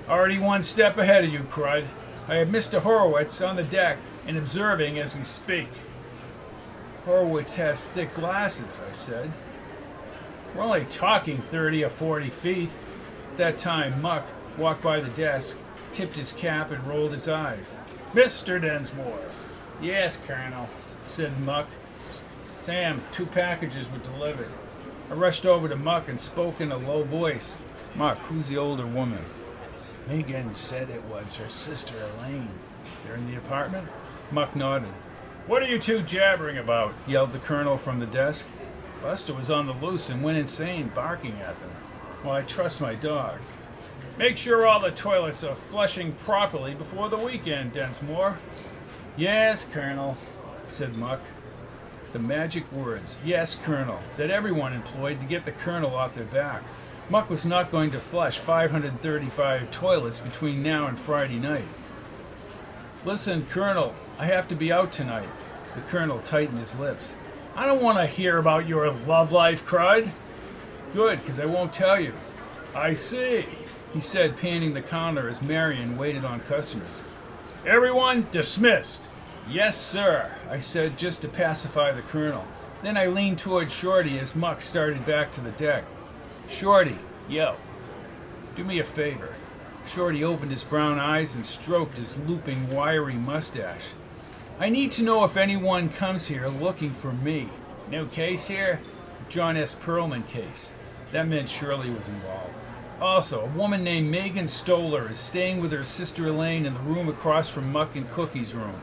Already 0.08 0.38
one 0.38 0.62
step 0.62 0.96
ahead 0.96 1.24
of 1.24 1.32
you, 1.32 1.40
Crud. 1.40 1.84
I 2.26 2.36
have 2.36 2.48
Mr. 2.48 2.80
Horowitz 2.80 3.42
on 3.42 3.56
the 3.56 3.62
deck 3.62 3.98
and 4.26 4.38
observing 4.38 4.98
as 4.98 5.14
we 5.14 5.24
speak. 5.24 5.68
Horowitz 7.04 7.56
has 7.56 7.84
thick 7.84 8.14
glasses, 8.14 8.80
I 8.80 8.94
said. 8.94 9.30
We're 10.54 10.62
only 10.62 10.86
talking 10.86 11.42
30 11.50 11.84
or 11.84 11.90
40 11.90 12.30
feet. 12.30 12.70
At 13.32 13.36
that 13.36 13.58
time, 13.58 14.00
Muck 14.00 14.24
walked 14.56 14.82
by 14.82 14.98
the 14.98 15.10
desk, 15.10 15.58
tipped 15.92 16.16
his 16.16 16.32
cap, 16.32 16.70
and 16.70 16.86
rolled 16.86 17.12
his 17.12 17.28
eyes. 17.28 17.76
Mr. 18.12 18.60
Densmore. 18.60 19.30
Yes, 19.80 20.18
Colonel, 20.26 20.68
said 21.02 21.40
Muck. 21.40 21.68
Sam, 22.62 23.02
two 23.12 23.26
packages 23.26 23.90
were 23.90 23.98
delivered. 23.98 24.50
I 25.10 25.14
rushed 25.14 25.44
over 25.44 25.68
to 25.68 25.76
Muck 25.76 26.08
and 26.08 26.20
spoke 26.20 26.60
in 26.60 26.70
a 26.70 26.76
low 26.76 27.02
voice. 27.02 27.58
Muck, 27.96 28.18
who's 28.18 28.48
the 28.48 28.56
older 28.56 28.86
woman? 28.86 29.24
Meagan 30.08 30.54
said 30.54 30.90
it 30.90 31.04
was 31.04 31.36
her 31.36 31.48
sister 31.48 31.94
Elaine. 32.18 32.48
They're 33.04 33.14
in 33.14 33.30
the 33.30 33.36
apartment? 33.36 33.88
Muck 34.30 34.56
nodded. 34.56 34.92
What 35.46 35.62
are 35.62 35.68
you 35.68 35.78
two 35.78 36.02
jabbering 36.02 36.56
about? 36.56 36.94
yelled 37.06 37.32
the 37.32 37.38
colonel 37.38 37.76
from 37.76 37.98
the 37.98 38.06
desk. 38.06 38.46
Buster 39.02 39.34
was 39.34 39.50
on 39.50 39.66
the 39.66 39.72
loose 39.72 40.08
and 40.08 40.22
went 40.22 40.38
insane, 40.38 40.92
barking 40.94 41.32
at 41.40 41.58
them. 41.58 41.70
Well, 42.22 42.34
I 42.34 42.42
trust 42.42 42.80
my 42.80 42.94
dog. 42.94 43.40
Make 44.22 44.36
sure 44.36 44.64
all 44.64 44.78
the 44.78 44.92
toilets 44.92 45.42
are 45.42 45.56
flushing 45.56 46.12
properly 46.12 46.74
before 46.74 47.08
the 47.08 47.18
weekend, 47.18 47.72
Densmore. 47.72 48.36
Yes, 49.16 49.64
Colonel, 49.64 50.16
said 50.64 50.96
Muck. 50.96 51.18
The 52.12 52.20
magic 52.20 52.70
words, 52.70 53.18
yes, 53.24 53.56
Colonel, 53.56 53.98
that 54.18 54.30
everyone 54.30 54.74
employed 54.74 55.18
to 55.18 55.24
get 55.24 55.44
the 55.44 55.50
Colonel 55.50 55.96
off 55.96 56.14
their 56.14 56.24
back. 56.24 56.62
Muck 57.10 57.30
was 57.30 57.44
not 57.44 57.72
going 57.72 57.90
to 57.90 57.98
flush 57.98 58.38
535 58.38 59.72
toilets 59.72 60.20
between 60.20 60.62
now 60.62 60.86
and 60.86 61.00
Friday 61.00 61.40
night. 61.40 61.66
Listen, 63.04 63.46
Colonel, 63.50 63.92
I 64.20 64.26
have 64.26 64.46
to 64.46 64.54
be 64.54 64.70
out 64.70 64.92
tonight. 64.92 65.28
The 65.74 65.80
Colonel 65.80 66.20
tightened 66.20 66.60
his 66.60 66.78
lips. 66.78 67.14
I 67.56 67.66
don't 67.66 67.82
want 67.82 67.98
to 67.98 68.06
hear 68.06 68.38
about 68.38 68.68
your 68.68 68.88
love 68.88 69.32
life, 69.32 69.66
Crud. 69.66 70.12
Good, 70.94 71.18
because 71.18 71.40
I 71.40 71.46
won't 71.46 71.72
tell 71.72 71.98
you. 71.98 72.12
I 72.72 72.94
see, 72.94 73.46
he 73.92 74.00
said, 74.00 74.36
panning 74.36 74.74
the 74.74 74.82
counter 74.82 75.28
as 75.28 75.42
Marion 75.42 75.96
waited 75.96 76.24
on 76.24 76.40
customers. 76.40 77.02
Everyone 77.66 78.26
dismissed. 78.30 79.10
Yes, 79.48 79.80
sir, 79.80 80.32
I 80.48 80.58
said 80.58 80.98
just 80.98 81.22
to 81.22 81.28
pacify 81.28 81.92
the 81.92 82.02
colonel. 82.02 82.44
Then 82.82 82.96
I 82.96 83.06
leaned 83.06 83.38
toward 83.38 83.70
Shorty 83.70 84.18
as 84.18 84.34
Muck 84.34 84.62
started 84.62 85.06
back 85.06 85.32
to 85.32 85.40
the 85.40 85.50
deck. 85.52 85.84
Shorty, 86.48 86.98
yo, 87.28 87.56
do 88.56 88.64
me 88.64 88.78
a 88.78 88.84
favor. 88.84 89.34
Shorty 89.86 90.24
opened 90.24 90.50
his 90.50 90.64
brown 90.64 90.98
eyes 90.98 91.34
and 91.34 91.44
stroked 91.44 91.98
his 91.98 92.18
looping, 92.18 92.70
wiry 92.70 93.14
mustache. 93.14 93.88
I 94.58 94.68
need 94.68 94.90
to 94.92 95.02
know 95.02 95.24
if 95.24 95.36
anyone 95.36 95.88
comes 95.88 96.26
here 96.26 96.46
looking 96.48 96.92
for 96.92 97.12
me. 97.12 97.48
No 97.90 98.06
case 98.06 98.46
here? 98.46 98.80
John 99.28 99.56
S. 99.56 99.74
Perlman 99.74 100.26
case. 100.28 100.74
That 101.10 101.26
meant 101.26 101.48
Shirley 101.48 101.90
was 101.90 102.08
involved. 102.08 102.54
Also, 103.02 103.40
a 103.40 103.58
woman 103.58 103.82
named 103.82 104.08
Meagan 104.08 104.46
Stoller 104.46 105.10
is 105.10 105.18
staying 105.18 105.60
with 105.60 105.72
her 105.72 105.82
sister 105.82 106.28
Elaine 106.28 106.64
in 106.64 106.74
the 106.74 106.80
room 106.80 107.08
across 107.08 107.48
from 107.48 107.72
Muck 107.72 107.96
and 107.96 108.08
Cookie's 108.12 108.54
room. 108.54 108.76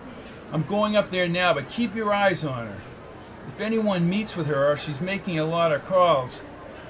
I'm 0.51 0.63
going 0.63 0.97
up 0.97 1.09
there 1.09 1.29
now, 1.29 1.53
but 1.53 1.69
keep 1.69 1.95
your 1.95 2.13
eyes 2.13 2.43
on 2.43 2.67
her. 2.67 2.77
If 3.47 3.61
anyone 3.61 4.09
meets 4.09 4.35
with 4.35 4.47
her 4.47 4.73
or 4.73 4.75
she's 4.75 4.99
making 4.99 5.39
a 5.39 5.45
lot 5.45 5.71
of 5.71 5.85
calls, 5.85 6.41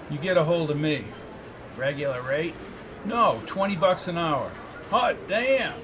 you 0.09 0.17
get 0.17 0.37
a 0.37 0.45
hold 0.45 0.71
of 0.71 0.79
me. 0.79 1.05
Regular 1.77 2.19
rate? 2.23 2.55
No, 3.05 3.43
20 3.45 3.75
bucks 3.75 4.07
an 4.07 4.17
hour. 4.17 4.51
Hot 4.89 5.15
damn! 5.27 5.75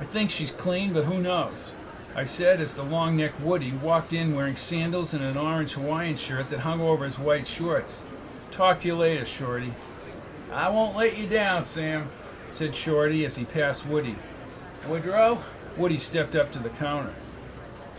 I 0.00 0.04
think 0.04 0.32
she's 0.32 0.50
clean, 0.50 0.92
but 0.92 1.04
who 1.04 1.20
knows? 1.20 1.70
I 2.16 2.24
said 2.24 2.60
as 2.60 2.74
the 2.74 2.82
long 2.82 3.16
necked 3.16 3.40
Woody 3.40 3.70
walked 3.70 4.12
in 4.12 4.34
wearing 4.34 4.56
sandals 4.56 5.14
and 5.14 5.22
an 5.22 5.36
orange 5.36 5.74
Hawaiian 5.74 6.16
shirt 6.16 6.50
that 6.50 6.60
hung 6.60 6.80
over 6.80 7.04
his 7.04 7.20
white 7.20 7.46
shorts. 7.46 8.02
Talk 8.50 8.80
to 8.80 8.88
you 8.88 8.96
later, 8.96 9.24
Shorty. 9.24 9.74
I 10.52 10.68
won't 10.68 10.96
let 10.96 11.16
you 11.16 11.26
down, 11.26 11.64
Sam, 11.64 12.10
said 12.50 12.76
Shorty 12.76 13.24
as 13.24 13.36
he 13.36 13.44
passed 13.44 13.86
Woody. 13.86 14.16
Woodrow? 14.86 15.42
Woody 15.76 15.96
stepped 15.96 16.36
up 16.36 16.52
to 16.52 16.58
the 16.58 16.68
counter. 16.68 17.14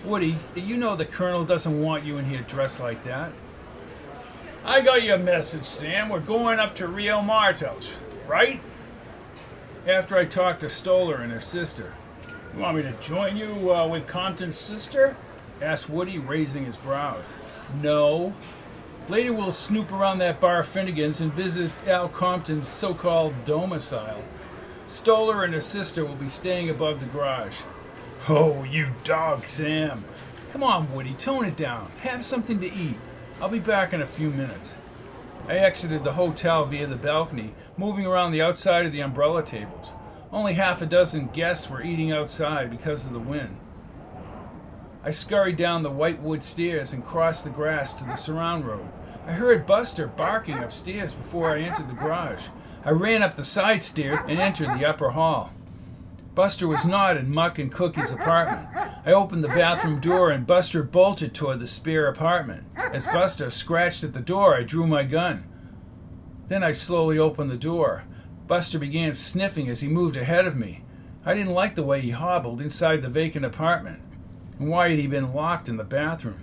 Woody, 0.05 0.37
you 0.53 0.77
know 0.77 0.95
the 0.95 1.05
colonel 1.05 1.45
doesn't 1.45 1.81
want 1.81 2.03
you 2.03 2.17
in 2.17 2.25
here 2.25 2.41
dressed 2.47 2.79
like 2.79 3.03
that. 3.05 3.31
I 4.63 4.81
got 4.81 5.03
your 5.03 5.17
message, 5.17 5.65
Sam. 5.65 6.09
We're 6.09 6.19
going 6.19 6.59
up 6.59 6.75
to 6.75 6.87
Rio 6.87 7.21
Martos, 7.21 7.87
right? 8.27 8.61
After 9.87 10.15
I 10.15 10.25
talked 10.25 10.61
to 10.61 10.69
Stoller 10.69 11.17
and 11.17 11.31
her 11.31 11.41
sister. 11.41 11.93
You 12.53 12.61
want 12.61 12.77
me 12.77 12.83
to 12.83 12.93
join 13.01 13.35
you 13.35 13.73
uh, 13.73 13.87
with 13.87 14.07
Compton's 14.07 14.57
sister? 14.57 15.15
asked 15.61 15.89
Woody, 15.89 16.19
raising 16.19 16.65
his 16.65 16.77
brows. 16.77 17.33
No. 17.81 18.33
Later 19.09 19.33
we'll 19.33 19.51
snoop 19.51 19.91
around 19.91 20.19
that 20.19 20.39
bar 20.39 20.63
Finnegan's 20.63 21.19
and 21.19 21.31
visit 21.31 21.71
Al 21.85 22.07
Compton's 22.07 22.67
so 22.67 22.93
called 22.93 23.33
domicile. 23.43 24.23
Stoller 24.87 25.43
and 25.43 25.53
her 25.53 25.61
sister 25.61 26.05
will 26.05 26.15
be 26.15 26.29
staying 26.29 26.69
above 26.69 26.99
the 26.99 27.05
garage. 27.07 27.57
Oh, 28.29 28.63
you 28.63 28.91
dog, 29.03 29.45
Sam. 29.45 30.05
Come 30.53 30.63
on, 30.63 30.93
Woody, 30.93 31.13
tone 31.15 31.43
it 31.45 31.57
down. 31.57 31.91
Have 32.01 32.23
something 32.23 32.61
to 32.61 32.73
eat. 32.73 32.95
I'll 33.41 33.49
be 33.49 33.59
back 33.59 33.91
in 33.91 34.01
a 34.01 34.07
few 34.07 34.29
minutes. 34.29 34.77
I 35.47 35.55
exited 35.55 36.05
the 36.05 36.13
hotel 36.13 36.63
via 36.63 36.87
the 36.87 36.95
balcony, 36.95 37.53
moving 37.75 38.05
around 38.05 38.31
the 38.31 38.41
outside 38.41 38.85
of 38.85 38.93
the 38.93 39.01
umbrella 39.01 39.43
tables. 39.43 39.89
Only 40.31 40.53
half 40.53 40.81
a 40.81 40.85
dozen 40.85 41.27
guests 41.27 41.69
were 41.69 41.83
eating 41.83 42.13
outside 42.13 42.69
because 42.69 43.05
of 43.05 43.11
the 43.11 43.19
wind. 43.19 43.57
I 45.05 45.11
scurried 45.11 45.57
down 45.57 45.83
the 45.83 45.91
white 45.91 46.21
wood 46.21 46.43
stairs 46.43 46.93
and 46.93 47.05
crossed 47.05 47.43
the 47.43 47.49
grass 47.49 47.93
to 47.95 48.05
the 48.05 48.15
surround 48.15 48.65
road. 48.65 48.87
I 49.27 49.33
heard 49.33 49.67
Buster 49.67 50.07
barking 50.07 50.59
upstairs 50.59 51.13
before 51.13 51.51
I 51.51 51.61
entered 51.61 51.89
the 51.89 51.93
garage. 51.93 52.45
I 52.85 52.91
ran 52.91 53.21
up 53.21 53.35
the 53.35 53.43
side 53.43 53.83
stairs 53.83 54.19
and 54.27 54.39
entered 54.39 54.69
the 54.69 54.85
upper 54.85 55.09
hall. 55.09 55.51
Buster 56.35 56.67
was 56.67 56.85
not 56.85 57.17
in 57.17 57.33
Muck 57.33 57.59
and 57.59 57.71
Cookie's 57.71 58.11
apartment. 58.11 58.67
I 59.05 59.11
opened 59.11 59.43
the 59.43 59.49
bathroom 59.49 59.99
door 59.99 60.31
and 60.31 60.47
Buster 60.47 60.83
bolted 60.83 61.33
toward 61.33 61.59
the 61.59 61.67
spare 61.67 62.07
apartment. 62.07 62.63
As 62.75 63.05
Buster 63.05 63.49
scratched 63.49 64.03
at 64.03 64.13
the 64.13 64.19
door, 64.19 64.55
I 64.55 64.63
drew 64.63 64.87
my 64.87 65.03
gun. 65.03 65.43
Then 66.47 66.63
I 66.63 66.71
slowly 66.71 67.19
opened 67.19 67.51
the 67.51 67.57
door. 67.57 68.05
Buster 68.47 68.79
began 68.79 69.13
sniffing 69.13 69.69
as 69.69 69.81
he 69.81 69.87
moved 69.87 70.17
ahead 70.17 70.47
of 70.47 70.55
me. 70.55 70.83
I 71.25 71.33
didn't 71.33 71.53
like 71.53 71.75
the 71.75 71.83
way 71.83 72.01
he 72.01 72.11
hobbled 72.11 72.61
inside 72.61 73.01
the 73.01 73.09
vacant 73.09 73.45
apartment. 73.45 74.01
And 74.59 74.69
why 74.69 74.89
had 74.89 74.99
he 74.99 75.07
been 75.07 75.33
locked 75.33 75.67
in 75.67 75.77
the 75.77 75.83
bathroom? 75.83 76.41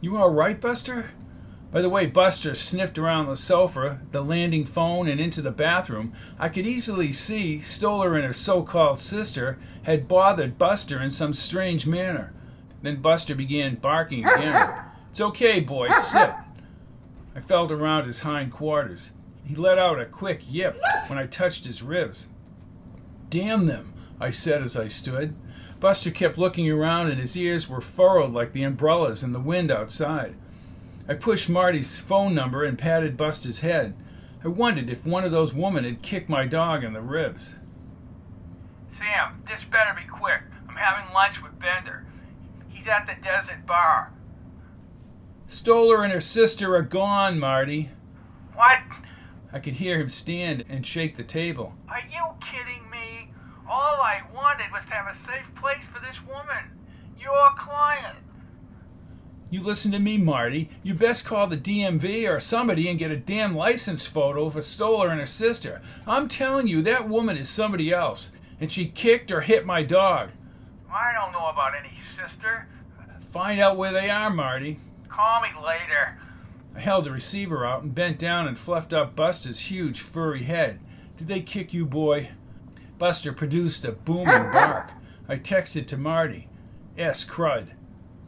You 0.00 0.16
all 0.16 0.30
right, 0.30 0.60
Buster? 0.60 1.10
By 1.72 1.82
the 1.82 1.88
way 1.88 2.06
Buster 2.06 2.54
sniffed 2.54 2.98
around 2.98 3.26
the 3.26 3.34
sofa, 3.34 4.00
the 4.12 4.22
landing 4.22 4.64
phone, 4.64 5.08
and 5.08 5.20
into 5.20 5.42
the 5.42 5.50
bathroom, 5.50 6.12
I 6.38 6.48
could 6.48 6.66
easily 6.66 7.10
see 7.10 7.60
Stoller 7.60 8.14
and 8.14 8.24
her 8.24 8.32
so 8.32 8.62
called 8.62 9.00
sister 9.00 9.58
had 9.82 10.06
bothered 10.06 10.56
Buster 10.56 11.02
in 11.02 11.10
some 11.10 11.32
strange 11.32 11.84
manner. 11.86 12.32
Then 12.82 13.02
Buster 13.02 13.34
began 13.34 13.76
barking 13.76 14.24
again. 14.24 14.72
It's 15.10 15.20
okay, 15.20 15.58
boy, 15.58 15.88
sit. 15.88 16.30
I 17.34 17.40
felt 17.40 17.72
around 17.72 18.06
his 18.06 18.20
hind 18.20 18.52
quarters. 18.52 19.12
He 19.44 19.54
let 19.54 19.78
out 19.78 20.00
a 20.00 20.06
quick 20.06 20.42
yip 20.48 20.80
when 21.08 21.18
I 21.18 21.26
touched 21.26 21.66
his 21.66 21.82
ribs. 21.82 22.28
Damn 23.30 23.66
them, 23.66 23.94
I 24.20 24.30
said 24.30 24.62
as 24.62 24.76
I 24.76 24.88
stood. 24.88 25.34
Buster 25.84 26.10
kept 26.10 26.38
looking 26.38 26.70
around 26.70 27.08
and 27.08 27.20
his 27.20 27.36
ears 27.36 27.68
were 27.68 27.82
furrowed 27.82 28.32
like 28.32 28.54
the 28.54 28.62
umbrellas 28.62 29.22
in 29.22 29.32
the 29.32 29.38
wind 29.38 29.70
outside. 29.70 30.34
I 31.06 31.12
pushed 31.12 31.50
Marty's 31.50 32.00
phone 32.00 32.34
number 32.34 32.64
and 32.64 32.78
patted 32.78 33.18
Buster's 33.18 33.58
head. 33.58 33.94
I 34.42 34.48
wondered 34.48 34.88
if 34.88 35.04
one 35.04 35.24
of 35.24 35.30
those 35.30 35.52
women 35.52 35.84
had 35.84 36.00
kicked 36.00 36.30
my 36.30 36.46
dog 36.46 36.84
in 36.84 36.94
the 36.94 37.02
ribs. 37.02 37.56
Sam, 38.96 39.42
this 39.46 39.60
better 39.70 39.94
be 39.94 40.08
quick. 40.08 40.40
I'm 40.70 40.76
having 40.76 41.12
lunch 41.12 41.34
with 41.42 41.60
Bender. 41.60 42.06
He's 42.70 42.86
at 42.86 43.06
the 43.06 43.22
Desert 43.22 43.66
Bar. 43.66 44.10
Stoller 45.48 46.02
and 46.02 46.14
her 46.14 46.18
sister 46.18 46.74
are 46.74 46.80
gone, 46.80 47.38
Marty. 47.38 47.90
What? 48.54 48.78
I 49.52 49.58
could 49.58 49.74
hear 49.74 50.00
him 50.00 50.08
stand 50.08 50.64
and 50.66 50.86
shake 50.86 51.18
the 51.18 51.24
table. 51.24 51.74
Are 51.90 52.00
you 52.10 52.24
kidding 52.40 52.90
me? 52.90 52.93
All 53.68 54.00
I 54.00 54.22
wanted 54.34 54.70
was 54.72 54.84
to 54.84 54.90
have 54.92 55.14
a 55.14 55.18
safe 55.26 55.46
place 55.60 55.84
for 55.92 56.00
this 56.00 56.16
woman. 56.28 56.78
Your 57.18 57.50
client. 57.56 58.18
You 59.50 59.62
listen 59.62 59.92
to 59.92 59.98
me, 59.98 60.18
Marty. 60.18 60.68
You 60.82 60.94
best 60.94 61.24
call 61.24 61.46
the 61.46 61.56
DMV 61.56 62.28
or 62.28 62.40
somebody 62.40 62.88
and 62.88 62.98
get 62.98 63.10
a 63.10 63.16
damn 63.16 63.56
license 63.56 64.04
photo 64.04 64.50
for 64.50 64.60
Stoller 64.60 65.10
and 65.10 65.20
her 65.20 65.26
sister. 65.26 65.80
I'm 66.06 66.28
telling 66.28 66.66
you, 66.66 66.82
that 66.82 67.08
woman 67.08 67.36
is 67.36 67.48
somebody 67.48 67.92
else. 67.92 68.32
And 68.60 68.70
she 68.70 68.86
kicked 68.86 69.30
or 69.30 69.42
hit 69.42 69.64
my 69.64 69.82
dog. 69.82 70.30
I 70.92 71.12
don't 71.12 71.32
know 71.32 71.48
about 71.48 71.72
any 71.78 71.92
sister. 72.16 72.68
Find 73.32 73.60
out 73.60 73.76
where 73.76 73.92
they 73.92 74.10
are, 74.10 74.30
Marty. 74.30 74.80
Call 75.08 75.40
me 75.40 75.48
later. 75.64 76.18
I 76.74 76.80
held 76.80 77.04
the 77.04 77.12
receiver 77.12 77.64
out 77.64 77.82
and 77.82 77.94
bent 77.94 78.18
down 78.18 78.48
and 78.48 78.58
fluffed 78.58 78.92
up 78.92 79.14
Buster's 79.14 79.60
huge 79.60 80.00
furry 80.00 80.42
head. 80.42 80.80
Did 81.16 81.28
they 81.28 81.40
kick 81.40 81.72
you, 81.72 81.86
boy? 81.86 82.30
Buster 82.98 83.32
produced 83.32 83.84
a 83.84 83.92
booming 83.92 84.52
bark. 84.52 84.90
I 85.28 85.36
texted 85.36 85.86
to 85.88 85.96
Marty. 85.96 86.48
S. 86.96 87.24
Crud. 87.24 87.70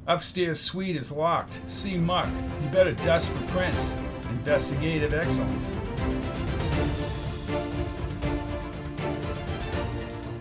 Upstairs 0.08 0.60
suite 0.60 0.96
is 0.96 1.12
locked. 1.12 1.60
See 1.70 1.96
Muck. 1.96 2.28
You 2.62 2.68
better 2.70 2.92
dust 2.92 3.30
for 3.30 3.46
prints. 3.46 3.94
Investigative 4.30 5.14
excellence. 5.14 5.70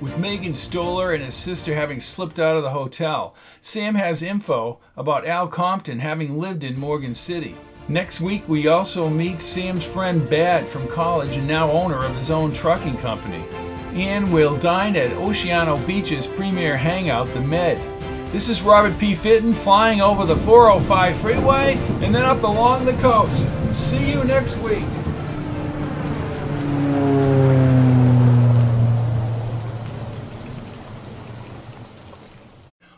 With 0.01 0.17
Meagan 0.17 0.55
Stoller 0.55 1.13
and 1.13 1.23
his 1.23 1.35
sister 1.35 1.75
having 1.75 1.99
slipped 1.99 2.39
out 2.39 2.57
of 2.57 2.63
the 2.63 2.71
hotel, 2.71 3.35
Sam 3.61 3.93
has 3.93 4.23
info 4.23 4.79
about 4.97 5.27
Al 5.27 5.47
Compton 5.47 5.99
having 5.99 6.39
lived 6.39 6.63
in 6.63 6.79
Morgan 6.79 7.13
City. 7.13 7.55
Next 7.87 8.21
week, 8.21 8.47
we 8.49 8.67
also 8.67 9.07
meet 9.07 9.39
Sam's 9.39 9.85
friend 9.85 10.27
Bad 10.27 10.67
from 10.67 10.87
college 10.87 11.35
and 11.37 11.47
now 11.47 11.71
owner 11.71 12.03
of 12.03 12.15
his 12.15 12.31
own 12.31 12.53
trucking 12.53 12.97
company. 12.97 13.43
And 13.95 14.33
we'll 14.33 14.57
dine 14.57 14.97
at 14.97 15.11
Oceanico 15.11 15.87
Beach's 15.87 16.27
premier 16.27 16.75
hangout, 16.75 17.33
The 17.33 17.39
Med. 17.39 17.77
This 18.33 18.49
is 18.49 18.61
Robert 18.61 18.99
P. 18.99 19.15
Fitton 19.15 19.53
flying 19.53 20.01
over 20.01 20.25
the 20.25 20.35
405 20.35 21.15
freeway 21.15 21.77
and 22.03 22.13
then 22.13 22.23
up 22.23 22.43
along 22.43 22.83
the 22.83 22.91
coast. 22.95 23.47
See 23.73 24.11
you 24.11 24.25
next 24.25 24.57
week. 24.57 24.83